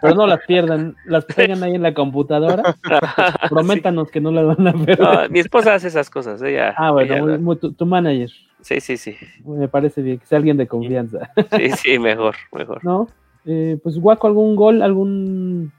pero 0.00 0.14
no 0.14 0.26
las 0.26 0.40
pierdan, 0.46 0.96
las 1.04 1.24
pegan 1.26 1.62
ahí 1.62 1.74
en 1.74 1.82
la 1.82 1.92
computadora. 1.94 2.74
Prométanos 3.50 4.10
que 4.10 4.20
no 4.20 4.30
las 4.30 4.56
van 4.56 4.68
a 4.68 4.72
perder. 4.72 5.00
No, 5.00 5.28
mi 5.28 5.40
esposa 5.40 5.74
hace 5.74 5.88
esas 5.88 6.08
cosas, 6.10 6.40
ella. 6.42 6.74
ah, 6.76 6.90
bueno, 6.90 7.12
ella 7.14 7.22
muy- 7.22 7.32
lo- 7.32 7.38
muy- 7.40 7.56
tu, 7.56 7.72
tu 7.72 7.86
manager. 7.86 8.30
Sí, 8.62 8.80
sí, 8.80 8.96
sí. 8.96 9.16
Me 9.44 9.68
parece 9.68 10.02
bien, 10.02 10.18
que 10.18 10.26
sea 10.26 10.38
alguien 10.38 10.56
de 10.56 10.66
confianza. 10.66 11.30
Sí, 11.56 11.70
sí, 11.72 11.98
mejor, 11.98 12.34
mejor. 12.52 12.84
¿No? 12.84 13.08
Eh, 13.46 13.78
pues, 13.82 13.98
Guaco, 13.98 14.26
¿algún 14.26 14.54
gol, 14.54 14.82
algún 14.82 15.72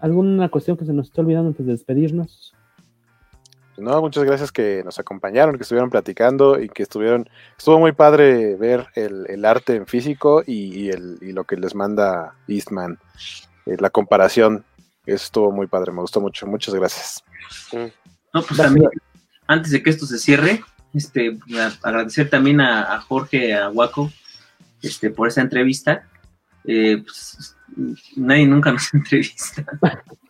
alguna 0.00 0.48
cuestión 0.48 0.76
que 0.76 0.84
se 0.84 0.92
nos 0.92 1.08
está 1.08 1.20
olvidando 1.22 1.48
antes 1.48 1.66
de 1.66 1.72
despedirnos? 1.72 2.54
No, 3.80 4.00
muchas 4.00 4.24
gracias 4.24 4.52
que 4.52 4.82
nos 4.84 4.98
acompañaron, 4.98 5.56
que 5.56 5.62
estuvieron 5.62 5.90
platicando 5.90 6.60
y 6.60 6.68
que 6.68 6.82
estuvieron, 6.82 7.28
estuvo 7.56 7.78
muy 7.78 7.92
padre 7.92 8.56
ver 8.56 8.88
el, 8.94 9.26
el 9.28 9.44
arte 9.44 9.74
en 9.76 9.86
físico 9.86 10.42
y, 10.46 10.84
y 10.84 10.90
el, 10.90 11.18
y 11.20 11.32
lo 11.32 11.44
que 11.44 11.56
les 11.56 11.74
manda 11.74 12.34
Eastman, 12.46 12.98
eh, 13.66 13.76
la 13.78 13.90
comparación, 13.90 14.64
eso 15.06 15.24
estuvo 15.24 15.50
muy 15.50 15.66
padre, 15.66 15.92
me 15.92 16.00
gustó 16.02 16.20
mucho, 16.20 16.46
muchas 16.46 16.74
gracias. 16.74 17.24
No, 18.32 18.42
pues 18.42 18.56
también, 18.56 18.88
antes 19.46 19.72
de 19.72 19.82
que 19.82 19.90
esto 19.90 20.06
se 20.06 20.18
cierre, 20.18 20.62
este, 20.94 21.38
agradecer 21.82 22.30
también 22.30 22.60
a, 22.60 22.94
a 22.94 23.00
Jorge, 23.00 23.54
a 23.54 23.70
Waco, 23.70 24.12
este, 24.82 25.10
por 25.10 25.28
esa 25.28 25.40
entrevista. 25.40 26.06
Eh, 26.64 27.02
pues, 27.02 27.56
nadie 28.16 28.46
nunca 28.46 28.72
nos 28.72 28.92
entrevista. 28.94 29.64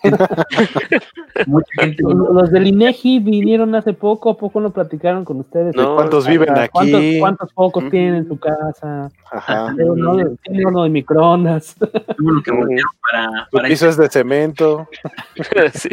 Mucha 1.47 1.69
gente. 1.81 2.03
Los 2.03 2.51
del 2.51 2.67
INEGI 2.67 3.19
vinieron 3.19 3.75
hace 3.75 3.93
poco, 3.93 4.31
¿a 4.31 4.37
poco 4.37 4.61
no 4.61 4.73
platicaron 4.73 5.25
con 5.25 5.41
ustedes? 5.41 5.75
No, 5.77 5.95
¿Cuántos 5.95 6.27
viven 6.27 6.57
aquí? 6.57 6.71
¿Cuántos, 6.73 7.03
cuántos 7.19 7.53
focos 7.53 7.91
tienen 7.91 8.15
en 8.15 8.29
su 8.29 8.39
casa? 8.39 9.11
Ajá. 9.31 9.75
Pero 9.77 9.95
no, 9.95 10.17
Tienen 10.43 10.67
uno 10.67 10.85
de 10.85 10.91
microondas. 10.91 11.77
Bueno, 12.19 12.43
que 12.43 12.51
volvieron 12.51 12.91
para, 13.11 13.49
para 13.51 13.69
piso 13.69 13.89
es 13.89 13.97
de 13.97 14.09
cemento. 14.09 14.89
sí, 15.75 15.91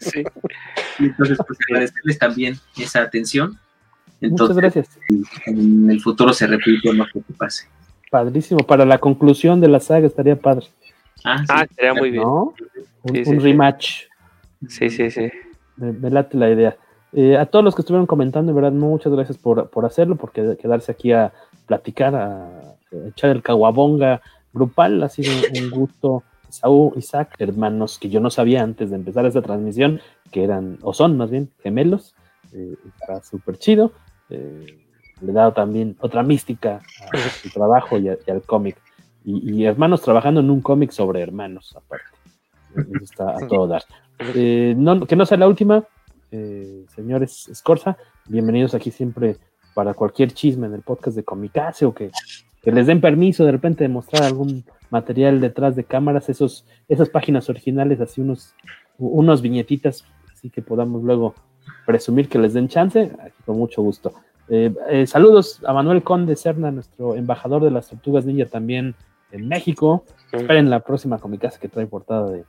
sí. 0.00 0.24
Y 0.98 1.04
entonces, 1.04 1.38
pues 1.46 1.58
agradecerles 1.68 2.18
también 2.18 2.54
esa 2.76 3.02
atención. 3.02 3.58
Entonces, 4.20 4.56
Muchas 4.56 4.74
gracias. 4.74 4.98
en 5.46 5.90
el 5.90 6.00
futuro 6.00 6.32
se 6.32 6.46
repite 6.46 6.92
no 6.92 7.06
que 7.06 7.20
pase. 7.36 7.68
Padrísimo. 8.10 8.60
Para 8.60 8.84
la 8.84 8.98
conclusión 8.98 9.60
de 9.60 9.68
la 9.68 9.80
saga 9.80 10.06
estaría 10.06 10.36
padre. 10.36 10.66
Ah, 11.24 11.38
sí. 11.38 11.44
Ah, 11.48 11.66
sería 11.74 11.94
muy 11.94 12.10
bien. 12.10 12.24
¿no? 12.24 12.54
Un, 13.02 13.14
Sí, 13.14 13.24
sí, 13.24 13.30
un 13.30 13.40
sí. 13.40 13.46
rematch. 13.46 13.90
Sí, 14.68 14.90
sí, 14.90 15.10
sí. 15.10 15.30
Me, 15.76 15.92
me 15.92 16.10
late 16.10 16.36
la 16.36 16.50
idea. 16.50 16.76
Eh, 17.12 17.36
a 17.36 17.46
todos 17.46 17.64
los 17.64 17.74
que 17.74 17.82
estuvieron 17.82 18.06
comentando, 18.06 18.50
en 18.52 18.56
verdad, 18.56 18.72
muchas 18.72 19.12
gracias 19.12 19.38
por, 19.38 19.70
por 19.70 19.86
hacerlo, 19.86 20.16
por 20.16 20.32
qued- 20.32 20.56
quedarse 20.58 20.92
aquí 20.92 21.12
a 21.12 21.32
platicar, 21.66 22.14
a, 22.14 22.46
a 22.46 23.08
echar 23.08 23.30
el 23.30 23.42
caguabonga 23.42 24.20
grupal. 24.52 25.02
Ha 25.02 25.08
sido 25.08 25.30
un 25.54 25.70
gusto. 25.70 26.24
Saúl, 26.50 26.94
Isaac, 26.96 27.34
hermanos 27.38 27.98
que 27.98 28.08
yo 28.08 28.20
no 28.20 28.30
sabía 28.30 28.62
antes 28.62 28.88
de 28.88 28.96
empezar 28.96 29.26
esta 29.26 29.42
transmisión, 29.42 30.00
que 30.32 30.44
eran, 30.44 30.78
o 30.80 30.94
son 30.94 31.16
más 31.18 31.30
bien, 31.30 31.50
gemelos. 31.62 32.14
Eh, 32.54 32.74
está 32.86 33.22
súper 33.22 33.58
chido. 33.58 33.92
Eh, 34.30 34.64
le 35.20 35.32
da 35.32 35.52
también 35.52 35.96
otra 36.00 36.22
mística 36.22 36.80
a 37.12 37.18
su 37.42 37.50
trabajo 37.50 37.98
y, 37.98 38.08
a- 38.08 38.16
y 38.26 38.30
al 38.30 38.42
cómic. 38.42 38.76
Y, 39.28 39.60
y 39.60 39.64
hermanos 39.66 40.00
trabajando 40.00 40.40
en 40.40 40.48
un 40.50 40.62
cómic 40.62 40.90
sobre 40.90 41.20
hermanos, 41.20 41.76
aparte. 41.76 42.06
Eso 42.74 43.04
está 43.04 43.36
a 43.36 43.46
todo 43.46 43.66
dar. 43.68 43.82
Eh, 44.34 44.74
no- 44.76 45.06
que 45.06 45.14
no 45.14 45.24
sea 45.24 45.38
la 45.38 45.46
última, 45.46 45.84
eh, 46.32 46.84
señores 46.92 47.48
Scorza, 47.54 47.96
bienvenidos 48.26 48.74
aquí 48.74 48.90
siempre 48.90 49.36
para 49.74 49.94
cualquier 49.94 50.32
chisme 50.32 50.66
en 50.66 50.74
el 50.74 50.82
podcast 50.82 51.16
de 51.16 51.22
Comicase 51.22 51.86
o 51.86 51.94
que, 51.94 52.10
que 52.60 52.72
les 52.72 52.88
den 52.88 53.00
permiso 53.00 53.44
de 53.44 53.52
repente 53.52 53.84
de 53.84 53.88
mostrar 53.90 54.24
algún 54.24 54.64
material 54.90 55.40
detrás 55.40 55.76
de 55.76 55.84
cámaras, 55.84 56.28
esos, 56.28 56.64
esas 56.88 57.08
páginas 57.10 57.48
originales, 57.48 58.00
así 58.00 58.20
unos, 58.20 58.56
unos 58.98 59.40
viñetitas, 59.40 60.04
así 60.32 60.50
que 60.50 60.62
podamos 60.62 61.04
luego 61.04 61.36
presumir 61.86 62.28
que 62.28 62.40
les 62.40 62.54
den 62.54 62.66
chance, 62.66 63.12
aquí 63.20 63.36
con 63.46 63.56
mucho 63.56 63.82
gusto. 63.82 64.14
Eh, 64.48 64.74
eh, 64.90 65.06
saludos 65.06 65.60
a 65.64 65.72
Manuel 65.72 66.02
Conde 66.02 66.34
Serna, 66.34 66.72
nuestro 66.72 67.14
embajador 67.14 67.62
de 67.62 67.70
las 67.70 67.88
Tortugas 67.88 68.24
Ninja 68.24 68.46
también 68.46 68.96
en 69.32 69.48
México. 69.48 70.04
Esperen 70.32 70.68
la 70.70 70.80
próxima 70.80 71.18
Comicase 71.18 71.58
que 71.58 71.68
trae 71.68 71.86
portada 71.86 72.30
de, 72.30 72.44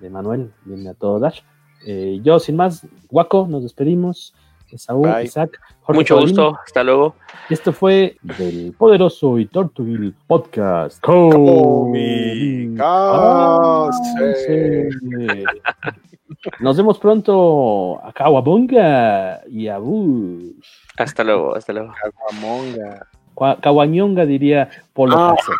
de 0.00 0.10
Manuel, 0.10 0.52
viene 0.64 0.90
a 0.90 0.94
todo 0.94 1.18
Dash. 1.18 1.40
Eh, 1.86 2.20
yo, 2.22 2.38
sin 2.38 2.56
más, 2.56 2.86
Guaco, 3.10 3.46
nos 3.48 3.62
despedimos. 3.62 4.34
Saúl, 4.76 5.08
Bye. 5.08 5.24
Isaac, 5.24 5.60
Jorge 5.82 6.00
Mucho 6.00 6.16
Paulino. 6.16 6.46
gusto. 6.50 6.60
Hasta 6.66 6.82
luego. 6.82 7.14
Esto 7.48 7.72
fue 7.72 8.16
del 8.22 8.74
poderoso 8.76 9.38
y 9.38 9.46
Tortugil 9.46 10.12
Podcast. 10.26 11.00
Comicase. 14.26 14.88
Nos 16.60 16.76
vemos 16.76 16.98
pronto 16.98 18.04
a 18.04 18.12
Kawabonga 18.12 19.42
y 19.48 19.68
a 19.68 19.78
Bush. 19.78 20.66
Hasta 20.98 21.24
luego, 21.24 21.54
hasta 21.54 21.72
luego. 21.72 21.92
Caguamonga. 22.02 23.06
Caguañonga 23.60 24.24
diría 24.26 24.68
Polo 24.92 25.16
Ah. 25.16 25.34
Paso. 25.36 25.52